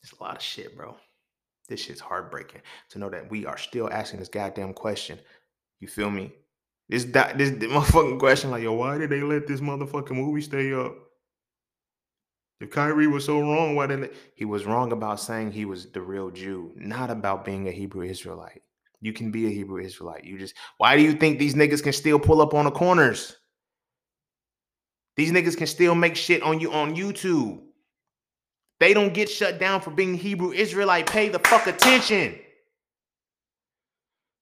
It's 0.04 0.14
a 0.18 0.24
lot 0.24 0.36
of 0.38 0.42
shit, 0.42 0.76
bro. 0.76 0.96
This 1.68 1.82
shit's 1.82 2.00
heartbreaking 2.00 2.62
to 2.90 3.00
know 3.00 3.10
that 3.10 3.30
we 3.30 3.46
are 3.46 3.58
still 3.58 3.90
asking 3.92 4.20
this 4.20 4.30
goddamn 4.30 4.74
question. 4.74 5.20
You 5.80 5.88
feel 5.88 6.10
me? 6.10 6.32
This 6.90 7.04
this, 7.06 7.34
this 7.36 7.54
motherfucking 7.72 8.20
question, 8.20 8.52
like, 8.52 8.64
yo, 8.64 8.74
why 8.74 8.98
did 8.98 9.10
they 9.10 9.22
let 9.22 9.48
this 9.48 9.60
motherfucking 9.60 10.12
movie 10.12 10.42
stay 10.42 10.74
up? 10.74 10.96
If 12.60 12.72
Kyrie 12.72 13.08
was 13.08 13.26
so 13.26 13.40
wrong, 13.40 13.76
why 13.76 13.88
didn't 13.88 14.12
they? 14.12 14.18
he 14.34 14.46
was 14.46 14.66
wrong 14.66 14.92
about 14.92 15.20
saying 15.20 15.52
he 15.52 15.66
was 15.66 15.92
the 15.92 16.02
real 16.02 16.32
Jew, 16.32 16.72
not 16.76 17.10
about 17.12 17.46
being 17.46 17.68
a 17.68 17.72
Hebrew 17.72 18.04
Israelite. 18.04 18.64
You 19.00 19.14
can 19.14 19.30
be 19.30 19.46
a 19.46 19.52
Hebrew 19.52 19.84
Israelite. 19.84 20.24
You 20.24 20.40
just 20.40 20.56
why 20.78 20.96
do 20.96 21.04
you 21.04 21.14
think 21.14 21.38
these 21.38 21.54
niggas 21.54 21.84
can 21.84 21.94
still 21.94 22.18
pull 22.20 22.42
up 22.42 22.54
on 22.54 22.66
the 22.66 22.72
corners? 22.72 23.38
These 25.18 25.32
niggas 25.32 25.58
can 25.58 25.68
still 25.68 25.96
make 25.96 26.16
shit 26.16 26.44
on 26.44 26.60
you 26.60 26.72
on 26.72 26.96
YouTube. 26.96 27.60
They 28.80 28.94
don't 28.94 29.14
get 29.14 29.30
shut 29.30 29.60
down 29.60 29.82
for 29.82 29.90
being 29.90 30.14
Hebrew 30.14 30.52
Israelite. 30.52 31.08
Pay 31.10 31.30
the 31.30 31.40
fuck 31.40 31.66
attention. 31.66 32.38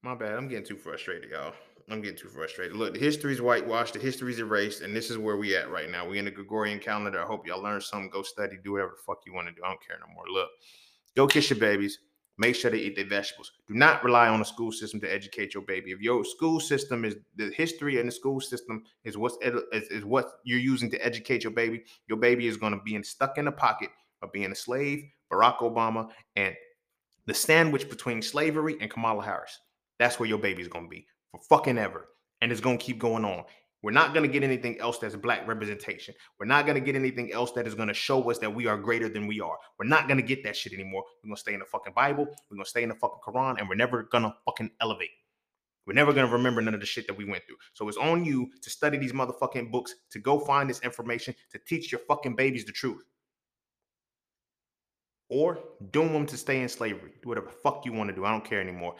My 0.04 0.14
bad. 0.14 0.34
I'm 0.34 0.48
getting 0.50 0.66
too 0.66 0.76
frustrated, 0.76 1.32
y'all. 1.32 1.54
I'm 1.90 2.02
getting 2.02 2.18
too 2.18 2.28
frustrated. 2.28 2.76
Look, 2.76 2.94
the 2.94 3.00
history's 3.00 3.42
whitewashed, 3.42 3.94
the 3.94 4.00
history's 4.00 4.40
erased, 4.40 4.82
and 4.82 4.96
this 4.96 5.10
is 5.10 5.18
where 5.18 5.38
we 5.38 5.56
at 5.56 5.70
right 5.70 5.90
now. 5.90 6.08
We 6.08 6.20
in 6.20 6.26
the 6.26 6.32
Gregorian 6.32 6.80
calendar. 6.80 7.22
I 7.22 7.26
hope 7.26 7.48
y'all 7.48 7.62
learn 7.62 7.80
something. 7.80 8.10
Go 8.10 8.24
study, 8.24 8.58
do 8.64 8.74
whatever 8.74 8.92
the 8.98 9.04
fuck 9.06 9.20
you 9.26 9.34
want 9.34 9.48
to 9.48 9.54
do. 9.54 9.62
I 9.64 9.70
don't 9.70 9.86
care 9.86 9.98
no 10.00 10.14
more. 10.14 10.26
Look, 10.28 10.50
go 11.16 11.28
kiss 11.28 11.50
your 11.50 11.60
babies. 11.60 12.00
Make 12.38 12.56
sure 12.56 12.70
they 12.70 12.80
eat 12.80 12.98
their 12.98 13.08
vegetables. 13.08 13.52
Do 13.68 13.76
not 13.76 14.04
rely 14.04 14.28
on 14.28 14.40
the 14.40 14.46
school 14.46 14.72
system 14.72 15.00
to 15.02 15.14
educate 15.14 15.54
your 15.54 15.64
baby. 15.64 15.92
If 15.92 16.02
your 16.02 16.26
school 16.26 16.60
system 16.60 17.06
is 17.06 17.16
the 17.38 17.50
history 17.52 18.00
and 18.00 18.10
the 18.10 18.12
school 18.12 18.42
system 18.42 18.84
is 19.06 19.18
what's 19.18 19.38
is, 19.42 19.88
is 19.90 20.04
what 20.04 20.28
you're 20.44 20.60
using 20.60 20.92
to 20.92 21.06
educate 21.06 21.44
your 21.44 21.54
baby, 21.54 21.84
your 22.08 22.18
baby 22.18 22.48
is 22.48 22.58
going 22.58 22.74
to 22.74 22.82
be 22.84 23.02
stuck 23.04 23.38
in 23.38 23.46
the 23.46 23.52
pocket 23.52 23.90
of 24.22 24.34
being 24.34 24.52
a 24.52 24.56
slave, 24.56 25.04
Barack 25.32 25.60
Obama, 25.60 26.10
and 26.36 26.56
the 27.26 27.34
sandwich 27.34 27.90
between 27.90 28.22
slavery 28.22 28.76
and 28.82 28.92
Kamala 28.92 29.24
Harris. 29.24 29.60
That's 29.98 30.20
where 30.20 30.30
your 30.30 30.38
baby's 30.38 30.68
going 30.68 30.86
to 30.86 30.90
be 30.90 31.08
for 31.32 31.40
fucking 31.50 31.78
ever. 31.78 32.10
And 32.42 32.52
it's 32.52 32.62
going 32.62 32.78
to 32.78 32.84
keep 32.84 33.00
going 33.00 33.24
on. 33.24 33.46
We're 33.86 33.92
not 33.92 34.16
going 34.16 34.26
to 34.26 34.34
get 34.34 34.42
anything 34.42 34.80
else 34.80 34.98
that's 34.98 35.16
black 35.16 35.48
representation. 35.48 36.16
We're 36.40 36.48
not 36.48 36.66
going 36.66 36.74
to 36.74 36.82
get 36.82 36.96
anything 36.96 37.32
else 37.32 37.52
that 37.52 37.68
is 37.68 37.76
going 37.76 37.88
to 37.88 37.94
show 37.94 38.32
us 38.32 38.40
that 38.40 38.52
we 38.52 38.66
are 38.66 38.80
greater 38.80 39.08
than 39.08 39.28
we 39.28 39.40
are. 39.40 39.60
We're 39.78 39.86
not 39.86 40.08
going 40.08 40.18
to 40.18 40.24
get 40.24 40.44
that 40.44 40.56
shit 40.56 40.74
anymore. 40.74 41.04
We're 41.22 41.28
going 41.28 41.36
to 41.36 41.40
stay 41.40 41.54
in 41.54 41.60
the 41.60 41.68
fucking 41.68 41.94
Bible. 41.96 42.26
We're 42.26 42.56
going 42.56 42.64
to 42.64 42.70
stay 42.70 42.82
in 42.82 42.90
the 42.90 42.96
fucking 42.96 43.20
Quran 43.24 43.60
and 43.60 43.70
we're 43.70 43.76
never 43.76 44.02
going 44.02 44.24
to 44.24 44.34
fucking 44.44 44.72
elevate. 44.82 45.12
We're 45.86 45.94
never 45.94 46.14
going 46.14 46.26
to 46.26 46.34
remember 46.34 46.64
none 46.64 46.74
of 46.74 46.80
the 46.80 46.86
shit 46.88 47.06
that 47.06 47.16
we 47.16 47.26
went 47.26 47.44
through. 47.46 47.58
So 47.74 47.88
it's 47.88 47.98
on 47.98 48.26
you 48.26 48.50
to 48.64 48.72
study 48.72 48.98
these 48.98 49.14
motherfucking 49.14 49.70
books, 49.70 49.94
to 50.14 50.18
go 50.18 50.40
find 50.40 50.68
this 50.68 50.80
information, 50.80 51.36
to 51.52 51.60
teach 51.68 51.92
your 51.92 52.02
fucking 52.08 52.36
babies 52.36 52.66
the 52.66 52.72
truth. 52.72 53.04
Or 55.30 55.60
doom 55.92 56.12
them 56.12 56.26
to 56.26 56.38
stay 56.38 56.64
in 56.64 56.70
slavery. 56.70 57.12
Do 57.22 57.30
whatever 57.30 57.52
fuck 57.62 57.86
you 57.86 57.94
want 57.94 58.10
to 58.10 58.16
do. 58.16 58.26
I 58.26 58.32
don't 58.32 58.44
care 58.44 58.62
anymore. 58.62 58.96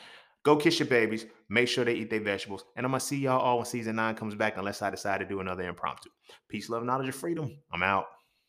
Go 0.46 0.56
kiss 0.56 0.80
your 0.80 0.88
babies. 0.88 1.26
Make 1.50 1.68
sure 1.68 1.84
they 1.84 1.96
eat 1.96 2.12
their 2.12 2.22
vegetables. 2.22 2.66
And 2.76 2.86
I'm 2.86 2.92
going 2.92 3.00
to 3.00 3.06
see 3.06 3.18
y'all 3.18 3.42
all 3.42 3.58
when 3.58 3.66
season 3.66 3.96
nine 3.96 4.16
comes 4.16 4.36
back, 4.36 4.58
unless 4.58 4.82
I 4.82 4.92
decide 4.92 5.18
to 5.18 5.26
do 5.26 5.40
another 5.40 5.64
impromptu. 5.64 6.10
Peace, 6.48 6.70
love, 6.70 6.84
knowledge, 6.84 7.08
and 7.08 7.16
freedom. 7.16 7.58
I'm 7.74 7.82
out. 7.82 8.06